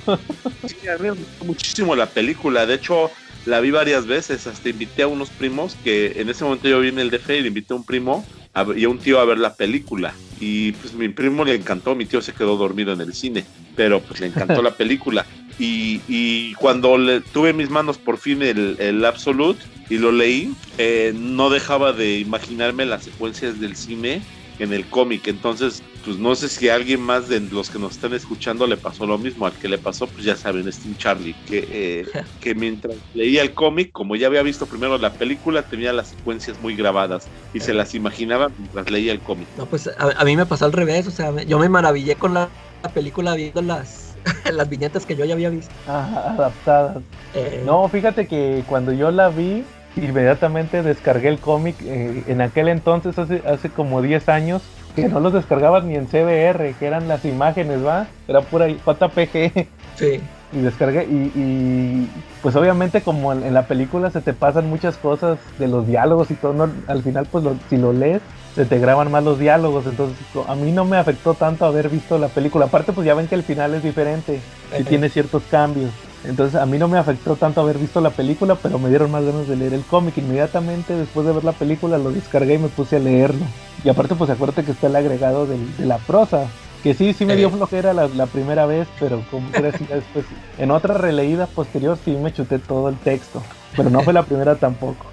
sí, 0.67 0.89
a 0.89 0.99
mí 0.99 1.03
me 1.05 1.11
gustó 1.11 1.45
muchísimo 1.45 1.95
la 1.95 2.07
película. 2.07 2.67
De 2.67 2.75
hecho, 2.75 3.11
la 3.47 3.61
vi 3.61 3.71
varias 3.71 4.07
veces. 4.07 4.47
Hasta 4.47 4.69
invité 4.69 5.03
a 5.03 5.07
unos 5.07 5.31
primos 5.31 5.77
que 5.77 6.13
en 6.17 6.29
ese 6.29 6.45
momento 6.45 6.69
yo 6.69 6.81
vi 6.81 6.89
en 6.89 6.99
el 6.99 7.11
DF 7.11 7.39
y 7.39 7.43
le 7.43 7.49
invité 7.49 7.73
a 7.73 7.77
un 7.77 7.85
primo 7.85 8.27
a, 8.53 8.67
y 8.77 8.85
a 8.85 8.89
un 8.89 8.99
tío 8.99 9.21
a 9.21 9.25
ver 9.25 9.39
la 9.39 9.55
película. 9.55 10.15
Y 10.41 10.73
pues 10.73 10.93
mi 10.93 11.09
primo 11.09 11.45
le 11.45 11.55
encantó, 11.55 11.95
mi 11.95 12.05
tío 12.05 12.21
se 12.21 12.33
quedó 12.33 12.57
dormido 12.57 12.93
en 12.93 13.01
el 13.01 13.15
cine, 13.15 13.47
pero 13.77 14.01
pues 14.01 14.21
le 14.21 14.27
encantó 14.27 14.61
la 14.63 14.73
película. 14.73 15.25
Y, 15.59 16.01
y, 16.09 16.55
cuando 16.55 16.99
le, 16.99 17.21
tuve 17.21 17.51
en 17.51 17.57
mis 17.57 17.71
manos 17.71 17.99
por 17.99 18.19
fin 18.19 18.43
el, 18.43 18.77
el 18.81 19.05
Absolute 19.05 19.65
y 19.89 19.99
lo 19.99 20.13
leí, 20.13 20.55
eh, 20.79 21.13
no 21.15 21.51
dejaba 21.51 21.93
de 21.93 22.19
imaginarme 22.19 22.87
las 22.87 23.05
secuencias 23.05 23.61
del 23.61 23.77
cine 23.77 24.23
en 24.59 24.73
el 24.73 24.87
cómic. 24.87 25.27
Entonces, 25.29 25.83
pues 26.05 26.19
no 26.19 26.35
sé 26.35 26.49
si 26.49 26.69
a 26.69 26.75
alguien 26.75 27.01
más 27.01 27.29
de 27.29 27.41
los 27.41 27.71
que 27.71 27.79
nos 27.79 27.93
están 27.93 28.15
escuchando 28.15 28.67
le 28.67 28.77
pasó 28.77 29.07
lo 29.07 29.19
mismo. 29.19 29.47
Al 29.47 29.53
que 29.53 29.69
le 29.69 29.79
pasó, 29.79 30.07
pues 30.07 30.25
ya 30.25 30.37
saben, 30.37 30.71
Tim 30.71 30.97
Charlie, 30.97 31.35
que, 31.47 31.69
eh, 31.71 32.07
que 32.41 32.55
mientras 32.55 32.97
leía 33.15 33.43
el 33.43 33.55
cómic, 33.55 33.93
como 33.93 34.17
ya 34.17 34.27
había 34.27 34.43
visto 34.43 34.67
primero 34.67 34.99
la 34.99 35.13
película, 35.13 35.63
tenía 35.63 35.93
las 35.93 36.09
secuencias 36.09 36.61
muy 36.61 36.77
grabadas 36.77 37.27
y 37.53 37.61
se 37.61 37.75
las 37.75 37.95
imaginaba 37.95 38.51
mientras 38.57 38.91
leía 38.91 39.13
el 39.13 39.21
cómic. 39.21 39.49
No, 39.57 39.67
pues 39.67 39.89
a, 39.89 40.11
a, 40.17 40.25
mí 40.25 40.37
me 40.37 40.47
pasó 40.47 40.65
al 40.65 40.73
revés, 40.73 41.07
o 41.07 41.11
sea, 41.11 41.43
yo 41.45 41.59
me 41.59 41.69
maravillé 41.69 42.17
con 42.17 42.35
la, 42.35 42.49
la 42.83 42.89
película 42.91 43.35
viendo 43.35 43.63
las 43.63 44.14
las 44.53 44.69
viñetas 44.69 45.07
que 45.07 45.17
yo 45.17 45.25
ya 45.25 45.35
había 45.35 45.51
visto. 45.51 45.73
Ajá, 45.87 46.31
adaptadas. 46.31 46.99
Eh... 47.35 47.63
No, 47.65 47.89
fíjate 47.89 48.27
que 48.27 48.65
cuando 48.69 48.93
yo 48.93 49.11
la 49.11 49.29
vi, 49.29 49.65
inmediatamente 49.97 50.83
descargué 50.83 51.29
el 51.29 51.39
cómic. 51.39 51.77
Eh, 51.83 52.25
en 52.27 52.41
aquel 52.41 52.69
entonces, 52.69 53.19
hace, 53.19 53.43
hace 53.47 53.71
como 53.71 54.03
10 54.03 54.29
años, 54.29 54.63
que 54.95 55.09
no 55.09 55.21
los 55.21 55.33
descargabas 55.33 55.85
ni 55.85 55.97
en 55.97 56.07
CBR, 56.07 56.75
que 56.79 56.87
eran 56.87 57.09
las 57.09 57.25
imágenes, 57.25 57.85
¿va? 57.85 58.07
Era 58.29 58.41
pura 58.41 58.69
JPG. 58.69 59.67
Sí. 59.97 60.21
Y 60.53 60.59
descargué, 60.59 61.05
y, 61.05 61.33
y 61.35 62.11
pues 62.41 62.55
obviamente 62.55 63.01
como 63.01 63.33
en, 63.33 63.43
en, 63.43 63.55
la 63.55 63.67
película 63.67 64.11
se 64.11 64.21
te 64.21 64.33
pasan 64.33 64.71
muchas 64.71 64.97
cosas 64.97 65.39
de 65.59 65.67
los 65.67 65.85
diálogos 65.85 66.31
y 66.31 66.35
todo, 66.35 66.53
no, 66.53 66.71
al 66.87 67.03
final 67.03 67.27
pues 67.27 67.43
lo, 67.43 67.57
si 67.69 67.77
lo 67.77 67.93
lees, 67.93 68.23
se 68.55 68.65
te 68.65 68.79
graban 68.79 69.11
más 69.11 69.25
los 69.25 69.39
diálogos, 69.39 69.85
entonces 69.87 70.17
a 70.47 70.55
mí 70.55 70.71
no 70.71 70.85
me 70.85 70.97
afectó 70.97 71.35
tanto 71.35 71.65
haber 71.65 71.89
visto 71.89 72.19
la 72.19 72.29
película, 72.29 72.67
aparte 72.67 72.93
pues 72.93 73.07
ya 73.07 73.15
ven 73.15 73.27
que 73.27 73.35
el 73.35 73.43
final 73.43 73.75
es 73.75 73.83
diferente 73.83 74.35
y 74.35 74.83
uh 74.83 74.85
-huh. 74.85 74.89
tiene 74.89 75.09
ciertos 75.09 75.43
cambios, 75.51 75.91
entonces 76.25 76.61
a 76.61 76.67
mí 76.67 76.79
no 76.79 76.87
me 76.89 76.99
afectó 76.99 77.37
tanto 77.37 77.61
haber 77.61 77.79
visto 77.79 78.01
la 78.01 78.11
película, 78.11 78.55
pero 78.55 78.79
me 78.79 78.89
dieron 78.89 79.11
más 79.11 79.25
ganas 79.25 79.49
de 79.49 79.57
leer 79.57 79.75
el 79.75 79.83
cómic, 79.83 80.17
inmediatamente 80.19 80.95
después 80.95 81.27
de 81.27 81.33
ver 81.33 81.45
la 81.45 81.53
película 81.53 81.99
lo 81.99 82.13
descargué 82.13 82.55
y 82.55 82.59
me 82.59 82.69
puse 82.69 82.97
a 82.97 83.01
leerlo, 83.01 83.45
y 83.83 83.89
aparte 83.89 84.15
pues 84.15 84.31
acuérdate 84.31 84.65
que 84.65 84.73
está 84.73 84.87
el 84.87 84.97
agregado 84.97 85.47
de, 85.47 85.57
de 85.79 85.87
la 85.87 85.99
prosa, 85.99 86.47
Que 86.85 86.93
sí, 86.93 87.15
sí 87.15 87.25
me 87.25 87.35
dio 87.35 87.49
eh. 87.49 87.51
flojera 87.51 87.95
la, 87.95 88.09
la 88.09 88.27
primera 88.27 88.67
vez, 88.67 88.87
pero 89.01 89.23
como 89.31 89.51
que 89.51 89.63
después, 89.63 90.27
en 90.59 90.71
otra 90.71 90.99
releída 90.99 91.47
posterior 91.47 91.97
sí 92.05 92.11
me 92.11 92.31
chuté 92.31 92.59
todo 92.59 92.91
el 92.91 92.97
texto. 92.97 93.43
Pero 93.77 93.91
no 93.91 94.01
fue 94.01 94.13
la 94.13 94.23
primera 94.23 94.55
tampoco. 94.55 95.07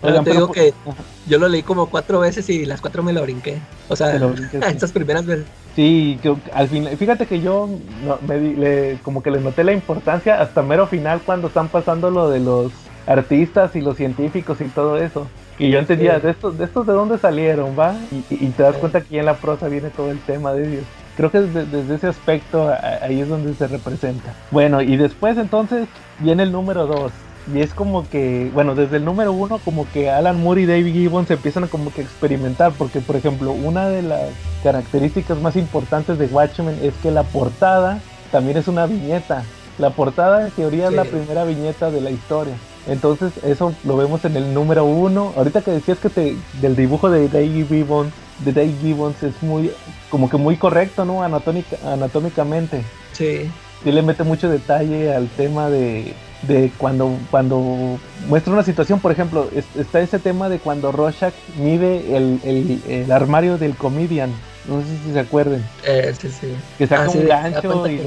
Pero 0.00 0.22
te 0.22 0.30
digo 0.30 0.52
que 0.52 0.72
yo 1.26 1.38
lo 1.38 1.48
leí 1.48 1.62
como 1.62 1.86
cuatro 1.86 2.20
veces 2.20 2.48
y 2.50 2.64
las 2.64 2.80
cuatro 2.80 3.02
me 3.02 3.12
lo 3.12 3.22
brinqué. 3.22 3.58
O 3.88 3.96
sea, 3.96 4.14
estas 4.68 4.92
primeras 4.92 5.26
veces. 5.26 5.46
Sí, 5.74 6.18
que 6.22 6.34
al 6.52 6.68
final, 6.68 6.96
fíjate 6.96 7.26
que 7.26 7.40
yo 7.40 7.68
me, 8.26 8.98
como 9.02 9.22
que 9.22 9.30
le 9.30 9.40
noté 9.40 9.64
la 9.64 9.72
importancia 9.72 10.40
hasta 10.40 10.62
mero 10.62 10.86
final 10.86 11.20
cuando 11.24 11.48
están 11.48 11.68
pasando 11.68 12.10
lo 12.10 12.30
de 12.30 12.40
los 12.40 12.72
artistas 13.06 13.74
y 13.76 13.80
los 13.80 13.96
científicos 13.96 14.60
y 14.60 14.64
todo 14.64 14.98
eso. 14.98 15.26
Y 15.58 15.70
yo 15.70 15.80
entendía, 15.80 16.20
de 16.20 16.30
estos, 16.30 16.56
de 16.56 16.64
estos 16.64 16.86
de 16.86 16.92
dónde 16.92 17.18
salieron, 17.18 17.76
¿va? 17.76 17.96
Y, 18.30 18.46
te 18.48 18.62
das 18.62 18.76
cuenta 18.76 19.00
que 19.00 19.18
en 19.18 19.26
la 19.26 19.34
prosa 19.34 19.66
viene 19.66 19.90
todo 19.90 20.10
el 20.12 20.20
tema 20.20 20.52
de 20.52 20.68
ellos. 20.68 20.84
Creo 21.16 21.32
que 21.32 21.40
desde, 21.40 21.66
desde 21.66 21.96
ese 21.96 22.06
aspecto 22.06 22.72
ahí 23.02 23.20
es 23.20 23.28
donde 23.28 23.52
se 23.54 23.66
representa. 23.66 24.34
Bueno, 24.52 24.80
y 24.82 24.96
después 24.96 25.36
entonces 25.36 25.88
viene 26.20 26.44
el 26.44 26.52
número 26.52 26.86
dos 26.86 27.10
y 27.54 27.60
es 27.60 27.72
como 27.72 28.08
que, 28.08 28.50
bueno, 28.52 28.74
desde 28.74 28.96
el 28.96 29.04
número 29.04 29.32
uno, 29.32 29.58
como 29.64 29.86
que 29.90 30.10
Alan 30.10 30.42
Moore 30.42 30.62
y 30.62 30.66
David 30.66 30.92
Gibbons 30.92 31.30
empiezan 31.30 31.64
a 31.64 31.68
como 31.68 31.92
que 31.92 32.02
experimentar, 32.02 32.72
porque 32.76 33.00
por 33.00 33.16
ejemplo, 33.16 33.52
una 33.52 33.88
de 33.88 34.02
las 34.02 34.30
características 34.62 35.40
más 35.40 35.56
importantes 35.56 36.18
de 36.18 36.26
Watchmen 36.26 36.78
es 36.82 36.94
que 37.02 37.10
la 37.10 37.22
portada 37.22 38.00
también 38.30 38.56
es 38.56 38.68
una 38.68 38.86
viñeta. 38.86 39.44
La 39.78 39.90
portada 39.90 40.46
en 40.46 40.50
teoría 40.50 40.88
es 40.88 40.94
la 40.94 41.04
primera 41.04 41.44
viñeta 41.44 41.90
de 41.90 42.00
la 42.00 42.10
historia. 42.10 42.54
Entonces 42.88 43.32
eso 43.44 43.72
lo 43.84 43.96
vemos 43.96 44.24
en 44.24 44.36
el 44.36 44.52
número 44.52 44.84
uno. 44.84 45.32
Ahorita 45.36 45.62
que 45.62 45.70
decías 45.70 45.98
que 45.98 46.10
te, 46.10 46.36
del 46.60 46.74
dibujo 46.74 47.10
de 47.10 47.28
David 47.28 47.66
Gibbons, 47.68 48.12
de 48.44 48.52
Dave 48.52 48.74
Gibbons 48.80 49.22
es 49.22 49.40
muy, 49.42 49.70
como 50.10 50.28
que 50.28 50.36
muy 50.36 50.56
correcto, 50.56 51.04
¿no? 51.04 51.22
Anatómica, 51.22 51.76
anatómicamente. 51.84 52.82
Sí. 53.12 53.50
Sí 53.84 53.92
le 53.92 54.02
mete 54.02 54.24
mucho 54.24 54.48
detalle 54.48 55.14
al 55.14 55.28
tema 55.28 55.70
de, 55.70 56.14
de 56.42 56.70
cuando, 56.78 57.16
cuando 57.30 57.98
muestra 58.28 58.52
una 58.52 58.62
situación, 58.62 59.00
por 59.00 59.12
ejemplo, 59.12 59.48
está 59.76 60.00
ese 60.00 60.18
tema 60.18 60.48
de 60.48 60.58
cuando 60.58 60.92
Rorschach 60.92 61.34
mide 61.58 62.16
el, 62.16 63.10
armario 63.10 63.58
del 63.58 63.74
comedian, 63.74 64.30
no 64.68 64.80
sé 64.80 64.86
si 65.04 65.12
se 65.12 65.20
acuerden. 65.20 65.64
Eh, 65.84 66.14
sí, 66.18 66.28
sí. 66.28 66.54
Que 66.76 66.86
saca 66.86 67.04
ah, 67.04 67.10
un 67.10 67.26
gancho 67.26 67.88
y 67.88 68.00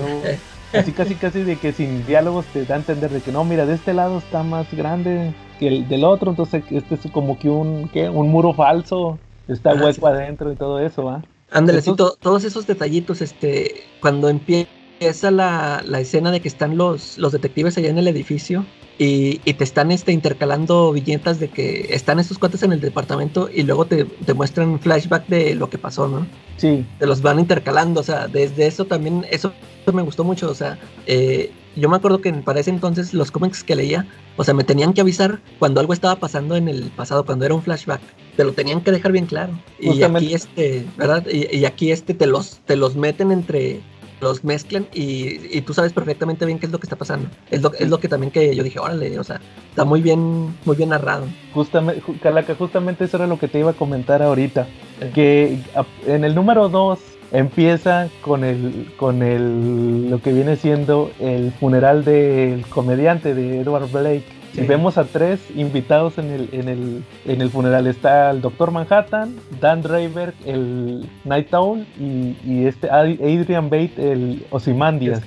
así 0.74 0.92
casi 0.94 1.16
casi 1.16 1.44
de 1.44 1.58
que 1.58 1.74
sin 1.74 2.06
diálogos 2.06 2.46
te 2.46 2.66
da 2.66 2.76
a 2.76 2.78
entender 2.78 3.10
de 3.10 3.22
que 3.22 3.32
no, 3.32 3.44
mira, 3.44 3.66
de 3.66 3.74
este 3.74 3.94
lado 3.94 4.20
está 4.20 4.44
más 4.44 4.72
grande 4.72 5.34
que 5.60 5.68
el 5.68 5.88
del 5.90 6.06
otro, 6.06 6.32
entonces 6.32 6.64
este 6.70 6.96
es 6.96 7.02
como 7.12 7.38
que 7.38 7.50
un, 7.50 7.90
¿qué? 7.92 8.10
un 8.10 8.30
muro 8.30 8.54
falso, 8.54 9.20
está 9.48 9.72
ah, 9.72 9.84
hueco 9.84 10.08
adentro 10.08 10.52
y 10.52 10.56
todo 10.56 10.80
eso, 10.80 11.04
¿va? 11.04 11.22
Ándale, 11.52 11.82
todos 11.82 12.46
esos 12.46 12.66
detallitos, 12.66 13.22
este, 13.22 13.84
cuando 14.00 14.30
empieza 14.30 14.70
esa 15.02 15.32
la, 15.32 15.84
la 15.86 16.00
escena 16.00 16.32
de 16.32 16.40
que 16.40 16.48
están 16.48 16.78
los, 16.78 17.18
los 17.18 17.32
detectives 17.32 17.78
allá 17.78 17.90
en 17.90 17.98
el 17.98 18.08
edificio 18.08 18.66
y, 18.98 19.38
te 19.54 19.64
están 19.64 19.92
este, 19.92 20.12
intercalando 20.12 20.92
viñetas 20.92 21.40
de 21.40 21.50
que 21.50 21.88
están 21.90 22.20
estos 22.20 22.38
cuates 22.38 22.62
en 22.62 22.72
el 22.72 22.82
departamento 22.82 23.50
y 23.52 23.64
luego 23.64 23.86
te, 23.86 24.06
te 24.06 24.34
muestran 24.36 24.80
flashback 24.80 25.28
de 25.28 25.56
lo 25.56 25.70
que 25.72 25.80
pasó, 25.80 26.08
¿no? 26.08 26.28
Sí. 26.58 26.86
Te 27.00 27.08
los 27.08 27.24
van 27.24 27.40
intercalando, 27.40 28.02
o 28.02 28.04
sea, 28.04 28.28
desde 28.28 28.68
eso 28.68 28.86
también, 28.86 29.26
eso 29.32 29.54
me 29.92 30.04
gustó 30.04 30.24
mucho, 30.24 30.52
o 30.52 30.54
sea, 30.54 30.78
eh, 31.08 31.52
yo 31.76 31.90
me 31.90 31.96
acuerdo 31.96 32.22
que 32.22 32.32
para 32.34 32.60
ese 32.60 32.70
entonces 32.70 33.14
los 33.16 33.32
cómics 33.32 33.64
que 33.64 33.76
leía, 33.76 34.06
o 34.38 34.44
sea, 34.44 34.54
me 34.54 34.64
tenían 34.64 34.94
que 34.94 35.02
avisar 35.02 35.40
cuando 35.58 35.80
algo 35.80 35.94
estaba 35.94 36.18
pasando 36.18 36.56
en 36.56 36.68
el 36.68 36.92
pasado, 36.92 37.26
cuando 37.26 37.46
era 37.46 37.56
un 37.56 37.64
flashback, 37.64 38.02
te 38.38 38.44
lo 38.44 38.54
tenían 38.54 38.82
que 38.82 38.92
dejar 38.92 39.12
bien 39.14 39.26
claro. 39.26 39.58
Y 39.80 40.04
aquí 40.04 40.34
este, 40.36 40.86
¿verdad? 40.98 41.26
Y, 41.28 41.58
y, 41.58 41.66
aquí 41.66 41.92
este 41.92 42.14
te 42.14 42.28
los, 42.28 42.60
te 42.66 42.76
los 42.76 42.96
meten 42.96 43.32
entre 43.32 43.82
los 44.22 44.44
mezclan 44.44 44.88
y, 44.94 45.62
tú 45.62 45.74
sabes 45.74 45.94
perfectamente 45.94 46.46
bien 46.46 46.60
qué 46.60 46.68
es 46.68 46.72
lo 46.72 46.80
que 46.80 46.86
está 46.86 46.96
pasando. 46.96 47.28
Es 47.50 47.62
lo, 47.62 47.74
es 47.74 47.90
lo 47.90 48.00
que 48.00 48.08
también 48.08 48.32
que 48.32 48.56
yo 48.56 48.64
dije, 48.64 48.80
órale, 48.80 49.20
o 49.20 49.24
sea, 49.24 49.42
está 49.70 49.84
muy 49.84 50.02
bien, 50.02 50.56
muy 50.66 50.76
bien 50.76 50.90
narrado. 50.90 51.26
Justamente, 51.54 52.02
Calaca, 52.22 52.56
justamente 52.56 53.06
eso 53.06 53.18
era 53.18 53.28
lo 53.28 53.40
que 53.40 53.48
te 53.48 53.60
iba 53.60 53.72
a 53.72 53.74
comentar 53.74 54.22
ahorita. 54.22 54.68
Que 55.14 55.58
en 56.06 56.24
el 56.24 56.36
número 56.36 56.70
2 56.70 57.00
empieza 57.32 58.10
con 58.22 58.44
el 58.44 58.92
con 58.98 59.24
el 59.24 60.10
lo 60.10 60.22
que 60.22 60.34
viene 60.34 60.58
siendo 60.58 61.12
el 61.20 61.52
funeral 61.54 62.04
del 62.04 62.66
comediante 62.68 63.34
de 63.34 63.62
Edward 63.62 63.90
Blake 63.90 64.41
y 64.54 64.62
vemos 64.62 64.98
a 64.98 65.06
tres 65.06 65.40
invitados 65.56 66.18
en 66.18 66.32
el, 66.32 66.50
en 66.52 66.70
el, 66.70 67.04
en 67.26 67.42
el 67.42 67.50
funeral. 67.50 67.88
Está 67.88 68.32
el 68.32 68.42
Doctor 68.42 68.72
Manhattan, 68.72 69.36
Dan 69.60 69.82
Draver, 69.82 70.34
el 70.46 71.10
Night 71.24 71.54
Owl 71.54 71.86
y, 72.00 72.66
este 72.66 72.90
Adrian 72.90 73.70
Bate, 73.70 74.12
el 74.12 74.46
Ozymandias. 74.52 75.22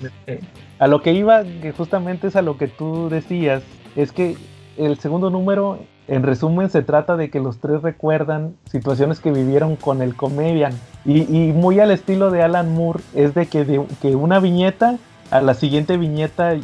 A 0.79 0.87
lo 0.87 1.03
que 1.03 1.13
iba, 1.13 1.45
que 1.45 1.73
justamente 1.73 2.27
es 2.29 2.37
a 2.37 2.43
lo 2.43 2.59
que 2.59 2.69
tú 2.69 3.09
decías, 3.09 3.63
es 3.97 4.13
que 4.13 4.37
el 4.77 4.99
segundo 4.99 5.31
número, 5.31 5.79
en 6.09 6.23
resumen, 6.23 6.69
se 6.69 6.83
trata 6.83 7.17
de 7.17 7.31
que 7.31 7.41
los 7.41 7.59
tres 7.59 7.81
recuerdan 7.83 8.57
situaciones 8.71 9.21
que 9.21 9.31
vivieron 9.31 9.77
con 9.77 10.03
el 10.03 10.17
comedian. 10.17 10.73
Y, 11.05 11.23
y 11.23 11.53
muy 11.53 11.81
al 11.81 11.91
estilo 11.91 12.31
de 12.31 12.43
Alan 12.43 12.75
Moore, 12.75 13.01
es 13.15 13.35
de 13.35 13.47
que, 13.47 13.65
de 13.65 13.85
que 14.03 14.17
una 14.17 14.41
viñeta 14.41 14.99
a 15.31 15.41
la 15.41 15.55
siguiente 15.55 15.97
viñeta 15.97 16.55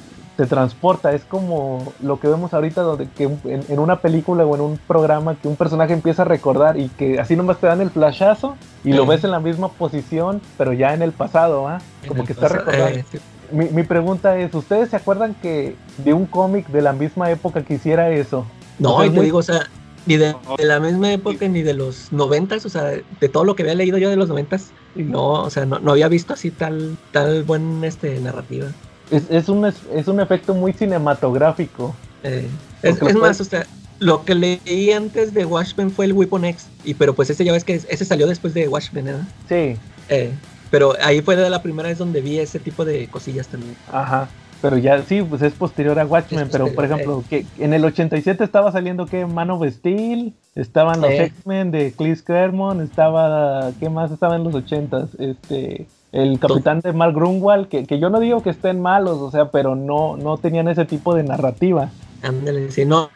te 0.41 0.47
transporta. 0.47 1.13
Es 1.13 1.23
como 1.25 1.93
lo 2.03 2.19
que 2.19 2.27
vemos 2.27 2.55
ahorita 2.55 2.81
donde 2.81 3.09
que 3.11 3.25
en, 3.25 3.79
una 3.79 4.01
película 4.01 4.47
o 4.47 4.55
en 4.55 4.63
un 4.63 4.79
programa 4.79 5.35
que 5.35 5.49
un 5.49 5.57
personaje 5.57 5.93
empieza 5.93 6.23
a 6.23 6.25
recordar 6.25 6.79
y 6.79 6.89
que 6.89 7.21
así 7.21 7.37
nomás 7.37 7.59
te 7.59 7.67
dan 7.67 7.83
el 7.83 7.91
flashazo 7.91 8.57
y 8.83 8.95
lo 8.95 9.05
ves 9.05 9.23
en 9.25 9.33
la 9.33 9.41
misma 9.41 9.69
posición, 9.69 10.41
pero 10.57 10.73
ya 10.73 10.95
en 10.95 11.03
el 11.03 11.13
pasado, 11.13 11.69
¿ah? 11.69 11.79
Como 12.09 12.25
que 12.25 12.33
está 12.33 12.49
recordando. 12.49 13.01
Eh, 13.01 13.21
mi, 13.53 13.83
pregunta 13.83 14.39
es, 14.39 14.55
¿ustedes 14.55 14.89
se 14.89 14.97
acuerdan 14.97 15.35
que 15.35 15.77
de 15.99 16.15
un 16.15 16.25
cómic 16.25 16.69
de 16.69 16.81
la 16.81 16.95
misma 16.95 17.31
época 17.31 17.63
que 17.63 17.75
hiciera 17.75 18.09
eso? 18.09 18.47
No, 18.79 19.05
y 19.05 19.11
te 19.11 19.21
digo, 19.21 19.39
o 19.39 19.43
sea, 19.43 19.69
ni 20.07 20.17
de, 20.17 20.35
la 20.59 20.81
misma 20.81 21.13
época 21.13 21.49
ni 21.49 21.61
de 21.61 21.75
los 21.75 22.13
noventas, 22.13 22.65
o 22.65 22.71
sea, 22.71 22.85
de 22.85 23.29
todo 23.29 23.45
lo 23.45 23.57
que 23.57 23.65
había 23.65 23.75
leído 23.75 23.99
yo 23.99 24.09
de 24.09 24.17
los 24.17 24.31
noventas, 24.31 24.71
no, 24.95 25.33
o 25.33 25.51
sea, 25.51 25.67
no, 25.67 25.81
no 25.81 25.91
había 25.91 26.09
visto 26.09 26.33
así 26.33 26.51
tal, 26.51 26.97
tal 27.13 27.43
buen 27.43 27.85
este 27.85 28.19
narrativa 28.21 28.69
es, 29.11 29.49
un, 29.49 29.65
es 29.65 30.09
un 30.09 30.21
efecto 30.21 30.55
muy 30.55 30.73
cinematográfico. 30.73 31.95
Eh, 32.23 32.49
es, 32.83 33.15
más, 33.15 33.41
o 33.41 33.45
sea, 33.45 33.67
lo 33.99 34.25
que 34.25 34.35
leí 34.35 34.93
antes 34.93 35.35
de 35.35 35.45
Watchmen 35.45 35.91
fue 35.91 36.07
el 36.07 36.13
Weapon 36.13 36.45
X, 36.45 36.69
y, 36.85 36.95
pero 36.95 37.15
pues 37.15 37.31
ese 37.31 37.45
ya 37.45 37.53
ves 37.53 37.65
que 37.65 37.75
ese 37.75 38.05
salió 38.05 38.27
después 38.27 38.55
de 38.55 38.69
Watchmen, 38.69 39.09
¿eh? 39.09 39.17
Sí. 39.49 39.81
Eh, 40.09 40.33
pero 40.71 40.95
ahí 41.03 41.21
fue 41.21 41.37
la 41.37 41.63
primera 41.63 41.89
vez 41.89 41.99
donde 41.99 42.21
vi 42.21 42.39
ese 42.39 42.59
tipo 42.59 42.85
de 42.85 43.09
cosillas 43.09 43.49
también. 43.49 43.77
Ajá. 43.93 44.29
Pero 44.63 44.77
ya 44.77 45.03
sí, 45.03 45.23
pues 45.23 45.41
es 45.41 45.55
posterior 45.55 45.99
a 45.99 46.05
Watchmen, 46.05 46.49
pero 46.53 46.73
por 46.75 46.85
ejemplo, 46.85 47.25
que 47.31 47.47
en 47.59 47.73
el 47.73 47.83
87 47.85 48.45
estaba 48.45 48.71
saliendo 48.71 49.07
que 49.07 49.25
Man 49.25 49.51
of 49.51 49.67
Steel, 49.67 50.35
estaban 50.55 51.01
los 51.01 51.11
X-Men 51.11 51.71
de 51.71 51.93
Chris 51.97 52.23
Claremont, 52.23 52.83
estaba 52.83 53.73
¿qué 53.81 53.89
más 53.89 54.11
estaba 54.13 54.37
en 54.37 54.45
los 54.45 54.53
80s? 54.53 55.09
Este 55.19 55.87
el 56.13 56.39
capitán 56.39 56.81
de 56.81 56.93
Mark 56.93 57.15
Grunwald, 57.15 57.69
que, 57.69 57.87
que, 57.87 57.99
yo 57.99 58.11
no 58.11 58.21
digo 58.21 58.43
que 58.43 58.51
estén 58.51 58.81
malos, 58.81 59.19
o 59.19 59.31
sea, 59.31 59.51
pero 59.51 59.77
no, 59.77 60.17
no 60.17 60.39
tenían 60.39 60.69
ese 60.69 60.85
tipo 60.85 61.15
de 61.15 61.23
narrativa. 61.23 61.91
Ándale, 62.23 62.71
sí, 62.71 62.85
no, 62.85 63.11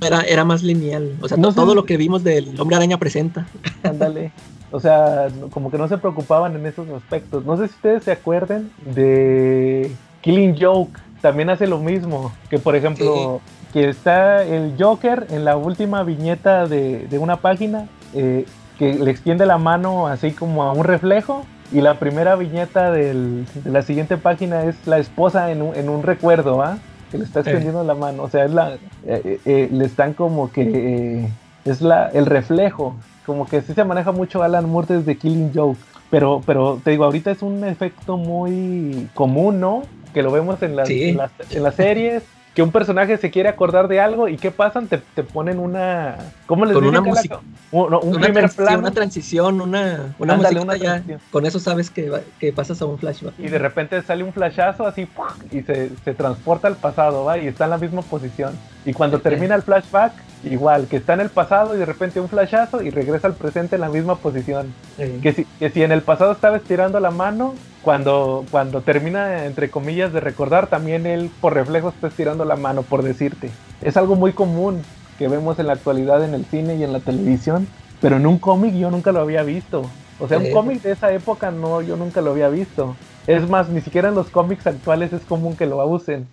era, 0.00 0.20
era 0.22 0.44
más 0.44 0.62
lineal. 0.62 1.16
O 1.20 1.28
sea, 1.28 1.36
no 1.36 1.52
todo 1.52 1.74
lo 1.74 1.84
que 1.84 1.96
vimos 1.96 2.24
del 2.24 2.58
Hombre 2.60 2.76
Araña 2.76 2.98
presenta. 2.98 3.46
Ándale. 3.82 4.32
O 4.70 4.80
sea, 4.80 5.28
como 5.50 5.70
que 5.70 5.78
no 5.78 5.88
se 5.88 5.98
preocupaban 5.98 6.56
en 6.56 6.66
esos 6.66 6.88
aspectos. 6.90 7.44
No 7.44 7.56
sé 7.56 7.68
si 7.68 7.74
ustedes 7.74 8.04
se 8.04 8.12
acuerden 8.12 8.70
de 8.94 9.90
Killing 10.22 10.56
Joke. 10.58 10.98
También 11.20 11.50
hace 11.50 11.66
lo 11.66 11.78
mismo. 11.78 12.32
Que 12.48 12.58
por 12.58 12.74
ejemplo, 12.74 13.40
que 13.72 13.88
está 13.88 14.44
el 14.44 14.74
Joker 14.78 15.26
en 15.30 15.44
la 15.44 15.56
última 15.56 16.02
viñeta 16.02 16.66
de, 16.66 17.06
de 17.06 17.18
una 17.18 17.36
página. 17.36 17.88
Eh, 18.14 18.46
que 18.78 18.94
le 18.94 19.10
extiende 19.10 19.44
la 19.46 19.58
mano 19.58 20.06
así 20.06 20.32
como 20.32 20.62
a 20.62 20.72
un 20.72 20.84
reflejo 20.84 21.44
y 21.72 21.80
la 21.80 21.98
primera 21.98 22.36
viñeta 22.36 22.90
de 22.90 23.44
la 23.64 23.82
siguiente 23.82 24.16
página 24.16 24.64
es 24.64 24.76
la 24.86 24.98
esposa 24.98 25.50
en 25.50 25.62
un, 25.62 25.74
en 25.74 25.88
un 25.88 26.02
recuerdo, 26.02 26.62
¿ah? 26.62 26.78
Que 27.10 27.18
le 27.18 27.24
está 27.24 27.40
extendiendo 27.40 27.84
la 27.84 27.94
mano. 27.94 28.22
O 28.22 28.28
sea, 28.28 28.44
es 28.44 28.52
la, 28.52 28.78
eh, 29.06 29.38
eh, 29.44 29.68
le 29.70 29.84
están 29.84 30.14
como 30.14 30.50
que. 30.50 31.28
es 31.64 31.80
la, 31.80 32.08
el 32.08 32.26
reflejo. 32.26 32.96
Como 33.26 33.46
que 33.46 33.60
sí 33.62 33.74
se 33.74 33.84
maneja 33.84 34.12
mucho 34.12 34.42
Alan 34.42 34.68
Moore 34.68 34.96
desde 34.98 35.16
Killing 35.16 35.52
Joke. 35.54 35.78
Pero, 36.10 36.42
pero 36.44 36.80
te 36.82 36.90
digo, 36.90 37.04
ahorita 37.04 37.30
es 37.30 37.42
un 37.42 37.64
efecto 37.64 38.16
muy 38.16 39.08
común, 39.14 39.60
¿no? 39.60 39.82
Que 40.12 40.22
lo 40.22 40.30
vemos 40.30 40.62
en 40.62 40.76
las, 40.76 40.90
en 40.90 41.16
las 41.16 41.74
series 41.74 42.22
que 42.54 42.62
un 42.62 42.70
personaje 42.70 43.16
se 43.16 43.30
quiere 43.30 43.48
acordar 43.48 43.88
de 43.88 44.00
algo 44.00 44.28
y 44.28 44.36
¿qué 44.36 44.50
pasan? 44.50 44.86
Te, 44.86 44.98
te 44.98 45.22
ponen 45.22 45.58
una... 45.58 46.16
¿Cómo 46.46 46.66
les 46.66 46.74
Con 46.74 46.84
una 46.84 47.00
música. 47.00 47.40
Un, 47.70 47.94
un 47.94 48.08
una 48.08 48.20
primer 48.20 48.50
plano. 48.50 48.80
Una 48.80 48.90
transición, 48.90 49.60
una, 49.60 50.14
una 50.18 50.36
música 50.36 50.76
ya. 50.76 51.02
Con 51.30 51.46
eso 51.46 51.58
sabes 51.58 51.88
que, 51.88 52.12
que, 52.38 52.52
pasas 52.52 52.82
a 52.82 52.86
un 52.86 52.98
flashback. 52.98 53.34
Y 53.38 53.48
de 53.48 53.58
repente 53.58 54.02
sale 54.02 54.22
un 54.22 54.34
flashazo 54.34 54.86
así 54.86 55.08
y 55.50 55.62
se, 55.62 55.90
se 56.04 56.14
transporta 56.14 56.68
al 56.68 56.76
pasado, 56.76 57.24
¿va? 57.24 57.38
Y 57.38 57.46
está 57.46 57.64
en 57.64 57.70
la 57.70 57.78
misma 57.78 58.02
posición. 58.02 58.52
Y 58.84 58.92
cuando 58.92 59.20
termina 59.20 59.54
el 59.54 59.62
flashback, 59.62 60.12
igual, 60.44 60.86
que 60.86 60.96
está 60.96 61.14
en 61.14 61.20
el 61.20 61.30
pasado 61.30 61.74
y 61.74 61.78
de 61.78 61.86
repente 61.86 62.20
un 62.20 62.28
flashazo 62.28 62.82
y 62.82 62.90
regresa 62.90 63.26
al 63.26 63.34
presente 63.34 63.76
en 63.76 63.80
la 63.80 63.88
misma 63.88 64.16
posición. 64.16 64.74
Que, 64.96 65.32
si, 65.32 65.44
que 65.58 65.70
si 65.70 65.82
en 65.82 65.92
el 65.92 66.02
pasado 66.02 66.32
estaba 66.32 66.56
estirando 66.56 67.00
la 67.00 67.10
mano, 67.10 67.54
cuando, 67.82 68.44
cuando 68.50 68.80
termina, 68.80 69.44
entre 69.44 69.70
comillas, 69.70 70.12
de 70.12 70.20
recordar, 70.20 70.68
también 70.68 71.06
él 71.06 71.30
por 71.40 71.54
reflejo 71.54 71.88
está 71.90 72.08
estirando 72.08 72.44
la 72.44 72.56
mano, 72.56 72.82
por 72.82 73.02
decirte. 73.02 73.50
Es 73.80 73.96
algo 73.96 74.16
muy 74.16 74.32
común 74.32 74.82
que 75.18 75.28
vemos 75.28 75.58
en 75.58 75.66
la 75.66 75.74
actualidad 75.74 76.24
en 76.24 76.34
el 76.34 76.44
cine 76.44 76.76
y 76.76 76.84
en 76.84 76.92
la 76.92 77.00
televisión, 77.00 77.66
pero 78.00 78.16
en 78.16 78.26
un 78.26 78.38
cómic 78.38 78.74
yo 78.74 78.90
nunca 78.90 79.12
lo 79.12 79.20
había 79.20 79.42
visto. 79.42 79.82
O 80.20 80.28
sea, 80.28 80.38
un 80.38 80.50
cómic 80.52 80.82
de 80.82 80.92
esa 80.92 81.12
época 81.12 81.50
no, 81.50 81.82
yo 81.82 81.96
nunca 81.96 82.20
lo 82.20 82.30
había 82.30 82.48
visto. 82.48 82.96
Es 83.26 83.48
más, 83.48 83.68
ni 83.68 83.80
siquiera 83.80 84.08
en 84.08 84.14
los 84.14 84.28
cómics 84.28 84.66
actuales 84.66 85.12
es 85.12 85.22
común 85.22 85.56
que 85.56 85.66
lo 85.66 85.84
usen. 85.84 86.28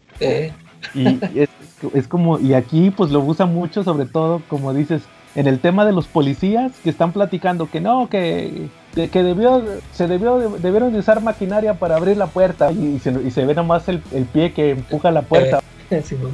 Y 0.93 1.19
es, 1.93 2.07
como, 2.07 2.39
y 2.39 2.53
aquí 2.53 2.91
pues 2.91 3.11
lo 3.11 3.19
usa 3.21 3.45
mucho, 3.45 3.83
sobre 3.83 4.05
todo, 4.05 4.41
como 4.47 4.73
dices, 4.73 5.03
en 5.35 5.47
el 5.47 5.59
tema 5.59 5.85
de 5.85 5.91
los 5.91 6.07
policías 6.07 6.71
que 6.83 6.89
están 6.89 7.11
platicando 7.11 7.69
que 7.69 7.81
no, 7.81 8.09
que, 8.09 8.69
que 8.93 9.23
debió, 9.23 9.63
se 9.91 10.07
debió, 10.07 10.57
debieron 10.57 10.91
de 10.91 10.99
usar 10.99 11.21
maquinaria 11.21 11.75
para 11.75 11.95
abrir 11.95 12.17
la 12.17 12.27
puerta 12.27 12.71
y, 12.71 12.99
se, 12.99 13.11
y 13.21 13.31
se 13.31 13.45
ve 13.45 13.53
nomás 13.53 13.87
el, 13.87 14.01
el, 14.11 14.25
pie 14.25 14.51
que 14.53 14.71
empuja 14.71 15.11
la 15.11 15.21
puerta. 15.21 15.61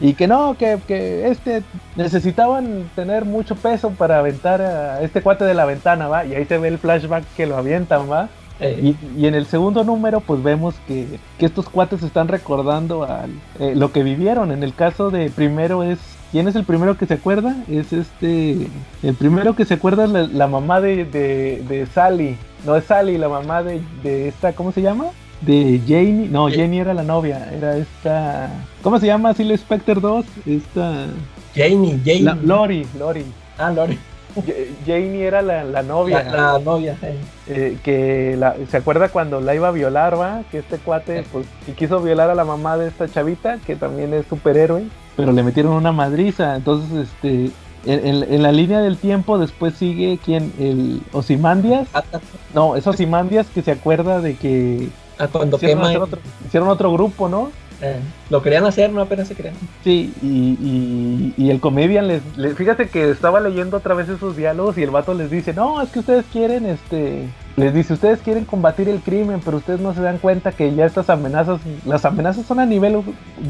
y 0.02 0.14
que 0.14 0.28
no, 0.28 0.56
que, 0.58 0.80
que, 0.86 1.30
este 1.30 1.64
necesitaban 1.96 2.90
tener 2.96 3.26
mucho 3.26 3.56
peso 3.56 3.92
para 3.92 4.20
aventar 4.20 4.62
a 4.62 5.02
este 5.02 5.22
cuate 5.22 5.46
de 5.46 5.54
la 5.54 5.66
ventana, 5.66 6.08
va, 6.08 6.26
y 6.26 6.36
ahí 6.36 6.46
se 6.46 6.58
ve 6.58 6.68
el 6.68 6.78
flashback 6.78 7.24
que 7.36 7.46
lo 7.46 7.58
avientan, 7.58 8.10
va. 8.10 8.30
Y, 8.60 9.26
en 9.26 9.36
el 9.36 9.46
segundo 9.46 9.84
número, 9.84 10.22
pues 10.22 10.42
vemos 10.42 10.76
que, 10.88 11.20
estos 11.40 11.68
cuates 11.70 12.04
están 12.04 12.28
recordando 12.28 13.04
al, 13.04 13.32
eh, 13.60 13.74
lo 13.76 13.92
que 13.92 14.04
vivieron. 14.04 14.52
En 14.52 14.64
el 14.64 14.74
caso 14.74 15.12
de 15.12 15.30
primero 15.30 15.84
es. 15.84 16.00
¿Quién 16.32 16.48
es 16.48 16.56
el 16.56 16.66
primero 16.66 16.98
que 16.98 17.06
se 17.06 17.16
acuerda? 17.16 17.56
Es 17.70 17.94
este. 17.94 18.68
El 19.04 19.16
primero 19.16 19.56
que 19.56 19.66
se 19.66 19.76
acuerda 19.76 20.06
es 20.06 20.34
la, 20.34 20.48
mamá 20.48 20.82
de, 20.82 21.06
de, 21.06 21.88
Sally. 21.94 22.38
No 22.66 22.76
es 22.76 22.86
Sally, 22.86 23.18
la 23.18 23.30
mamá 23.30 23.62
de, 23.64 23.82
de 24.04 24.30
esta. 24.30 24.54
¿Cómo 24.54 24.72
se 24.72 24.82
llama? 24.82 25.06
De 25.42 25.80
Janie. 25.86 26.28
No, 26.30 26.50
Janie 26.50 26.82
era 26.82 26.94
la 26.94 27.04
novia. 27.04 27.50
Era 27.54 27.78
esta. 27.78 28.50
¿Cómo 28.82 29.00
se 29.00 29.08
llama? 29.08 29.34
Silly 29.34 29.58
Specter 29.58 30.00
2. 30.00 30.26
Esta. 30.46 31.06
Janie, 31.56 32.00
Janie. 32.04 32.36
Lori, 32.44 32.86
Lori. 32.98 33.26
Ah, 33.58 33.72
Lori. 33.72 33.98
Janie 34.86 35.26
era 35.26 35.42
la, 35.42 35.84
novia. 35.84 36.24
La, 36.24 36.60
novia, 36.60 36.98
eh, 37.48 37.78
que 37.84 38.38
se 38.70 38.78
acuerda 38.78 39.10
cuando 39.10 39.40
la 39.42 39.56
iba 39.56 39.70
a 39.70 39.72
violar, 39.72 40.20
va, 40.20 40.44
que 40.52 40.60
este 40.60 40.78
cuate, 40.78 41.24
pues, 41.32 41.46
y 41.68 41.72
quiso 41.72 42.02
violar 42.02 42.30
a 42.30 42.36
la 42.36 42.46
mamá 42.46 42.78
de 42.78 42.88
esta 42.88 43.08
chavita, 43.08 43.58
que 43.66 43.76
también 43.76 44.14
es 44.14 44.26
superhéroe, 44.28 44.86
pero 45.16 45.32
le 45.32 45.44
metieron 45.44 45.74
una 45.74 45.92
madriza. 45.92 46.56
Entonces, 46.56 47.08
este, 47.08 47.52
en, 47.86 48.42
la 48.42 48.52
línea 48.52 48.82
del 48.82 48.98
tiempo 48.98 49.38
después 49.38 49.76
sigue 49.76 50.20
quien, 50.24 50.52
el 50.60 51.02
Osimandias. 51.14 51.88
No, 52.54 52.76
es 52.76 52.86
Osimandias 52.88 53.48
que 53.48 53.62
se 53.62 53.72
acuerda 53.72 54.20
de 54.22 54.36
que 54.36 54.90
ah, 55.20 55.28
cuando 55.32 55.58
hicieron 55.58 56.70
otro 56.70 56.92
grupo, 56.92 57.30
¿no? 57.30 57.52
Eh, 57.82 58.00
lo 58.30 58.42
querían 58.42 58.66
hacer, 58.66 58.92
no 58.92 59.02
apenas 59.02 59.28
se 59.28 59.36
crean. 59.36 59.56
Sí, 59.84 60.14
y, 60.22 61.34
y, 61.38 61.50
el 61.50 61.60
comedian 61.60 62.08
les, 62.08 62.22
Fíjate 62.56 62.88
que 62.88 63.10
estaba 63.10 63.40
leyendo 63.40 63.78
otra 63.78 63.94
vez 63.94 64.08
esos 64.10 64.38
diálogos 64.38 64.78
y 64.78 64.84
el 64.84 64.90
vato 64.90 65.14
les 65.14 65.30
dice: 65.30 65.54
No, 65.54 65.82
es 65.82 65.90
que 65.90 66.00
ustedes 66.00 66.26
quieren, 66.32 66.66
este. 66.66 67.28
Les 67.58 67.74
dice: 67.74 67.94
Ustedes 67.94 68.20
quieren 68.20 68.46
combatir 68.46 68.90
el 68.90 69.02
crimen, 69.02 69.42
pero 69.44 69.58
ustedes 69.58 69.80
no 69.80 69.94
se 69.94 70.02
dan 70.02 70.18
cuenta 70.18 70.52
que 70.52 70.74
ya 70.74 70.86
estas 70.86 71.10
amenazas. 71.10 71.60
Las 71.86 72.06
amenazas 72.06 72.46
son 72.46 72.60
a 72.60 72.66
nivel 72.66 73.02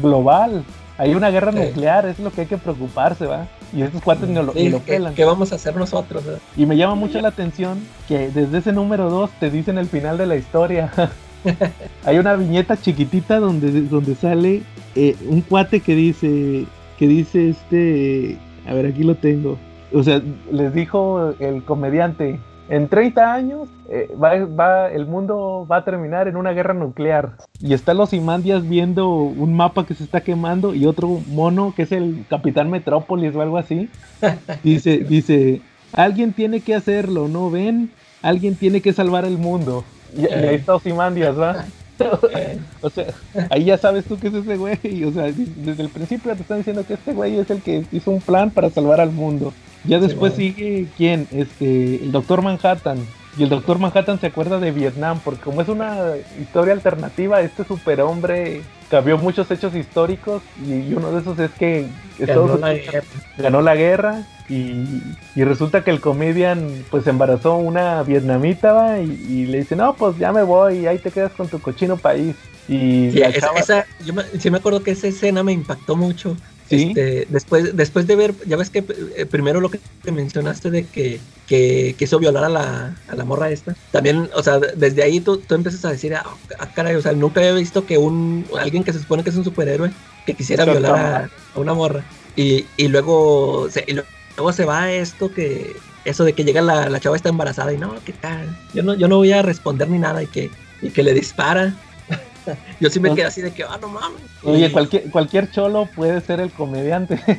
global. 0.02 0.64
Hay 0.98 1.14
una 1.14 1.28
guerra 1.28 1.52
nuclear, 1.52 2.06
es 2.06 2.18
lo 2.18 2.30
que 2.30 2.42
hay 2.42 2.46
que 2.46 2.56
preocuparse, 2.56 3.26
¿va? 3.26 3.46
Y 3.74 3.82
estos 3.82 4.02
cuates 4.02 4.28
no 4.28 4.42
lo, 4.42 4.54
lo 4.54 4.78
pelan. 4.80 5.14
¿Qué 5.14 5.26
vamos 5.26 5.52
a 5.52 5.56
hacer 5.56 5.76
nosotros? 5.76 6.24
Y 6.56 6.64
me 6.64 6.76
llama 6.76 6.94
mucho 6.94 7.20
la 7.20 7.28
atención 7.28 7.80
que 8.08 8.30
desde 8.30 8.58
ese 8.58 8.72
número 8.72 9.10
2 9.10 9.30
te 9.38 9.50
dicen 9.50 9.76
el 9.76 9.86
final 9.86 10.16
de 10.16 10.26
la 10.26 10.36
historia. 10.36 10.90
Hay 12.04 12.18
una 12.18 12.36
viñeta 12.36 12.76
chiquitita 12.76 13.38
donde, 13.38 13.82
donde 13.82 14.14
sale 14.14 14.62
eh, 14.94 15.16
un 15.28 15.40
cuate 15.40 15.80
que 15.80 15.94
dice, 15.94 16.64
que 16.98 17.06
dice 17.06 17.50
este, 17.50 18.38
a 18.66 18.74
ver, 18.74 18.86
aquí 18.86 19.04
lo 19.04 19.14
tengo. 19.14 19.58
O 19.92 20.02
sea, 20.02 20.20
les 20.50 20.74
dijo 20.74 21.34
el 21.38 21.62
comediante, 21.64 22.38
en 22.68 22.88
30 22.88 23.32
años 23.32 23.68
eh, 23.88 24.10
va, 24.20 24.90
el 24.90 25.06
mundo 25.06 25.66
va 25.70 25.78
a 25.78 25.84
terminar 25.84 26.26
en 26.26 26.36
una 26.36 26.50
guerra 26.52 26.74
nuclear. 26.74 27.36
Y 27.60 27.74
están 27.74 27.96
los 27.96 28.12
Imandias 28.12 28.68
viendo 28.68 29.08
un 29.08 29.54
mapa 29.54 29.86
que 29.86 29.94
se 29.94 30.02
está 30.02 30.22
quemando 30.22 30.74
y 30.74 30.86
otro 30.86 31.20
mono 31.28 31.72
que 31.76 31.82
es 31.82 31.92
el 31.92 32.24
Capitán 32.28 32.70
Metrópolis 32.70 33.34
o 33.36 33.42
algo 33.42 33.58
así. 33.58 33.88
Dice, 34.64 34.98
dice, 34.98 35.60
alguien 35.92 36.32
tiene 36.32 36.60
que 36.60 36.74
hacerlo, 36.74 37.28
¿no 37.28 37.50
ven? 37.50 37.90
Alguien 38.22 38.56
tiene 38.56 38.80
que 38.80 38.92
salvar 38.92 39.24
el 39.24 39.38
mundo. 39.38 39.84
Y, 40.16 40.26
ahí 40.26 40.56
está 40.56 40.74
Osimandias, 40.74 41.38
¿va? 41.38 41.64
o 42.82 42.90
sea, 42.90 43.06
ahí 43.50 43.64
ya 43.64 43.78
sabes 43.78 44.04
tú 44.04 44.18
que 44.18 44.28
es 44.28 44.34
ese 44.34 44.56
güey. 44.56 45.04
O 45.04 45.12
sea, 45.12 45.24
desde 45.24 45.82
el 45.82 45.88
principio 45.88 46.34
te 46.34 46.42
están 46.42 46.58
diciendo 46.58 46.84
que 46.86 46.94
este 46.94 47.12
güey 47.12 47.38
es 47.38 47.50
el 47.50 47.62
que 47.62 47.84
hizo 47.92 48.10
un 48.10 48.20
plan 48.20 48.50
para 48.50 48.70
salvar 48.70 49.00
al 49.00 49.12
mundo. 49.12 49.52
Ya 49.84 50.00
después 50.00 50.34
sigue 50.34 50.88
quién, 50.96 51.28
este, 51.30 51.96
el 51.96 52.12
Doctor 52.12 52.42
Manhattan. 52.42 52.98
Y 53.38 53.42
el 53.42 53.48
Doctor 53.50 53.78
Manhattan 53.78 54.18
se 54.18 54.28
acuerda 54.28 54.58
de 54.58 54.72
Vietnam, 54.72 55.20
porque 55.22 55.42
como 55.42 55.60
es 55.60 55.68
una 55.68 56.14
historia 56.40 56.72
alternativa, 56.72 57.40
este 57.40 57.64
superhombre 57.64 58.62
cambió 58.88 59.18
muchos 59.18 59.50
hechos 59.50 59.74
históricos 59.74 60.42
y 60.64 60.92
uno 60.94 61.10
de 61.10 61.20
esos 61.20 61.38
es 61.38 61.50
que 61.52 61.86
ganó, 62.18 62.56
la, 62.56 62.74
guerra. 62.74 63.02
ganó 63.36 63.60
la 63.62 63.74
guerra 63.74 64.22
y, 64.48 64.84
resulta 65.36 65.82
que 65.82 65.90
el 65.90 66.00
comedian 66.00 66.84
pues 66.90 67.06
embarazó 67.06 67.56
una 67.56 68.02
vietnamita 68.02 69.00
y, 69.00 69.46
le 69.46 69.58
dice, 69.58 69.76
no, 69.76 69.94
pues 69.94 70.16
ya 70.18 70.32
me 70.32 70.42
voy 70.42 70.78
y 70.78 70.86
ahí 70.86 70.98
te 70.98 71.10
quedas 71.10 71.32
con 71.32 71.48
tu 71.48 71.60
cochino 71.60 71.96
país. 71.96 72.36
Y 72.68 73.10
sí, 73.12 73.22
esa, 73.22 73.86
yo 74.04 74.12
me, 74.12 74.24
sí 74.24 74.50
me 74.50 74.58
acuerdo 74.58 74.82
que 74.82 74.92
esa 74.92 75.06
escena 75.06 75.42
me 75.42 75.52
impactó 75.52 75.94
mucho 75.94 76.36
este, 76.70 77.26
después, 77.28 77.76
después 77.76 78.06
de 78.06 78.16
ver, 78.16 78.34
ya 78.46 78.56
ves 78.56 78.70
que 78.70 78.84
eh, 79.16 79.26
primero 79.26 79.60
lo 79.60 79.70
que 79.70 79.80
te 80.02 80.12
mencionaste 80.12 80.70
de 80.70 80.84
que, 80.84 81.20
que 81.46 81.94
quiso 81.98 82.18
violar 82.18 82.44
a 82.44 82.48
la, 82.48 82.96
a 83.08 83.14
la 83.14 83.24
morra 83.24 83.50
esta, 83.50 83.76
también, 83.92 84.28
o 84.34 84.42
sea, 84.42 84.58
desde 84.58 85.02
ahí 85.02 85.20
tú, 85.20 85.38
tú 85.38 85.54
empiezas 85.54 85.84
a 85.84 85.90
decir, 85.90 86.14
ah, 86.14 86.24
ah, 86.58 86.68
caray, 86.74 86.96
o 86.96 87.02
sea, 87.02 87.12
nunca 87.12 87.40
había 87.40 87.52
visto 87.52 87.86
que 87.86 87.98
un, 87.98 88.46
alguien 88.58 88.84
que 88.84 88.92
se 88.92 89.00
supone 89.00 89.22
que 89.22 89.30
es 89.30 89.36
un 89.36 89.44
superhéroe, 89.44 89.92
que 90.24 90.34
quisiera 90.34 90.64
violar 90.64 91.30
a, 91.54 91.58
una 91.60 91.74
morra. 91.74 92.04
Y, 92.34 92.66
y 92.76 92.88
luego, 92.88 93.68
se, 93.70 93.84
y 93.86 93.92
luego 93.92 94.52
se 94.52 94.64
va 94.64 94.92
esto 94.92 95.32
que, 95.32 95.76
eso 96.04 96.24
de 96.24 96.32
que 96.32 96.44
llega 96.44 96.60
la, 96.62 96.88
la 96.88 97.00
chava 97.00 97.16
está 97.16 97.28
embarazada 97.28 97.72
y 97.72 97.78
no, 97.78 97.94
¿qué 98.04 98.12
tal? 98.12 98.56
Yo 98.74 98.82
no, 98.82 98.94
yo 98.94 99.08
no 99.08 99.16
voy 99.16 99.32
a 99.32 99.42
responder 99.42 99.88
ni 99.88 99.98
nada 99.98 100.22
y 100.22 100.26
que, 100.26 100.50
y 100.82 100.90
que 100.90 101.02
le 101.02 101.14
dispara 101.14 101.74
Yo 102.80 102.90
sí 102.90 103.00
me 103.00 103.14
quedé 103.14 103.24
así 103.24 103.42
de 103.42 103.52
que, 103.52 103.64
ah, 103.64 103.78
no 103.80 103.88
mames. 103.88 104.20
Oye, 104.42 104.70
cualquier, 104.72 105.10
cualquier 105.10 105.50
cholo 105.50 105.88
puede 105.94 106.20
ser 106.20 106.40
el 106.40 106.50
comediante. 106.50 107.20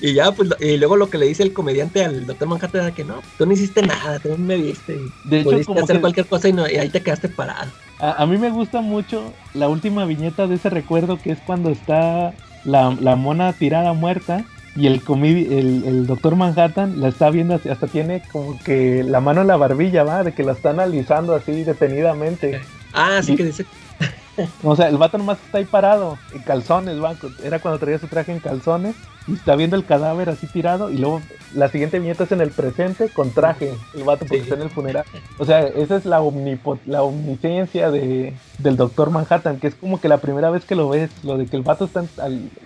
y 0.00 0.14
ya, 0.14 0.32
pues, 0.32 0.50
y 0.60 0.76
luego 0.76 0.96
lo 0.96 1.10
que 1.10 1.18
le 1.18 1.26
dice 1.26 1.42
el 1.42 1.52
comediante 1.52 2.04
al 2.04 2.26
doctor 2.26 2.48
Manhattan 2.48 2.82
era 2.82 2.94
que 2.94 3.04
no, 3.04 3.20
tú 3.38 3.46
no 3.46 3.52
hiciste 3.52 3.82
nada, 3.82 4.18
tú 4.18 4.36
me 4.38 4.56
viste. 4.56 4.98
De 5.24 5.40
hecho, 5.40 5.50
Pudiste 5.50 5.80
hacer 5.80 6.00
cualquier 6.00 6.26
cosa 6.26 6.48
y, 6.48 6.58
ahí 6.58 6.88
te 6.88 7.02
quedaste 7.02 7.28
parado. 7.28 7.70
A, 7.98 8.24
mí 8.26 8.38
me 8.38 8.50
gusta 8.50 8.80
mucho 8.80 9.32
la 9.52 9.68
última 9.68 10.06
viñeta 10.06 10.46
de 10.46 10.54
ese 10.54 10.70
recuerdo 10.70 11.18
que 11.18 11.32
es 11.32 11.38
cuando 11.40 11.70
está 11.70 12.32
la, 12.64 12.96
la 12.98 13.14
mona 13.14 13.52
tirada 13.52 13.92
muerta 13.92 14.46
y 14.76 14.86
el, 14.86 15.02
el, 15.06 15.84
el, 15.84 16.06
doctor 16.06 16.36
Manhattan 16.36 17.00
la 17.00 17.08
está 17.08 17.30
viendo, 17.30 17.54
hasta 17.54 17.86
tiene 17.88 18.22
como 18.30 18.58
que 18.60 19.02
la 19.02 19.20
mano 19.20 19.40
en 19.40 19.48
la 19.48 19.56
barbilla, 19.56 20.04
¿va? 20.04 20.22
De 20.22 20.32
que 20.32 20.44
la 20.44 20.52
está 20.52 20.70
analizando 20.70 21.34
así 21.34 21.64
detenidamente. 21.64 22.60
Ah, 22.92 23.20
sí 23.22 23.36
que 23.36 23.44
dice. 23.44 23.66
O 24.62 24.74
sea, 24.74 24.88
el 24.88 24.96
vato 24.96 25.18
nomás 25.18 25.38
está 25.44 25.58
ahí 25.58 25.66
parado, 25.66 26.16
en 26.32 26.40
calzones, 26.42 27.02
¿va? 27.02 27.14
Era 27.42 27.58
cuando 27.58 27.78
traía 27.78 27.98
su 27.98 28.06
traje 28.06 28.32
en 28.32 28.40
calzones 28.40 28.96
y 29.26 29.34
está 29.34 29.54
viendo 29.54 29.76
el 29.76 29.84
cadáver 29.84 30.30
así 30.30 30.46
tirado 30.46 30.90
y 30.90 30.96
luego 30.96 31.20
la 31.54 31.68
siguiente 31.68 31.98
viñeta 31.98 32.24
es 32.24 32.32
en 32.32 32.40
el 32.40 32.50
presente 32.50 33.08
con 33.10 33.32
traje, 33.32 33.74
el 33.94 34.04
vato 34.04 34.20
porque 34.20 34.38
está 34.38 34.54
en 34.54 34.62
el 34.62 34.70
funeral. 34.70 35.04
O 35.38 35.44
sea, 35.44 35.66
esa 35.66 35.96
es 35.96 36.04
la, 36.04 36.22
la 36.86 37.02
omnisciencia 37.02 37.90
de, 37.90 38.34
del 38.58 38.76
Doctor 38.76 39.10
Manhattan, 39.10 39.58
que 39.58 39.66
es 39.66 39.74
como 39.74 40.00
que 40.00 40.08
la 40.08 40.18
primera 40.18 40.50
vez 40.50 40.64
que 40.64 40.76
lo 40.76 40.88
ves, 40.88 41.10
lo 41.22 41.36
de 41.36 41.46
que 41.46 41.56
el 41.56 41.62
vato 41.62 41.84
está... 41.84 42.04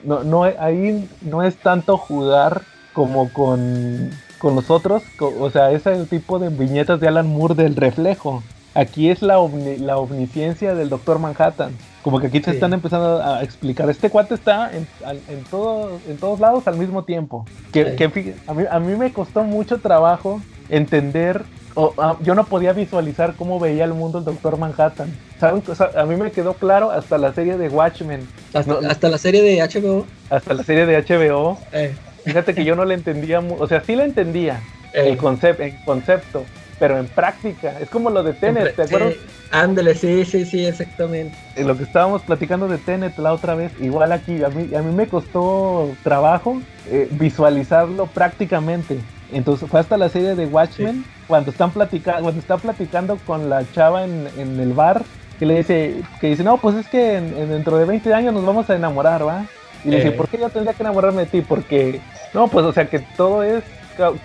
no, 0.05 0.23
no, 0.23 0.45
ahí 0.45 1.09
no 1.23 1.43
es 1.43 1.57
tanto 1.57 1.97
jugar 1.97 2.63
como 2.93 3.33
con, 3.33 4.11
con 4.39 4.55
nosotros, 4.55 5.03
o 5.19 5.51
sea, 5.51 5.73
es 5.73 5.87
el 5.87 6.07
tipo 6.07 6.39
de 6.39 6.51
viñetas 6.51 7.01
de 7.01 7.09
Alan 7.09 7.27
Moore 7.27 7.55
del 7.55 7.75
reflejo. 7.75 8.43
Aquí 8.75 9.11
es 9.11 9.23
la, 9.23 9.37
la 9.79 9.97
omnisciencia 9.99 10.75
del 10.75 10.89
Doctor 10.89 11.19
Manhattan. 11.19 11.73
Como 12.03 12.21
que 12.21 12.27
aquí 12.27 12.41
te 12.41 12.51
están 12.51 12.73
empezando 12.75 13.23
a 13.23 13.43
explicar. 13.43 13.89
Este 13.89 14.11
cuate 14.11 14.35
está 14.35 14.71
en, 14.77 14.87
en, 15.29 15.45
todo, 15.45 15.99
en 16.09 16.17
todos 16.19 16.41
lados 16.41 16.67
al 16.69 16.77
mismo 16.77 17.05
tiempo. 17.05 17.47
Que, 17.73 17.95
que 17.95 18.05
a, 18.47 18.53
mí, 18.53 18.65
a, 18.71 18.81
mí, 18.81 18.97
me 18.97 19.13
costó 19.13 19.43
mucho 19.45 19.79
trabajo 19.79 20.43
entender. 20.69 21.43
O, 21.77 21.95
ah, 21.99 22.17
yo 22.23 22.35
no 22.35 22.45
podía 22.45 22.73
visualizar 22.73 23.35
cómo 23.37 23.59
veía 23.59 23.85
el 23.85 23.95
mundo 23.95 24.19
el 24.19 24.25
Doctor 24.25 24.59
Manhattan. 24.59 25.17
¿Saben? 25.41 25.63
a 25.97 26.05
mí 26.05 26.17
me 26.17 26.31
quedó 26.31 26.55
claro 26.55 26.91
hasta 26.91 27.17
la 27.17 27.33
serie 27.33 27.57
de 27.57 27.69
Watchmen. 27.69 28.29
¿Hasta, 28.53 29.09
la 29.09 29.19
serie 29.19 29.43
de 29.43 29.59
HBO? 29.61 30.07
Hasta 30.31 30.55
la 30.55 30.63
serie 30.63 30.87
de 30.87 31.03
HBO. 31.03 31.59
Eh 31.73 31.95
Fíjate 32.25 32.55
que 32.55 32.65
yo 32.65 32.75
no 32.75 32.85
le 32.85 32.95
entendía, 32.95 33.41
o 33.41 33.67
sea, 33.67 33.83
sí 33.83 33.95
le 33.97 34.05
entendía 34.05 34.61
el, 34.95 35.09
el 35.09 35.19
concepto, 35.19 36.45
pero 36.79 36.99
en 36.99 37.07
práctica, 37.07 37.79
es 37.81 37.89
como 37.89 38.11
lo 38.11 38.23
de 38.23 38.33
Tenet, 38.33 38.75
¿te 38.75 38.83
acuerdas? 38.83 39.15
ándale, 39.51 39.95
sí, 39.95 40.25
sí, 40.25 40.45
sí, 40.45 40.65
exactamente. 40.65 41.37
En 41.57 41.67
lo 41.67 41.77
que 41.77 41.85
estábamos 41.85 42.23
platicando 42.23 42.69
de 42.69 42.79
Tenet 42.79 43.17
la 43.19 43.33
otra 43.33 43.55
vez, 43.55 43.73
igual 43.81 44.13
aquí, 44.13 44.43
a 44.43 44.49
mí, 44.49 44.75
a 44.75 44.83
mí 44.83 44.95
me 44.95 45.07
costó 45.07 45.91
trabajo 46.03 46.61
eh, 46.91 47.09
visualizarlo 47.13 48.07
prácticamente. 48.07 48.99
Entonces 49.33 49.69
fue 49.69 49.81
hasta 49.81 49.97
la 49.97 50.09
serie 50.09 50.35
de 50.35 50.47
Watchmen, 50.47 51.05
cuando 51.27 51.51
están 51.51 51.71
platicando, 51.71 52.23
cuando 52.23 52.41
está 52.41 52.59
platicando 52.59 53.19
con 53.27 53.49
la 53.49 53.65
chava 53.73 54.05
en, 54.05 54.29
en, 54.37 54.61
el 54.61 54.73
bar, 54.73 55.03
que 55.39 55.47
le 55.47 55.57
dice, 55.57 56.03
que 56.21 56.29
dice, 56.29 56.45
no, 56.45 56.59
pues 56.59 56.77
es 56.77 56.87
que 56.89 57.21
dentro 57.21 57.79
de 57.79 57.85
20 57.85 58.13
años 58.13 58.35
nos 58.35 58.45
vamos 58.45 58.69
a 58.71 58.77
enamorar, 58.77 59.27
¿va? 59.27 59.47
Y 59.85 59.89
le 59.91 59.97
dice, 59.97 60.09
eh. 60.09 60.13
¿por 60.13 60.29
qué 60.29 60.39
yo 60.39 60.49
tendría 60.51 60.75
que 60.75 60.83
enamorarme 60.83 61.23
de 61.23 61.27
ti? 61.27 61.41
Porque, 61.41 62.01
no, 62.33 62.49
pues 62.49 62.65
o 62.65 62.73
sea 62.73 62.87
que 62.87 62.99
todo 62.99 63.43
es 63.43 63.65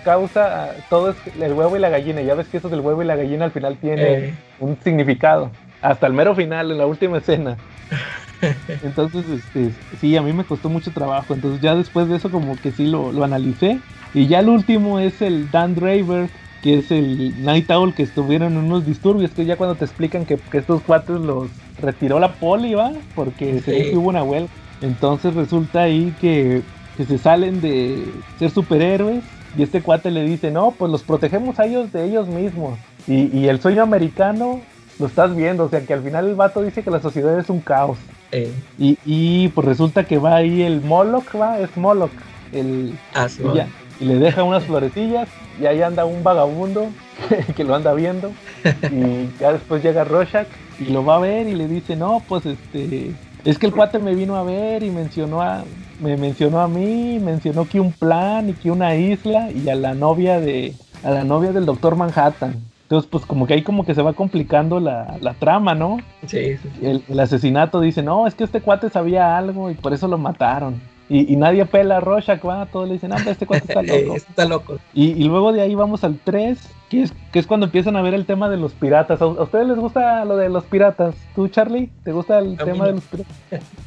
causa, 0.04 0.76
todo 0.90 1.12
es 1.12 1.18
el 1.40 1.54
huevo 1.54 1.76
y 1.76 1.80
la 1.80 1.90
gallina. 1.90 2.22
Ya 2.22 2.36
ves 2.36 2.48
que 2.48 2.58
eso 2.58 2.70
del 2.70 2.82
huevo 2.82 3.02
y 3.02 3.06
la 3.06 3.16
gallina 3.16 3.46
al 3.46 3.52
final 3.52 3.78
tiene 3.78 4.14
eh. 4.14 4.34
un 4.60 4.78
significado. 4.84 5.52
Hasta 5.82 6.08
el 6.08 6.14
mero 6.14 6.36
final, 6.36 6.72
en 6.72 6.78
la 6.78 6.86
última 6.86 7.18
escena. 7.18 7.58
Entonces, 8.84 9.26
este, 9.30 9.72
sí, 10.00 10.16
a 10.18 10.22
mí 10.22 10.34
me 10.34 10.44
costó 10.44 10.70
mucho 10.70 10.92
trabajo. 10.92 11.34
Entonces 11.34 11.62
ya 11.62 11.76
después 11.76 12.08
de 12.08 12.18
eso 12.18 12.30
como 12.30 12.56
que 12.58 12.72
sí 12.72 12.88
lo, 12.88 13.12
lo 13.12 13.24
analicé. 13.24 13.80
Y 14.14 14.28
ya 14.28 14.40
el 14.40 14.50
último 14.50 15.00
es 15.00 15.22
el 15.22 15.50
Dan 15.52 15.76
Draver, 15.76 16.30
que 16.62 16.80
es 16.80 16.92
el 16.92 17.44
Night 17.44 17.70
Owl 17.70 17.94
que 17.94 18.04
estuvieron 18.04 18.54
en 18.54 18.60
unos 18.60 18.86
disturbios, 18.86 19.32
que 19.32 19.46
ya 19.46 19.56
cuando 19.56 19.76
te 19.76 19.86
explican 19.86 20.26
que, 20.26 20.40
estos 20.54 20.82
cuatro 20.86 21.20
los 21.20 21.50
retiró 21.82 22.20
la 22.20 22.34
poli, 22.34 22.74
¿va? 22.74 22.92
Porque 23.16 23.60
se 23.62 23.96
hubo 23.96 24.10
una 24.10 24.24
huelga. 24.24 24.50
Entonces 24.82 25.34
resulta 25.34 25.84
ahí 25.84 26.14
que, 26.20 26.62
que 26.98 27.06
se 27.06 27.18
salen 27.18 27.62
de 27.62 28.06
ser 28.38 28.50
superhéroes 28.50 29.24
y 29.58 29.64
este 29.64 29.82
cuate 29.82 30.12
le 30.12 30.24
dice, 30.24 30.52
no, 30.52 30.72
pues 30.72 30.92
los 30.92 31.04
protegemos 31.04 31.60
a 31.60 31.66
ellos 31.66 31.92
de 31.92 32.06
ellos 32.06 32.28
mismos. 32.28 32.78
Y, 33.08 33.48
el 33.48 33.60
sueño 33.60 33.82
americano 33.82 34.62
lo 35.00 35.08
estás 35.08 35.36
viendo, 35.36 35.64
o 35.64 35.70
sea 35.70 35.82
que 35.82 35.94
al 35.94 36.04
final 36.04 36.28
el 36.28 36.36
vato 36.36 36.62
dice 36.62 36.84
que 36.84 36.92
la 36.92 37.02
sociedad 37.02 37.38
es 37.40 37.50
un 37.50 37.60
caos. 37.60 37.98
Eh. 38.32 38.54
Y, 38.78 39.48
pues 39.50 39.66
resulta 39.66 40.04
que 40.04 40.20
va 40.20 40.36
ahí 40.36 40.62
el 40.62 40.82
Moloch, 40.82 41.36
va, 41.36 41.60
es 41.60 41.76
Moloch. 41.76 42.12
El, 42.52 42.98
ah, 43.16 43.28
y, 44.00 44.06
le 44.06 44.16
deja 44.16 44.44
unas 44.44 44.64
florecillas 44.64 45.28
y 45.60 45.66
ahí 45.66 45.82
anda 45.82 46.06
un 46.06 46.24
vagabundo 46.24 46.88
que 47.56 47.64
lo 47.64 47.76
anda 47.76 47.94
viendo. 47.94 48.32
Y 48.92 49.30
ya 49.40 49.54
después 49.54 49.82
llega 49.84 50.04
Rorschach 50.04 50.48
y 50.80 50.86
lo 50.86 51.04
va 51.04 51.16
a 51.16 51.20
ver 51.20 51.48
y 51.48 51.56
le 51.56 51.68
dice, 51.68 51.96
no, 51.96 52.22
pues 52.28 52.46
este, 52.46 53.14
es 53.46 53.58
que 53.58 53.66
el 53.66 53.74
cuate 53.74 54.00
me 54.00 54.14
vino 54.14 54.36
a 54.36 54.44
ver 54.44 54.84
y 54.84 54.92
mencionó 54.92 55.42
a, 55.42 55.64
me 56.00 56.18
mencionó 56.18 56.60
a 56.60 56.68
mí, 56.68 57.20
mencionó 57.20 57.68
que 57.68 57.80
un 57.80 57.92
plan 57.92 58.50
y 58.50 58.54
que 58.54 58.72
una 58.72 58.96
isla 58.96 59.52
y 59.52 59.70
a 59.70 59.76
la 59.76 59.94
novia 59.94 60.40
de 60.40 60.74
a 61.04 61.12
la 61.12 61.24
novia 61.24 61.52
del 61.52 61.66
doctor 61.66 61.96
Manhattan. 61.96 62.56
Entonces, 62.84 63.10
pues 63.10 63.26
como 63.26 63.46
que 63.46 63.54
ahí 63.54 63.62
como 63.62 63.86
que 63.86 63.94
se 63.94 64.02
va 64.02 64.14
complicando 64.14 64.80
la, 64.80 65.36
trama, 65.40 65.76
¿no? 65.76 66.00
Sí, 66.26 66.58
sí. 66.58 66.70
El, 66.82 67.04
el, 67.08 67.20
asesinato 67.20 67.82
dice, 67.82 68.02
no, 68.02 68.26
es 68.26 68.34
que 68.34 68.44
este 68.44 68.62
cuate 68.62 68.90
sabía 68.90 69.38
algo 69.38 69.70
y 69.70 69.76
por 69.76 69.94
eso 69.94 70.08
lo 70.08 70.18
mataron. 70.18 70.82
Y, 71.10 71.36
nadie 71.36 71.66
pela 71.66 71.98
a 71.98 72.00
Rorschach, 72.00 72.46
¿va? 72.46 72.68
Todos 72.68 72.88
le 72.88 72.94
dicen, 72.94 73.12
ah, 73.12 73.18
este 73.26 73.48
cuate 73.48 73.66
está 73.68 73.82
loco. 73.84 74.16
está 74.16 74.46
loco. 74.46 74.78
Y, 74.94 75.24
luego 75.24 75.52
de 75.52 75.62
ahí 75.62 75.74
vamos 75.74 76.04
al 76.04 76.20
3, 76.24 76.60
que 76.90 77.04
es, 77.04 77.14
que 77.32 77.40
es 77.40 77.48
cuando 77.48 77.68
empiezan 77.68 77.96
a 77.96 78.02
ver 78.02 78.14
el 78.14 78.26
tema 78.26 78.50
de 78.50 78.58
los 78.58 78.74
piratas. 78.74 79.22
¿A, 79.22 79.28
ustedes 79.28 79.68
les 79.68 79.78
gusta 79.78 80.26
lo 80.26 80.36
de 80.36 80.50
los 80.50 80.64
piratas? 80.66 81.16
¿Tú, 81.36 81.48
Charlie? 81.48 81.90
¿Te 82.04 82.12
gusta 82.12 82.40
el 82.40 82.58
tema 82.58 82.88
de 82.88 82.94
los 82.94 83.04
piratas? 83.04 83.36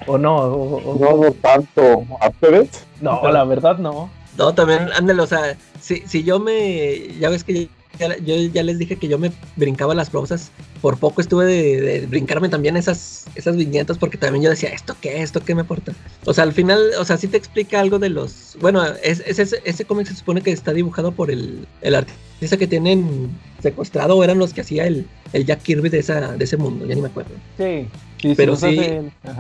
¿O 0.06 0.16
no? 0.16 0.36
O, 0.36 0.96
No, 0.98 1.32
tanto. 1.32 2.04
¿A 2.20 2.28
ustedes? 2.28 2.86
No, 3.00 3.30
la 3.30 3.44
verdad 3.44 3.78
no. 3.78 4.08
No, 4.38 4.54
también, 4.54 4.88
ándale, 4.96 5.20
o 5.20 5.26
sea, 5.26 5.56
si, 5.80 5.98
si 6.06 6.22
yo 6.22 6.38
me. 6.38 7.08
Ya 7.18 7.28
ves 7.28 7.44
que 7.44 7.68
yo 7.98 8.36
ya 8.36 8.62
les 8.62 8.78
dije 8.78 8.96
que 8.96 9.08
yo 9.08 9.18
me 9.18 9.32
brincaba 9.56 9.94
las 9.94 10.12
rosas. 10.12 10.50
Por 10.80 10.98
poco 10.98 11.20
estuve 11.20 11.46
de, 11.46 12.06
brincarme 12.06 12.48
también 12.48 12.76
esas, 12.76 13.26
esas 13.34 13.56
viñetas 13.56 13.98
porque 13.98 14.18
también 14.18 14.42
yo 14.42 14.50
decía, 14.50 14.70
¿esto 14.70 14.96
qué? 15.00 15.22
¿Esto 15.22 15.44
qué 15.44 15.54
me 15.54 15.62
aporta? 15.62 15.92
O 16.24 16.34
sea, 16.34 16.44
al 16.44 16.52
final, 16.52 16.90
o 16.98 17.04
sea, 17.04 17.16
sí 17.16 17.28
te 17.28 17.36
explica 17.36 17.80
algo 17.80 17.98
de 17.98 18.08
los... 18.08 18.56
Bueno, 18.60 18.84
es, 19.02 19.20
ese 19.20 19.84
cómic 19.84 20.08
se 20.08 20.16
supone 20.16 20.40
que 20.40 20.50
está 20.50 20.72
dibujado 20.72 21.12
por 21.12 21.30
el, 21.30 21.66
el 21.82 21.94
artista 21.94 22.56
que 22.56 22.66
tienen 22.66 23.30
secuestrado 23.62 24.16
o 24.16 24.24
eran 24.24 24.38
los 24.38 24.52
que 24.52 24.62
hacía 24.62 24.86
el, 24.86 25.06
el 25.32 25.46
Jack 25.46 25.62
Kirby 25.62 25.88
de, 25.88 26.00
esa, 26.00 26.32
de 26.32 26.44
ese 26.44 26.56
mundo, 26.56 26.84
ya 26.86 26.94
ni 26.94 27.00
me 27.00 27.08
acuerdo. 27.08 27.30
Sí, 27.56 27.86
pero 28.36 28.56
sí, 28.56 28.78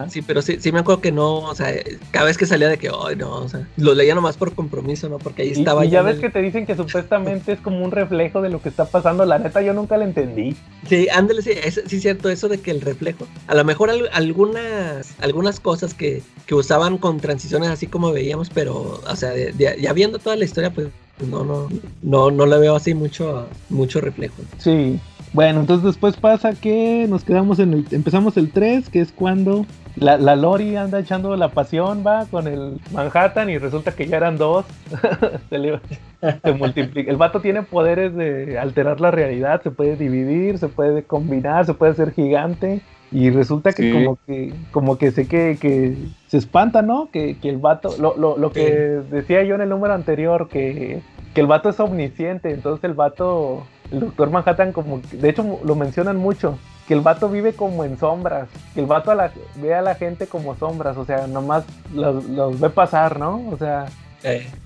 sí, 0.08 0.22
pero 0.22 0.42
sí, 0.42 0.56
sí 0.60 0.72
me 0.72 0.80
acuerdo 0.80 1.00
que 1.00 1.12
no, 1.12 1.36
o 1.38 1.54
sea, 1.54 1.72
cada 2.10 2.26
vez 2.26 2.36
que 2.36 2.46
salía 2.46 2.68
de 2.68 2.78
que, 2.78 2.88
ay, 2.88 3.16
no, 3.16 3.36
o 3.36 3.48
sea, 3.48 3.66
lo 3.76 3.94
leía 3.94 4.14
nomás 4.14 4.36
por 4.36 4.54
compromiso, 4.54 5.08
¿no? 5.08 5.18
Porque 5.18 5.42
ahí 5.42 5.50
estaba. 5.50 5.84
Y, 5.84 5.90
ya 5.90 6.02
ves 6.02 6.18
que 6.18 6.30
te 6.30 6.42
dicen 6.42 6.66
que 6.66 6.76
supuestamente 6.76 7.52
es 7.52 7.60
como 7.60 7.84
un 7.84 7.90
reflejo 7.90 8.42
de 8.42 8.50
lo 8.50 8.60
que 8.60 8.68
está 8.68 8.84
pasando, 8.84 9.24
la 9.24 9.38
neta 9.38 9.62
yo 9.62 9.72
nunca 9.72 9.96
lo 9.96 10.04
entendí. 10.04 10.56
Sí, 10.88 11.08
ándale, 11.08 11.42
sí, 11.42 11.50
es, 11.52 11.82
sí, 11.86 12.00
cierto, 12.00 12.28
eso 12.28 12.48
de 12.48 12.58
que 12.58 12.70
el 12.70 12.80
reflejo. 12.80 13.26
A 13.46 13.54
lo 13.54 13.64
mejor 13.64 13.90
algunas, 14.12 15.14
algunas 15.20 15.60
cosas 15.60 15.94
que, 15.94 16.22
que 16.46 16.54
usaban 16.54 16.98
con 16.98 17.20
transiciones 17.20 17.70
así 17.70 17.86
como 17.86 18.12
veíamos, 18.12 18.50
pero, 18.50 19.00
o 19.08 19.16
sea, 19.16 19.32
ya 19.56 19.92
viendo 19.92 20.18
toda 20.18 20.36
la 20.36 20.44
historia, 20.44 20.70
pues 20.70 20.88
no, 21.26 21.44
no, 21.44 21.68
no, 22.02 22.30
no 22.30 22.46
le 22.46 22.58
veo 22.58 22.76
así 22.76 22.94
mucho, 22.94 23.46
mucho 23.68 24.00
reflejo. 24.00 24.34
Sí, 24.58 24.98
bueno, 25.32 25.60
entonces 25.60 25.84
después 25.84 26.16
pasa 26.16 26.52
que 26.52 27.06
nos 27.08 27.24
quedamos 27.24 27.58
en 27.58 27.72
el. 27.72 27.86
Empezamos 27.90 28.36
el 28.36 28.50
3, 28.50 28.90
que 28.90 29.00
es 29.00 29.12
cuando 29.12 29.64
la, 29.96 30.18
la 30.18 30.36
Lori 30.36 30.76
anda 30.76 31.00
echando 31.00 31.34
la 31.36 31.48
pasión, 31.48 32.04
va, 32.06 32.26
con 32.26 32.46
el 32.46 32.78
Manhattan 32.92 33.48
y 33.48 33.56
resulta 33.56 33.92
que 33.92 34.06
ya 34.06 34.18
eran 34.18 34.36
dos. 34.36 34.66
se, 35.50 36.52
multiplica. 36.52 37.10
El 37.10 37.16
vato 37.16 37.40
tiene 37.40 37.62
poderes 37.62 38.14
de 38.14 38.58
alterar 38.58 39.00
la 39.00 39.10
realidad, 39.10 39.62
se 39.62 39.70
puede 39.70 39.96
dividir, 39.96 40.58
se 40.58 40.68
puede 40.68 41.02
combinar, 41.04 41.64
se 41.64 41.74
puede 41.74 41.92
hacer 41.92 42.12
gigante. 42.12 42.82
Y 43.10 43.28
resulta 43.28 43.72
que 43.74 43.92
como 43.92 44.18
que 44.26 44.54
como 44.70 44.96
que 44.96 45.10
sé 45.10 45.28
que, 45.28 45.58
que 45.60 45.96
se 46.28 46.38
espanta, 46.38 46.80
¿no? 46.80 47.10
Que, 47.10 47.36
que 47.38 47.50
el 47.50 47.58
vato, 47.58 47.94
lo, 47.98 48.16
lo, 48.16 48.38
lo 48.38 48.52
que 48.52 48.70
decía 49.10 49.42
yo 49.44 49.54
en 49.54 49.60
el 49.60 49.68
número 49.68 49.92
anterior, 49.92 50.48
que, 50.48 51.02
que 51.34 51.40
el 51.42 51.46
vato 51.46 51.68
es 51.68 51.78
omnisciente, 51.78 52.50
entonces 52.50 52.84
el 52.84 52.94
vato 52.94 53.66
el 53.92 54.00
doctor 54.00 54.30
Manhattan 54.30 54.72
como, 54.72 55.00
de 55.12 55.28
hecho 55.28 55.60
lo 55.64 55.74
mencionan 55.74 56.16
mucho, 56.16 56.58
que 56.88 56.94
el 56.94 57.00
vato 57.00 57.28
vive 57.28 57.52
como 57.52 57.84
en 57.84 57.98
sombras, 57.98 58.48
que 58.74 58.80
el 58.80 58.86
vato 58.86 59.12
ve 59.56 59.74
a 59.74 59.82
la 59.82 59.94
gente 59.94 60.26
como 60.26 60.56
sombras, 60.56 60.96
o 60.96 61.04
sea, 61.04 61.26
nomás 61.26 61.64
los, 61.94 62.58
ve 62.58 62.70
pasar, 62.70 63.18
¿no? 63.18 63.48
O 63.50 63.56
sea, 63.56 63.86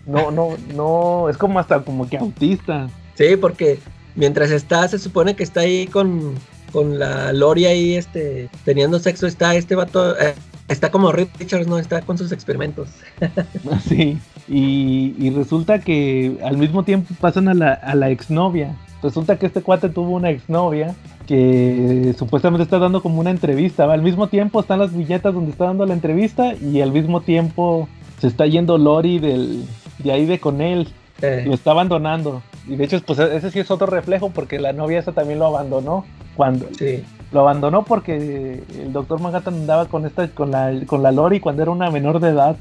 no, 0.06 0.30
no, 0.30 0.50
no, 0.74 1.28
es 1.28 1.36
como 1.36 1.58
hasta 1.58 1.80
como 1.80 2.08
que 2.08 2.18
autista. 2.18 2.88
Sí, 3.14 3.36
porque 3.36 3.78
mientras 4.14 4.50
está, 4.50 4.86
se 4.88 4.98
supone 4.98 5.34
que 5.34 5.42
está 5.42 5.60
ahí 5.60 5.86
con, 5.86 6.34
con 6.72 6.98
la 6.98 7.32
Lori 7.32 7.66
ahí, 7.66 7.96
este, 7.96 8.48
teniendo 8.64 8.98
sexo, 8.98 9.26
está 9.26 9.54
este 9.54 9.74
vato, 9.74 10.18
eh, 10.18 10.34
está 10.68 10.90
como 10.90 11.12
Richards, 11.12 11.66
¿no? 11.66 11.78
Está 11.78 12.02
con 12.02 12.16
sus 12.18 12.32
experimentos. 12.32 12.88
sí, 13.88 14.18
y, 14.48 15.14
y, 15.18 15.30
resulta 15.30 15.80
que 15.80 16.38
al 16.44 16.56
mismo 16.56 16.84
tiempo 16.84 17.14
pasan 17.20 17.48
a 17.48 17.54
la, 17.54 17.72
a 17.72 17.94
la 17.94 18.10
exnovia, 18.10 18.76
Resulta 19.06 19.38
que 19.38 19.46
este 19.46 19.62
cuate 19.62 19.88
tuvo 19.88 20.16
una 20.16 20.30
exnovia 20.30 20.96
que 21.28 22.12
supuestamente 22.18 22.64
está 22.64 22.80
dando 22.80 23.00
como 23.02 23.20
una 23.20 23.30
entrevista. 23.30 23.84
Al 23.84 24.02
mismo 24.02 24.26
tiempo 24.26 24.58
están 24.58 24.80
las 24.80 24.92
viñetas 24.92 25.32
donde 25.32 25.52
está 25.52 25.66
dando 25.66 25.86
la 25.86 25.94
entrevista 25.94 26.54
y 26.54 26.80
al 26.80 26.90
mismo 26.90 27.20
tiempo 27.20 27.88
se 28.18 28.26
está 28.26 28.46
yendo 28.46 28.78
Lori 28.78 29.20
del, 29.20 29.64
de 29.98 30.10
ahí 30.10 30.26
de 30.26 30.40
con 30.40 30.60
él. 30.60 30.88
Lo 31.22 31.54
está 31.54 31.70
abandonando. 31.70 32.42
Y 32.66 32.74
de 32.74 32.84
hecho, 32.84 33.00
pues 33.06 33.20
ese 33.20 33.52
sí 33.52 33.60
es 33.60 33.70
otro 33.70 33.86
reflejo 33.86 34.30
porque 34.30 34.58
la 34.58 34.72
novia 34.72 34.98
esa 34.98 35.12
también 35.12 35.38
lo 35.38 35.46
abandonó. 35.46 36.04
Cuando 36.34 36.66
sí. 36.76 37.04
lo 37.30 37.40
abandonó 37.40 37.84
porque 37.84 38.64
el 38.80 38.92
doctor 38.92 39.20
Manhattan 39.20 39.54
andaba 39.54 39.86
con 39.86 40.04
esta, 40.04 40.26
con 40.26 40.50
la, 40.50 40.74
con 40.84 41.04
la 41.04 41.12
Lori 41.12 41.38
cuando 41.38 41.62
era 41.62 41.70
una 41.70 41.92
menor 41.92 42.18
de 42.18 42.30
edad. 42.30 42.56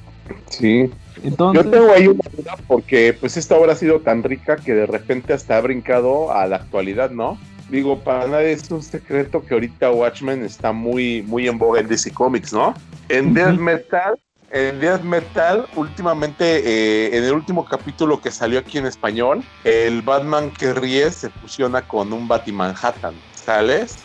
Sí. 0.49 0.91
Entonces... 1.23 1.63
Yo 1.63 1.71
tengo 1.71 1.91
ahí 1.91 2.07
una 2.07 2.23
duda 2.35 2.55
porque 2.67 3.15
pues 3.19 3.37
esta 3.37 3.55
obra 3.55 3.73
ha 3.73 3.75
sido 3.75 4.01
tan 4.01 4.23
rica 4.23 4.57
que 4.57 4.73
de 4.73 4.85
repente 4.85 5.33
hasta 5.33 5.57
ha 5.57 5.61
brincado 5.61 6.31
a 6.31 6.45
la 6.47 6.57
actualidad, 6.57 7.11
¿no? 7.11 7.37
Digo, 7.69 7.99
para 7.99 8.27
nadie 8.27 8.51
es 8.51 8.69
un 8.69 8.83
secreto 8.83 9.43
que 9.43 9.55
ahorita 9.55 9.91
Watchmen 9.91 10.43
está 10.43 10.71
muy, 10.71 11.23
muy 11.23 11.47
en 11.47 11.57
boga 11.57 11.79
en 11.79 11.87
DC 11.87 12.11
Comics, 12.11 12.53
¿no? 12.53 12.75
En 13.09 13.33
Death 13.33 13.57
Metal, 13.57 14.19
en 14.51 14.79
Death 14.79 15.01
Metal, 15.01 15.65
últimamente, 15.75 16.45
eh, 16.45 17.17
en 17.17 17.23
el 17.23 17.33
último 17.33 17.65
capítulo 17.65 18.21
que 18.21 18.29
salió 18.29 18.59
aquí 18.59 18.77
en 18.77 18.85
español, 18.85 19.43
el 19.63 20.03
Batman 20.03 20.51
que 20.51 20.73
ríe 20.73 21.09
se 21.11 21.29
fusiona 21.29 21.81
con 21.81 22.13
un 22.13 22.27
Batimanhattan, 22.27 23.15
¿sales? 23.33 24.04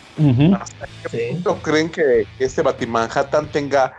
¿Hasta 0.59 0.87
qué 1.09 1.31
punto 1.31 1.55
creen 1.61 1.89
que 1.89 2.25
este 2.39 2.61
Batimanhattan 2.61 3.51
tenga 3.51 3.93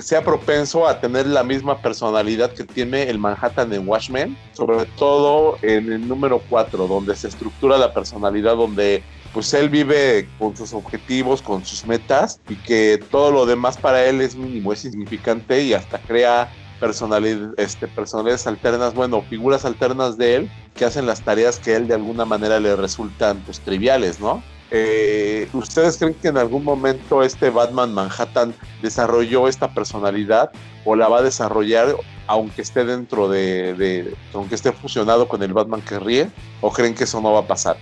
sea 0.00 0.22
propenso 0.24 0.86
a 0.86 1.00
tener 1.00 1.26
la 1.26 1.44
misma 1.44 1.80
personalidad 1.80 2.52
que 2.52 2.64
tiene 2.64 3.04
el 3.04 3.18
Manhattan 3.18 3.72
en 3.72 3.86
Watchmen, 3.86 4.36
sobre 4.52 4.84
todo 4.98 5.58
en 5.62 5.92
el 5.92 6.08
número 6.08 6.42
4, 6.48 6.88
donde 6.88 7.14
se 7.14 7.28
estructura 7.28 7.78
la 7.78 7.94
personalidad, 7.94 8.56
donde 8.56 9.04
pues 9.32 9.54
él 9.54 9.68
vive 9.68 10.28
con 10.38 10.56
sus 10.56 10.72
objetivos, 10.72 11.40
con 11.40 11.64
sus 11.64 11.86
metas 11.86 12.40
y 12.48 12.56
que 12.56 12.98
todo 13.10 13.30
lo 13.30 13.46
demás 13.46 13.76
para 13.76 14.04
él 14.04 14.20
es 14.20 14.34
mínimo, 14.34 14.72
es 14.72 14.84
insignificante 14.84 15.62
y 15.62 15.72
hasta 15.72 15.98
crea 15.98 16.50
personalidad, 16.80 17.52
este, 17.56 17.86
personalidades 17.86 18.46
alternas, 18.48 18.94
bueno, 18.94 19.22
figuras 19.22 19.64
alternas 19.64 20.18
de 20.18 20.36
él 20.36 20.50
que 20.74 20.84
hacen 20.84 21.06
las 21.06 21.22
tareas 21.22 21.60
que 21.60 21.76
él 21.76 21.86
de 21.86 21.94
alguna 21.94 22.24
manera 22.24 22.58
le 22.58 22.74
resultan 22.74 23.38
pues 23.44 23.60
triviales, 23.60 24.18
¿no? 24.18 24.42
Eh, 24.70 25.48
¿Ustedes 25.52 25.96
creen 25.98 26.14
que 26.14 26.28
en 26.28 26.38
algún 26.38 26.62
momento 26.62 27.22
este 27.22 27.50
Batman 27.50 27.92
Manhattan 27.92 28.54
desarrolló 28.82 29.48
esta 29.48 29.74
personalidad 29.74 30.52
o 30.84 30.94
la 30.94 31.08
va 31.08 31.18
a 31.18 31.22
desarrollar 31.22 31.96
aunque 32.28 32.62
esté 32.62 32.84
dentro 32.84 33.28
de, 33.28 34.14
aunque 34.32 34.54
esté 34.54 34.70
fusionado 34.70 35.26
con 35.26 35.42
el 35.42 35.52
Batman 35.52 35.82
que 35.82 35.98
ríe? 35.98 36.30
¿O 36.60 36.70
creen 36.70 36.94
que 36.94 37.04
eso 37.04 37.20
no 37.20 37.32
va 37.32 37.40
a 37.40 37.46
pasar? 37.46 37.76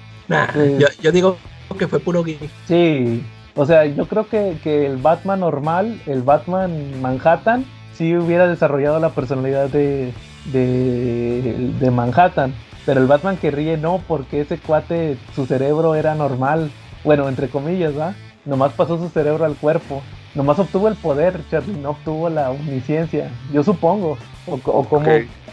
yo, 1.02 1.12
digo 1.12 1.36
que 1.78 1.86
fue 1.86 2.00
puro 2.00 2.24
gay. 2.24 2.38
Sí, 2.66 3.22
o 3.54 3.66
sea, 3.66 3.84
yo 3.84 4.06
creo 4.06 4.26
que, 4.28 4.56
que 4.62 4.86
el 4.86 4.96
Batman 4.96 5.40
normal, 5.40 6.00
el 6.06 6.22
Batman 6.22 7.00
Manhattan, 7.02 7.66
sí 7.92 8.16
hubiera 8.16 8.46
desarrollado 8.46 9.00
la 9.00 9.10
personalidad 9.10 9.68
de, 9.68 10.14
de, 10.52 11.90
Manhattan. 11.90 12.54
Pero 12.88 13.02
el 13.02 13.06
Batman 13.06 13.36
que 13.36 13.50
ríe 13.50 13.76
no, 13.76 14.00
porque 14.08 14.40
ese 14.40 14.56
cuate, 14.56 15.18
su 15.34 15.44
cerebro 15.44 15.94
era 15.94 16.14
normal. 16.14 16.70
Bueno, 17.04 17.28
entre 17.28 17.50
comillas, 17.50 17.92
¿va? 17.98 18.14
Nomás 18.46 18.72
pasó 18.72 18.96
su 18.96 19.10
cerebro 19.10 19.44
al 19.44 19.56
cuerpo. 19.56 20.02
Nomás 20.34 20.58
obtuvo 20.58 20.88
el 20.88 20.94
poder, 20.94 21.38
Charlie, 21.50 21.76
no 21.76 21.90
obtuvo 21.90 22.30
la 22.30 22.50
omnisciencia. 22.50 23.30
Yo 23.52 23.62
supongo. 23.62 24.16
O, 24.46 24.84
como. 24.84 25.06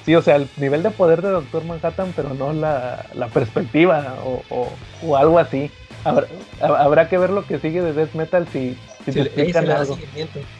Sí, 0.05 0.15
o 0.15 0.21
sea, 0.21 0.37
el 0.37 0.47
nivel 0.55 0.81
de 0.81 0.91
poder 0.91 1.21
de 1.21 1.31
Doctor 1.31 1.65
Manhattan, 1.65 2.13
pero 2.15 2.33
no 2.33 2.53
la, 2.53 3.05
perspectiva 3.33 4.15
o, 4.23 4.69
o, 5.03 5.17
algo 5.17 5.37
así. 5.37 5.69
Habrá, 6.05 6.27
habrá, 6.61 7.09
que 7.09 7.17
ver 7.17 7.31
lo 7.31 7.45
que 7.45 7.59
sigue 7.59 7.81
de 7.81 7.91
Death 7.91 8.13
Metal 8.13 8.47
si, 8.53 8.77
si 9.03 9.11
te 9.11 9.21
explican 9.23 9.69
algo. 9.69 9.97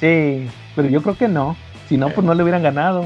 Sí, 0.02 0.50
pero 0.76 0.90
yo 0.90 1.02
creo 1.02 1.18
que 1.18 1.30
no. 1.30 1.56
Si 1.88 1.96
no, 1.96 2.10
pues 2.10 2.28
no 2.28 2.34
le 2.34 2.44
hubieran 2.44 2.64
ganado. 2.64 3.06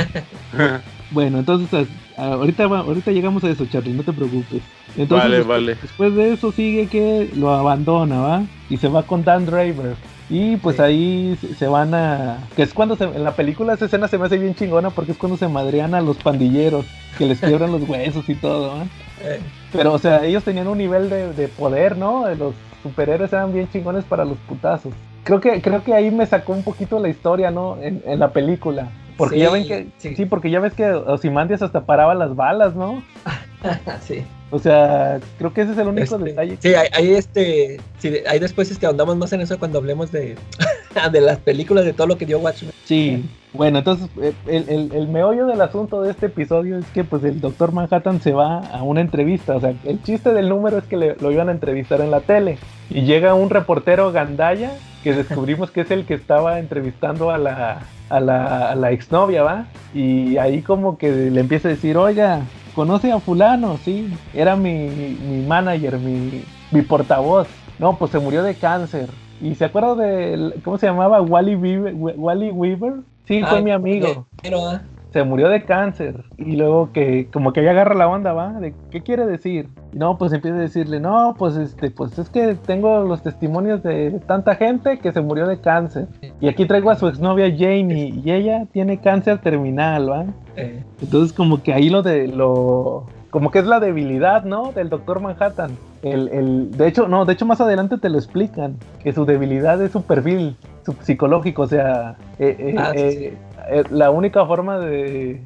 bueno, 1.10 1.40
entonces 1.40 1.86
ahorita, 2.20 2.64
ahorita 2.64 3.10
llegamos 3.10 3.44
a 3.44 3.50
eso, 3.50 3.66
Charlie, 3.66 3.92
no 3.92 4.02
te 4.02 4.12
preocupes. 4.12 4.62
Entonces, 4.96 5.30
vale, 5.30 5.42
vale. 5.42 5.76
Después 5.80 6.14
de 6.14 6.32
eso 6.32 6.52
sigue 6.52 6.86
que 6.86 7.30
lo 7.36 7.50
abandona, 7.50 8.20
¿va? 8.20 8.42
Y 8.68 8.76
se 8.76 8.88
va 8.88 9.02
con 9.02 9.24
Dan 9.24 9.46
Driver. 9.46 9.94
Y 10.28 10.56
pues 10.56 10.78
ahí 10.78 11.36
se 11.58 11.66
van 11.66 11.92
a... 11.92 12.38
Que 12.54 12.62
es 12.62 12.72
cuando 12.72 12.96
se... 12.96 13.04
en 13.04 13.24
la 13.24 13.32
película 13.32 13.74
esa 13.74 13.86
escena 13.86 14.06
se 14.06 14.16
me 14.16 14.26
hace 14.26 14.38
bien 14.38 14.54
chingona 14.54 14.90
porque 14.90 15.12
es 15.12 15.18
cuando 15.18 15.36
se 15.36 15.48
madrean 15.48 15.94
a 15.94 16.00
los 16.00 16.18
pandilleros, 16.18 16.86
que 17.18 17.26
les 17.26 17.40
quiebran 17.40 17.72
los 17.72 17.88
huesos 17.88 18.28
y 18.28 18.34
todo, 18.36 18.76
¿va? 18.76 18.84
Eh. 19.22 19.40
Pero, 19.72 19.92
o 19.92 19.98
sea, 19.98 20.24
ellos 20.24 20.44
tenían 20.44 20.68
un 20.68 20.78
nivel 20.78 21.10
de, 21.10 21.32
de 21.32 21.48
poder, 21.48 21.96
¿no? 21.96 22.32
Los 22.34 22.54
superhéroes 22.82 23.32
eran 23.32 23.52
bien 23.52 23.68
chingones 23.72 24.04
para 24.04 24.24
los 24.24 24.38
putazos 24.38 24.94
creo 25.24 25.40
que 25.40 25.62
creo 25.62 25.84
que 25.84 25.94
ahí 25.94 26.10
me 26.10 26.26
sacó 26.26 26.52
un 26.52 26.62
poquito 26.62 26.98
la 26.98 27.08
historia, 27.08 27.50
¿no? 27.50 27.78
En, 27.80 28.18
la 28.18 28.32
película. 28.32 28.88
Porque 29.20 29.38
ya 29.38 29.50
ven 29.50 29.66
que 29.66 29.88
sí. 29.98 30.24
porque 30.24 30.50
ya 30.50 30.60
ves 30.60 30.72
que 30.72 30.90
Osimandias 30.90 31.60
hasta 31.60 31.84
paraba 31.84 32.14
las 32.14 32.34
balas, 32.34 32.74
¿no? 32.74 33.02
sí. 34.00 34.24
O 34.50 34.58
sea, 34.58 35.20
creo 35.38 35.52
que 35.52 35.62
ese 35.62 35.72
es 35.72 35.78
el 35.78 35.88
único 35.88 36.16
este, 36.16 36.24
detalle. 36.24 36.58
Sí, 36.60 36.74
ahí 36.74 37.14
este, 37.14 37.80
sí, 37.98 38.14
ahí 38.28 38.38
después 38.40 38.70
este 38.70 38.86
ahondamos 38.86 39.16
más 39.16 39.32
en 39.32 39.40
eso 39.40 39.58
cuando 39.58 39.78
hablemos 39.78 40.10
de, 40.10 40.36
de 41.12 41.20
las 41.20 41.38
películas, 41.38 41.84
de 41.84 41.92
todo 41.92 42.08
lo 42.08 42.18
que 42.18 42.26
dio 42.26 42.40
Watchmen. 42.40 42.72
Sí, 42.84 43.24
bueno, 43.52 43.78
entonces 43.78 44.08
eh, 44.20 44.32
el, 44.46 44.90
el, 44.92 45.08
meollo 45.08 45.46
del 45.46 45.60
asunto 45.60 46.02
de 46.02 46.10
este 46.10 46.26
episodio 46.26 46.78
es 46.78 46.86
que 46.86 47.04
pues 47.04 47.22
el 47.22 47.40
doctor 47.40 47.72
Manhattan 47.72 48.20
se 48.20 48.32
va 48.32 48.58
a 48.58 48.82
una 48.82 49.00
entrevista, 49.00 49.56
o 49.56 49.60
sea, 49.60 49.72
el 49.84 50.02
chiste 50.02 50.32
del 50.32 50.48
número 50.48 50.78
es 50.78 50.84
que 50.84 50.96
le, 50.96 51.16
lo 51.16 51.30
iban 51.30 51.48
a 51.48 51.52
entrevistar 51.52 52.00
en 52.00 52.10
la 52.10 52.20
tele 52.20 52.58
y 52.90 53.02
llega 53.02 53.34
un 53.34 53.50
reportero 53.50 54.10
Gandaya 54.10 54.72
que 55.02 55.14
descubrimos 55.14 55.70
que 55.70 55.82
es 55.82 55.90
el 55.90 56.04
que 56.04 56.14
estaba 56.14 56.58
entrevistando 56.58 57.30
a 57.30 57.38
la, 57.38 57.82
a 58.08 58.20
la, 58.20 58.70
a 58.70 58.74
la 58.74 58.90
exnovia, 58.90 59.42
¿va? 59.42 59.66
Y 59.94 60.36
ahí 60.36 60.62
como 60.62 60.98
que 60.98 61.10
le 61.10 61.40
empieza 61.40 61.68
a 61.68 61.70
decir, 61.70 61.96
oiga, 61.96 62.42
¿conoce 62.74 63.12
a 63.12 63.20
fulano? 63.20 63.76
Sí, 63.78 64.12
era 64.34 64.56
mi, 64.56 64.88
mi, 64.88 65.46
manager, 65.46 65.98
mi, 65.98 66.42
mi 66.70 66.82
portavoz. 66.82 67.48
No, 67.78 67.96
pues 67.96 68.10
se 68.10 68.18
murió 68.18 68.42
de 68.42 68.54
cáncer. 68.54 69.08
¿Y 69.40 69.54
se 69.54 69.64
acuerda 69.64 69.94
de, 69.94 70.54
cómo 70.62 70.76
se 70.78 70.86
llamaba? 70.86 71.20
Wally 71.22 71.56
Weaver. 71.56 71.94
Wally 71.94 72.50
Weaver? 72.50 72.94
Sí, 73.26 73.42
fue 73.42 73.62
mi 73.62 73.70
amigo. 73.70 74.26
Pero, 74.42 74.80
se 75.12 75.24
murió 75.24 75.48
de 75.48 75.64
cáncer. 75.64 76.24
Y 76.38 76.56
luego 76.56 76.92
que 76.92 77.28
como 77.32 77.52
que 77.52 77.60
ella 77.60 77.72
agarra 77.72 77.94
la 77.94 78.08
onda, 78.08 78.32
¿va? 78.32 78.52
De, 78.52 78.74
¿Qué 78.90 79.02
quiere 79.02 79.26
decir? 79.26 79.68
Y 79.92 79.98
no, 79.98 80.18
pues 80.18 80.32
empieza 80.32 80.56
a 80.56 80.60
decirle, 80.60 81.00
no, 81.00 81.34
pues 81.38 81.56
este, 81.56 81.90
pues 81.90 82.18
es 82.18 82.28
que 82.28 82.54
tengo 82.54 83.04
los 83.04 83.22
testimonios 83.22 83.82
de 83.82 84.20
tanta 84.26 84.54
gente 84.54 84.98
que 84.98 85.12
se 85.12 85.20
murió 85.20 85.46
de 85.46 85.60
cáncer. 85.60 86.06
Y 86.40 86.48
aquí 86.48 86.66
traigo 86.66 86.90
a 86.90 86.96
su 86.96 87.08
exnovia 87.08 87.50
Janie 87.50 88.14
y 88.24 88.30
ella 88.30 88.66
tiene 88.72 88.98
cáncer 89.00 89.38
terminal, 89.38 90.10
¿va? 90.10 90.26
Entonces 91.00 91.32
como 91.32 91.62
que 91.62 91.72
ahí 91.72 91.88
lo 91.88 92.02
de 92.02 92.28
lo 92.28 93.06
como 93.30 93.52
que 93.52 93.60
es 93.60 93.66
la 93.66 93.78
debilidad, 93.78 94.44
¿no? 94.44 94.72
Del 94.72 94.88
Doctor 94.88 95.20
Manhattan. 95.20 95.78
El, 96.02 96.28
el, 96.28 96.70
de 96.72 96.88
hecho, 96.88 97.06
no, 97.06 97.24
de 97.24 97.34
hecho 97.34 97.46
más 97.46 97.60
adelante 97.60 97.96
te 97.98 98.08
lo 98.08 98.18
explican, 98.18 98.76
que 99.02 99.12
su 99.12 99.24
debilidad 99.24 99.80
es 99.80 99.92
su 99.92 100.02
perfil 100.02 100.56
su 100.84 100.94
psicológico, 101.02 101.62
o 101.62 101.66
sea, 101.66 102.16
eh, 102.38 102.56
eh, 102.58 102.74
ah, 102.78 102.92
eh, 102.94 103.36
la 103.90 104.10
única 104.10 104.44
forma 104.46 104.78
de, 104.78 105.42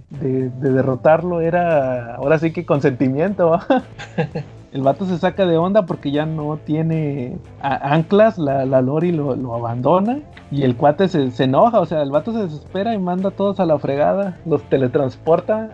derrotarlo 0.60 1.40
era 1.40 2.16
ahora 2.16 2.38
sí 2.38 2.52
que 2.52 2.66
consentimiento. 2.66 3.58
el 4.72 4.82
vato 4.82 5.06
se 5.06 5.18
saca 5.18 5.46
de 5.46 5.56
onda 5.56 5.86
porque 5.86 6.10
ya 6.10 6.26
no 6.26 6.56
tiene 6.56 7.38
anclas, 7.60 8.38
la, 8.38 8.64
la 8.66 8.82
Lori 8.82 9.12
lo, 9.12 9.36
lo, 9.36 9.54
abandona 9.54 10.18
y 10.50 10.62
el 10.62 10.76
cuate 10.76 11.06
se, 11.08 11.44
enoja, 11.44 11.78
o 11.80 11.86
sea, 11.86 12.02
el 12.02 12.10
vato 12.10 12.32
se 12.32 12.40
desespera 12.40 12.92
y 12.92 12.98
manda 12.98 13.28
a 13.28 13.32
todos 13.32 13.60
a 13.60 13.66
la 13.66 13.78
fregada, 13.78 14.36
los 14.44 14.62
teletransporta 14.64 15.70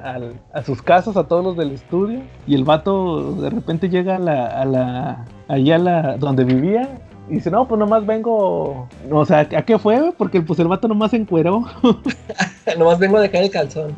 a 0.52 0.62
sus 0.62 0.82
casas, 0.82 1.16
a 1.16 1.24
todos 1.24 1.42
los 1.42 1.56
del 1.56 1.72
estudio 1.72 2.20
y 2.46 2.54
el 2.54 2.64
vato 2.64 3.32
de 3.36 3.48
repente 3.48 3.88
llega 3.88 4.16
a 4.16 4.18
la, 4.18 4.46
a 4.46 4.64
la 4.66 5.24
allá 5.48 5.78
la 5.78 6.16
donde 6.18 6.44
vivía 6.44 7.00
y 7.31 7.35
dice, 7.35 7.51
no, 7.51 7.66
pues 7.69 7.78
nomás 7.78 8.05
vengo. 8.05 8.89
O 9.11 9.24
sea, 9.24 9.40
¿a 9.40 9.62
qué 9.62 9.78
fue? 9.78 10.12
Porque 10.19 10.43
pues 10.43 10.59
el 10.59 10.66
vato 10.66 10.89
nomás 10.89 11.12
se 11.12 11.16
encueró. 11.16 11.65
nomás 12.78 12.98
vengo 12.98 13.19
a 13.19 13.20
dejar 13.20 13.44
el 13.44 13.51
calzón. 13.51 13.94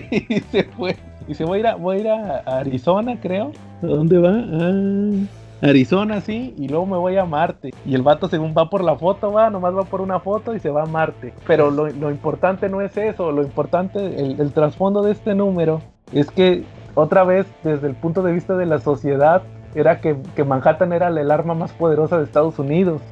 y 0.00 0.40
se 0.40 0.62
fue. 0.64 0.96
Y 1.22 1.28
dice, 1.28 1.44
voy 1.44 1.58
a 1.58 1.60
ir 1.60 1.66
a, 1.66 1.74
voy 1.74 1.96
a, 1.96 2.00
ir 2.00 2.08
a 2.08 2.42
Arizona, 2.58 3.18
creo. 3.20 3.50
¿A 3.82 3.86
dónde 3.86 4.18
va? 4.18 4.30
Ah, 4.30 5.68
Arizona, 5.68 6.20
sí, 6.20 6.54
y 6.56 6.68
luego 6.68 6.86
me 6.86 6.96
voy 6.96 7.16
a 7.16 7.24
Marte. 7.24 7.72
Y 7.84 7.94
el 7.94 8.02
vato, 8.02 8.28
según 8.28 8.54
va 8.56 8.70
por 8.70 8.84
la 8.84 8.96
foto, 8.96 9.32
va, 9.32 9.50
nomás 9.50 9.74
va 9.74 9.82
por 9.82 10.00
una 10.00 10.20
foto 10.20 10.54
y 10.54 10.60
se 10.60 10.70
va 10.70 10.82
a 10.82 10.86
Marte. 10.86 11.32
Pero 11.46 11.72
lo, 11.72 11.88
lo 11.88 12.10
importante 12.10 12.68
no 12.68 12.82
es 12.82 12.96
eso, 12.96 13.32
lo 13.32 13.42
importante, 13.42 13.98
el, 13.98 14.40
el 14.40 14.52
trasfondo 14.52 15.02
de 15.02 15.12
este 15.12 15.34
número 15.34 15.80
es 16.12 16.30
que, 16.30 16.64
otra 16.94 17.24
vez, 17.24 17.46
desde 17.64 17.88
el 17.88 17.94
punto 17.94 18.22
de 18.22 18.32
vista 18.32 18.56
de 18.56 18.66
la 18.66 18.78
sociedad, 18.78 19.42
era 19.74 20.00
que, 20.00 20.16
Manhattan 20.44 20.92
era 20.92 21.08
el 21.08 21.30
arma 21.30 21.54
más 21.54 21.72
poderosa 21.72 22.18
de 22.18 22.24
Estados 22.24 22.58
Unidos. 22.58 23.02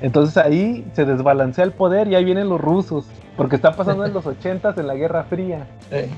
Entonces 0.00 0.36
ahí 0.38 0.86
se 0.94 1.04
desbalancea 1.04 1.64
el 1.64 1.72
poder 1.72 2.08
y 2.08 2.14
ahí 2.14 2.24
vienen 2.24 2.48
los 2.48 2.60
rusos, 2.60 3.06
porque 3.36 3.56
está 3.56 3.72
pasando 3.72 4.06
en 4.06 4.14
los 4.14 4.26
80 4.26 4.74
en 4.76 4.86
la 4.86 4.94
Guerra 4.94 5.24
Fría. 5.24 5.66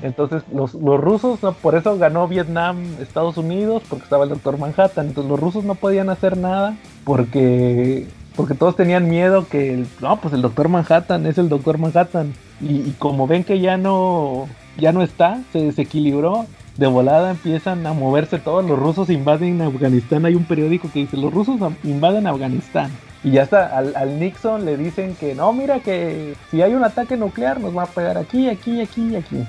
Entonces 0.01 0.43
los, 0.53 0.73
rusos, 0.73 1.43
no, 1.43 1.51
por 1.53 1.75
eso 1.75 1.97
ganó 1.97 2.27
Vietnam 2.27 2.77
Estados 3.01 3.37
Unidos, 3.37 3.83
porque 3.89 4.03
estaba 4.05 4.23
el 4.23 4.29
Doctor 4.29 4.57
Manhattan. 4.57 5.07
Entonces 5.07 5.29
los 5.29 5.39
rusos 5.39 5.63
no 5.63 5.75
podían 5.75 6.09
hacer 6.09 6.37
nada 6.37 6.77
porque, 7.03 8.07
porque 8.35 8.55
todos 8.55 8.75
tenían 8.75 9.09
miedo 9.09 9.47
que, 9.49 9.73
el, 9.73 9.87
no, 10.01 10.17
pues 10.17 10.33
el 10.33 10.41
Doctor 10.41 10.69
Manhattan 10.69 11.25
es 11.25 11.37
el 11.37 11.49
Doctor 11.49 11.77
Manhattan. 11.77 12.33
Y, 12.61 12.91
como 12.91 13.27
ven 13.27 13.43
que 13.43 13.59
ya 13.59 13.75
no, 13.75 14.47
ya 14.77 14.93
no 14.93 15.01
está, 15.01 15.41
se 15.51 15.59
desequilibró, 15.59 16.45
de 16.77 16.87
volada 16.87 17.31
empiezan 17.31 17.85
a 17.87 17.93
moverse 17.93 18.39
todos, 18.39 18.65
los 18.65 18.77
rusos 18.77 19.09
invaden 19.09 19.61
Afganistán, 19.61 20.25
hay 20.25 20.35
un 20.35 20.45
periódico 20.45 20.89
que 20.91 20.99
dice, 20.99 21.17
los 21.17 21.33
rusos 21.33 21.59
invaden 21.83 22.27
Afganistán. 22.27 22.91
Y 23.23 23.31
ya 23.31 23.43
está, 23.43 23.75
al, 23.75 24.19
Nixon 24.19 24.65
le 24.65 24.77
dicen 24.77 25.15
que 25.15 25.33
no, 25.33 25.51
mira 25.51 25.79
que 25.79 26.35
si 26.51 26.61
hay 26.61 26.73
un 26.73 26.83
ataque 26.83 27.17
nuclear 27.17 27.59
nos 27.59 27.75
va 27.75 27.83
a 27.83 27.87
pegar 27.87 28.17
aquí, 28.17 28.49
aquí, 28.49 28.81
aquí, 28.81 29.15
aquí. 29.15 29.43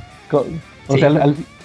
O 0.88 0.96
sea, 0.96 1.10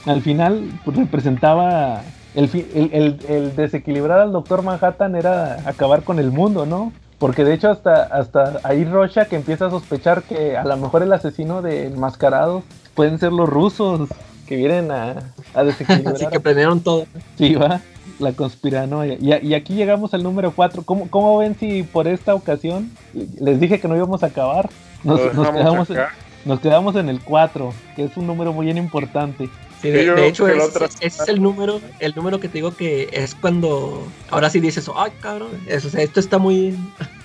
al, 0.06 0.22
final 0.22 0.62
pues, 0.84 0.98
representaba 0.98 2.02
el, 2.36 2.50
el, 2.74 3.18
el, 3.30 3.56
desequilibrar 3.56 4.20
al 4.20 4.34
Doctor 4.34 4.62
Manhattan 4.62 5.16
era 5.16 5.60
acabar 5.66 6.04
con 6.04 6.20
el 6.20 6.32
mundo, 6.32 6.66
¿no? 6.66 6.92
Porque 7.18 7.46
de 7.46 7.54
hecho 7.54 7.70
hasta, 7.70 8.04
hasta 8.04 8.60
ahí 8.64 8.84
Rocha 8.84 9.26
que 9.26 9.36
empieza 9.36 9.68
a 9.68 9.70
sospechar 9.70 10.24
que 10.24 10.58
a 10.58 10.66
lo 10.66 10.76
mejor 10.76 11.04
el 11.04 11.14
asesino 11.14 11.62
de 11.62 11.86
enmascarados 11.86 12.64
pueden 12.94 13.20
ser 13.20 13.32
los 13.32 13.48
rusos 13.48 14.10
que 14.52 14.58
vienen 14.58 14.92
a, 14.92 15.32
a 15.54 15.64
desequilibrar. 15.64 16.16
Así 16.16 16.28
que 16.28 16.42
planearon 16.42 16.82
todo. 16.82 17.06
Sí, 17.38 17.56
va, 17.56 17.80
la 18.20 18.34
conspiranoia. 18.34 19.16
Y, 19.18 19.48
y 19.48 19.54
aquí 19.54 19.76
llegamos 19.76 20.14
al 20.14 20.24
número 20.24 20.52
4. 20.52 20.84
¿Cómo, 20.84 21.10
¿Cómo, 21.10 21.38
ven 21.38 21.56
si 21.58 21.84
por 21.84 22.06
esta 22.06 22.36
ocasión 22.36 22.92
les 23.40 23.62
dije 23.62 23.80
que 23.80 23.88
no 23.88 23.96
íbamos 23.96 24.24
a 24.24 24.26
acabar? 24.26 24.70
Nos, 25.06 25.22
quedamos, 25.22 25.90
en, 25.90 26.00
nos 26.44 26.60
quedamos 26.60 26.98
en 26.98 27.08
el 27.08 27.22
4, 27.22 27.74
que 27.96 28.04
es 28.04 28.18
un 28.18 28.28
número 28.28 28.52
muy 28.52 28.66
bien 28.66 28.78
importante. 28.78 29.48
Sí, 29.82 29.90
de, 29.90 30.28
hecho, 30.28 30.50
ese 30.50 30.90
es, 31.00 31.30
el 31.30 31.42
número, 31.42 31.80
el 32.00 32.14
número 32.14 32.42
que 32.42 32.50
te 32.50 32.56
digo 32.56 32.76
que 32.76 33.08
es 33.14 33.36
cuando 33.36 34.06
ahora 34.32 34.50
sí 34.50 34.60
dices, 34.60 34.92
ay 34.94 35.12
cabrón, 35.22 35.52
o 35.74 35.80
sea, 35.80 36.02
esto 36.02 36.20
está 36.20 36.38
muy, 36.38 36.78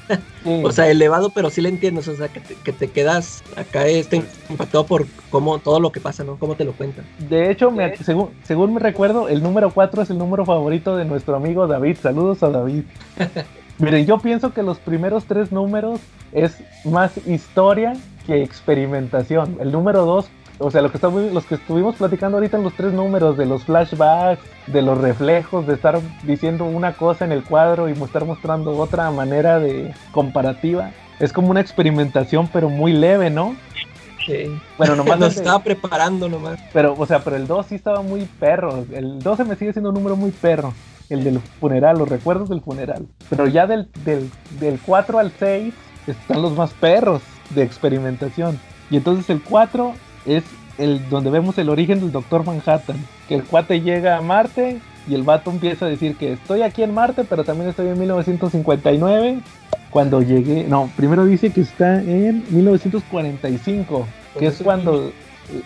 o 0.45 0.73
sea, 0.73 0.89
elevado, 0.89 1.31
pero 1.31 1.51
sí 1.51 1.61
le 1.61 1.69
entiendes, 1.69 2.09
o 2.09 2.17
sea, 2.17 2.29
que 2.29 2.41
te, 2.41 2.55
que 2.55 2.73
te 2.73 2.89
quedas 2.89 3.43
acá 3.57 3.87
este 3.87 4.23
impactado 4.49 4.87
por 4.87 5.07
cómo 5.31 5.59
todo 5.59 5.81
lo 5.81 5.93
que 5.93 6.01
pasa, 6.01 6.25
¿no? 6.25 6.39
Cómo 6.39 6.55
te 6.55 6.65
lo 6.65 6.73
cuentan. 6.73 7.05
De 7.29 7.51
hecho, 7.51 7.71
me, 7.71 7.97
según, 7.99 8.31
según 8.45 8.75
me 8.75 8.81
recuerdo, 8.81 9.29
el 9.29 9.43
número 9.43 9.71
4 9.71 10.03
es 10.03 10.11
el 10.11 10.19
número 10.19 10.45
favorito 10.45 10.97
de 10.97 11.05
nuestro 11.05 11.37
amigo 11.37 11.67
David. 11.67 11.97
Saludos 12.01 12.43
a 12.43 12.51
David. 12.51 12.85
Miren, 13.79 14.07
yo 14.07 14.19
pienso 14.19 14.55
que 14.55 14.63
los 14.63 14.79
primeros 14.79 15.27
tres 15.27 15.53
números 15.53 16.01
es 16.33 16.57
más 16.85 17.17
historia 17.27 17.95
que 18.27 18.43
experimentación. 18.43 19.59
El 19.61 19.71
número 19.71 20.07
2 20.07 20.27
o 20.59 20.71
sea, 20.71 20.83
lo 20.83 20.91
que 20.91 20.97
estamos, 20.97 21.33
los 21.33 21.45
que 21.45 21.57
estuvimos 21.57 21.97
platicando 21.97 22.39
ahorita 22.39 22.57
en 22.57 22.63
los 22.63 22.75
tres 22.75 22.93
números, 22.93 23.37
de 23.37 23.47
los 23.47 23.65
flashbacks, 23.65 24.43
de 24.67 24.83
los 24.83 24.99
reflejos, 24.99 25.67
de 25.67 25.75
estar 25.75 26.01
diciendo 26.23 26.65
una 26.65 26.93
cosa 26.93 27.25
en 27.25 27.33
el 27.33 27.45
cuadro 27.45 27.89
y 27.89 27.93
estar 27.93 28.25
mostrando 28.25 28.77
otra 28.77 29.11
manera 29.11 29.59
de 29.59 29.95
comparativa, 30.13 30.93
es 31.21 31.33
como 31.33 31.51
una 31.51 31.61
experimentación, 31.61 32.49
pero 32.53 32.69
muy 32.69 32.93
leve, 32.93 33.31
¿no? 33.31 33.57
Sí. 34.25 34.51
Bueno, 34.77 34.97
nomás 34.97 35.19
nos 35.19 35.37
estaba 35.37 35.63
preparando 35.63 36.29
nomás. 36.29 36.59
Pero, 36.73 36.95
o 36.99 37.07
sea, 37.07 37.21
pero 37.21 37.37
el 37.37 37.47
2 37.47 37.67
sí 37.67 37.75
estaba 37.77 38.03
muy 38.03 38.23
perro. 38.41 38.85
El 38.93 39.21
12 39.21 39.45
me 39.45 39.57
sigue 39.57 39.73
siendo 39.73 39.91
un 39.91 39.95
número 39.95 40.17
muy 40.17 40.31
perro. 40.31 40.73
El 41.09 41.23
del 41.23 41.39
funeral, 41.39 41.99
los 41.99 42.09
recuerdos 42.09 42.49
del 42.49 42.61
funeral. 42.61 43.07
Pero 43.31 43.47
ya 43.47 43.67
del, 43.67 43.89
del, 44.05 44.29
del 44.59 44.81
4 44.85 45.21
al 45.21 45.33
6 45.39 45.73
están 46.09 46.43
los 46.43 46.57
más 46.57 46.73
perros 46.73 47.23
de 47.51 47.63
experimentación. 47.63 48.59
Y 48.91 48.97
entonces 48.97 49.31
el 49.31 49.43
4 49.43 49.95
es 50.27 50.45
el 50.79 51.09
donde 51.09 51.31
vemos 51.31 51.57
el 51.59 51.69
origen 51.69 52.01
del 52.01 52.13
Doctor 52.13 52.45
Manhattan, 52.45 52.97
que 53.29 53.37
el 53.37 53.45
cuate 53.45 53.81
llega 53.81 54.17
a 54.17 54.21
Marte 54.21 54.79
y 55.09 55.15
el 55.15 55.23
vato 55.23 55.51
empieza 55.51 55.87
a 55.87 55.89
decir 55.89 56.17
que 56.17 56.33
estoy 56.33 56.63
aquí 56.63 56.83
en 56.83 56.93
Marte, 56.93 57.25
pero 57.25 57.45
también 57.45 57.71
estoy 57.71 57.89
en 57.89 57.99
1959. 57.99 59.41
Cuando 59.91 60.21
llegué, 60.21 60.65
no, 60.65 60.91
primero 60.97 61.25
dice 61.25 61.51
que 61.51 61.63
está 61.63 62.01
en 62.03 62.45
1945, 62.51 64.07
que 64.39 64.47
es 64.47 64.61
cuando 64.63 65.13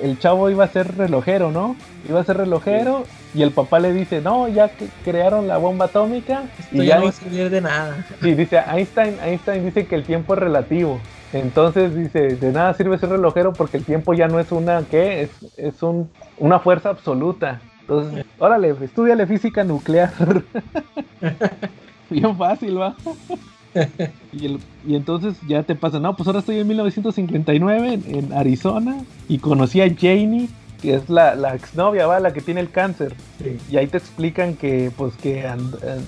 el 0.00 0.18
chavo 0.18 0.50
iba 0.50 0.64
a 0.64 0.68
ser 0.68 0.96
relojero, 0.96 1.50
¿no? 1.50 1.74
Iba 2.08 2.20
a 2.20 2.24
ser 2.24 2.36
relojero 2.36 3.04
y 3.34 3.42
el 3.42 3.50
papá 3.50 3.80
le 3.80 3.92
dice, 3.92 4.20
no, 4.20 4.48
ya 4.48 4.70
crearon 5.04 5.48
la 5.48 5.56
bomba 5.56 5.86
atómica. 5.86 6.44
y 6.70 6.84
ya 6.84 6.98
no 6.98 7.04
va 7.04 7.08
a 7.10 7.12
servir 7.12 7.50
de 7.50 7.60
nada. 7.60 8.06
Sí, 8.22 8.34
dice 8.34 8.58
Einstein, 8.58 9.16
Einstein 9.24 9.64
dice 9.64 9.86
que 9.86 9.94
el 9.94 10.04
tiempo 10.04 10.34
es 10.34 10.40
relativo. 10.40 11.00
Entonces 11.32 11.94
dice, 11.94 12.36
de 12.36 12.52
nada 12.52 12.74
sirve 12.74 12.98
ser 12.98 13.10
relojero 13.10 13.52
porque 13.52 13.76
el 13.76 13.84
tiempo 13.84 14.14
ya 14.14 14.26
no 14.26 14.40
es 14.40 14.50
una, 14.50 14.82
¿qué? 14.90 15.22
Es, 15.22 15.30
es 15.56 15.82
un, 15.82 16.10
una 16.38 16.58
fuerza 16.58 16.88
absoluta. 16.90 17.60
Entonces, 17.82 18.24
órale, 18.38 18.74
estudiale 18.82 19.26
física 19.26 19.62
nuclear. 19.62 20.12
Bien 22.10 22.36
fácil, 22.36 22.80
va. 22.80 22.96
y, 24.32 24.58
y, 24.84 24.96
entonces 24.96 25.36
ya 25.46 25.62
te 25.62 25.76
pasa, 25.76 26.00
no, 26.00 26.16
pues 26.16 26.26
ahora 26.26 26.40
estoy 26.40 26.58
en 26.58 26.66
1959 26.66 28.00
en, 28.08 28.32
Arizona 28.32 28.96
y 29.28 29.38
conocí 29.38 29.80
a 29.80 29.88
Janie, 29.88 30.48
que 30.82 30.94
es 30.94 31.08
la, 31.08 31.36
la 31.36 31.54
exnovia, 31.54 32.08
¿va? 32.08 32.18
La 32.18 32.32
que 32.32 32.40
tiene 32.40 32.60
el 32.60 32.70
cáncer. 32.70 33.14
Y 33.70 33.76
ahí 33.76 33.86
te 33.86 33.98
explican 33.98 34.54
que, 34.54 34.90
pues, 34.96 35.14
que 35.14 35.46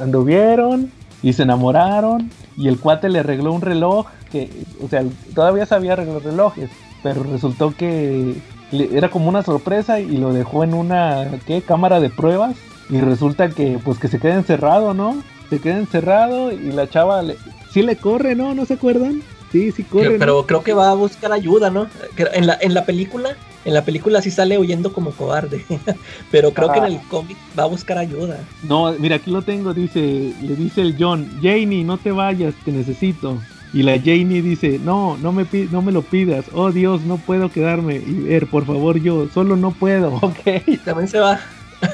anduvieron 0.01 0.91
y 1.23 1.35
se 1.35 1.45
enamoraron 1.45 2.31
y 2.57 2.67
el 2.67 2.81
cuate 2.81 3.09
le 3.09 3.21
arregló 3.21 3.53
un 3.53 3.61
reloj 3.61 4.07
que, 4.33 4.51
o 4.83 4.89
sea, 4.89 5.05
todavía 5.35 5.67
sabía 5.67 5.93
arreglar 5.93 6.23
relojes, 6.23 6.71
pero 7.03 7.23
resultó 7.23 7.75
que 7.77 8.35
era 8.73 9.11
como 9.11 9.29
una 9.29 9.43
sorpresa 9.43 10.01
y 10.01 10.17
lo 10.17 10.33
dejó 10.33 10.65
en 10.65 10.75
una, 10.75 11.29
¿qué? 11.47 11.61
Cámara 11.61 12.01
de 12.01 12.09
pruebas 12.09 12.57
y 12.89 13.01
resulta 13.01 13.51
que, 13.51 13.79
pues, 13.85 13.99
que 13.99 14.09
se 14.09 14.19
queda 14.19 14.35
encerrado, 14.35 14.95
¿no? 14.95 15.23
Se 15.51 15.61
queda 15.61 15.77
encerrado 15.77 16.51
y 16.51 16.73
la 16.73 16.89
chava 16.89 17.23
le, 17.23 17.37
sí 17.71 17.83
le 17.83 17.97
corre, 17.97 18.35
¿no? 18.35 18.55
¿No 18.55 18.65
se 18.65 18.75
acuerdan? 18.75 19.23
Sí, 19.53 19.71
sí 19.71 19.83
corre. 19.83 20.19
Pero, 20.19 20.47
creo 20.47 20.63
que 20.63 20.73
va 20.73 20.91
a 20.91 20.95
buscar 20.95 21.31
ayuda, 21.31 21.71
¿no? 21.71 21.87
En 22.17 22.47
la, 22.47 22.57
en 22.59 22.73
la 22.73 22.87
película, 22.87 23.37
en 23.67 23.75
la 23.75 23.85
película 23.85 24.23
sí 24.23 24.31
sale 24.31 24.57
huyendo 24.59 24.95
como 24.95 25.11
cobarde. 25.11 25.65
pero 26.31 26.53
creo 26.53 26.73
que 26.73 26.79
en 26.79 26.85
el 26.87 27.01
cómic 27.09 27.37
va 27.59 27.65
a 27.65 27.67
buscar 27.67 27.99
ayuda. 27.99 28.41
No, 28.63 28.93
mira, 28.93 29.17
aquí 29.17 29.31
lo 29.31 29.43
tengo, 29.43 29.75
dice, 29.75 30.35
le 30.41 30.57
dice 30.57 30.81
el 30.81 30.97
John, 30.99 31.29
Janie, 31.43 31.85
no 31.85 31.99
te 31.99 32.13
vayas, 32.13 32.55
te 32.65 32.73
necesito. 32.73 33.39
Y 33.73 33.83
la 33.83 33.99
Janie 33.99 34.43
dice, 34.43 34.79
no, 34.83 35.17
no 35.17 35.33
me, 35.33 35.47
no 35.71 35.81
me 35.81 35.93
lo 35.93 36.03
pidas. 36.03 36.45
Oh 36.53 36.73
Dios, 36.73 37.03
no 37.03 37.17
puedo 37.17 37.51
quedarme. 37.51 37.97
Y 37.97 38.21
ver, 38.21 38.47
por 38.47 38.67
favor, 38.67 39.01
yo 39.01 39.29
solo 39.33 39.57
no 39.57 39.71
puedo. 39.73 40.13
Ok. 40.23 40.81
También 40.85 41.09
se 41.09 41.19
va. 41.19 41.41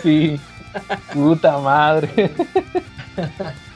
Sí. 0.02 0.38
Puta 1.14 1.58
madre. 1.58 2.30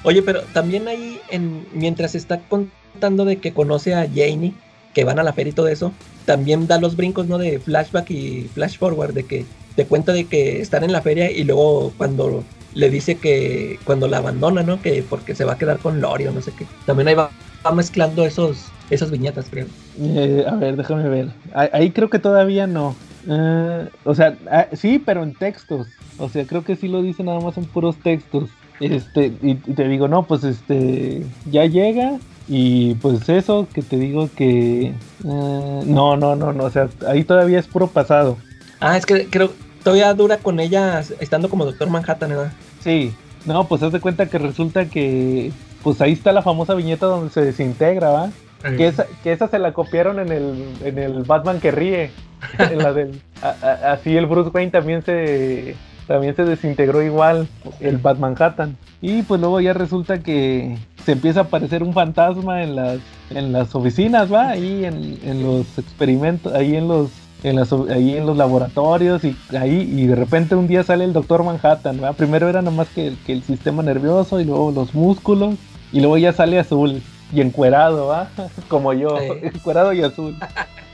Oye, 0.03 0.23
pero 0.23 0.43
también 0.53 0.89
ahí, 0.89 1.19
en, 1.31 1.67
mientras 1.73 2.15
está 2.15 2.41
contando 2.41 3.25
de 3.25 3.37
que 3.37 3.53
conoce 3.53 3.95
a 3.95 4.07
Janie, 4.07 4.53
que 4.95 5.05
van 5.05 5.19
a 5.19 5.23
la 5.23 5.33
feria 5.33 5.51
y 5.51 5.55
todo 5.55 5.69
eso, 5.69 5.93
también 6.25 6.67
da 6.67 6.79
los 6.79 6.97
brincos, 6.97 7.27
¿no? 7.27 7.39
De 7.39 7.59
flashback 7.59 8.11
y 8.11 8.51
flash 8.53 8.79
forward, 8.79 9.15
de 9.15 9.25
que 9.25 9.47
te 9.77 9.87
cuenta 9.87 10.13
de 10.13 10.27
que 10.27 10.61
están 10.61 10.85
en 10.85 10.93
la 10.93 11.03
feria 11.03 11.31
y 11.31 11.45
luego 11.45 11.93
cuando 11.97 12.45
le 12.75 12.91
dice 12.91 13.17
que 13.17 13.79
cuando 13.85 14.09
la 14.09 14.19
abandona, 14.19 14.63
¿no? 14.63 14.81
Que 14.83 15.03
porque 15.09 15.35
se 15.35 15.45
va 15.45 15.55
a 15.55 15.59
quedar 15.59 15.79
con 15.79 16.01
Lori 16.01 16.27
o 16.27 16.33
no 16.33 16.43
sé 16.43 16.53
qué. 16.57 16.67
También 16.87 17.09
ahí 17.09 17.15
va, 17.15 17.31
mezclando 17.71 18.25
esos, 18.25 18.67
esas 18.91 19.11
viñetas, 19.11 19.47
creo. 19.49 19.67
Eh, 20.01 20.45
a 20.51 20.57
ver, 20.57 20.77
déjame 20.77 21.09
ver. 21.09 21.29
Ahí 21.55 21.91
creo 21.91 22.11
que 22.11 22.19
todavía 22.19 22.67
no. 22.67 22.97
Eh, 23.29 23.89
o 24.05 24.15
sea, 24.15 24.37
ah, 24.51 24.67
sí, 24.73 24.99
pero 24.99 25.23
en 25.23 25.35
textos. 25.35 25.87
O 26.19 26.29
sea, 26.29 26.45
creo 26.45 26.65
que 26.65 26.77
sí 26.77 26.89
lo 26.89 27.03
dice 27.03 27.23
nada 27.23 27.41
más 27.41 27.57
en 27.57 27.65
puros 27.65 27.97
textos. 27.97 28.49
Este, 28.81 29.33
y, 29.43 29.55
te 29.55 29.87
digo, 29.87 30.09
no, 30.09 30.25
pues 30.25 30.43
este, 30.43 31.25
ya 31.51 31.67
llega 31.67 32.19
y 32.49 32.95
pues 32.97 33.29
eso, 33.29 33.69
que 33.73 33.83
te 33.83 33.97
digo 33.97 34.29
que... 34.35 34.87
Eh, 34.87 34.95
no, 35.23 36.17
no, 36.17 36.35
no, 36.35 36.53
no, 36.53 36.65
o 36.65 36.71
sea, 36.71 36.89
ahí 37.07 37.23
todavía 37.23 37.61
es 37.61 37.69
puro 37.69 37.87
pasado. 37.87 38.39
Ah, 38.81 38.97
es 38.97 39.07
que 39.07 39.27
creo, 39.27 39.53
todavía 39.85 40.13
dura 40.15 40.39
con 40.39 40.59
ella 40.59 41.01
estando 41.21 41.49
como 41.49 41.65
Doctor 41.65 41.89
Manhattan, 41.89 42.31
¿verdad? 42.31 42.53
Sí, 42.81 43.15
no, 43.47 43.69
pues 43.69 43.83
haz 43.83 43.93
de 43.93 44.01
cuenta 44.01 44.27
que 44.27 44.39
resulta 44.39 44.87
que, 44.87 45.53
pues 45.83 46.01
ahí 46.01 46.13
está 46.13 46.33
la 46.33 46.43
famosa 46.43 46.75
viñeta 46.75 47.07
donde 47.07 47.31
se 47.31 47.43
desintegra, 47.43 48.11
¿va? 48.11 48.31
Que 48.63 48.87
esa, 48.87 49.07
que 49.25 49.33
esa 49.33 49.49
se 49.49 49.59
la 49.59 49.73
copiaron 49.73 50.21
en 50.21 50.31
el, 50.31 50.69
en 50.85 50.99
el 50.99 51.25
Batman 51.25 51.61
que 51.61 51.71
ríe. 51.71 52.11
En 52.59 52.79
la 52.79 52.93
del, 52.93 53.23
así 53.41 54.17
el 54.17 54.27
Bruce 54.27 54.51
Wayne 54.53 54.73
también 54.73 55.03
se, 55.03 55.77
también 56.09 56.35
se 56.35 56.45
desintegró 56.45 57.03
igual 57.03 57.49
el 57.79 57.99
Batman 57.99 58.33
Manhattan. 58.33 58.77
Y 59.01 59.23
pues 59.23 59.41
luego 59.41 59.61
ya 59.61 59.73
resulta 59.73 60.19
que 60.19 60.77
se 61.05 61.13
empieza 61.13 61.41
a 61.41 61.43
aparecer 61.45 61.85
un 61.85 61.93
fantasma 61.93 62.65
en 62.65 62.75
las, 62.75 62.99
en 63.31 63.53
las 63.53 63.75
oficinas, 63.77 64.33
¿va? 64.33 64.51
Ahí 64.51 64.85
en, 64.85 65.19
en 65.25 65.43
los 65.43 65.79
experimentos, 65.79 66.53
ahí 66.53 66.75
en 66.75 66.89
los, 66.89 67.11
en 67.45 67.57
las, 67.57 67.73
ahí 67.73 68.17
en 68.17 68.27
los 68.27 68.37
laboratorios 68.37 69.25
y 69.25 69.37
ahí 69.57 69.89
y 69.97 70.07
de 70.07 70.15
repente 70.17 70.55
un 70.55 70.67
día 70.67 70.83
sale 70.83 71.05
el 71.05 71.13
Doctor 71.13 71.45
Manhattan, 71.45 72.03
¿va? 72.03 72.13
Primero 72.13 72.49
era 72.49 72.61
nomás 72.61 72.89
que, 72.89 73.15
que 73.25 73.33
el 73.33 73.43
sistema 73.43 73.83
nervioso 73.83 74.41
y 74.41 74.45
luego 74.45 74.73
los 74.73 74.95
músculos 74.95 75.55
y 75.93 76.01
luego 76.01 76.19
ya 76.19 76.33
sale 76.33 76.59
azul 76.59 77.03
y 77.33 77.41
encuerado, 77.41 78.09
¿va? 78.09 78.29
Como 78.69 78.93
yo, 78.93 79.19
encuerado 79.43 79.93
y 79.93 80.03
azul. 80.03 80.37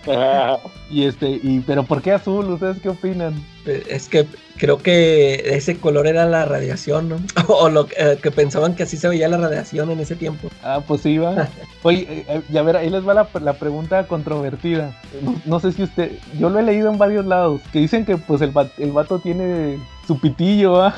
y 0.91 1.05
este, 1.05 1.29
y 1.43 1.61
pero 1.66 1.83
¿por 1.83 2.01
qué 2.01 2.12
azul? 2.12 2.47
¿Ustedes 2.51 2.81
qué 2.81 2.89
opinan? 2.89 3.35
Es 3.66 4.09
que 4.09 4.27
creo 4.57 4.79
que 4.79 5.57
ese 5.57 5.79
color 5.79 6.07
era 6.07 6.25
la 6.25 6.47
radiación, 6.47 7.09
¿no? 7.09 7.16
O 7.49 7.69
lo 7.69 7.87
eh, 7.97 8.19
que 8.23 8.31
pensaban 8.31 8.75
que 8.75 8.85
así 8.85 8.97
se 8.97 9.09
veía 9.09 9.29
la 9.29 9.37
radiación 9.37 9.91
en 9.91 10.01
ese 10.01 10.16
tiempo. 10.16 10.49
Ah, 10.62 10.81
pues 10.87 11.03
sí, 11.03 11.19
va. 11.19 11.49
Oye, 11.83 12.07
eh, 12.09 12.25
eh, 12.29 12.43
ya 12.49 12.62
ver, 12.62 12.77
ahí 12.77 12.89
les 12.89 13.07
va 13.07 13.12
la, 13.12 13.29
la 13.43 13.53
pregunta 13.55 14.07
controvertida. 14.07 14.99
No, 15.45 15.61
sé 15.61 15.73
si 15.73 15.83
usted, 15.83 16.12
yo 16.39 16.49
lo 16.49 16.59
he 16.59 16.62
leído 16.62 16.91
en 16.91 16.97
varios 16.97 17.27
lados, 17.27 17.61
que 17.73 17.81
dicen 17.81 18.07
que 18.07 18.16
pues 18.16 18.41
el, 18.41 18.53
el 18.79 18.93
vato 18.93 19.19
tiene 19.19 19.79
su 20.07 20.19
pitillo, 20.19 20.73
¿va? 20.73 20.95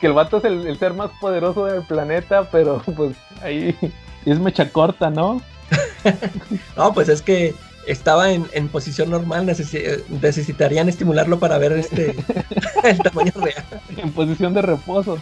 Que 0.00 0.06
el 0.06 0.12
vato 0.12 0.38
es 0.38 0.44
el, 0.44 0.78
ser 0.78 0.94
más 0.94 1.10
poderoso 1.20 1.66
del 1.66 1.82
planeta, 1.82 2.48
pero 2.50 2.82
pues 2.96 3.16
ahí 3.42 3.76
es 4.24 4.38
mecha 4.38 4.70
corta, 4.70 5.10
¿no? 5.10 5.40
no, 6.76 6.92
pues 6.94 7.08
es 7.08 7.22
que 7.22 7.54
estaba 7.86 8.30
en, 8.32 8.68
posición 8.68 9.10
normal, 9.10 9.46
necesitarían 9.46 10.88
estimularlo 10.88 11.38
para 11.38 11.56
ver 11.58 11.72
este 11.72 12.14
el 12.84 12.98
tamaño 12.98 13.32
real. 13.36 13.64
En 13.96 14.12
posición 14.12 14.54
de 14.54 14.62
reposo. 14.62 15.18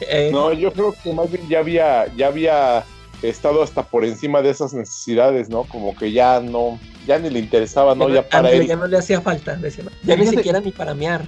Eh. 0.00 0.30
No, 0.32 0.52
yo 0.52 0.72
creo 0.72 0.94
que 1.02 1.12
más 1.12 1.30
bien 1.30 1.48
ya 1.48 1.60
había, 1.60 2.12
ya 2.16 2.26
había 2.26 2.84
estado 3.22 3.62
hasta 3.62 3.82
por 3.82 4.04
encima 4.04 4.42
de 4.42 4.50
esas 4.50 4.72
necesidades, 4.72 5.48
¿no? 5.48 5.64
Como 5.64 5.96
que 5.96 6.12
ya 6.12 6.40
no, 6.40 6.78
ya 7.06 7.18
ni 7.18 7.30
le 7.30 7.38
interesaba, 7.38 7.94
¿no? 7.94 8.08
Ya, 8.08 8.28
para 8.28 8.50
él. 8.50 8.66
Ya 8.66 8.76
no 8.76 8.86
le 8.86 8.98
hacía 8.98 9.20
falta, 9.20 9.58
ya 10.04 10.16
ni 10.16 10.26
siquiera 10.26 10.60
ni 10.60 10.70
para 10.70 10.94
mear. 10.94 11.24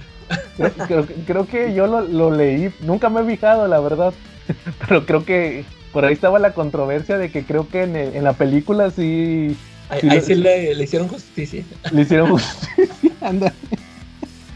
Creo, 1.25 1.45
que 1.45 1.73
yo 1.73 1.87
lo, 1.87 2.31
leí, 2.31 2.71
nunca 2.81 3.09
me 3.09 3.21
he 3.21 3.25
fijado, 3.25 3.67
la 3.67 3.79
verdad, 3.79 4.13
pero 4.87 5.05
creo 5.05 5.25
que 5.25 5.65
por 5.91 6.05
ahí 6.05 6.13
estaba 6.13 6.39
la 6.39 6.53
controversia 6.53 7.17
de 7.17 7.31
que 7.31 7.43
creo 7.43 7.67
que 7.67 7.83
en, 7.83 8.23
la 8.23 8.33
película 8.33 8.91
sí... 8.91 9.57
Ahí, 9.89 10.21
sí, 10.21 10.35
le, 10.35 10.71
hicieron 10.81 11.09
justicia. 11.09 11.65
Le 11.91 12.03
hicieron 12.03 12.29
justicia, 12.29 13.11
anda. 13.21 13.53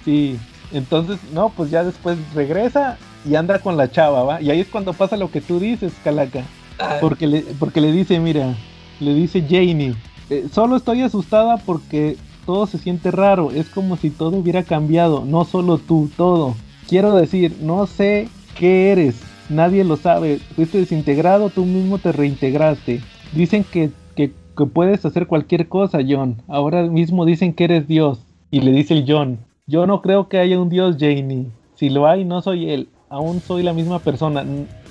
Sí, 0.05 0.39
entonces, 0.71 1.19
no, 1.33 1.49
pues 1.49 1.69
ya 1.69 1.83
después 1.83 2.17
regresa 2.33 2.97
y 3.25 3.35
anda 3.35 3.59
con 3.59 3.75
la 3.75 3.91
chava, 3.91 4.23
¿va? 4.23 4.41
Y 4.41 4.49
ahí 4.49 4.61
es 4.61 4.67
cuando 4.67 4.93
pasa 4.93 5.17
lo 5.17 5.29
que 5.29 5.41
tú 5.41 5.59
dices, 5.59 5.91
Calaca. 6.05 6.43
Ah. 6.79 6.97
Porque 7.01 7.27
le, 7.27 7.41
porque 7.59 7.81
le 7.81 7.91
dice, 7.91 8.19
mira, 8.19 8.55
le 8.99 9.13
dice 9.13 9.41
Janie, 9.41 9.95
eh, 10.29 10.47
solo 10.51 10.75
estoy 10.75 11.01
asustada 11.01 11.57
porque 11.57 12.17
todo 12.45 12.67
se 12.67 12.77
siente 12.77 13.11
raro, 13.11 13.51
es 13.51 13.69
como 13.69 13.97
si 13.97 14.09
todo 14.09 14.37
hubiera 14.37 14.63
cambiado, 14.63 15.25
no 15.25 15.45
solo 15.45 15.77
tú, 15.77 16.09
todo. 16.15 16.55
Quiero 16.87 17.15
decir, 17.15 17.57
no 17.61 17.87
sé 17.87 18.29
qué 18.57 18.91
eres, 18.91 19.21
nadie 19.49 19.83
lo 19.83 19.97
sabe, 19.97 20.39
fuiste 20.55 20.77
desintegrado, 20.77 21.49
tú 21.49 21.65
mismo 21.65 21.97
te 21.97 22.11
reintegraste. 22.11 23.01
Dicen 23.33 23.63
que, 23.63 23.89
que, 24.15 24.31
que 24.55 24.65
puedes 24.65 25.05
hacer 25.05 25.27
cualquier 25.27 25.67
cosa, 25.67 25.99
John. 26.07 26.41
Ahora 26.47 26.83
mismo 26.83 27.25
dicen 27.25 27.53
que 27.53 27.65
eres 27.65 27.87
Dios. 27.87 28.19
Y 28.51 28.61
le 28.61 28.71
dice 28.71 28.93
el 28.93 29.05
John, 29.07 29.39
yo 29.67 29.87
no 29.87 30.01
creo 30.01 30.29
que 30.29 30.37
haya 30.37 30.59
un 30.59 30.69
Dios, 30.69 30.97
Janie. 30.99 31.47
Si 31.75 31.89
lo 31.89 32.07
hay, 32.07 32.23
no 32.23 32.41
soy 32.41 32.69
él. 32.69 32.87
Aún 33.09 33.41
soy 33.41 33.63
la 33.63 33.73
misma 33.73 33.99
persona. 33.99 34.45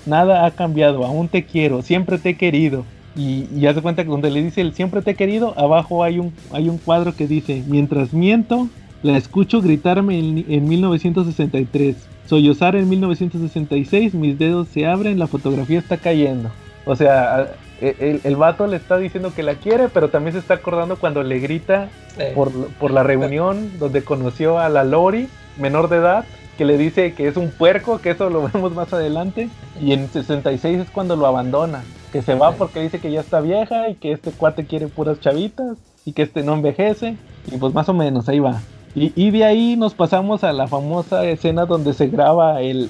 Nada 0.06 0.44
ha 0.44 0.50
cambiado. 0.50 1.04
Aún 1.04 1.28
te 1.28 1.44
quiero. 1.44 1.82
Siempre 1.82 2.18
te 2.18 2.30
he 2.30 2.36
querido. 2.36 2.84
Y, 3.16 3.46
ya 3.60 3.72
se 3.74 3.82
cuenta 3.82 4.02
que 4.02 4.10
donde 4.10 4.30
le 4.30 4.42
dice 4.42 4.60
el 4.60 4.74
siempre 4.74 5.02
te 5.02 5.12
he 5.12 5.14
querido, 5.14 5.54
abajo 5.56 6.02
hay 6.02 6.18
un, 6.18 6.32
hay 6.52 6.68
un 6.68 6.78
cuadro 6.78 7.14
que 7.14 7.28
dice, 7.28 7.62
mientras 7.68 8.12
miento, 8.12 8.68
la 9.02 9.16
escucho 9.16 9.60
gritarme 9.60 10.18
en, 10.18 10.44
en 10.48 10.68
1963. 10.68 11.96
Sollozar 12.26 12.74
en 12.74 12.88
1966, 12.88 14.14
mis 14.14 14.38
dedos 14.38 14.68
se 14.68 14.86
abren, 14.86 15.18
la 15.18 15.26
fotografía 15.26 15.78
está 15.78 15.98
cayendo. 15.98 16.50
O 16.86 16.96
sea, 16.96 17.52
el, 17.80 18.20
el, 18.24 18.36
vato 18.36 18.66
le 18.66 18.76
está 18.76 18.96
diciendo 18.96 19.32
que 19.34 19.42
la 19.42 19.54
quiere, 19.54 19.88
pero 19.88 20.08
también 20.08 20.32
se 20.32 20.38
está 20.38 20.54
acordando 20.54 20.96
cuando 20.96 21.22
le 21.22 21.38
grita 21.38 21.88
por, 22.34 22.50
por, 22.74 22.90
la 22.90 23.02
reunión 23.02 23.78
donde 23.78 24.02
conoció 24.02 24.58
a 24.58 24.68
la 24.68 24.84
Lori, 24.84 25.28
menor 25.58 25.88
de 25.88 25.96
edad, 25.96 26.24
que 26.56 26.64
le 26.64 26.78
dice 26.78 27.14
que 27.14 27.28
es 27.28 27.36
un 27.36 27.50
puerco, 27.50 27.98
que 27.98 28.10
eso 28.10 28.30
lo 28.30 28.48
vemos 28.52 28.74
más 28.74 28.92
adelante. 28.92 29.48
Y 29.80 29.92
en 29.92 30.08
66 30.08 30.80
es 30.80 30.90
cuando 30.90 31.16
lo 31.16 31.26
abandona, 31.26 31.84
que 32.12 32.22
se 32.22 32.34
va 32.34 32.52
porque 32.52 32.80
dice 32.80 33.00
que 33.00 33.10
ya 33.10 33.20
está 33.20 33.40
vieja 33.40 33.88
y 33.88 33.94
que 33.94 34.12
este 34.12 34.30
cuate 34.30 34.66
quiere 34.66 34.88
puras 34.88 35.20
chavitas 35.20 35.76
y 36.04 36.12
que 36.12 36.22
este 36.22 36.42
no 36.42 36.54
envejece. 36.54 37.16
Y 37.52 37.56
pues 37.58 37.74
más 37.74 37.88
o 37.88 37.94
menos 37.94 38.28
ahí 38.28 38.38
va. 38.38 38.60
Y, 38.96 39.32
de 39.32 39.44
ahí 39.44 39.74
nos 39.76 39.92
pasamos 39.92 40.44
a 40.44 40.52
la 40.52 40.68
famosa 40.68 41.24
escena 41.24 41.66
donde 41.66 41.94
se 41.94 42.06
graba 42.06 42.60
el, 42.60 42.88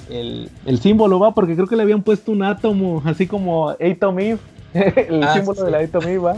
símbolo, 0.79 1.17
¿va? 1.17 1.33
Porque 1.33 1.55
creo 1.55 1.65
que 1.65 1.75
le 1.75 1.81
habían 1.81 2.03
puesto 2.03 2.31
un 2.31 2.43
átomo, 2.43 3.01
así 3.05 3.25
como 3.25 3.69
Atom 3.69 4.19
Eve, 4.19 4.37
el 4.73 5.23
ah, 5.23 5.33
símbolo 5.33 5.63
de 5.63 5.71
la 5.71 5.79
Atom 5.79 6.03
Eve, 6.03 6.17
¿va? 6.19 6.35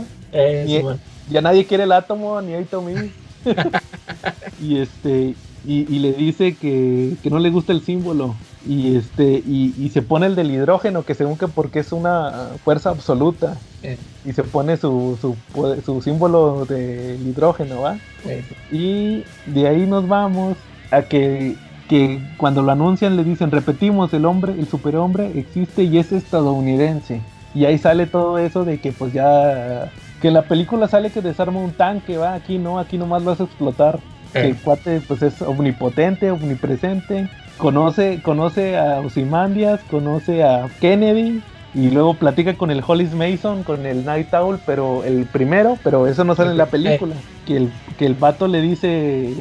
ya 1.28 1.42
nadie 1.42 1.66
quiere 1.66 1.84
el 1.84 1.92
átomo 1.92 2.40
ni 2.40 2.54
Atom 2.54 2.88
Eve. 2.88 3.10
y 4.62 4.78
este, 4.78 5.34
y, 5.70 5.98
le 5.98 6.14
dice 6.14 6.56
que, 6.56 7.14
no 7.30 7.38
le 7.38 7.50
gusta 7.50 7.72
el 7.72 7.82
símbolo. 7.82 8.34
Y 8.66 8.96
este, 8.96 9.42
y, 9.46 9.90
se 9.92 10.00
pone 10.00 10.24
el 10.24 10.34
del 10.34 10.50
hidrógeno, 10.50 11.04
que 11.04 11.14
según 11.14 11.36
que 11.36 11.46
porque 11.46 11.80
es 11.80 11.92
una 11.92 12.52
fuerza 12.64 12.88
absoluta. 12.88 13.58
Eh. 13.82 13.98
Y 14.24 14.32
se 14.32 14.44
pone 14.44 14.78
su, 14.78 15.18
su, 15.20 15.36
su 15.84 16.00
símbolo 16.00 16.64
del 16.64 17.20
hidrógeno, 17.26 17.82
¿va? 17.82 17.98
Eh. 18.24 18.42
Y 18.72 19.50
de 19.50 19.68
ahí 19.68 19.86
nos 19.86 20.08
vamos 20.08 20.56
a 20.90 21.02
que, 21.02 21.54
que 21.86 22.18
cuando 22.38 22.62
lo 22.62 22.72
anuncian 22.72 23.18
le 23.18 23.22
dicen, 23.22 23.50
repetimos, 23.50 24.14
el 24.14 24.24
hombre, 24.24 24.54
el 24.58 24.66
superhombre 24.68 25.38
existe 25.38 25.84
y 25.84 25.98
es 25.98 26.12
estadounidense. 26.12 27.20
Y 27.54 27.66
ahí 27.66 27.76
sale 27.76 28.06
todo 28.06 28.38
eso 28.38 28.64
de 28.64 28.80
que 28.80 28.92
pues 28.92 29.12
ya 29.12 29.92
que 30.22 30.28
en 30.28 30.34
la 30.34 30.42
película 30.42 30.88
sale 30.88 31.10
que 31.10 31.20
desarma 31.20 31.60
un 31.60 31.72
tanque, 31.72 32.16
va, 32.16 32.34
aquí 32.34 32.58
no, 32.58 32.78
aquí 32.78 32.98
nomás 32.98 33.22
vas 33.22 33.40
a 33.40 33.44
explotar. 33.44 34.00
Que 34.32 34.48
el 34.48 34.56
cuate 34.56 35.00
pues 35.00 35.22
es 35.22 35.40
omnipotente, 35.42 36.30
omnipresente, 36.30 37.28
conoce, 37.56 38.20
conoce 38.22 38.76
a 38.76 39.00
Ozymandias, 39.00 39.80
conoce 39.90 40.44
a 40.44 40.68
Kennedy, 40.80 41.42
y 41.78 41.90
luego 41.92 42.14
platica 42.14 42.54
con 42.54 42.72
el 42.72 42.82
Hollis 42.84 43.12
Mason, 43.12 43.62
con 43.62 43.86
el 43.86 44.04
Night 44.04 44.34
Owl, 44.34 44.58
pero 44.66 45.04
el 45.04 45.26
primero, 45.26 45.78
pero 45.84 46.08
eso 46.08 46.24
no 46.24 46.34
sale 46.34 46.50
en 46.50 46.56
la 46.56 46.66
película. 46.66 47.14
Que 47.46 47.56
el, 47.56 47.72
que 47.96 48.04
el 48.04 48.14
vato 48.14 48.48
le 48.48 48.60
dice, 48.60 49.32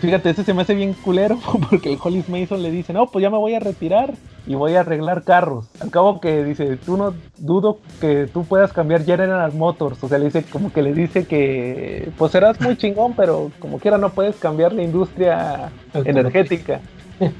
fíjate, 0.00 0.30
ese 0.30 0.44
se 0.44 0.54
me 0.54 0.62
hace 0.62 0.74
bien 0.74 0.94
culero, 0.94 1.38
porque 1.68 1.92
el 1.92 1.98
Hollis 2.02 2.30
Mason 2.30 2.62
le 2.62 2.70
dice, 2.70 2.94
no, 2.94 3.08
pues 3.08 3.22
ya 3.22 3.28
me 3.28 3.36
voy 3.36 3.54
a 3.54 3.60
retirar 3.60 4.14
y 4.46 4.54
voy 4.54 4.76
a 4.76 4.80
arreglar 4.80 5.24
carros. 5.24 5.66
Al 5.78 5.90
cabo 5.90 6.22
que 6.22 6.42
dice, 6.42 6.78
tú 6.78 6.96
no 6.96 7.12
dudo 7.36 7.78
que 8.00 8.28
tú 8.32 8.44
puedas 8.44 8.72
cambiar 8.72 9.04
General 9.04 9.52
Motors. 9.52 10.02
O 10.02 10.08
sea, 10.08 10.18
le 10.18 10.26
dice 10.26 10.42
como 10.42 10.72
que 10.72 10.80
le 10.80 10.94
dice 10.94 11.26
que 11.26 12.10
pues 12.16 12.32
serás 12.32 12.58
muy 12.62 12.78
chingón, 12.78 13.12
pero 13.14 13.50
como 13.58 13.78
quiera 13.78 13.98
no 13.98 14.08
puedes 14.08 14.36
cambiar 14.36 14.72
la 14.72 14.82
industria 14.82 15.70
energética. 15.92 16.80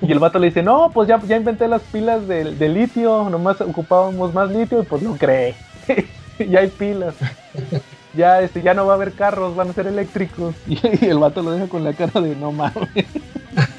Y 0.03 0.13
el 0.13 0.19
vato 0.19 0.39
le 0.39 0.47
dice, 0.49 0.63
no, 0.63 0.91
pues 0.93 1.09
ya, 1.09 1.21
ya 1.21 1.37
inventé 1.37 1.69
las 1.69 1.83
pilas 1.83 2.27
de, 2.29 2.69
litio, 2.69 3.29
nomás 3.31 3.61
ocupábamos 3.61 4.33
más 4.33 4.51
litio 4.51 4.83
y 4.83 4.85
pues 4.85 5.03
no 5.03 5.17
cree. 5.17 5.55
ya 6.39 6.61
hay 6.61 6.69
pilas. 6.69 7.15
Ya, 8.17 8.41
este, 8.41 8.63
ya 8.63 8.75
no 8.75 8.87
va 8.87 8.93
a 8.93 8.97
haber 8.97 9.13
carros, 9.13 9.57
van 9.57 9.71
a 9.71 9.73
ser 9.73 9.87
eléctricos. 9.87 10.55
Y, 10.69 10.79
el 11.07 11.19
vato 11.19 11.43
lo 11.43 11.51
deja 11.51 11.69
con 11.69 11.85
la 11.85 11.93
cara 11.93 12.21
de 12.21 12.37
no 12.37 12.53
mames. 12.53 13.07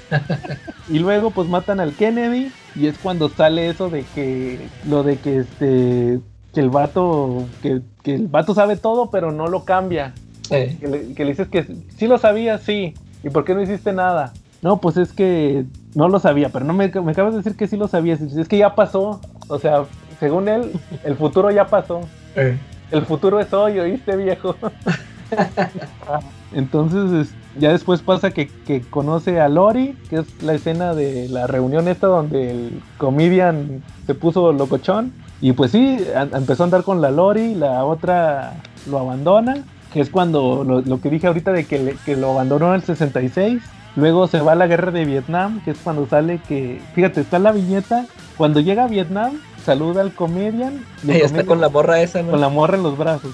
y 0.90 1.00
luego 1.00 1.32
pues 1.32 1.48
matan 1.48 1.80
al 1.80 1.94
Kennedy 1.94 2.52
y 2.76 2.88
es 2.88 2.98
cuando 2.98 3.30
sale 3.30 3.70
eso 3.70 3.90
de 3.90 4.04
que 4.14 4.68
lo 4.88 5.04
de 5.04 5.18
que 5.18 5.40
este 5.40 6.20
que 6.54 6.60
el 6.60 6.70
vato 6.70 7.46
que, 7.62 7.82
el 8.06 8.28
vato 8.28 8.54
sabe 8.54 8.78
todo 8.78 9.10
pero 9.10 9.32
no 9.32 9.48
lo 9.48 9.66
cambia. 9.66 10.14
Que, 10.48 10.78
le, 11.18 11.26
dices 11.26 11.48
que 11.48 11.66
sí 11.98 12.08
lo 12.08 12.20
sabía, 12.20 12.60
sí. 12.60 12.94
¿Y 13.24 13.30
por 13.30 13.46
qué 13.46 13.56
no 13.56 13.64
hiciste 13.64 13.94
nada? 13.94 14.32
No, 14.62 14.78
pues 14.78 14.98
es 14.98 15.12
que 15.12 15.66
no 15.96 16.10
lo 16.10 16.20
sabía, 16.20 16.50
pero 16.50 16.66
no 16.66 16.74
me, 16.74 16.90
me 16.90 17.12
acabas 17.12 17.34
de 17.34 17.38
decir 17.38 17.56
que 17.56 17.68
sí 17.68 17.78
lo 17.78 17.88
sabías. 17.88 18.22
Es 18.22 18.48
que 18.48 18.58
ya 18.58 18.76
pasó. 18.76 19.22
O 19.48 19.58
sea, 19.58 19.86
según 20.20 20.48
él, 20.48 20.74
el 21.04 21.16
futuro 21.16 21.50
ya 21.50 21.66
pasó. 21.66 22.02
Eh. 22.36 22.58
El 22.92 23.06
futuro 23.06 23.40
es 23.40 23.52
hoy, 23.54 23.80
¿oíste, 23.80 24.16
viejo? 24.16 24.56
Entonces, 26.54 27.34
ya 27.58 27.72
después 27.72 28.02
pasa 28.02 28.32
que, 28.32 28.50
conoce 28.90 29.40
a 29.40 29.48
Lori, 29.48 29.98
que 30.10 30.18
es 30.18 30.44
la 30.44 30.54
escena 30.54 30.94
de 30.94 31.30
la 31.30 31.48
reunión 31.48 31.88
esta 31.88 32.08
donde 32.08 32.52
el 32.52 32.82
comedian 32.98 33.82
se 34.06 34.16
puso 34.16 34.52
locochón. 34.52 35.14
Y 35.42 35.54
pues 35.54 35.72
sí, 35.72 35.98
empezó 36.34 36.64
a 36.64 36.66
andar 36.66 36.84
con 36.84 37.02
la 37.02 37.12
Lori, 37.12 37.56
la 37.56 37.86
otra 37.86 38.54
lo 38.90 39.00
abandona, 39.00 39.64
que 39.94 40.02
es 40.02 40.10
cuando 40.10 40.64
lo, 40.64 41.02
que 41.02 41.10
dije 41.10 41.28
ahorita 41.28 41.52
de 41.54 41.66
que, 41.66 41.96
que 42.06 42.16
lo 42.16 42.32
abandonó 42.32 42.70
en 42.70 42.76
el 42.76 42.84
66 42.84 43.62
Luego 43.96 44.28
se 44.28 44.42
va 44.42 44.54
a 44.54 44.56
la 44.56 44.68
guerra 44.68 44.92
de 44.92 45.06
Vietnam, 45.06 45.62
que 45.64 45.72
es 45.72 45.78
cuando 45.78 46.06
sale 46.08 46.40
que, 46.48 46.82
fíjate, 46.94 47.22
está 47.22 47.40
la 47.40 47.52
viñeta, 47.52 48.06
cuando 48.38 48.60
llega 48.60 48.84
a 48.84 48.88
Vietnam, 48.88 49.40
saluda 49.66 50.02
al 50.02 50.14
comedian. 50.14 50.86
Y 51.04 51.12
está 51.12 51.46
con 51.46 51.62
la 51.62 51.70
morra 51.70 52.02
esa, 52.02 52.22
¿no? 52.22 52.32
Con 52.32 52.42
la 52.42 52.50
morra 52.50 52.78
en 52.78 52.84
los 52.84 52.98
brazos. 52.98 53.34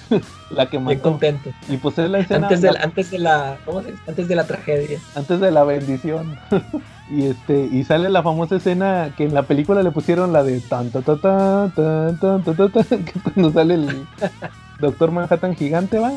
la 0.50 0.66
que 0.70 0.78
mató. 0.78 1.02
contento. 1.02 1.50
Y 1.68 1.76
pues 1.76 1.98
es 1.98 2.08
la 2.08 2.20
escena. 2.20 2.46
Antes 2.46 2.62
de 2.62 2.72
la, 2.72 2.80
antes 2.80 3.10
de 3.10 3.18
la, 3.18 3.58
¿cómo 3.64 3.82
se 3.82 3.94
Antes 4.06 4.28
de 4.28 4.36
la 4.36 4.46
tragedia. 4.46 4.98
Antes 5.14 5.40
de 5.40 5.50
la 5.50 5.64
bendición. 5.64 6.38
y 7.10 7.26
este, 7.26 7.68
y 7.70 7.84
sale 7.84 8.08
la 8.08 8.22
famosa 8.22 8.56
escena 8.56 9.12
que 9.16 9.24
en 9.24 9.34
la 9.34 9.42
película 9.42 9.82
le 9.82 9.90
pusieron 9.90 10.32
la 10.32 10.42
de 10.42 10.60
tan 10.60 10.90
ta 10.90 11.02
ta 11.02 11.16
ta 11.16 11.70
tan 11.74 12.18
tan 12.18 12.42
ta 12.42 12.68
ta, 12.68 12.82
que 12.88 13.20
cuando 13.20 13.52
sale 13.52 13.74
el 13.74 14.06
Doctor 14.80 15.10
Manhattan 15.10 15.54
gigante, 15.56 15.98
va. 15.98 16.12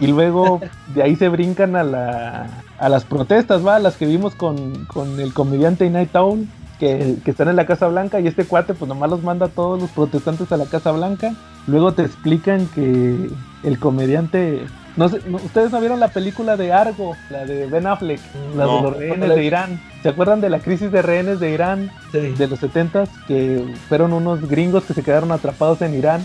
Y 0.00 0.06
luego 0.06 0.60
de 0.94 1.02
ahí 1.02 1.16
se 1.16 1.28
brincan 1.28 1.76
a, 1.76 1.82
la, 1.82 2.46
a 2.78 2.88
las 2.88 3.04
protestas, 3.04 3.66
va, 3.66 3.78
las 3.78 3.96
que 3.96 4.06
vimos 4.06 4.34
con, 4.34 4.84
con 4.86 5.20
el 5.20 5.32
comediante 5.32 5.88
Night 5.90 6.14
Owl, 6.14 6.46
que, 6.78 7.16
que, 7.24 7.30
están 7.30 7.48
en 7.48 7.56
la 7.56 7.66
Casa 7.66 7.88
Blanca 7.88 8.20
y 8.20 8.26
este 8.26 8.44
cuate 8.44 8.74
pues 8.74 8.88
nomás 8.88 9.10
los 9.10 9.22
manda 9.22 9.46
a 9.46 9.50
todos 9.50 9.80
los 9.80 9.90
protestantes 9.90 10.50
a 10.52 10.56
la 10.56 10.66
Casa 10.66 10.92
Blanca. 10.92 11.34
Luego 11.66 11.92
te 11.92 12.02
explican 12.02 12.66
que 12.68 13.30
el 13.62 13.78
comediante 13.78 14.66
no 14.96 15.08
sé, 15.08 15.20
¿Ustedes 15.30 15.70
no 15.70 15.80
vieron 15.80 16.00
la 16.00 16.08
película 16.08 16.56
de 16.56 16.72
Argo, 16.72 17.16
la 17.30 17.44
de 17.44 17.66
Ben 17.66 17.86
Affleck, 17.86 18.20
la 18.56 18.66
de 18.66 18.82
los 18.82 18.96
rehenes 18.96 19.28
de 19.34 19.44
Irán? 19.44 19.80
¿Se 20.02 20.08
acuerdan 20.08 20.40
de 20.40 20.50
la 20.50 20.58
crisis 20.58 20.90
de 20.92 21.00
rehenes 21.00 21.40
de 21.40 21.50
Irán 21.50 21.90
de 22.12 22.46
los 22.46 22.58
70 22.58 23.04
que 23.26 23.74
fueron 23.88 24.12
unos 24.12 24.48
gringos 24.48 24.84
que 24.84 24.94
se 24.94 25.02
quedaron 25.02 25.32
atrapados 25.32 25.80
en 25.82 25.94
Irán? 25.94 26.22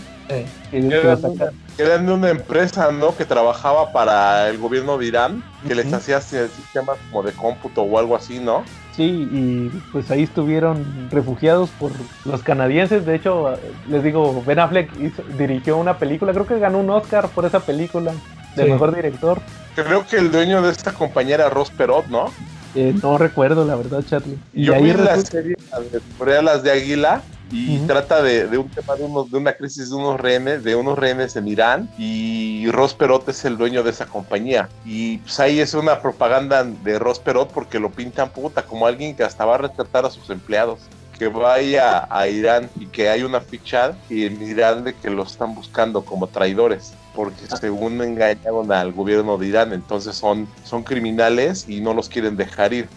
eran, 1.78 2.06
de 2.06 2.12
una 2.12 2.30
empresa, 2.30 2.92
¿no? 2.92 3.16
Que 3.16 3.24
trabajaba 3.24 3.94
para 3.94 4.50
el 4.50 4.58
gobierno 4.58 4.98
de 4.98 5.06
Irán, 5.06 5.44
que 5.66 5.74
les 5.74 5.92
hacía 5.94 6.20
sistemas 6.20 6.98
como 7.10 7.24
de 7.24 7.32
cómputo 7.32 7.84
o 7.84 7.98
algo 7.98 8.16
así, 8.16 8.40
¿no? 8.40 8.64
Sí, 8.94 9.30
y 9.32 9.70
pues 9.92 10.10
ahí 10.12 10.24
estuvieron 10.24 11.08
refugiados 11.12 11.70
por 11.70 11.92
los 12.26 12.42
canadienses. 12.44 13.06
De 13.06 13.16
hecho, 13.16 13.58
les 13.88 14.04
digo, 14.04 14.44
Ben 14.46 14.60
Affleck 14.60 14.92
dirigió 15.38 15.78
una 15.78 15.98
película, 15.98 16.34
creo 16.34 16.48
que 16.48 16.60
ganó 16.60 16.80
un 16.80 16.90
Oscar 16.90 17.30
por 17.30 17.46
esa 17.46 17.62
película 17.62 18.12
de 18.58 18.72
mejor 18.72 18.96
director. 18.96 19.42
Creo 19.76 20.06
que 20.06 20.18
el 20.18 20.32
dueño 20.32 20.62
de 20.62 20.72
esta 20.72 20.92
compañía 20.92 21.36
era 21.36 21.50
Ross 21.50 21.72
Perot, 21.72 22.08
¿no? 22.08 22.32
Eh, 22.76 22.94
no 23.02 23.18
recuerdo, 23.18 23.66
la 23.66 23.76
verdad, 23.76 24.04
Charlie. 24.08 24.38
Y 24.54 24.66
Yo 24.66 24.76
ahí 24.76 24.84
vi 24.84 24.94
la 24.94 25.20
serie 25.22 25.56
de 25.56 26.42
las 26.42 26.64
de 26.64 26.72
Águila 26.72 27.22
y 27.52 27.78
trata 27.88 28.22
de, 28.22 28.58
un 28.58 28.70
tema 28.70 28.96
de, 28.96 29.04
unos, 29.04 29.32
de 29.32 29.38
una 29.38 29.54
crisis 29.54 29.90
de 29.90 29.96
unos 29.96 30.20
rehenes, 30.20 30.64
de 30.64 30.76
unos 30.76 31.00
rehenes 31.00 31.36
en 31.36 31.48
Irán 31.48 31.90
y 31.98 32.70
Ross 32.72 32.94
Perot 32.94 33.28
es 33.30 33.46
el 33.46 33.58
dueño 33.58 33.84
de 33.84 33.92
esa 33.92 34.06
compañía. 34.06 34.70
Y 34.86 35.20
pues 35.20 35.40
ahí 35.40 35.60
es 35.60 35.74
una 35.74 36.02
propaganda 36.02 36.64
de 36.64 37.00
Ross 37.00 37.20
Perot 37.20 37.52
porque 37.52 37.80
lo 37.80 37.90
pintan 37.90 38.30
puta 38.30 38.64
como 38.64 38.86
alguien 38.86 39.16
que 39.16 39.24
hasta 39.24 39.46
va 39.46 39.56
a 39.56 39.60
retratar 39.60 40.06
a 40.06 40.10
sus 40.10 40.30
empleados. 40.30 40.80
que 41.18 41.30
vaya 41.30 42.08
a 42.12 42.28
Irán 42.28 42.70
y 42.80 42.86
que 42.86 43.10
hay 43.10 43.24
una 43.24 43.42
ficha 43.42 43.94
y 44.08 44.26
en 44.26 44.40
Irán 44.40 44.84
de 44.84 44.94
que 44.94 45.10
los 45.10 45.32
están 45.32 45.56
buscando 45.56 46.06
como 46.06 46.28
traidores 46.28 46.94
porque 47.18 47.48
según 47.60 48.00
engañaron 48.00 48.72
al 48.72 48.92
gobierno 48.94 49.40
de 49.40 49.48
Irán, 49.48 49.74
entonces 49.74 50.16
son, 50.16 50.48
son 50.64 50.84
criminales 50.84 51.68
y 51.68 51.82
no 51.82 51.96
los 51.96 52.10
quieren 52.10 52.38
dejar 52.38 52.74
ir. 52.74 52.88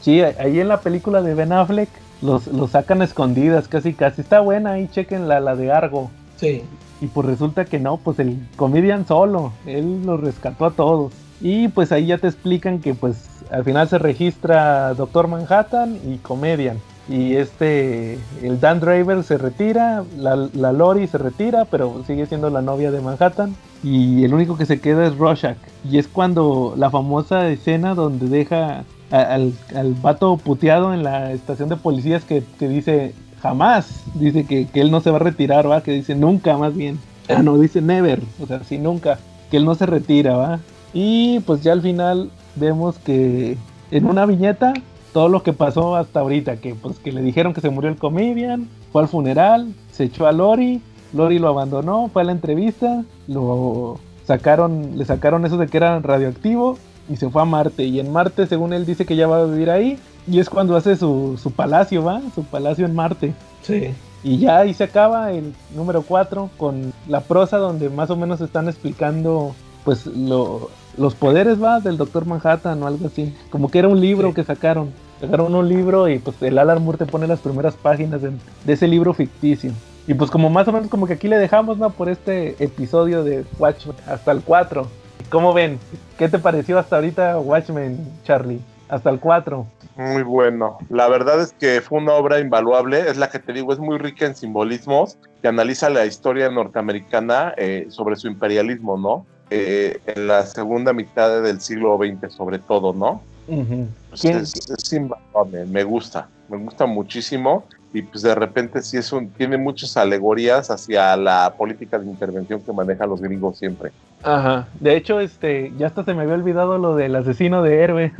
Sí, 0.00 0.22
ahí 0.22 0.58
en 0.58 0.68
la 0.68 0.80
película 0.80 1.20
de 1.20 1.34
Ben 1.34 1.52
Affleck 1.52 1.90
los, 2.22 2.46
los 2.46 2.70
sacan 2.70 3.02
escondidas 3.02 3.68
casi 3.68 3.92
casi. 3.92 4.22
Está 4.22 4.40
buena 4.40 4.72
ahí, 4.72 4.88
chequen 4.88 5.28
la, 5.28 5.40
la 5.40 5.54
de 5.54 5.70
Argo. 5.70 6.10
Sí. 6.36 6.62
Y 7.02 7.08
pues 7.08 7.26
resulta 7.26 7.66
que 7.66 7.78
no, 7.78 7.98
pues 7.98 8.18
el 8.20 8.38
comedian 8.56 9.06
solo, 9.06 9.52
él 9.66 10.06
los 10.06 10.18
rescató 10.18 10.64
a 10.64 10.70
todos. 10.70 11.12
Y 11.42 11.68
pues 11.68 11.92
ahí 11.92 12.06
ya 12.06 12.16
te 12.16 12.28
explican 12.28 12.80
que 12.80 12.94
pues 12.94 13.18
al 13.50 13.64
final 13.64 13.86
se 13.86 13.98
registra 13.98 14.94
Doctor 14.94 15.28
Manhattan 15.28 15.98
y 16.06 16.16
Comedian. 16.18 16.78
Y 17.08 17.34
este, 17.36 18.18
el 18.42 18.58
Dan 18.58 18.80
Draver 18.80 19.22
se 19.22 19.38
retira, 19.38 20.04
la, 20.18 20.48
la 20.52 20.72
Lori 20.72 21.06
se 21.06 21.18
retira, 21.18 21.64
pero 21.64 22.02
sigue 22.06 22.26
siendo 22.26 22.50
la 22.50 22.62
novia 22.62 22.90
de 22.90 23.00
Manhattan. 23.00 23.54
Y 23.84 24.24
el 24.24 24.34
único 24.34 24.56
que 24.56 24.66
se 24.66 24.80
queda 24.80 25.06
es 25.06 25.16
Rorschach. 25.16 25.56
Y 25.88 25.98
es 25.98 26.08
cuando 26.08 26.74
la 26.76 26.90
famosa 26.90 27.48
escena 27.48 27.94
donde 27.94 28.28
deja 28.28 28.84
al, 29.10 29.52
al 29.74 29.94
vato 29.94 30.36
puteado 30.36 30.92
en 30.92 31.04
la 31.04 31.32
estación 31.32 31.68
de 31.68 31.76
policías 31.76 32.24
que, 32.24 32.42
que 32.58 32.68
dice 32.68 33.14
jamás, 33.40 34.02
dice 34.14 34.44
que, 34.44 34.66
que, 34.66 34.80
él 34.80 34.90
no 34.90 35.00
se 35.00 35.10
va 35.10 35.16
a 35.16 35.20
retirar, 35.20 35.70
va, 35.70 35.82
que 35.82 35.92
dice 35.92 36.14
nunca 36.14 36.56
más 36.58 36.74
bien. 36.74 36.98
Ah, 37.28 37.42
no, 37.42 37.58
dice 37.58 37.80
never, 37.80 38.20
o 38.40 38.46
sea, 38.46 38.62
sí, 38.64 38.78
nunca, 38.78 39.18
que 39.50 39.56
él 39.56 39.64
no 39.64 39.74
se 39.74 39.86
retira, 39.86 40.36
va. 40.36 40.60
Y 40.94 41.40
pues 41.40 41.62
ya 41.62 41.72
al 41.72 41.82
final 41.82 42.30
vemos 42.54 42.98
que 42.98 43.56
en 43.90 44.06
una 44.06 44.26
viñeta 44.26 44.74
todo 45.16 45.30
lo 45.30 45.42
que 45.42 45.54
pasó 45.54 45.96
hasta 45.96 46.20
ahorita, 46.20 46.58
que 46.58 46.74
pues 46.74 46.98
que 46.98 47.10
le 47.10 47.22
dijeron 47.22 47.54
que 47.54 47.62
se 47.62 47.70
murió 47.70 47.88
el 47.88 47.96
comedian, 47.96 48.68
fue 48.92 49.00
al 49.00 49.08
funeral, 49.08 49.72
se 49.90 50.04
echó 50.04 50.26
a 50.26 50.32
Lori, 50.32 50.82
Lori 51.14 51.38
lo 51.38 51.48
abandonó, 51.48 52.10
fue 52.12 52.20
a 52.20 52.26
la 52.26 52.32
entrevista, 52.32 53.02
lo 53.26 53.98
sacaron, 54.26 54.98
le 54.98 55.06
sacaron 55.06 55.46
eso 55.46 55.56
de 55.56 55.68
que 55.68 55.78
era 55.78 55.98
radioactivo 56.00 56.76
y 57.08 57.16
se 57.16 57.30
fue 57.30 57.40
a 57.40 57.46
Marte. 57.46 57.84
Y 57.84 57.98
en 57.98 58.12
Marte, 58.12 58.46
según 58.46 58.74
él, 58.74 58.84
dice 58.84 59.06
que 59.06 59.16
ya 59.16 59.26
va 59.26 59.40
a 59.40 59.46
vivir 59.46 59.70
ahí. 59.70 59.98
Y 60.30 60.38
es 60.38 60.50
cuando 60.50 60.76
hace 60.76 60.96
su, 60.96 61.40
su 61.42 61.50
palacio, 61.50 62.04
¿va? 62.04 62.20
Su 62.34 62.44
palacio 62.44 62.84
en 62.84 62.94
Marte. 62.94 63.32
Sí. 63.62 63.94
Y 64.22 64.36
ya 64.36 64.58
ahí 64.58 64.74
se 64.74 64.84
acaba 64.84 65.32
el 65.32 65.54
número 65.74 66.02
4 66.02 66.50
con 66.58 66.92
la 67.08 67.22
prosa 67.22 67.56
donde 67.56 67.88
más 67.88 68.10
o 68.10 68.16
menos 68.16 68.42
están 68.42 68.68
explicando 68.68 69.54
pues 69.82 70.04
lo, 70.04 70.68
los 70.98 71.14
poderes 71.14 71.62
va 71.62 71.80
del 71.80 71.96
Doctor 71.96 72.26
Manhattan 72.26 72.82
o 72.82 72.86
algo 72.86 73.06
así. 73.06 73.34
Como 73.48 73.70
que 73.70 73.78
era 73.78 73.88
un 73.88 73.98
libro 73.98 74.28
sí. 74.28 74.34
que 74.34 74.44
sacaron. 74.44 75.05
Sacaron 75.20 75.54
un 75.54 75.68
libro 75.68 76.08
y 76.08 76.18
pues 76.18 76.40
el 76.42 76.58
Alan 76.58 76.82
Moore 76.82 76.98
te 76.98 77.06
pone 77.06 77.26
las 77.26 77.40
primeras 77.40 77.74
páginas 77.74 78.20
de, 78.20 78.32
ese 78.66 78.86
libro 78.86 79.14
ficticio. 79.14 79.72
Y 80.06 80.14
pues 80.14 80.30
como 80.30 80.50
más 80.50 80.68
o 80.68 80.72
menos 80.72 80.88
como 80.88 81.06
que 81.06 81.14
aquí 81.14 81.26
le 81.26 81.38
dejamos, 81.38 81.78
¿no? 81.78 81.90
Por 81.90 82.08
este 82.08 82.62
episodio 82.62 83.24
de 83.24 83.44
Watchmen 83.58 83.96
hasta 84.06 84.32
el 84.32 84.42
4. 84.42 84.86
¿Cómo 85.30 85.52
ven? 85.52 85.78
¿Qué 86.18 86.28
te 86.28 86.38
pareció 86.38 86.78
hasta 86.78 86.96
ahorita 86.96 87.38
Watchmen, 87.38 87.98
Charlie? 88.24 88.60
Hasta 88.88 89.10
el 89.10 89.18
4. 89.18 89.66
Muy 89.96 90.22
bueno. 90.22 90.78
La 90.90 91.08
verdad 91.08 91.40
es 91.40 91.52
que 91.52 91.80
fue 91.80 91.98
una 91.98 92.12
obra 92.12 92.38
invaluable. 92.38 93.00
Es 93.00 93.16
la 93.16 93.30
que 93.30 93.38
te 93.38 93.52
digo, 93.52 93.72
es 93.72 93.78
muy 93.78 93.98
rica 93.98 94.26
en 94.26 94.36
simbolismos 94.36 95.16
que 95.40 95.48
analiza 95.48 95.88
la 95.88 96.04
historia 96.04 96.50
norteamericana 96.50 97.54
eh, 97.56 97.86
sobre 97.88 98.16
su 98.16 98.28
imperialismo, 98.28 98.98
¿no? 98.98 99.26
Eh, 99.48 99.98
en 100.06 100.26
la 100.26 100.44
segunda 100.44 100.92
mitad 100.92 101.42
del 101.42 101.60
siglo 101.60 101.96
XX, 101.96 102.32
sobre 102.32 102.58
todo, 102.58 102.92
¿no? 102.92 103.22
Uh 103.48 103.62
-huh. 103.62 103.86
pues 104.10 104.24
es, 104.24 104.70
es, 104.70 104.92
invaluable, 104.92 105.66
me 105.66 105.84
gusta, 105.84 106.28
me 106.48 106.56
gusta 106.58 106.86
muchísimo 106.86 107.64
y 107.92 108.02
pues 108.02 108.22
de 108.22 108.34
repente 108.34 108.82
sí 108.82 108.96
es 108.96 109.12
un, 109.12 109.30
tiene 109.30 109.56
muchas 109.56 109.96
alegorías 109.96 110.70
hacia 110.70 111.16
la 111.16 111.54
política 111.56 111.98
de 111.98 112.06
intervención 112.06 112.60
que 112.60 112.72
manejan 112.72 113.08
los 113.08 113.20
gringos 113.20 113.58
siempre. 113.58 113.92
Ajá, 114.22 114.68
de 114.80 114.96
hecho, 114.96 115.20
este, 115.20 115.72
ya 115.78 115.86
hasta 115.86 116.04
se 116.04 116.14
me 116.14 116.22
había 116.22 116.34
olvidado 116.34 116.78
lo 116.78 116.96
del 116.96 117.14
asesino 117.14 117.62
de 117.62 117.82
héroes. 117.82 118.12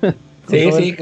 sí, 0.48 0.70
sí. 0.72 0.96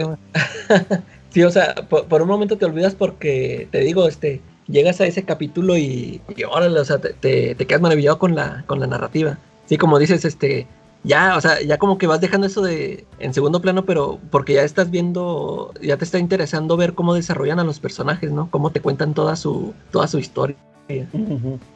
sí, 1.31 1.43
o 1.43 1.51
sea, 1.51 1.75
por, 1.89 2.07
por, 2.07 2.23
un 2.23 2.29
momento 2.29 2.57
te 2.57 2.65
olvidas 2.65 2.95
porque, 2.95 3.69
te 3.73 3.81
digo, 3.81 4.07
este, 4.07 4.41
llegas 4.69 5.01
a 5.01 5.07
ese 5.07 5.25
capítulo 5.25 5.77
y, 5.77 6.21
y 6.37 6.45
órale, 6.45 6.79
o 6.79 6.85
sea, 6.85 6.99
te, 6.99 7.15
te, 7.15 7.55
te 7.57 7.67
quedas 7.67 7.83
maravillado 7.83 8.19
con 8.19 8.35
la, 8.37 8.63
con 8.67 8.79
la 8.79 8.87
narrativa 8.87 9.39
sí, 9.73 9.79
como 9.79 9.99
dices, 9.99 10.27
este, 10.27 10.67
ya, 11.05 11.37
o 11.37 11.41
sea, 11.41 11.61
ya 11.61 11.79
como 11.79 11.99
que 11.99 12.07
vas 12.07 12.21
dejando 12.21 12.47
eso 12.47 12.63
de 12.63 13.05
en 13.19 13.35
segundo 13.35 13.61
plano, 13.61 13.85
pero 13.85 14.19
porque 14.31 14.55
ya 14.55 14.63
estás 14.63 14.91
viendo, 14.91 15.73
ya 15.83 15.97
te 15.97 16.05
está 16.05 16.19
interesando 16.19 16.77
ver 16.77 16.95
cómo 16.95 17.15
desarrollan 17.15 17.59
a 17.59 17.65
los 17.65 17.81
personajes, 17.81 18.31
¿no? 18.31 18.49
Cómo 18.51 18.71
te 18.71 18.81
cuentan 18.81 19.15
toda 19.15 19.37
su, 19.37 19.75
toda 19.91 20.07
su 20.07 20.19
historia. 20.19 20.57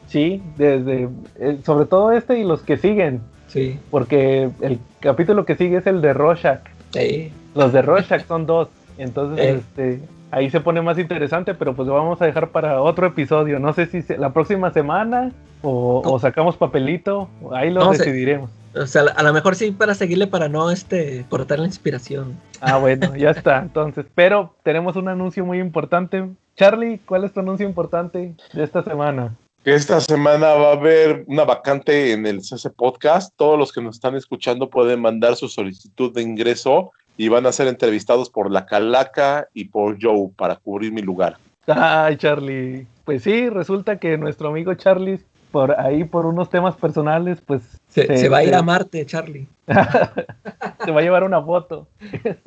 Sí, 0.07 0.41
desde, 0.57 1.09
eh, 1.39 1.57
sobre 1.65 1.85
todo 1.85 2.11
este 2.11 2.39
y 2.39 2.43
los 2.43 2.61
que 2.61 2.77
siguen. 2.77 3.21
Sí. 3.47 3.79
Porque 3.89 4.49
el 4.61 4.79
capítulo 4.99 5.45
que 5.45 5.55
sigue 5.55 5.77
es 5.77 5.87
el 5.87 6.01
de 6.01 6.13
Rorschach. 6.13 6.61
Sí. 6.91 7.31
Los 7.55 7.73
de 7.73 7.81
Rorschach 7.81 8.25
son 8.27 8.45
dos. 8.45 8.69
Entonces, 8.97 9.45
eh. 9.45 9.59
este, 9.59 10.01
ahí 10.31 10.49
se 10.49 10.59
pone 10.59 10.81
más 10.81 10.99
interesante, 10.99 11.53
pero 11.53 11.73
pues 11.73 11.87
lo 11.87 11.93
vamos 11.93 12.21
a 12.21 12.25
dejar 12.25 12.49
para 12.49 12.81
otro 12.81 13.07
episodio. 13.07 13.59
No 13.59 13.73
sé 13.73 13.87
si 13.87 14.01
se, 14.01 14.17
la 14.17 14.31
próxima 14.31 14.71
semana 14.71 15.31
o, 15.63 16.01
no. 16.03 16.11
o, 16.11 16.19
sacamos 16.19 16.57
papelito, 16.57 17.27
ahí 17.51 17.71
lo 17.71 17.85
no, 17.85 17.91
decidiremos. 17.91 18.49
O 18.79 18.87
sea, 18.87 19.03
a 19.03 19.23
lo 19.23 19.33
mejor 19.33 19.55
sí 19.55 19.71
para 19.71 19.93
seguirle 19.93 20.27
para 20.27 20.49
no 20.49 20.71
este 20.71 21.25
cortar 21.29 21.59
la 21.59 21.65
inspiración. 21.65 22.39
Ah, 22.61 22.77
bueno, 22.77 23.15
ya 23.15 23.31
está. 23.31 23.59
Entonces, 23.59 24.05
pero 24.15 24.55
tenemos 24.63 24.95
un 24.95 25.09
anuncio 25.09 25.45
muy 25.45 25.59
importante. 25.59 26.27
Charlie, 26.55 26.99
¿cuál 27.05 27.23
es 27.23 27.33
tu 27.33 27.39
anuncio 27.39 27.67
importante 27.67 28.35
de 28.53 28.63
esta 28.63 28.83
semana? 28.83 29.35
Esta 29.63 29.99
semana 29.99 30.53
va 30.53 30.69
a 30.69 30.73
haber 30.73 31.25
una 31.27 31.43
vacante 31.43 32.13
en 32.13 32.25
el 32.25 32.41
CC 32.41 32.69
Podcast. 32.69 33.33
Todos 33.35 33.59
los 33.59 33.73
que 33.73 33.81
nos 33.81 33.95
están 33.95 34.15
escuchando 34.15 34.69
pueden 34.69 35.01
mandar 35.01 35.35
su 35.35 35.49
solicitud 35.49 36.13
de 36.13 36.21
ingreso 36.21 36.91
y 37.17 37.27
van 37.27 37.45
a 37.45 37.51
ser 37.51 37.67
entrevistados 37.67 38.29
por 38.29 38.49
La 38.49 38.65
Calaca 38.65 39.49
y 39.53 39.65
por 39.65 39.97
Joe 40.01 40.29
para 40.37 40.55
cubrir 40.55 40.93
mi 40.93 41.01
lugar. 41.01 41.37
Ay, 41.67 42.15
Charlie. 42.15 42.87
Pues 43.03 43.23
sí, 43.23 43.49
resulta 43.49 43.97
que 43.99 44.17
nuestro 44.17 44.49
amigo 44.49 44.73
Charlie, 44.75 45.19
por 45.51 45.79
ahí, 45.79 46.03
por 46.03 46.25
unos 46.25 46.49
temas 46.49 46.75
personales, 46.75 47.41
pues... 47.41 47.61
Se, 47.87 48.05
se, 48.05 48.17
se 48.17 48.29
va 48.29 48.39
a 48.39 48.43
ir 48.43 48.55
a 48.55 48.61
Marte, 48.61 49.05
Charlie. 49.05 49.47
se 50.85 50.91
va 50.91 50.99
a 50.99 51.03
llevar 51.03 51.23
una 51.23 51.41
foto. 51.41 51.87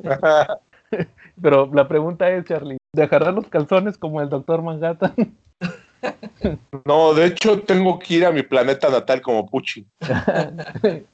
Pero 1.41 1.69
la 1.73 1.87
pregunta 1.87 2.29
es, 2.29 2.45
Charlie, 2.45 2.77
¿dejará 2.93 3.31
los 3.31 3.47
calzones 3.47 3.97
como 3.97 4.21
el 4.21 4.29
doctor 4.29 4.61
Manhattan? 4.61 5.13
No, 6.85 7.13
de 7.13 7.27
hecho 7.27 7.61
tengo 7.61 7.99
que 7.99 8.15
ir 8.15 8.25
a 8.25 8.31
mi 8.31 8.41
planeta 8.41 8.89
natal 8.89 9.21
como 9.21 9.47
Pucci. 9.47 9.85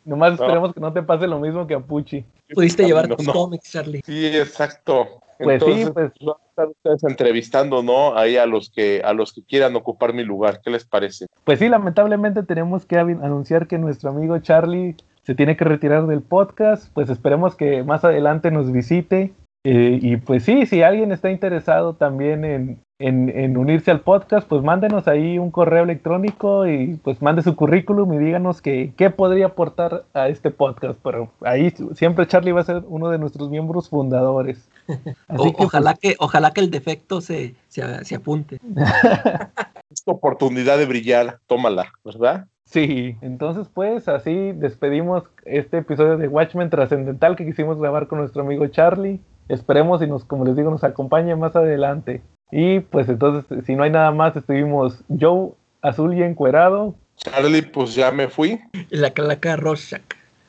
Nomás 0.05 0.33
esperemos 0.33 0.69
no. 0.69 0.73
que 0.73 0.79
no 0.79 0.93
te 0.93 1.03
pase 1.03 1.27
lo 1.27 1.39
mismo 1.39 1.67
que 1.67 1.73
a 1.73 1.81
Pucci. 1.81 2.23
Pudiste 2.53 2.85
llevar 2.85 3.09
tus 3.09 3.27
no. 3.27 3.33
cómics, 3.33 3.69
Charlie. 3.69 4.01
Sí, 4.05 4.27
exacto. 4.27 5.21
Pues 5.39 5.61
Entonces, 5.61 5.85
sí, 5.87 5.91
pues 5.93 6.11
van 6.21 6.35
a 6.35 6.49
estar 6.49 6.67
ustedes 6.67 7.03
entrevistando, 7.03 7.83
¿no? 7.83 8.17
Ahí 8.17 8.37
a 8.37 8.45
los 8.45 8.69
que 8.69 9.01
a 9.03 9.13
los 9.13 9.33
que 9.33 9.43
quieran 9.43 9.75
ocupar 9.75 10.13
mi 10.13 10.23
lugar. 10.23 10.61
¿Qué 10.63 10.69
les 10.69 10.85
parece? 10.85 11.27
Pues 11.43 11.59
sí, 11.59 11.69
lamentablemente 11.69 12.43
tenemos 12.43 12.85
que 12.85 12.97
anunciar 12.97 13.67
que 13.67 13.77
nuestro 13.77 14.09
amigo 14.09 14.39
Charlie 14.39 14.95
se 15.23 15.35
tiene 15.35 15.57
que 15.57 15.65
retirar 15.65 16.07
del 16.07 16.21
podcast. 16.21 16.91
Pues 16.93 17.09
esperemos 17.09 17.55
que 17.55 17.83
más 17.83 18.03
adelante 18.03 18.51
nos 18.51 18.71
visite. 18.71 19.33
Eh, 19.63 19.99
y 20.01 20.17
pues 20.17 20.43
sí, 20.43 20.65
si 20.65 20.81
alguien 20.81 21.11
está 21.11 21.29
interesado 21.29 21.93
también 21.95 22.45
en, 22.45 22.79
en, 22.99 23.29
en, 23.29 23.57
unirse 23.57 23.91
al 23.91 23.99
podcast, 23.99 24.47
pues 24.47 24.63
mándenos 24.63 25.07
ahí 25.07 25.37
un 25.37 25.51
correo 25.51 25.83
electrónico 25.83 26.65
y 26.65 26.95
pues 27.03 27.21
mande 27.21 27.41
su 27.41 27.55
currículum 27.55 28.13
y 28.13 28.17
díganos 28.17 28.61
que, 28.61 28.93
qué 28.95 29.09
podría 29.09 29.47
aportar 29.47 30.05
a 30.13 30.29
este 30.29 30.51
podcast. 30.51 30.97
Pero 31.03 31.31
ahí 31.41 31.73
siempre 31.95 32.27
Charlie 32.27 32.53
va 32.53 32.61
a 32.61 32.65
ser 32.65 32.83
uno 32.87 33.09
de 33.09 33.17
nuestros 33.17 33.49
miembros 33.49 33.89
fundadores. 33.89 34.69
O, 35.29 35.53
que, 35.53 35.63
ojalá, 35.63 35.91
pues, 35.91 35.99
que, 35.99 36.15
ojalá 36.19 36.51
que 36.51 36.61
el 36.61 36.71
defecto 36.71 37.21
se, 37.21 37.55
se, 37.67 38.05
se 38.05 38.15
apunte. 38.15 38.59
Esta 39.89 40.11
oportunidad 40.11 40.77
de 40.77 40.85
brillar, 40.85 41.39
tómala, 41.47 41.91
¿verdad? 42.03 42.47
Sí, 42.65 43.15
entonces 43.21 43.69
pues 43.73 44.09
así 44.09 44.51
despedimos 44.51 45.23
este 45.45 45.77
episodio 45.77 46.17
de 46.17 46.27
Watchmen 46.27 46.69
trascendental 46.69 47.37
que 47.37 47.45
quisimos 47.45 47.79
grabar 47.79 48.07
con 48.07 48.19
nuestro 48.19 48.41
amigo 48.41 48.67
Charlie. 48.67 49.21
Esperemos 49.47 50.01
y 50.01 50.07
nos, 50.07 50.25
como 50.25 50.43
les 50.43 50.57
digo, 50.57 50.69
nos 50.69 50.83
acompañe 50.83 51.33
más 51.37 51.55
adelante. 51.55 52.21
Y 52.51 52.81
pues 52.81 53.07
entonces, 53.07 53.65
si 53.65 53.75
no 53.75 53.83
hay 53.83 53.91
nada 53.91 54.11
más, 54.11 54.35
estuvimos 54.35 55.01
Joe 55.07 55.51
azul 55.81 56.13
y 56.13 56.23
encuerado. 56.23 56.95
Charlie, 57.15 57.61
pues 57.61 57.95
ya 57.95 58.11
me 58.11 58.27
fui. 58.27 58.59
La 58.89 59.11
calaca 59.11 59.55
Rorschach. 59.55 60.03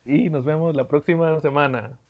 Y 0.05 0.31
nos 0.31 0.45
vemos 0.45 0.75
la 0.75 0.89
próxima 0.89 1.39
semana. 1.41 1.99